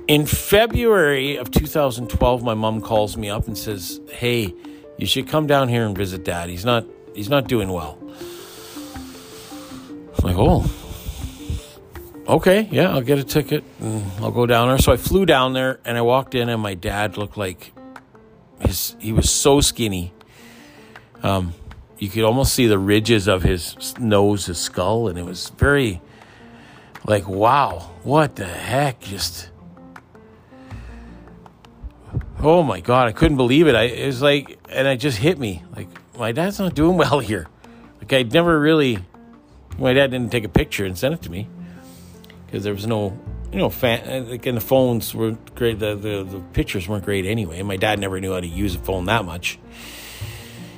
in 0.07 0.25
February 0.25 1.35
of 1.35 1.51
2012, 1.51 2.41
my 2.41 2.55
mom 2.55 2.81
calls 2.81 3.15
me 3.15 3.29
up 3.29 3.45
and 3.45 3.55
says, 3.55 4.01
"Hey, 4.09 4.55
you 4.97 5.05
should 5.05 5.27
come 5.27 5.45
down 5.45 5.69
here 5.69 5.85
and 5.85 5.95
visit 5.95 6.25
Dad. 6.25 6.49
He's 6.49 6.65
not 6.65 6.83
he's 7.13 7.29
not 7.29 7.47
doing 7.47 7.69
well." 7.69 7.99
I'm 10.17 10.23
like, 10.23 10.35
"Oh, 10.35 10.65
okay, 12.27 12.67
yeah, 12.71 12.89
I'll 12.89 13.05
get 13.05 13.19
a 13.19 13.23
ticket 13.23 13.63
and 13.79 14.03
I'll 14.19 14.31
go 14.31 14.47
down 14.47 14.67
there." 14.69 14.79
So 14.79 14.91
I 14.91 14.97
flew 14.97 15.27
down 15.27 15.53
there 15.53 15.79
and 15.85 15.95
I 15.95 16.01
walked 16.01 16.33
in, 16.33 16.49
and 16.49 16.59
my 16.59 16.73
dad 16.73 17.17
looked 17.19 17.37
like 17.37 17.71
his 18.61 18.95
he 18.97 19.13
was 19.13 19.29
so 19.29 19.61
skinny. 19.61 20.11
Um, 21.21 21.53
you 21.99 22.09
could 22.09 22.23
almost 22.23 22.55
see 22.55 22.65
the 22.65 22.79
ridges 22.79 23.27
of 23.27 23.43
his 23.43 23.93
nose, 23.99 24.47
his 24.47 24.57
skull, 24.57 25.07
and 25.07 25.19
it 25.19 25.23
was 25.23 25.51
very 25.55 26.01
like, 27.05 27.27
wow, 27.27 27.91
what 28.03 28.35
the 28.35 28.45
heck? 28.45 29.01
Just 29.01 29.49
oh 32.41 32.61
my 32.61 32.81
god, 32.81 33.07
I 33.07 33.11
couldn't 33.11 33.37
believe 33.37 33.67
it. 33.67 33.75
I 33.75 33.83
it 33.83 34.05
was 34.05 34.21
like, 34.21 34.59
and 34.69 34.87
it 34.87 34.97
just 34.97 35.17
hit 35.17 35.39
me 35.39 35.63
like 35.75 35.87
my 36.17 36.31
dad's 36.31 36.59
not 36.59 36.75
doing 36.75 36.97
well 37.03 37.19
here. 37.19 37.47
Like 37.99 38.13
I'd 38.13 38.33
never 38.33 38.59
really, 38.59 38.99
my 39.77 39.93
dad 39.93 40.11
didn't 40.11 40.31
take 40.31 40.43
a 40.43 40.49
picture 40.49 40.85
and 40.85 40.97
send 40.97 41.13
it 41.13 41.21
to 41.23 41.31
me 41.31 41.47
because 42.45 42.63
there 42.63 42.73
was 42.73 42.85
no, 42.85 43.17
you 43.51 43.59
know, 43.59 43.69
fan, 43.69 44.29
like 44.29 44.45
and 44.45 44.57
the 44.57 44.61
phones 44.61 45.15
were 45.15 45.37
great. 45.55 45.79
The, 45.79 45.95
the 45.95 46.23
the 46.23 46.39
pictures 46.53 46.87
weren't 46.87 47.05
great 47.05 47.25
anyway. 47.25 47.61
My 47.63 47.77
dad 47.77 47.99
never 47.99 48.19
knew 48.19 48.33
how 48.33 48.39
to 48.39 48.47
use 48.47 48.75
a 48.75 48.79
phone 48.79 49.05
that 49.05 49.25
much. 49.25 49.59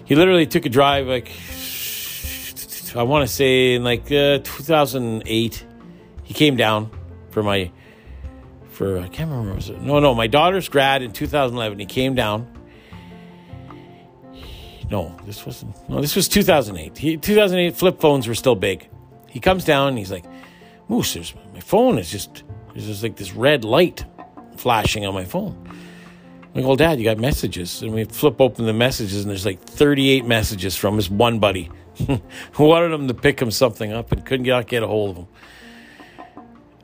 He 0.06 0.16
literally 0.16 0.46
took 0.46 0.66
a 0.66 0.70
drive 0.70 1.08
like 1.08 1.32
I 2.96 3.04
want 3.04 3.28
to 3.28 3.34
say 3.34 3.74
in 3.74 3.84
like 3.84 4.06
uh, 4.12 4.40
2008. 4.44 5.66
He 6.26 6.34
came 6.34 6.58
down 6.58 6.92
for 7.30 7.42
my 7.42 7.72
for 8.70 9.00
I 9.00 9.08
can't 9.08 9.32
remember 9.32 9.56
was 9.56 9.70
it 9.70 9.82
no 9.82 10.00
no 10.00 10.14
my 10.14 10.28
daughter's 10.28 10.68
grad 10.68 11.02
in 11.02 11.12
2011. 11.12 11.80
He 11.80 11.86
came 11.86 12.14
down. 12.14 12.52
No, 14.92 15.16
this 15.26 15.46
wasn't. 15.46 15.90
No, 15.90 16.00
this 16.00 16.16
was 16.16 16.28
2008. 16.28 16.98
He, 16.98 17.18
2008 17.18 17.76
flip 17.76 18.00
phones 18.00 18.28
were 18.28 18.36
still 18.36 18.54
big. 18.54 18.88
He 19.28 19.40
comes 19.40 19.66
down 19.66 19.90
and 19.90 19.98
he's 19.98 20.12
like, 20.12 20.26
"Moose, 20.90 21.14
there's, 21.14 21.34
my 21.54 21.60
phone 21.60 21.98
is 21.98 22.12
just 22.12 22.44
there's 22.74 22.86
just 22.86 23.02
like 23.02 23.16
this 23.16 23.34
red 23.34 23.64
light 23.64 24.06
flashing 24.58 25.06
on 25.06 25.14
my 25.14 25.26
phone." 25.26 25.58
I'm 26.56 26.62
like, 26.62 26.68
well, 26.68 26.76
Dad, 26.78 27.00
you 27.00 27.04
got 27.04 27.18
messages, 27.18 27.82
and 27.82 27.94
we 27.94 28.06
flip 28.06 28.40
open 28.40 28.66
the 28.66 28.74
messages, 28.74 29.22
and 29.22 29.30
there's 29.30 29.46
like 29.46 29.60
38 29.62 30.26
messages 30.26 30.78
from 30.78 30.96
his 30.96 31.10
one 31.10 31.40
buddy 31.40 31.70
who 32.08 32.20
wanted 32.64 32.94
him 32.94 33.08
to 33.10 33.14
pick 33.14 33.42
him 33.42 33.52
something 33.52 33.92
up 33.92 34.12
and 34.12 34.26
couldn't 34.26 34.46
get, 34.46 34.68
get 34.68 34.84
a 34.84 34.88
hold 34.88 35.10
of 35.10 35.18
him. 35.18 35.28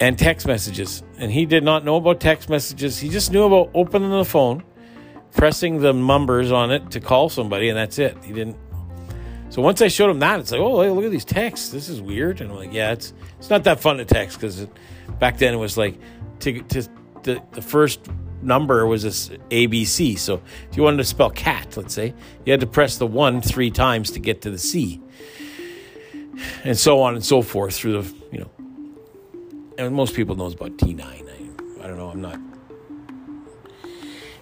And 0.02 0.18
text 0.18 0.48
messages. 0.48 1.04
And 1.18 1.32
he 1.32 1.46
did 1.46 1.64
not 1.64 1.86
know 1.86 1.96
about 1.96 2.20
text 2.20 2.50
messages. 2.50 3.00
He 3.00 3.08
just 3.08 3.32
knew 3.32 3.44
about 3.44 3.70
opening 3.74 4.10
the 4.10 4.26
phone, 4.26 4.64
pressing 5.34 5.80
the 5.80 5.94
numbers 5.94 6.52
on 6.52 6.72
it 6.72 6.92
to 6.92 7.00
call 7.00 7.30
somebody, 7.30 7.70
and 7.70 7.78
that's 7.78 8.00
it. 8.00 8.18
He 8.24 8.34
didn't. 8.34 8.58
So 9.50 9.62
once 9.62 9.82
I 9.82 9.90
showed 9.90 10.10
him 10.10 10.20
that, 10.20 10.40
it's 10.40 10.52
like, 10.52 10.60
oh, 10.60 10.92
look 10.92 11.06
at 11.06 11.12
these 11.12 11.26
texts. 11.26 11.70
This 11.70 11.88
is 11.88 12.02
weird. 12.02 12.42
And 12.42 12.52
I'm 12.52 12.58
like, 12.58 12.74
yeah, 12.74 12.94
it's 12.94 13.14
it's 13.38 13.50
not 13.50 13.64
that 13.66 13.80
fun 13.80 13.98
to 13.98 14.06
text 14.06 14.40
because 14.40 14.68
back 15.20 15.38
then 15.38 15.54
it 15.54 15.58
was 15.58 15.78
like 15.78 16.00
to, 16.40 16.62
to 16.62 16.88
the, 17.24 17.44
the 17.52 17.62
first 17.62 18.08
number 18.42 18.86
was 18.88 19.04
this 19.04 19.30
ABC. 19.50 20.18
So 20.18 20.42
if 20.70 20.78
you 20.78 20.84
wanted 20.84 20.98
to 20.98 21.04
spell 21.04 21.30
cat, 21.30 21.78
let's 21.78 21.94
say, 21.94 22.14
you 22.46 22.52
had 22.52 22.62
to 22.62 22.68
press 22.68 22.98
the 22.98 23.08
one 23.08 23.42
three 23.42 23.72
times 23.72 24.12
to 24.12 24.20
get 24.20 24.42
to 24.42 24.50
the 24.52 24.58
C. 24.58 25.02
And 26.64 26.78
so 26.78 27.02
on 27.02 27.14
and 27.14 27.24
so 27.24 27.42
forth 27.42 27.76
through 27.76 28.02
the, 28.02 28.16
you 28.32 28.40
know. 28.40 28.50
And 29.82 29.96
most 29.96 30.14
people 30.14 30.36
knows 30.36 30.54
about 30.54 30.78
T9. 30.78 31.02
I, 31.02 31.84
I 31.84 31.88
don't 31.88 31.98
know, 31.98 32.12
I'm 32.12 32.22
not. 32.22 32.40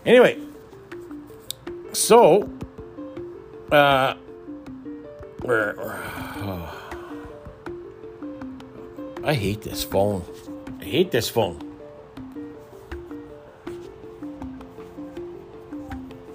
Anyway, 0.05 0.37
so 1.93 2.49
uh 3.71 4.15
oh. 5.45 6.75
I 9.23 9.33
hate 9.33 9.61
this 9.61 9.81
phone. 9.81 10.25
I 10.81 10.83
hate 10.83 11.11
this 11.11 11.29
phone. 11.29 11.57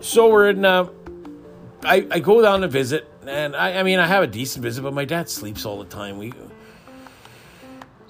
So 0.00 0.30
we're 0.30 0.48
in. 0.48 0.64
Uh, 0.64 0.88
I 1.82 2.06
I 2.10 2.20
go 2.20 2.40
down 2.40 2.62
to 2.62 2.68
visit, 2.68 3.06
and 3.26 3.54
I 3.54 3.80
I 3.80 3.82
mean 3.82 3.98
I 3.98 4.06
have 4.06 4.22
a 4.22 4.26
decent 4.26 4.62
visit, 4.62 4.80
but 4.80 4.94
my 4.94 5.04
dad 5.04 5.28
sleeps 5.28 5.66
all 5.66 5.78
the 5.78 5.90
time. 5.90 6.16
We. 6.16 6.32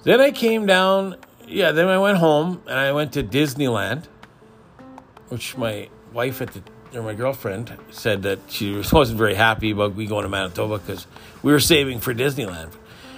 Then 0.05 0.21
I 0.21 0.31
came 0.31 0.65
down. 0.65 1.17
Yeah, 1.47 1.71
then 1.73 1.89
I 1.89 1.97
went 1.97 2.17
home 2.17 2.61
and 2.65 2.79
I 2.79 2.93
went 2.93 3.13
to 3.13 3.23
Disneyland, 3.23 4.05
which 5.27 5.57
my 5.57 5.89
wife 6.13 6.41
at 6.41 6.53
the 6.53 6.63
or 6.93 7.03
my 7.03 7.13
girlfriend 7.13 7.77
said 7.91 8.23
that 8.23 8.39
she 8.47 8.81
wasn't 8.93 9.17
very 9.17 9.35
happy 9.35 9.71
about 9.71 9.97
me 9.97 10.05
going 10.05 10.23
to 10.23 10.29
Manitoba 10.29 10.77
because 10.77 11.05
we 11.43 11.51
were 11.51 11.59
saving 11.59 11.99
for 11.99 12.13
Disneyland. 12.13 12.71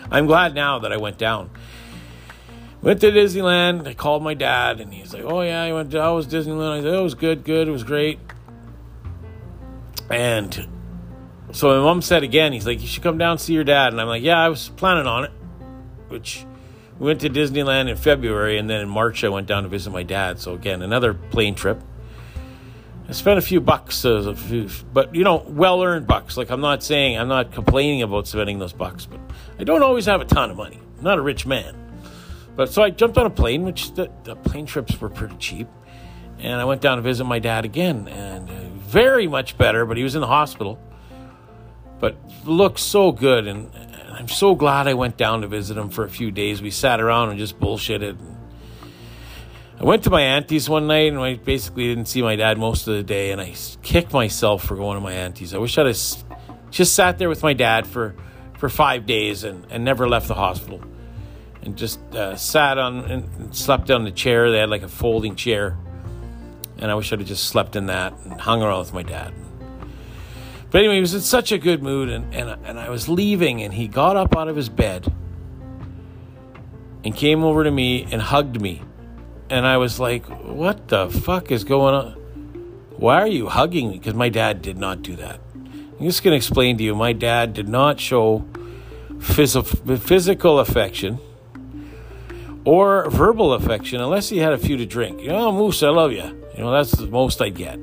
I'm 0.09 0.25
glad 0.25 0.55
now 0.55 0.79
that 0.79 0.91
I 0.91 0.97
went 0.97 1.19
down. 1.19 1.51
Went 2.81 3.01
to 3.01 3.11
Disneyland. 3.11 3.85
I 3.85 3.93
called 3.93 4.23
my 4.23 4.33
dad, 4.33 4.79
and 4.79 4.91
he's 4.91 5.13
like, 5.13 5.23
"Oh 5.23 5.41
yeah, 5.41 5.61
I 5.61 5.73
went. 5.73 5.91
To, 5.91 6.01
how 6.01 6.15
was 6.15 6.25
Disneyland?" 6.25 6.79
I 6.79 6.81
said, 6.81 6.93
"Oh, 6.93 7.01
"It 7.01 7.03
was 7.03 7.15
good. 7.15 7.43
Good. 7.43 7.67
It 7.67 7.71
was 7.71 7.83
great." 7.83 8.19
And 10.09 10.67
so 11.51 11.69
my 11.69 11.83
mom 11.83 12.01
said 12.01 12.23
again, 12.23 12.53
he's 12.53 12.65
like, 12.65 12.81
you 12.81 12.87
should 12.87 13.03
come 13.03 13.17
down 13.17 13.37
see 13.37 13.53
your 13.53 13.63
dad. 13.63 13.91
And 13.91 14.01
I'm 14.01 14.07
like, 14.07 14.23
yeah, 14.23 14.39
I 14.39 14.49
was 14.49 14.69
planning 14.69 15.07
on 15.07 15.25
it. 15.25 15.31
Which 16.07 16.45
we 16.99 17.05
went 17.05 17.21
to 17.21 17.29
Disneyland 17.29 17.89
in 17.89 17.95
February, 17.95 18.57
and 18.57 18.69
then 18.69 18.81
in 18.81 18.89
March 18.89 19.23
I 19.23 19.29
went 19.29 19.47
down 19.47 19.63
to 19.63 19.69
visit 19.69 19.91
my 19.91 20.03
dad. 20.03 20.39
So 20.39 20.53
again, 20.53 20.81
another 20.81 21.13
plane 21.13 21.55
trip. 21.55 21.81
I 23.09 23.13
spent 23.13 23.37
a 23.37 23.41
few 23.41 23.61
bucks, 23.61 24.03
uh, 24.03 24.09
a 24.09 24.35
few, 24.35 24.69
but 24.91 25.15
you 25.15 25.23
know, 25.23 25.45
well 25.47 25.81
earned 25.81 26.07
bucks. 26.07 26.35
Like 26.35 26.49
I'm 26.49 26.61
not 26.61 26.83
saying 26.83 27.17
I'm 27.17 27.29
not 27.29 27.51
complaining 27.53 28.01
about 28.01 28.27
spending 28.27 28.59
those 28.59 28.73
bucks, 28.73 29.05
but 29.05 29.19
I 29.59 29.63
don't 29.63 29.83
always 29.83 30.05
have 30.05 30.21
a 30.21 30.25
ton 30.25 30.51
of 30.51 30.57
money. 30.57 30.79
I'm 30.97 31.03
not 31.03 31.17
a 31.17 31.21
rich 31.21 31.45
man. 31.45 31.75
But 32.55 32.71
so 32.71 32.81
I 32.81 32.89
jumped 32.89 33.17
on 33.17 33.25
a 33.27 33.29
plane, 33.29 33.63
which 33.63 33.93
the, 33.93 34.11
the 34.23 34.35
plane 34.35 34.65
trips 34.65 34.99
were 34.99 35.09
pretty 35.09 35.37
cheap, 35.37 35.67
and 36.39 36.59
I 36.59 36.65
went 36.65 36.81
down 36.81 36.97
to 36.97 37.03
visit 37.03 37.23
my 37.23 37.39
dad 37.39 37.65
again, 37.65 38.07
and. 38.07 38.49
Uh, 38.49 38.53
very 38.87 39.27
much 39.27 39.57
better, 39.57 39.85
but 39.85 39.97
he 39.97 40.03
was 40.03 40.15
in 40.15 40.21
the 40.21 40.27
hospital. 40.27 40.79
But 41.99 42.15
looked 42.45 42.79
so 42.79 43.11
good, 43.11 43.47
and, 43.47 43.73
I'm 44.17 44.27
so 44.27 44.55
glad 44.55 44.87
I 44.87 44.95
went 44.95 45.15
down 45.15 45.41
to 45.41 45.47
visit 45.47 45.77
him 45.77 45.89
for 45.89 46.03
a 46.03 46.09
few 46.09 46.31
days. 46.31 46.61
We 46.61 46.71
sat 46.71 46.99
around 46.99 47.29
and 47.29 47.37
just 47.37 47.59
bullshitted. 47.59 48.17
I 49.79 49.83
went 49.83 50.03
to 50.05 50.09
my 50.09 50.21
auntie's 50.21 50.67
one 50.67 50.87
night, 50.87 51.13
and 51.13 51.19
I 51.19 51.35
basically 51.35 51.87
didn't 51.87 52.07
see 52.07 52.23
my 52.23 52.35
dad 52.35 52.57
most 52.57 52.87
of 52.87 52.95
the 52.95 53.03
day, 53.03 53.31
and 53.31 53.39
I 53.39 53.53
kicked 53.83 54.11
myself 54.11 54.63
for 54.63 54.75
going 54.75 54.97
to 54.97 55.01
my 55.01 55.13
auntie's. 55.13 55.53
I 55.53 55.59
wish 55.59 55.77
I'd 55.77 55.85
just 56.71 56.95
sat 56.95 57.19
there 57.19 57.29
with 57.29 57.43
my 57.43 57.53
dad 57.53 57.85
for, 57.85 58.15
for 58.57 58.69
five 58.69 59.05
days 59.05 59.43
and, 59.43 59.67
and 59.69 59.85
never 59.85 60.09
left 60.09 60.27
the 60.27 60.33
hospital. 60.33 60.81
And 61.61 61.77
just 61.77 61.99
uh, 62.15 62.35
sat 62.35 62.77
on 62.77 62.99
and 63.11 63.55
slept 63.55 63.91
on 63.91 64.03
the 64.03 64.11
chair. 64.11 64.49
They 64.49 64.57
had 64.57 64.69
like 64.69 64.83
a 64.83 64.87
folding 64.87 65.35
chair 65.35 65.77
and 66.79 66.91
I 66.91 66.95
wish 66.95 67.11
I'd 67.11 67.19
have 67.19 67.27
just 67.27 67.45
slept 67.45 67.75
in 67.75 67.87
that 67.87 68.13
and 68.23 68.39
hung 68.39 68.61
around 68.61 68.79
with 68.79 68.93
my 68.93 69.03
dad. 69.03 69.33
But 70.77 70.81
anyway, 70.81 70.95
he 70.97 71.01
was 71.01 71.15
in 71.15 71.21
such 71.21 71.51
a 71.51 71.57
good 71.57 71.81
mood, 71.81 72.07
and, 72.07 72.31
and, 72.35 72.55
and 72.63 72.79
I 72.79 72.91
was 72.91 73.09
leaving, 73.09 73.63
and 73.63 73.73
he 73.73 73.87
got 73.87 74.15
up 74.15 74.37
out 74.37 74.47
of 74.47 74.55
his 74.55 74.69
bed 74.69 75.11
and 77.03 77.15
came 77.15 77.43
over 77.43 77.63
to 77.63 77.71
me 77.71 78.03
and 78.11 78.21
hugged 78.21 78.61
me. 78.61 78.83
And 79.49 79.65
I 79.65 79.77
was 79.77 79.99
like, 79.99 80.27
what 80.27 80.87
the 80.87 81.09
fuck 81.09 81.49
is 81.49 81.63
going 81.63 81.95
on? 81.95 82.11
Why 82.95 83.21
are 83.21 83.27
you 83.27 83.47
hugging 83.47 83.89
me? 83.89 83.97
Because 83.97 84.13
my 84.13 84.29
dad 84.29 84.61
did 84.61 84.77
not 84.77 85.01
do 85.01 85.15
that. 85.15 85.39
I'm 85.55 86.05
just 86.05 86.21
going 86.21 86.33
to 86.33 86.37
explain 86.37 86.77
to 86.77 86.83
you 86.83 86.93
my 86.93 87.11
dad 87.11 87.55
did 87.55 87.67
not 87.67 87.99
show 87.99 88.45
phys- 89.13 89.99
physical 89.99 90.59
affection 90.59 91.17
or 92.65 93.09
verbal 93.09 93.53
affection 93.53 93.99
unless 93.99 94.29
he 94.29 94.37
had 94.37 94.53
a 94.53 94.59
few 94.59 94.77
to 94.77 94.85
drink. 94.85 95.21
You 95.21 95.29
know, 95.29 95.51
Moose, 95.51 95.81
I 95.81 95.89
love 95.89 96.11
you. 96.11 96.39
You 96.55 96.59
know, 96.63 96.71
that's 96.71 96.91
the 96.91 97.07
most 97.07 97.41
I 97.41 97.49
get. 97.49 97.79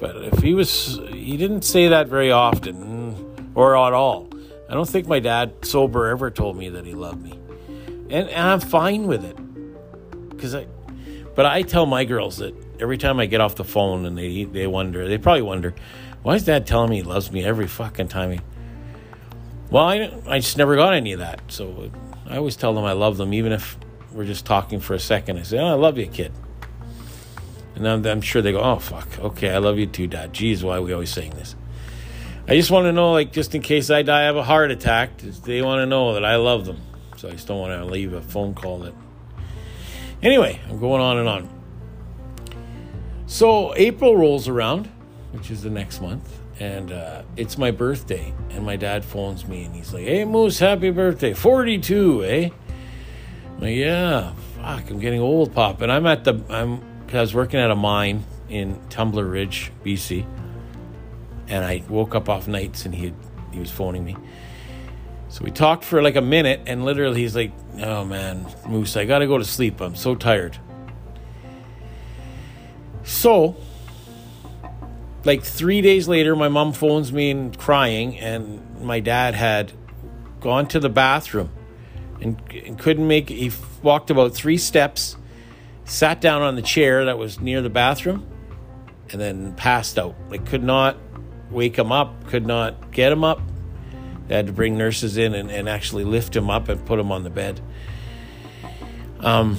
But 0.00 0.16
if 0.24 0.40
he 0.40 0.54
was, 0.54 0.98
he 1.30 1.36
didn't 1.36 1.62
say 1.62 1.88
that 1.88 2.08
very 2.08 2.32
often 2.32 3.52
or 3.54 3.76
at 3.76 3.92
all. 3.92 4.28
I 4.68 4.74
don't 4.74 4.88
think 4.88 5.06
my 5.06 5.20
dad 5.20 5.64
sober 5.64 6.08
ever 6.08 6.30
told 6.30 6.56
me 6.56 6.70
that 6.70 6.84
he 6.84 6.94
loved 6.94 7.22
me. 7.22 7.38
And, 8.10 8.28
and 8.28 8.48
I'm 8.48 8.60
fine 8.60 9.06
with 9.06 9.24
it. 9.24 9.36
Cause 10.38 10.54
I, 10.54 10.66
but 11.36 11.46
I 11.46 11.62
tell 11.62 11.86
my 11.86 12.04
girls 12.04 12.38
that 12.38 12.54
every 12.80 12.98
time 12.98 13.20
I 13.20 13.26
get 13.26 13.40
off 13.40 13.54
the 13.54 13.64
phone 13.64 14.06
and 14.06 14.18
they, 14.18 14.44
they 14.44 14.66
wonder, 14.66 15.06
they 15.06 15.18
probably 15.18 15.42
wonder, 15.42 15.74
why 16.22 16.34
is 16.34 16.44
dad 16.44 16.66
telling 16.66 16.90
me 16.90 16.96
he 16.96 17.02
loves 17.02 17.30
me 17.30 17.44
every 17.44 17.68
fucking 17.68 18.08
time 18.08 18.32
he, 18.32 18.40
well, 19.70 19.84
I, 19.84 20.12
I 20.26 20.38
just 20.40 20.58
never 20.58 20.74
got 20.74 20.94
any 20.94 21.12
of 21.12 21.20
that. 21.20 21.40
So 21.46 21.90
uh, 22.26 22.30
I 22.30 22.38
always 22.38 22.56
tell 22.56 22.74
them 22.74 22.84
I 22.84 22.92
love 22.92 23.18
them, 23.18 23.32
even 23.32 23.52
if 23.52 23.78
we're 24.12 24.24
just 24.24 24.46
talking 24.46 24.80
for 24.80 24.94
a 24.94 24.98
second. 24.98 25.38
I 25.38 25.42
say, 25.42 25.58
oh, 25.58 25.66
I 25.66 25.74
love 25.74 25.96
you, 25.96 26.08
kid. 26.08 26.32
And 27.74 27.88
I'm, 27.88 28.04
I'm, 28.04 28.20
sure 28.20 28.42
they 28.42 28.52
go, 28.52 28.60
oh, 28.60 28.78
fuck. 28.78 29.18
Okay, 29.18 29.50
I 29.50 29.58
love 29.58 29.78
you 29.78 29.86
too, 29.86 30.06
Dad. 30.06 30.32
Geez, 30.32 30.62
why 30.64 30.76
are 30.76 30.82
we 30.82 30.92
always 30.92 31.10
saying 31.10 31.30
this? 31.32 31.54
I 32.48 32.56
just 32.56 32.70
want 32.70 32.86
to 32.86 32.92
know, 32.92 33.12
like, 33.12 33.32
just 33.32 33.54
in 33.54 33.62
case 33.62 33.90
I 33.90 34.02
die 34.02 34.24
of 34.24 34.36
a 34.36 34.42
heart 34.42 34.70
attack, 34.70 35.18
they 35.18 35.62
want 35.62 35.80
to 35.80 35.86
know 35.86 36.14
that 36.14 36.24
I 36.24 36.36
love 36.36 36.66
them. 36.66 36.80
So 37.16 37.28
I 37.28 37.32
just 37.32 37.46
don't 37.46 37.60
want 37.60 37.80
to 37.80 37.84
leave 37.84 38.12
a 38.12 38.20
phone 38.20 38.54
call 38.54 38.80
that. 38.80 38.94
Anyway, 40.22 40.60
I'm 40.68 40.80
going 40.80 41.00
on 41.00 41.18
and 41.18 41.28
on. 41.28 41.48
So 43.26 43.74
April 43.76 44.16
rolls 44.16 44.48
around, 44.48 44.86
which 45.32 45.50
is 45.50 45.62
the 45.62 45.70
next 45.70 46.02
month, 46.02 46.40
and 46.58 46.90
uh, 46.90 47.22
it's 47.36 47.56
my 47.56 47.70
birthday. 47.70 48.34
And 48.50 48.66
my 48.66 48.76
dad 48.76 49.04
phones 49.04 49.46
me 49.46 49.64
and 49.64 49.74
he's 49.74 49.94
like, 49.94 50.04
hey, 50.04 50.24
Moose, 50.24 50.58
happy 50.58 50.90
birthday. 50.90 51.32
42, 51.32 52.24
eh? 52.24 52.48
I'm 53.46 53.60
like, 53.60 53.76
yeah, 53.76 54.32
fuck, 54.56 54.90
I'm 54.90 54.98
getting 54.98 55.20
old, 55.20 55.54
Pop. 55.54 55.80
And 55.82 55.92
I'm 55.92 56.06
at 56.06 56.24
the, 56.24 56.42
I'm 56.48 56.82
I 57.14 57.20
was 57.20 57.34
working 57.34 57.60
at 57.60 57.70
a 57.70 57.76
mine 57.76 58.24
in 58.48 58.80
Tumbler 58.88 59.24
Ridge, 59.24 59.72
BC, 59.84 60.26
and 61.48 61.64
I 61.64 61.82
woke 61.88 62.14
up 62.14 62.28
off 62.28 62.48
nights 62.48 62.84
and 62.86 62.94
he 62.94 63.12
he 63.52 63.58
was 63.58 63.70
phoning 63.70 64.04
me. 64.04 64.16
So 65.28 65.44
we 65.44 65.50
talked 65.50 65.84
for 65.84 66.02
like 66.02 66.16
a 66.16 66.20
minute, 66.22 66.62
and 66.66 66.84
literally 66.84 67.20
he's 67.20 67.36
like, 67.36 67.52
"Oh 67.80 68.04
man, 68.04 68.46
Moose, 68.66 68.96
I 68.96 69.04
gotta 69.04 69.26
go 69.26 69.38
to 69.38 69.44
sleep. 69.44 69.80
I'm 69.80 69.94
so 69.96 70.14
tired." 70.14 70.58
So 73.02 73.56
like 75.24 75.42
three 75.42 75.80
days 75.80 76.08
later, 76.08 76.34
my 76.34 76.48
mom 76.48 76.72
phones 76.72 77.12
me 77.12 77.30
and 77.30 77.56
crying, 77.58 78.18
and 78.18 78.80
my 78.80 79.00
dad 79.00 79.34
had 79.34 79.72
gone 80.40 80.66
to 80.68 80.80
the 80.80 80.88
bathroom 80.88 81.50
and, 82.20 82.40
and 82.64 82.78
couldn't 82.78 83.06
make. 83.06 83.28
He 83.28 83.52
walked 83.82 84.10
about 84.10 84.34
three 84.34 84.56
steps, 84.56 85.16
sat 85.84 86.20
down 86.20 86.42
on 86.42 86.56
the 86.56 86.62
chair 86.62 87.06
that 87.06 87.18
was 87.18 87.40
near 87.40 87.62
the 87.62 87.70
bathroom, 87.70 88.26
and 89.10 89.20
then 89.20 89.54
passed 89.54 89.98
out. 89.98 90.14
Like 90.28 90.46
could 90.46 90.62
not 90.62 90.96
wake 91.50 91.76
him 91.76 91.92
up, 91.92 92.26
could 92.28 92.46
not 92.46 92.92
get 92.92 93.12
him 93.12 93.24
up. 93.24 93.40
They 94.28 94.36
had 94.36 94.46
to 94.46 94.52
bring 94.52 94.78
nurses 94.78 95.16
in 95.16 95.34
and, 95.34 95.50
and 95.50 95.68
actually 95.68 96.04
lift 96.04 96.36
him 96.36 96.50
up 96.50 96.68
and 96.68 96.84
put 96.86 97.00
him 97.00 97.10
on 97.10 97.24
the 97.24 97.30
bed. 97.30 97.60
Um, 99.18 99.58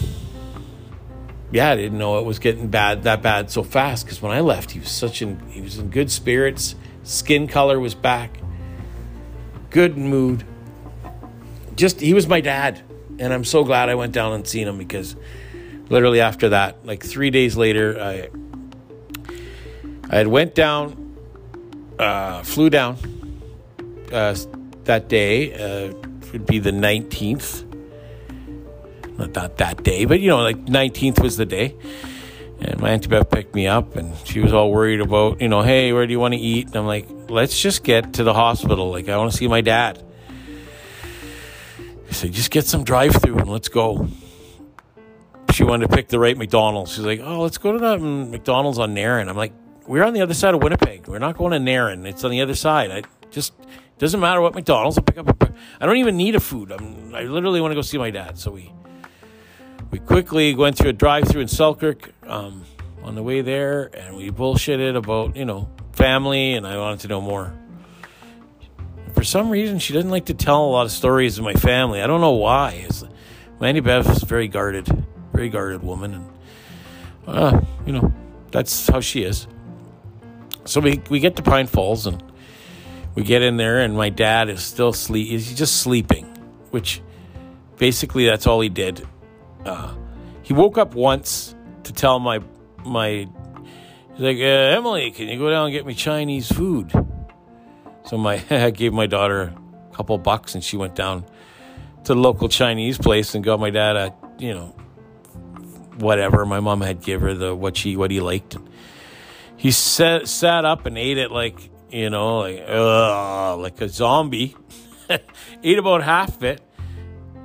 yeah, 1.52 1.72
I 1.72 1.76
didn't 1.76 1.98
know 1.98 2.18
it 2.20 2.26
was 2.26 2.40
getting 2.40 2.70
bad 2.70 3.04
that 3.04 3.22
bad 3.22 3.52
so 3.52 3.64
fast 3.64 4.06
because 4.06 4.22
when 4.22 4.32
I 4.32 4.40
left, 4.40 4.72
he 4.72 4.80
was 4.80 4.90
such 4.90 5.22
in 5.22 5.40
he 5.50 5.62
was 5.62 5.78
in 5.78 5.90
good 5.90 6.10
spirits, 6.10 6.76
skin 7.04 7.48
color 7.48 7.80
was 7.80 7.94
back, 7.94 8.40
good 9.70 9.98
mood. 9.98 10.46
Just 11.76 12.00
he 12.00 12.14
was 12.14 12.28
my 12.28 12.40
dad, 12.40 12.82
and 13.20 13.34
I'm 13.34 13.44
so 13.44 13.66
glad 13.66 13.90
I 13.90 13.96
went 13.96 14.14
down 14.14 14.32
and 14.32 14.48
seen 14.48 14.68
him 14.68 14.78
because 14.78 15.18
literally 15.92 16.22
after 16.22 16.50
that, 16.50 16.86
like 16.86 17.04
three 17.04 17.30
days 17.30 17.56
later, 17.56 18.00
I 18.00 18.30
I 20.10 20.16
had 20.16 20.28
went 20.28 20.56
down, 20.56 21.16
uh, 22.00 22.42
flew 22.44 22.70
down 22.70 22.98
uh, 24.12 24.36
that 24.86 25.08
day. 25.08 25.54
Uh, 25.54 25.94
would 26.32 26.46
be 26.46 26.60
the 26.60 26.72
19th 26.72 27.68
not 29.34 29.58
that 29.58 29.84
day, 29.84 30.06
but 30.06 30.20
you 30.20 30.30
know, 30.30 30.42
like 30.42 30.66
19th 30.66 31.22
was 31.22 31.38
the 31.38 31.46
day. 31.46 31.76
And 32.60 32.80
my 32.80 32.92
Auntie 32.92 33.08
Beth 33.08 33.30
picked 33.30 33.56
me 33.56 33.68
up 33.68 33.96
and 33.96 34.16
she 34.26 34.40
was 34.40 34.54
all 34.54 34.72
worried 34.72 35.02
about, 35.02 35.42
you 35.42 35.48
know, 35.48 35.62
hey, 35.62 35.94
where 35.94 36.06
do 36.06 36.12
you 36.12 36.20
want 36.20 36.34
to 36.34 36.40
eat? 36.40 36.68
And 36.68 36.76
I'm 36.76 36.86
like, 36.86 37.08
let's 37.30 37.60
just 37.60 37.84
get 37.84 38.14
to 38.14 38.24
the 38.24 38.34
hospital. 38.34 38.92
Like, 38.92 39.10
I 39.10 39.18
want 39.18 39.32
to 39.32 39.38
see 39.38 39.48
my 39.48 39.62
dad. 39.62 40.04
I 42.08 42.12
said, 42.12 42.34
just 42.34 42.52
get 42.52 42.66
some 42.66 42.84
drive 42.84 43.16
through 43.16 43.40
and 43.40 43.50
let's 43.50 43.68
go. 43.68 44.08
She 45.52 45.64
wanted 45.64 45.90
to 45.90 45.96
pick 45.96 46.08
the 46.08 46.20
right 46.20 46.38
McDonald's. 46.38 46.94
She's 46.94 47.06
like, 47.06 47.20
oh, 47.22 47.42
let's 47.42 47.58
go 47.58 47.74
to 47.74 47.80
that 47.80 48.00
McDonald's 48.00 48.80
on 48.80 48.94
Nairn. 48.94 49.30
I'm 49.30 49.38
like, 49.38 49.54
we're 49.88 50.04
on 50.04 50.14
the 50.14 50.22
other 50.22 50.34
side 50.34 50.54
of 50.54 50.64
Winnipeg. 50.64 51.08
We're 51.08 51.20
not 51.20 51.38
going 51.38 51.52
to 51.52 51.60
Nairn. 51.60 52.06
It's 52.06 52.24
on 52.24 52.32
the 52.32 52.42
other 52.42 52.56
side. 52.56 52.92
I 52.92 53.04
just, 53.30 53.54
doesn't 53.98 54.20
matter 54.20 54.42
what 54.42 54.56
McDonald's. 54.56 54.98
I'll 54.98 55.04
pick 55.04 55.18
up 55.18 55.42
I 55.80 55.86
don't 55.86 55.98
even 55.98 56.18
need 56.18 56.36
a 56.36 56.40
food. 56.40 56.72
I'm, 56.72 57.14
I 57.14 57.24
literally 57.24 57.62
want 57.62 57.72
to 57.72 57.76
go 57.76 57.82
see 57.82 57.98
my 57.98 58.12
dad. 58.12 58.38
So 58.38 58.52
we, 58.52 58.72
we 59.90 60.00
quickly 60.00 60.56
went 60.56 60.78
through 60.78 60.90
a 60.90 60.94
drive-through 60.94 61.42
in 61.42 61.48
Selkirk 61.48 62.14
um, 62.24 62.64
on 63.04 63.16
the 63.16 63.24
way 63.24 63.42
there, 63.42 63.90
and 63.94 64.16
we 64.16 64.30
bullshitted 64.32 64.96
about 64.96 65.36
you 65.36 65.46
know 65.46 65.70
family, 65.92 66.54
and 66.54 66.66
I 66.66 66.78
wanted 66.78 67.02
to 67.02 67.08
know 67.08 67.22
more. 67.22 67.54
For 69.14 69.24
some 69.24 69.50
reason, 69.50 69.80
she 69.80 69.94
doesn't 69.94 70.10
like 70.10 70.26
to 70.28 70.34
tell 70.34 70.64
a 70.64 70.72
lot 70.72 70.86
of 70.86 70.92
stories 70.92 71.38
of 71.38 71.44
my 71.44 71.54
family. 71.54 72.02
I 72.02 72.08
don't 72.08 72.22
know 72.22 72.32
why. 72.32 72.86
It's, 72.88 73.04
Mandy 73.60 73.82
Bev 73.82 74.08
is 74.10 74.24
very 74.24 74.48
guarded, 74.48 74.88
very 75.32 75.50
guarded 75.50 75.84
woman, 75.84 76.14
and 76.14 76.30
uh, 77.28 77.62
you 77.86 77.94
know 77.94 78.14
that's 78.52 78.88
how 78.88 79.00
she 79.00 79.24
is. 79.24 79.48
So 80.66 80.80
we 80.80 81.02
we 81.10 81.20
get 81.20 81.36
to 81.38 81.44
Pine 81.44 81.68
Falls 81.68 82.06
and 82.08 82.24
we 83.16 83.24
get 83.24 83.42
in 83.42 83.58
there, 83.58 83.80
and 83.80 83.96
my 83.96 84.10
dad 84.10 84.50
is 84.50 84.64
still 84.64 84.94
sleep. 84.94 85.28
He's 85.28 85.54
just 85.54 85.78
sleeping, 85.78 86.26
which 86.72 87.02
basically 87.78 88.26
that's 88.26 88.48
all 88.48 88.62
he 88.62 88.70
did 88.70 89.08
uh, 89.66 89.94
he 90.44 90.54
woke 90.54 90.78
up 90.78 90.96
once 90.96 91.56
to 91.84 91.94
tell 91.94 92.20
my 92.20 92.40
my 92.86 93.28
he's 94.14 94.20
like 94.20 94.38
uh, 94.38 94.78
Emily, 94.78 95.12
can 95.12 95.28
you 95.28 95.38
go 95.38 95.50
down 95.50 95.66
and 95.66 95.74
get 95.74 95.86
me 95.86 95.94
Chinese 95.94 96.52
food? 96.52 96.92
So 98.06 98.18
my 98.18 98.44
I 98.50 98.72
gave 98.72 98.94
my 98.94 99.08
daughter 99.08 99.54
a 99.92 99.96
couple 99.96 100.18
bucks 100.18 100.56
and 100.56 100.64
she 100.64 100.78
went 100.78 100.96
down 100.96 101.26
to 102.06 102.14
the 102.14 102.20
local 102.20 102.50
Chinese 102.50 102.98
place 102.98 103.36
and 103.36 103.44
got 103.44 103.60
my 103.60 103.70
dad 103.70 103.96
a 103.96 104.14
you 104.40 104.54
know 104.54 104.76
whatever 106.02 106.46
my 106.46 106.60
mom 106.60 106.82
had 106.82 107.02
give 107.02 107.22
her 107.22 107.34
the 107.34 107.56
what 107.56 107.78
she 107.78 107.96
what 107.96 108.12
he 108.12 108.20
liked. 108.20 108.58
He 109.58 109.72
sat 109.72 110.28
sat 110.28 110.66
up 110.66 110.86
and 110.86 110.98
ate 110.98 111.18
it 111.18 111.32
like 111.32 111.70
you 111.90 112.10
know 112.10 112.40
like 112.40 113.60
like 113.60 113.82
a 113.82 113.90
zombie. 113.90 114.56
ate 115.64 115.78
about 115.78 116.04
half 116.04 116.38
of 116.38 116.44
it 116.44 116.62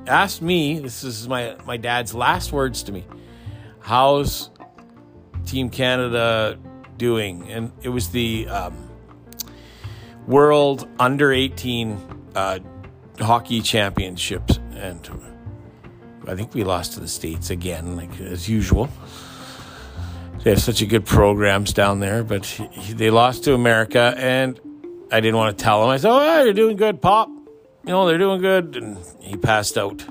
asked 0.09 0.43
me, 0.43 0.79
this 0.79 1.05
is 1.05 1.29
my, 1.29 1.57
my 1.65 1.77
dad's 1.77 2.15
last 2.15 2.53
words 2.53 2.83
to 2.85 2.93
me, 2.93 3.05
how's 3.81 4.51
Team 5.45 5.71
Canada 5.71 6.59
doing? 6.97 7.49
And 7.51 7.73
it 7.83 7.89
was 7.89 8.09
the 8.11 8.49
um, 8.49 8.91
World 10.27 10.89
Under 10.99 11.33
18 11.33 12.31
uh, 12.35 12.59
Hockey 13.21 13.61
Championships. 13.61 14.59
And 14.73 15.36
I 16.27 16.35
think 16.35 16.55
we 16.55 16.65
lost 16.65 16.95
to 16.95 17.01
the 17.01 17.09
States 17.09 17.51
again, 17.51 17.97
like 17.97 18.21
as 18.21 18.49
usual. 18.49 18.89
They 20.43 20.51
have 20.51 20.61
such 20.61 20.83
a 20.83 20.87
good 20.87 21.05
programs 21.05 21.73
down 21.73 22.01
there, 22.01 22.23
but 22.23 22.61
they 22.91 23.11
lost 23.11 23.45
to 23.45 23.55
America, 23.55 24.15
and 24.17 24.61
I 25.11 25.21
didn't 25.21 25.37
want 25.37 25.57
to 25.57 25.65
tell 25.65 25.81
them. 25.81 25.91
I 25.91 25.97
said, 25.97 26.11
"Oh, 26.11 26.45
you're 26.45 26.53
doing 26.53 26.77
good, 26.77 27.01
Pop." 27.01 27.31
you 27.87 27.93
know, 27.93 28.07
they're 28.07 28.19
doing 28.19 28.41
good. 28.41 28.77
And 28.77 28.99
he 29.21 29.37
passed 29.37 29.79
out 29.79 30.05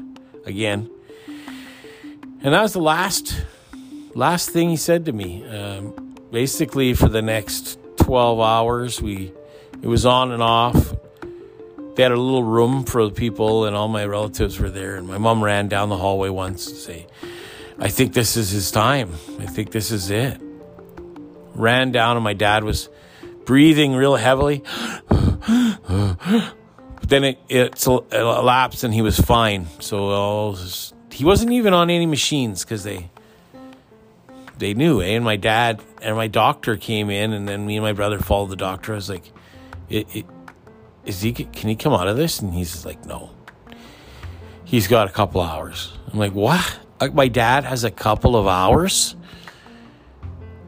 again. 0.46 0.90
And 2.42 2.54
that 2.54 2.62
was 2.62 2.74
the 2.74 2.82
last, 2.82 3.46
last 4.14 4.50
thing 4.50 4.70
he 4.70 4.78
said 4.78 5.06
to 5.06 5.12
me. 5.12 5.46
Um, 5.46 6.16
basically, 6.32 6.94
for 6.94 7.10
the 7.10 7.22
next 7.22 7.78
12 7.98 8.40
hours, 8.40 9.02
we, 9.02 9.34
it 9.82 9.88
was 9.88 10.06
on 10.06 10.32
and 10.32 10.42
off. 10.42 10.94
They 11.96 12.04
had 12.04 12.12
a 12.12 12.20
little 12.20 12.44
room 12.44 12.84
for 12.84 13.10
people, 13.10 13.66
and 13.66 13.76
all 13.76 13.88
my 13.88 14.06
relatives 14.06 14.60
were 14.60 14.70
there. 14.70 14.96
And 14.96 15.08
my 15.08 15.18
mom 15.18 15.44
ran 15.44 15.68
down 15.68 15.90
the 15.90 15.98
hallway 15.98 16.30
once 16.30 16.66
to 16.66 16.76
say, 16.76 17.08
I 17.80 17.88
think 17.90 18.14
this 18.14 18.38
is 18.38 18.50
his 18.52 18.72
time. 18.72 19.12
I 19.40 19.46
think 19.46 19.72
this 19.72 19.92
is 19.92 20.10
it. 20.10 20.42
Ran 21.54 21.92
down, 21.92 22.18
and 22.18 22.24
my 22.24 22.34
dad 22.34 22.64
was 22.64 22.90
breathing 23.46 23.96
real 23.96 24.16
heavily. 24.16 24.64
But 27.06 27.10
then 27.12 27.24
it, 27.24 27.40
it, 27.50 27.88
it 27.88 28.14
elapsed 28.14 28.84
and 28.84 28.92
he 28.92 29.04
was 29.04 29.20
fine. 29.20 29.68
So 29.80 30.50
was, 30.50 30.92
he 31.12 31.24
wasn't 31.24 31.52
even 31.52 31.72
on 31.72 31.92
any 31.92 32.08
machines 32.08 32.64
because 32.64 32.84
they 32.84 33.12
they 34.58 34.74
knew. 34.74 35.02
Eh? 35.02 35.10
And 35.10 35.24
my 35.24 35.36
dad 35.36 35.84
and 36.02 36.16
my 36.16 36.26
doctor 36.28 36.78
came 36.78 37.12
in, 37.12 37.32
and 37.32 37.48
then 37.48 37.64
me 37.66 37.78
and 37.78 37.84
my 37.84 37.94
brother 37.94 38.18
followed 38.18 38.50
the 38.50 38.56
doctor. 38.56 38.94
I 38.94 38.96
was 38.96 39.08
like, 39.08 39.32
it, 39.88 40.16
it, 40.16 40.26
"Is 41.06 41.22
he? 41.22 41.32
Can 41.32 41.70
he 41.70 41.76
come 41.76 41.94
out 41.94 42.08
of 42.08 42.18
this?" 42.18 42.40
And 42.40 42.54
he's 42.54 42.86
like, 42.86 43.06
"No." 43.06 43.32
He's 44.64 44.88
got 44.88 45.08
a 45.08 45.12
couple 45.12 45.42
hours. 45.42 45.94
I'm 46.12 46.20
like, 46.20 46.34
"What?" 46.34 46.80
My 47.14 47.28
dad 47.28 47.64
has 47.66 47.84
a 47.84 47.92
couple 47.92 48.36
of 48.36 48.48
hours. 48.48 49.16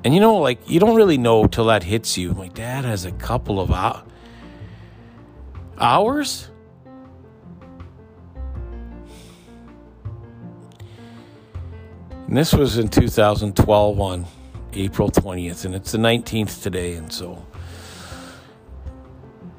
And 0.03 0.13
you 0.13 0.19
know, 0.19 0.37
like 0.37 0.59
you 0.69 0.79
don't 0.79 0.95
really 0.95 1.17
know 1.17 1.47
till 1.47 1.65
that 1.65 1.83
hits 1.83 2.17
you. 2.17 2.33
My 2.33 2.47
dad 2.49 2.85
has 2.85 3.05
a 3.05 3.11
couple 3.11 3.59
of 3.59 3.71
hours 3.71 4.03
hours? 5.79 6.49
And 12.27 12.35
this 12.35 12.53
was 12.53 12.77
in 12.77 12.89
2012 12.89 13.99
on 13.99 14.25
April 14.73 15.09
20th, 15.09 15.65
and 15.65 15.73
it's 15.73 15.93
the 15.93 15.97
19th 15.97 16.61
today, 16.61 16.93
and 16.93 17.11
so 17.11 17.45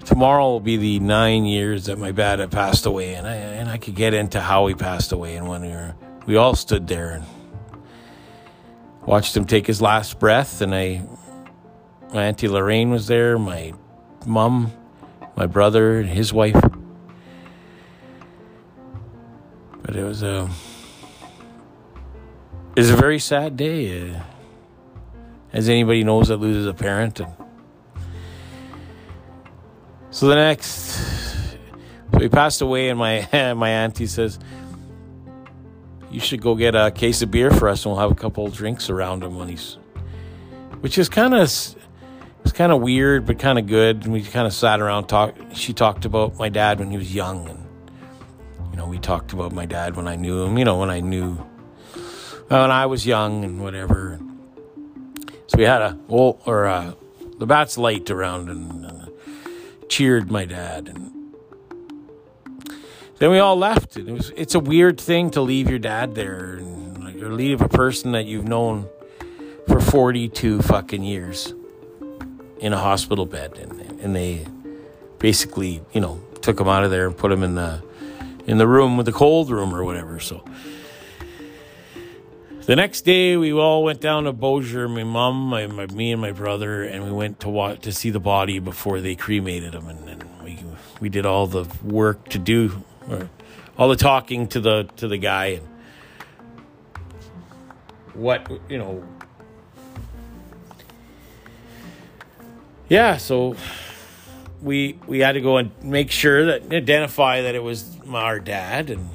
tomorrow 0.08 0.44
will 0.44 0.60
be 0.60 0.78
the 0.78 1.00
nine 1.00 1.44
years 1.44 1.84
that 1.84 1.98
my 1.98 2.12
dad 2.12 2.38
had 2.38 2.50
passed 2.50 2.86
away, 2.86 3.14
and 3.14 3.26
I 3.26 3.34
and 3.34 3.68
I 3.68 3.76
could 3.76 3.94
get 3.94 4.14
into 4.14 4.40
how 4.40 4.66
he 4.66 4.74
passed 4.74 5.12
away, 5.12 5.36
and 5.36 5.46
when 5.46 5.60
we 5.60 5.68
were, 5.68 5.94
we 6.26 6.36
all 6.36 6.54
stood 6.54 6.86
there 6.88 7.10
and 7.10 7.24
watched 9.04 9.36
him 9.36 9.44
take 9.44 9.66
his 9.66 9.82
last 9.82 10.18
breath, 10.18 10.62
and 10.62 10.74
I, 10.74 11.02
my 12.14 12.24
auntie 12.24 12.48
Lorraine 12.48 12.90
was 12.90 13.06
there, 13.06 13.38
my 13.38 13.74
mom 14.26 14.72
my 15.36 15.46
brother 15.46 16.00
and 16.00 16.08
his 16.08 16.32
wife. 16.32 16.60
But 19.82 19.94
it 19.94 20.04
was 20.04 20.22
a 20.22 20.48
it 22.74 22.80
was 22.80 22.90
a 22.90 22.96
very 22.96 23.18
sad 23.18 23.58
day, 23.58 24.10
uh, 24.10 24.20
as 25.52 25.68
anybody 25.68 26.02
knows 26.02 26.28
that 26.28 26.38
loses 26.38 26.66
a 26.66 26.72
parent. 26.72 27.20
And 27.20 27.37
so 30.10 30.26
the 30.26 30.34
next, 30.34 30.68
so 32.12 32.18
he 32.18 32.28
passed 32.28 32.60
away, 32.60 32.88
and 32.88 32.98
my 32.98 33.28
my 33.54 33.70
auntie 33.70 34.06
says, 34.06 34.38
"You 36.10 36.20
should 36.20 36.40
go 36.40 36.54
get 36.54 36.74
a 36.74 36.90
case 36.90 37.22
of 37.22 37.30
beer 37.30 37.50
for 37.50 37.68
us, 37.68 37.84
and 37.84 37.92
we'll 37.92 38.00
have 38.00 38.10
a 38.10 38.14
couple 38.14 38.48
drinks 38.48 38.90
around 38.90 39.22
him 39.22 39.36
when 39.36 39.48
he's." 39.48 39.78
Which 40.80 40.96
is 40.96 41.08
kind 41.08 41.34
of 41.34 41.42
it's 41.42 42.52
kind 42.52 42.72
of 42.72 42.80
weird, 42.80 43.26
but 43.26 43.38
kind 43.38 43.58
of 43.58 43.66
good. 43.66 44.04
And 44.04 44.12
we 44.12 44.22
kind 44.22 44.46
of 44.46 44.52
sat 44.52 44.80
around 44.80 45.06
talk. 45.06 45.34
She 45.52 45.72
talked 45.72 46.04
about 46.04 46.38
my 46.38 46.48
dad 46.48 46.78
when 46.78 46.90
he 46.90 46.96
was 46.96 47.14
young, 47.14 47.48
and 47.48 47.66
you 48.70 48.76
know, 48.76 48.86
we 48.86 48.98
talked 48.98 49.32
about 49.32 49.52
my 49.52 49.66
dad 49.66 49.96
when 49.96 50.08
I 50.08 50.16
knew 50.16 50.42
him. 50.42 50.56
You 50.56 50.64
know, 50.64 50.78
when 50.78 50.90
I 50.90 51.00
knew 51.00 51.34
when 52.48 52.70
I 52.70 52.86
was 52.86 53.06
young 53.06 53.44
and 53.44 53.60
whatever. 53.60 54.18
So 55.48 55.58
we 55.58 55.64
had 55.64 55.82
a 55.82 55.98
old 56.08 56.40
or 56.46 56.64
a 56.64 56.96
the 57.38 57.46
Bats 57.46 57.78
light 57.78 58.10
around 58.10 58.48
and 58.48 58.86
uh, 58.86 59.06
cheered 59.88 60.30
my 60.30 60.44
dad. 60.44 60.88
And 60.88 61.34
then 63.18 63.30
we 63.30 63.38
all 63.38 63.56
left. 63.56 63.96
It 63.96 64.06
was 64.06 64.30
it's 64.36 64.54
a 64.54 64.60
weird 64.60 65.00
thing 65.00 65.30
to 65.32 65.40
leave 65.40 65.68
your 65.68 65.78
dad 65.78 66.14
there 66.14 66.56
and 66.56 67.04
like, 67.04 67.16
or 67.16 67.32
leave 67.32 67.60
a 67.60 67.68
person 67.68 68.12
that 68.12 68.26
you've 68.26 68.46
known 68.46 68.88
for 69.66 69.80
42 69.80 70.62
fucking 70.62 71.02
years 71.02 71.52
in 72.60 72.72
a 72.72 72.78
hospital 72.78 73.26
bed 73.26 73.56
and, 73.58 73.80
and 74.00 74.16
they 74.16 74.46
basically, 75.18 75.82
you 75.92 76.00
know, 76.00 76.20
took 76.42 76.60
him 76.60 76.68
out 76.68 76.84
of 76.84 76.90
there 76.90 77.06
and 77.06 77.16
put 77.16 77.30
him 77.30 77.42
in 77.42 77.54
the 77.54 77.82
in 78.46 78.58
the 78.58 78.66
room 78.66 78.96
with 78.96 79.06
the 79.06 79.12
cold 79.12 79.50
room 79.50 79.74
or 79.74 79.84
whatever. 79.84 80.18
So 80.20 80.42
the 82.68 82.76
next 82.76 83.06
day, 83.06 83.34
we 83.34 83.50
all 83.50 83.82
went 83.82 84.02
down 84.02 84.24
to 84.24 84.32
Beausejour. 84.34 84.94
My 84.94 85.02
mom, 85.02 85.40
my, 85.48 85.66
my, 85.66 85.86
me, 85.86 86.12
and 86.12 86.20
my 86.20 86.32
brother, 86.32 86.82
and 86.84 87.02
we 87.02 87.10
went 87.10 87.40
to 87.40 87.48
watch, 87.48 87.80
to 87.80 87.92
see 87.92 88.10
the 88.10 88.20
body 88.20 88.58
before 88.58 89.00
they 89.00 89.14
cremated 89.14 89.74
him, 89.74 89.88
and, 89.88 90.06
and 90.06 90.42
we 90.44 90.58
we 91.00 91.08
did 91.08 91.24
all 91.24 91.46
the 91.46 91.64
work 91.82 92.28
to 92.28 92.38
do, 92.38 92.84
all 93.78 93.88
the 93.88 93.96
talking 93.96 94.48
to 94.48 94.60
the 94.60 94.82
to 94.96 95.08
the 95.08 95.16
guy, 95.16 95.46
and 95.46 95.68
what 98.12 98.46
you 98.68 98.76
know. 98.76 99.02
Yeah, 102.90 103.16
so 103.16 103.56
we 104.60 104.98
we 105.06 105.20
had 105.20 105.32
to 105.32 105.40
go 105.40 105.56
and 105.56 105.70
make 105.82 106.10
sure 106.10 106.44
that 106.44 106.70
identify 106.70 107.40
that 107.40 107.54
it 107.54 107.62
was 107.62 107.96
our 108.12 108.38
dad 108.38 108.90
and 108.90 109.08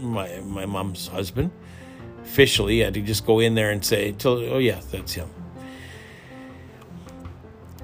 my 0.00 0.40
my 0.40 0.64
mom's 0.64 1.08
husband 1.08 1.50
officially. 2.32 2.78
You 2.78 2.84
had 2.84 2.94
to 2.94 3.02
just 3.02 3.26
go 3.26 3.40
in 3.40 3.54
there 3.54 3.70
and 3.70 3.84
say, 3.84 4.14
"Oh 4.24 4.58
yeah, 4.58 4.80
that's 4.90 5.12
him," 5.12 5.28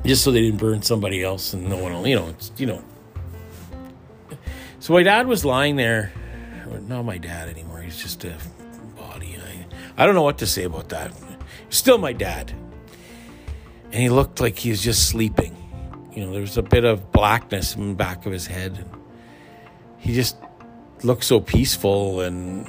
just 0.07 0.25
so 0.25 0.31
they 0.31 0.41
didn't 0.41 0.59
burn 0.59 0.81
somebody 0.81 1.23
else 1.23 1.53
and 1.53 1.69
no 1.69 1.77
one 1.77 1.93
else. 1.93 2.07
You 2.07 2.17
know, 2.17 2.29
it's, 2.29 2.53
you 2.57 2.67
know. 2.67 2.83
So 4.81 4.95
my 4.95 5.03
dad 5.03 5.27
was 5.27 5.45
lying 5.45 5.77
there. 5.77 6.13
Not 6.87 7.03
my 7.05 7.19
dad 7.19 7.49
anymore. 7.49 7.81
He's 7.81 8.01
just 8.01 8.25
a 8.25 8.37
body. 8.97 9.37
I 9.37 10.03
I 10.03 10.07
don't 10.07 10.15
know 10.15 10.23
what 10.23 10.39
to 10.39 10.47
say 10.47 10.65
about 10.65 10.89
that. 10.91 11.13
Still 11.69 11.99
my 11.99 12.15
dad, 12.15 12.53
and 13.93 14.01
he 14.01 14.09
looked 14.09 14.41
like 14.41 14.59
he 14.59 14.71
was 14.71 14.83
just 14.83 15.09
sleeping. 15.09 15.55
You 16.15 16.25
know, 16.25 16.33
there 16.33 16.41
was 16.41 16.57
a 16.57 16.63
bit 16.63 16.85
of 16.85 17.13
blackness 17.13 17.77
in 17.77 17.91
the 17.91 17.95
back 17.95 18.25
of 18.25 18.33
his 18.33 18.47
head. 18.47 18.85
He 19.99 20.15
just 20.15 20.37
looked 21.03 21.25
so 21.25 21.39
peaceful 21.39 22.23
and 22.23 22.67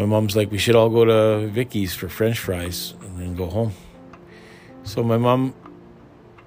my 0.00 0.06
mom's 0.06 0.34
like, 0.34 0.50
we 0.50 0.56
should 0.56 0.76
all 0.76 0.88
go 0.88 1.04
to 1.04 1.46
Vicky's 1.48 1.94
for 1.94 2.08
French 2.08 2.38
fries 2.38 2.94
and 3.02 3.20
then 3.20 3.34
go 3.34 3.46
home. 3.46 3.74
So 4.82 5.02
my 5.02 5.18
mom 5.18 5.54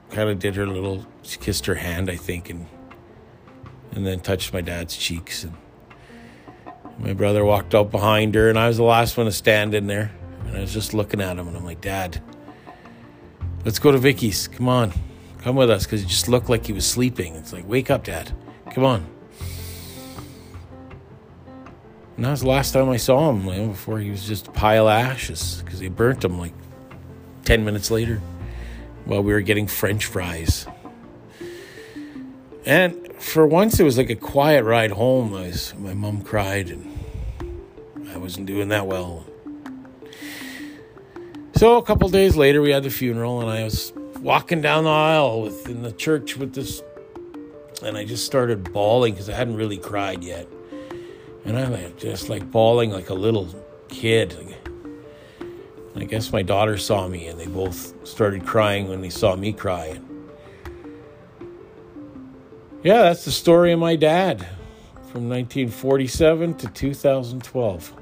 kind 0.10 0.28
of 0.30 0.40
did 0.40 0.56
her 0.56 0.66
little, 0.66 1.06
she 1.22 1.38
kissed 1.38 1.68
her 1.68 1.76
hand, 1.76 2.10
I 2.10 2.16
think, 2.16 2.50
and 2.50 2.66
and 3.92 4.08
then 4.08 4.20
touched 4.20 4.54
my 4.54 4.62
dad's 4.62 4.98
cheeks. 4.98 5.44
And 5.44 5.54
my 6.98 7.14
brother 7.14 7.46
walked 7.46 7.76
up 7.76 7.92
behind 7.92 8.34
her, 8.34 8.50
and 8.50 8.58
I 8.58 8.68
was 8.68 8.78
the 8.78 8.84
last 8.84 9.18
one 9.18 9.28
to 9.28 9.32
stand 9.32 9.76
in 9.76 9.86
there. 9.86 10.12
And 10.48 10.58
I 10.58 10.62
was 10.62 10.74
just 10.74 10.96
looking 10.96 11.22
at 11.22 11.38
him, 11.38 11.48
and 11.48 11.56
I'm 11.56 11.64
like, 11.64 11.82
Dad, 11.82 12.20
let's 13.66 13.78
go 13.78 13.92
to 13.92 14.00
Vicky's. 14.00 14.48
Come 14.48 14.68
on, 14.68 14.94
come 15.44 15.56
with 15.56 15.70
us, 15.70 15.84
because 15.84 16.02
he 16.02 16.08
just 16.08 16.28
looked 16.28 16.50
like 16.50 16.66
he 16.66 16.74
was 16.74 16.88
sleeping. 16.88 17.36
It's 17.36 17.54
like, 17.54 17.68
wake 17.68 17.92
up, 17.92 18.04
Dad. 18.04 18.32
Come 18.72 18.84
on. 18.84 19.13
And 22.16 22.26
that 22.26 22.32
was 22.32 22.42
the 22.42 22.48
last 22.48 22.74
time 22.74 22.90
I 22.90 22.98
saw 22.98 23.32
him, 23.32 23.46
you 23.46 23.54
know, 23.54 23.68
before 23.70 24.00
he 24.00 24.12
was 24.12 24.28
just 24.28 24.48
a 24.48 24.52
pile 24.52 24.88
of 24.88 24.94
ashes 24.94 25.64
because 25.66 25.80
they 25.80 25.88
burnt 25.88 26.24
him 26.24 26.38
like 26.38 26.54
10 27.46 27.66
minutes 27.66 27.90
later 27.90 28.22
while 29.06 29.24
we 29.24 29.34
were 29.34 29.42
getting 29.42 29.68
French 29.68 30.06
fries. 30.06 30.68
And 32.66 33.14
for 33.20 33.46
once, 33.48 33.80
it 33.80 33.84
was 33.84 33.98
like 33.98 34.10
a 34.10 34.16
quiet 34.16 34.64
ride 34.64 34.92
home. 34.92 35.32
Was, 35.32 35.74
my 35.78 35.94
mom 35.94 36.22
cried 36.22 36.70
and 36.70 36.94
I 38.10 38.18
wasn't 38.18 38.46
doing 38.46 38.70
that 38.70 38.86
well. 38.86 39.26
So 41.56 41.78
a 41.78 41.84
couple 41.84 42.10
days 42.10 42.36
later, 42.36 42.62
we 42.62 42.72
had 42.72 42.84
the 42.84 42.90
funeral, 42.90 43.40
and 43.42 43.50
I 43.50 43.64
was 43.64 43.94
walking 44.20 44.62
down 44.62 44.84
the 44.84 44.90
aisle 44.90 45.42
within 45.44 45.82
the 45.82 45.92
church 45.92 46.36
with 46.36 46.54
this, 46.54 46.82
and 47.82 47.96
I 47.96 48.06
just 48.06 48.26
started 48.26 48.74
bawling 48.74 49.14
because 49.14 49.30
I 49.30 49.34
hadn't 49.34 49.56
really 49.56 49.78
cried 49.78 50.24
yet. 50.24 50.48
And 51.46 51.58
I'm 51.58 51.98
just 51.98 52.30
like 52.30 52.50
bawling 52.50 52.92
like 52.92 53.10
a 53.10 53.14
little 53.14 53.48
kid. 53.90 54.56
I 55.96 56.06
guess 56.06 56.32
my 56.32 56.42
daughter 56.42 56.78
saw 56.78 57.08
me 57.08 57.28
and 57.28 57.40
they 57.40 57.48
both 57.48 58.08
started 58.08 58.46
crying 58.46 58.88
when 58.88 59.02
they 59.02 59.10
saw 59.10 59.36
me 59.36 59.54
cry. 59.54 60.00
Yeah, 62.84 63.04
that's 63.04 63.26
the 63.26 63.32
story 63.32 63.72
of 63.72 63.80
my 63.80 63.96
dad 63.96 64.48
from 65.12 65.30
1947 65.30 66.56
to 66.56 66.68
2012. 66.68 67.94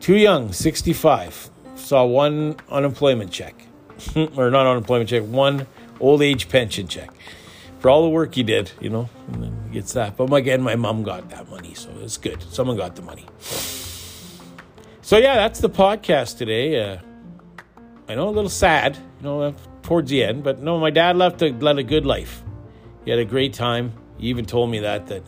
Too 0.00 0.16
young, 0.16 0.52
65. 0.52 1.50
Saw 1.76 2.04
one 2.04 2.56
unemployment 2.70 3.30
check. 3.30 3.54
or 4.36 4.50
not 4.50 4.66
unemployment 4.66 5.08
check, 5.10 5.22
one 5.22 5.66
old 6.00 6.22
age 6.22 6.48
pension 6.48 6.86
check 6.86 7.10
for 7.86 7.90
all 7.90 8.02
the 8.02 8.08
work 8.08 8.34
he 8.34 8.42
did, 8.42 8.72
you 8.80 8.90
know, 8.90 9.08
and 9.28 9.44
then 9.44 9.62
he 9.68 9.74
gets 9.74 9.92
that. 9.92 10.16
But 10.16 10.32
again, 10.32 10.60
my 10.60 10.74
mom 10.74 11.04
got 11.04 11.30
that 11.30 11.48
money, 11.48 11.72
so 11.74 11.88
it's 12.00 12.16
good. 12.16 12.42
Someone 12.42 12.76
got 12.76 12.96
the 12.96 13.02
money. 13.02 13.24
So 15.02 15.18
yeah, 15.18 15.36
that's 15.36 15.60
the 15.60 15.70
podcast 15.70 16.36
today. 16.36 16.82
Uh, 16.82 16.98
I 18.08 18.16
know 18.16 18.28
a 18.28 18.30
little 18.30 18.50
sad, 18.50 18.96
you 18.96 19.22
know, 19.22 19.54
towards 19.84 20.10
the 20.10 20.24
end, 20.24 20.42
but 20.42 20.60
no, 20.60 20.80
my 20.80 20.90
dad 20.90 21.16
left 21.16 21.42
a 21.42 21.50
led 21.50 21.78
a 21.78 21.84
good 21.84 22.04
life. 22.04 22.42
He 23.04 23.12
had 23.12 23.20
a 23.20 23.24
great 23.24 23.54
time. 23.54 23.92
He 24.18 24.26
even 24.30 24.46
told 24.46 24.68
me 24.68 24.80
that 24.80 25.06
that 25.06 25.22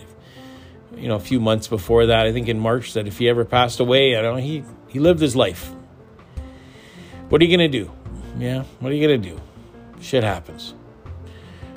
you 0.96 1.06
know 1.06 1.14
a 1.14 1.20
few 1.20 1.38
months 1.38 1.68
before 1.68 2.06
that, 2.06 2.26
I 2.26 2.32
think 2.32 2.48
in 2.48 2.58
March, 2.58 2.94
that 2.94 3.06
if 3.06 3.18
he 3.18 3.28
ever 3.28 3.44
passed 3.44 3.78
away, 3.78 4.16
I 4.16 4.22
know 4.22 4.34
he 4.34 4.64
he 4.88 4.98
lived 4.98 5.20
his 5.20 5.36
life. 5.36 5.70
What 7.28 7.40
are 7.40 7.44
you 7.44 7.56
gonna 7.56 7.68
do? 7.68 7.88
Yeah, 8.36 8.64
what 8.80 8.90
are 8.90 8.96
you 8.96 9.06
gonna 9.06 9.16
do? 9.18 9.40
Shit 10.00 10.24
happens. 10.24 10.74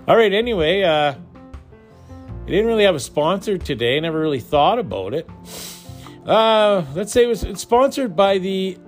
All 0.07 0.17
right, 0.17 0.33
anyway, 0.33 0.81
uh, 0.81 1.13
I 1.13 2.45
didn't 2.47 2.65
really 2.65 2.85
have 2.85 2.95
a 2.95 2.99
sponsor 2.99 3.59
today. 3.59 3.99
Never 3.99 4.19
really 4.19 4.39
thought 4.39 4.79
about 4.79 5.13
it. 5.13 5.29
Uh, 6.25 6.83
let's 6.95 7.11
say 7.11 7.23
it 7.23 7.27
was 7.27 7.45
sponsored 7.61 8.15
by 8.15 8.39
the 8.39 8.79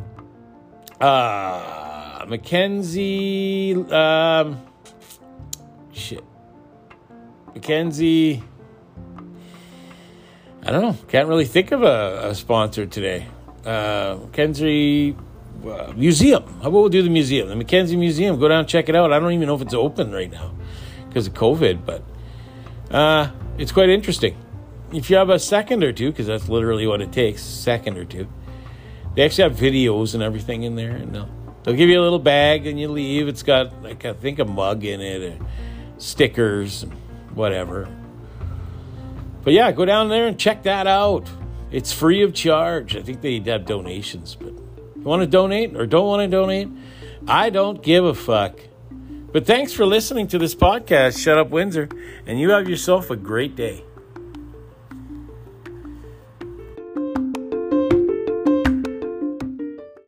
uh, 0.99 2.25
Mackenzie. 2.27 3.75
Um, 3.75 4.59
shit. 5.91 6.23
Mackenzie. 7.53 8.41
I 10.63 10.71
don't 10.71 10.81
know. 10.81 10.97
Can't 11.09 11.27
really 11.27 11.45
think 11.45 11.71
of 11.71 11.83
a, 11.83 12.29
a 12.29 12.35
sponsor 12.35 12.87
today. 12.87 13.27
Uh, 13.63 14.17
Mackenzie 14.19 15.15
uh, 15.63 15.93
Museum. 15.95 16.43
How 16.43 16.69
about 16.69 16.71
we'll 16.71 16.89
do 16.89 17.03
the 17.03 17.09
museum? 17.11 17.49
The 17.49 17.55
Mackenzie 17.55 17.97
Museum. 17.97 18.39
Go 18.39 18.47
down 18.47 18.61
and 18.61 18.67
check 18.67 18.89
it 18.89 18.95
out. 18.95 19.13
I 19.13 19.19
don't 19.19 19.31
even 19.31 19.47
know 19.47 19.55
if 19.55 19.61
it's 19.61 19.75
open 19.75 20.11
right 20.11 20.31
now 20.31 20.53
because 21.13 21.27
of 21.27 21.35
COVID, 21.35 21.85
but 21.85 22.03
uh, 22.89 23.29
it's 23.59 23.71
quite 23.71 23.89
interesting. 23.89 24.35
If 24.91 25.11
you 25.11 25.15
have 25.17 25.29
a 25.29 25.37
second 25.37 25.83
or 25.83 25.93
two, 25.93 26.09
because 26.09 26.25
that's 26.25 26.49
literally 26.49 26.87
what 26.87 27.01
it 27.01 27.11
takes, 27.11 27.43
second 27.43 27.97
or 27.97 28.05
two, 28.05 28.27
they 29.15 29.23
actually 29.23 29.43
have 29.43 29.53
videos 29.53 30.15
and 30.15 30.23
everything 30.23 30.63
in 30.63 30.75
there, 30.75 30.95
and 30.95 31.13
they'll, 31.13 31.29
they'll 31.63 31.75
give 31.75 31.87
you 31.89 31.99
a 31.99 32.01
little 32.01 32.17
bag 32.17 32.65
and 32.65 32.79
you 32.79 32.87
leave. 32.87 33.27
It's 33.27 33.43
got 33.43 33.83
like 33.83 34.05
I 34.05 34.13
think 34.13 34.39
a 34.39 34.45
mug 34.45 34.83
in 34.83 35.01
it, 35.01 35.39
stickers, 35.99 36.83
whatever. 37.35 37.87
But 39.43 39.53
yeah, 39.53 39.71
go 39.71 39.85
down 39.85 40.09
there 40.09 40.25
and 40.25 40.39
check 40.39 40.63
that 40.63 40.87
out. 40.87 41.29
It's 41.69 41.93
free 41.93 42.23
of 42.23 42.33
charge. 42.33 42.95
I 42.95 43.03
think 43.03 43.21
they 43.21 43.39
have 43.39 43.65
donations, 43.65 44.35
but 44.35 44.53
you 44.95 45.03
want 45.03 45.21
to 45.21 45.27
donate 45.27 45.75
or 45.75 45.85
don't 45.85 46.07
want 46.07 46.21
to 46.21 46.27
donate, 46.27 46.69
I 47.27 47.51
don't 47.51 47.83
give 47.83 48.03
a 48.03 48.15
fuck. 48.15 48.59
But 49.33 49.47
thanks 49.47 49.73
for 49.73 49.83
listening 49.83 50.27
to 50.27 50.37
this 50.37 50.53
podcast, 50.53 51.17
Shut 51.17 51.39
Up 51.39 51.49
Windsor, 51.49 51.89
and 52.27 52.39
you 52.39 52.51
have 52.51 52.69
yourself 52.69 53.09
a 53.09 53.15
great 53.15 53.55
day. 53.55 53.83